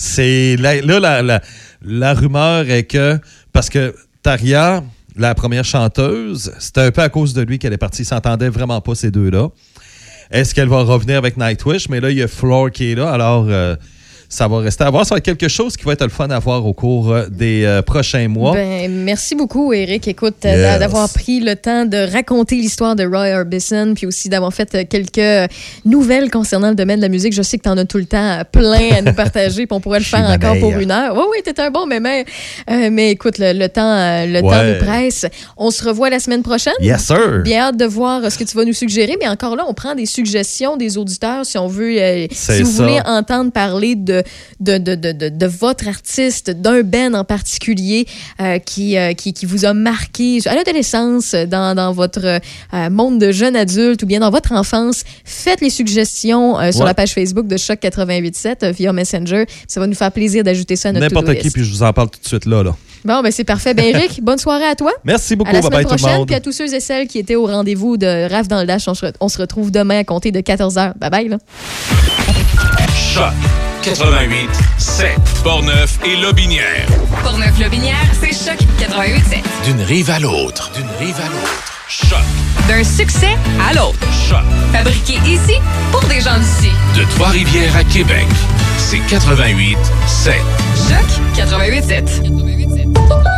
c'est 0.00 0.56
là, 0.56 1.40
la 1.82 2.14
rumeur 2.14 2.70
est 2.70 2.84
que, 2.84 3.18
parce 3.52 3.68
que 3.68 3.94
Taria, 4.22 4.82
la 5.14 5.34
première 5.34 5.64
chanteuse, 5.64 6.54
c'était 6.58 6.80
un 6.80 6.90
peu 6.90 7.02
à 7.02 7.10
cause 7.10 7.34
de 7.34 7.42
lui 7.42 7.58
qu'elle 7.58 7.74
est 7.74 7.78
partie. 7.78 8.02
Ils 8.02 8.06
s'entendaient 8.06 8.48
vraiment 8.48 8.80
pas, 8.80 8.94
ces 8.94 9.10
deux-là. 9.10 9.48
Est-ce 10.30 10.54
qu'elle 10.54 10.68
va 10.68 10.84
revenir 10.84 11.18
avec 11.18 11.36
Nightwish? 11.36 11.90
Mais 11.90 12.00
là, 12.00 12.10
il 12.10 12.16
y 12.16 12.22
a 12.22 12.28
Floor 12.28 12.70
qui 12.70 12.92
est 12.92 12.94
là. 12.94 13.10
Alors, 13.10 13.46
euh, 13.50 13.76
ça 14.32 14.46
va 14.46 14.58
rester 14.60 14.84
à 14.84 14.90
voir. 14.90 15.04
Ça 15.04 15.14
va 15.14 15.18
être 15.18 15.24
quelque 15.24 15.48
chose 15.48 15.76
qui 15.76 15.84
va 15.84 15.92
être 15.92 16.04
le 16.04 16.08
fun 16.08 16.28
à 16.30 16.38
voir 16.38 16.64
au 16.64 16.72
cours 16.72 17.10
euh, 17.12 17.26
des 17.28 17.64
euh, 17.64 17.82
prochains 17.82 18.28
mois. 18.28 18.52
Ben, 18.52 18.88
merci 18.90 19.34
beaucoup, 19.34 19.72
Eric. 19.72 20.06
Écoute, 20.08 20.36
euh, 20.44 20.56
Yes. 20.70 20.78
d'avoir 20.78 21.08
pris 21.12 21.40
le 21.40 21.56
temps 21.56 21.84
de 21.84 21.96
raconter 22.12 22.54
l'histoire 22.56 22.94
de 22.94 23.04
Roy 23.04 23.36
Orbison, 23.36 23.92
puis 23.94 24.06
aussi 24.06 24.28
d'avoir 24.28 24.54
fait 24.54 24.88
quelques 24.88 25.50
nouvelles 25.84 26.30
concernant 26.30 26.68
le 26.70 26.74
domaine 26.76 26.98
de 26.98 27.02
la 27.02 27.08
musique. 27.08 27.32
Je 27.32 27.42
sais 27.42 27.58
que 27.58 27.64
tu 27.64 27.68
en 27.68 27.76
as 27.76 27.84
tout 27.84 27.98
le 27.98 28.04
temps 28.06 28.42
plein 28.52 28.90
à 28.98 29.02
nous 29.02 29.12
partager, 29.14 29.66
puis 29.66 29.76
on 29.76 29.80
pourrait 29.80 29.98
le 29.98 30.04
faire 30.06 30.28
encore 30.30 30.58
pour 30.58 30.78
une 30.78 30.90
heure. 30.92 31.14
Oui, 31.16 31.24
oui, 31.32 31.38
t'es 31.44 31.60
un 31.60 31.70
bon 31.70 31.86
mémé. 31.86 32.24
Euh, 32.70 32.88
mais 32.92 33.10
écoute, 33.10 33.38
le, 33.38 33.52
le 33.52 33.68
temps, 33.68 33.82
le 34.26 34.40
temps 34.42 34.64
nous 34.64 34.86
presse. 34.86 35.26
On 35.56 35.70
se 35.72 35.82
revoit 35.84 36.08
la 36.08 36.20
semaine 36.20 36.42
prochaine. 36.42 36.72
Yes, 36.80 37.04
sir. 37.06 37.40
Bien 37.42 37.62
hâte 37.68 37.76
de 37.76 37.84
voir 37.84 38.30
ce 38.30 38.38
que 38.38 38.44
tu 38.44 38.56
vas 38.56 38.64
nous 38.64 38.72
suggérer. 38.72 39.16
Mais 39.20 39.28
encore 39.28 39.56
là, 39.56 39.64
on 39.68 39.74
prend 39.74 39.94
des 39.96 40.06
suggestions 40.06 40.76
des 40.76 40.98
auditeurs 40.98 41.44
si 41.44 41.58
on 41.58 41.66
veut, 41.66 41.98
euh, 42.00 42.26
si 42.30 42.62
vous 42.62 42.70
ça. 42.70 42.82
voulez 42.82 43.00
entendre 43.04 43.50
parler 43.50 43.96
de, 43.96 44.19
de, 44.60 44.78
de, 44.78 44.94
de, 44.94 45.12
de, 45.12 45.28
de 45.28 45.46
votre 45.46 45.88
artiste, 45.88 46.50
d'un 46.50 46.82
Ben 46.82 47.14
en 47.14 47.24
particulier 47.24 48.06
euh, 48.40 48.58
qui, 48.58 48.96
euh, 48.96 49.12
qui, 49.14 49.32
qui 49.32 49.46
vous 49.46 49.64
a 49.64 49.74
marqué 49.74 50.38
à 50.46 50.54
l'adolescence, 50.54 51.34
dans, 51.34 51.74
dans 51.74 51.92
votre 51.92 52.24
euh, 52.74 52.90
monde 52.90 53.18
de 53.18 53.32
jeune 53.32 53.56
adulte 53.56 54.02
ou 54.02 54.06
bien 54.06 54.20
dans 54.20 54.30
votre 54.30 54.52
enfance, 54.52 55.02
faites 55.24 55.60
les 55.60 55.70
suggestions 55.70 56.58
euh, 56.58 56.70
sur 56.72 56.80
Ouais. 56.80 56.86
la 56.86 56.94
page 56.94 57.12
Facebook 57.12 57.46
de 57.46 57.56
Choc 57.56 57.80
887 57.82 58.62
euh, 58.62 58.70
via 58.72 58.92
Messenger. 58.92 59.44
Ça 59.68 59.80
va 59.80 59.86
nous 59.86 59.94
faire 59.94 60.12
plaisir 60.12 60.44
d'ajouter 60.44 60.76
ça 60.76 60.88
à 60.90 60.92
notre 60.92 61.04
N'importe 61.06 61.34
qui, 61.36 61.42
list. 61.44 61.54
puis 61.54 61.64
je 61.64 61.70
vous 61.70 61.82
en 61.82 61.92
parle 61.92 62.10
tout 62.10 62.20
de 62.22 62.26
suite 62.26 62.46
là. 62.46 62.62
là. 62.62 62.74
Bon, 63.04 63.22
ben 63.22 63.30
c'est 63.32 63.44
parfait. 63.44 63.72
Ben 63.74 63.84
Eric, 63.86 64.20
bonne 64.22 64.38
soirée 64.38 64.64
à 64.66 64.74
toi. 64.74 64.92
Merci 65.04 65.34
beaucoup. 65.36 65.50
À 65.50 65.54
la 65.54 65.60
Bye 65.60 65.66
semaine 65.70 65.78
bye 65.78 65.86
tout 65.86 65.92
le 65.94 65.98
prochaine. 65.98 66.18
monde. 66.18 66.26
Puis 66.26 66.34
à 66.36 66.40
tous 66.40 66.52
ceux 66.52 66.74
et 66.74 66.80
celles 66.80 67.06
qui 67.08 67.18
étaient 67.18 67.34
au 67.36 67.46
rendez-vous 67.46 67.96
de 67.96 68.28
RAF 68.30 68.46
dans 68.48 68.60
le 68.60 68.66
Dash, 68.66 68.88
on 68.88 68.94
se, 68.94 69.06
re- 69.06 69.14
on 69.20 69.28
se 69.28 69.38
retrouve 69.38 69.70
demain 69.70 69.98
à 70.00 70.04
compter 70.04 70.32
de 70.32 70.40
14h. 70.40 70.98
Bye 70.98 71.10
bye. 71.10 71.28
Là. 71.28 71.38
Choc 72.94 73.32
88 73.82 74.50
7 74.78 75.08
Portneuf 75.42 75.98
et 76.04 76.16
Lobinière. 76.16 76.86
Portneuf-Lobinière, 77.22 77.96
c'est 78.20 78.32
Choc 78.32 78.58
88.7. 78.78 79.42
D'une 79.64 79.80
rive 79.82 80.10
à 80.10 80.18
l'autre. 80.18 80.70
D'une 80.74 80.88
rive 80.98 81.16
à 81.16 81.28
l'autre. 81.28 81.72
Choc. 81.88 82.18
D'un 82.68 82.84
succès 82.84 83.36
à 83.68 83.72
l'autre. 83.72 83.98
Choc. 84.28 84.44
Fabriqué 84.72 85.14
ici 85.26 85.56
pour 85.90 86.02
des 86.04 86.20
gens 86.20 86.38
d'ici. 86.38 86.70
De 86.94 87.04
Trois-Rivières 87.14 87.74
à 87.76 87.84
Québec. 87.84 88.26
C'est 88.76 89.00
88 89.08 89.78
7. 90.06 90.34
Choc 90.76 91.46
88.7. 91.46 93.29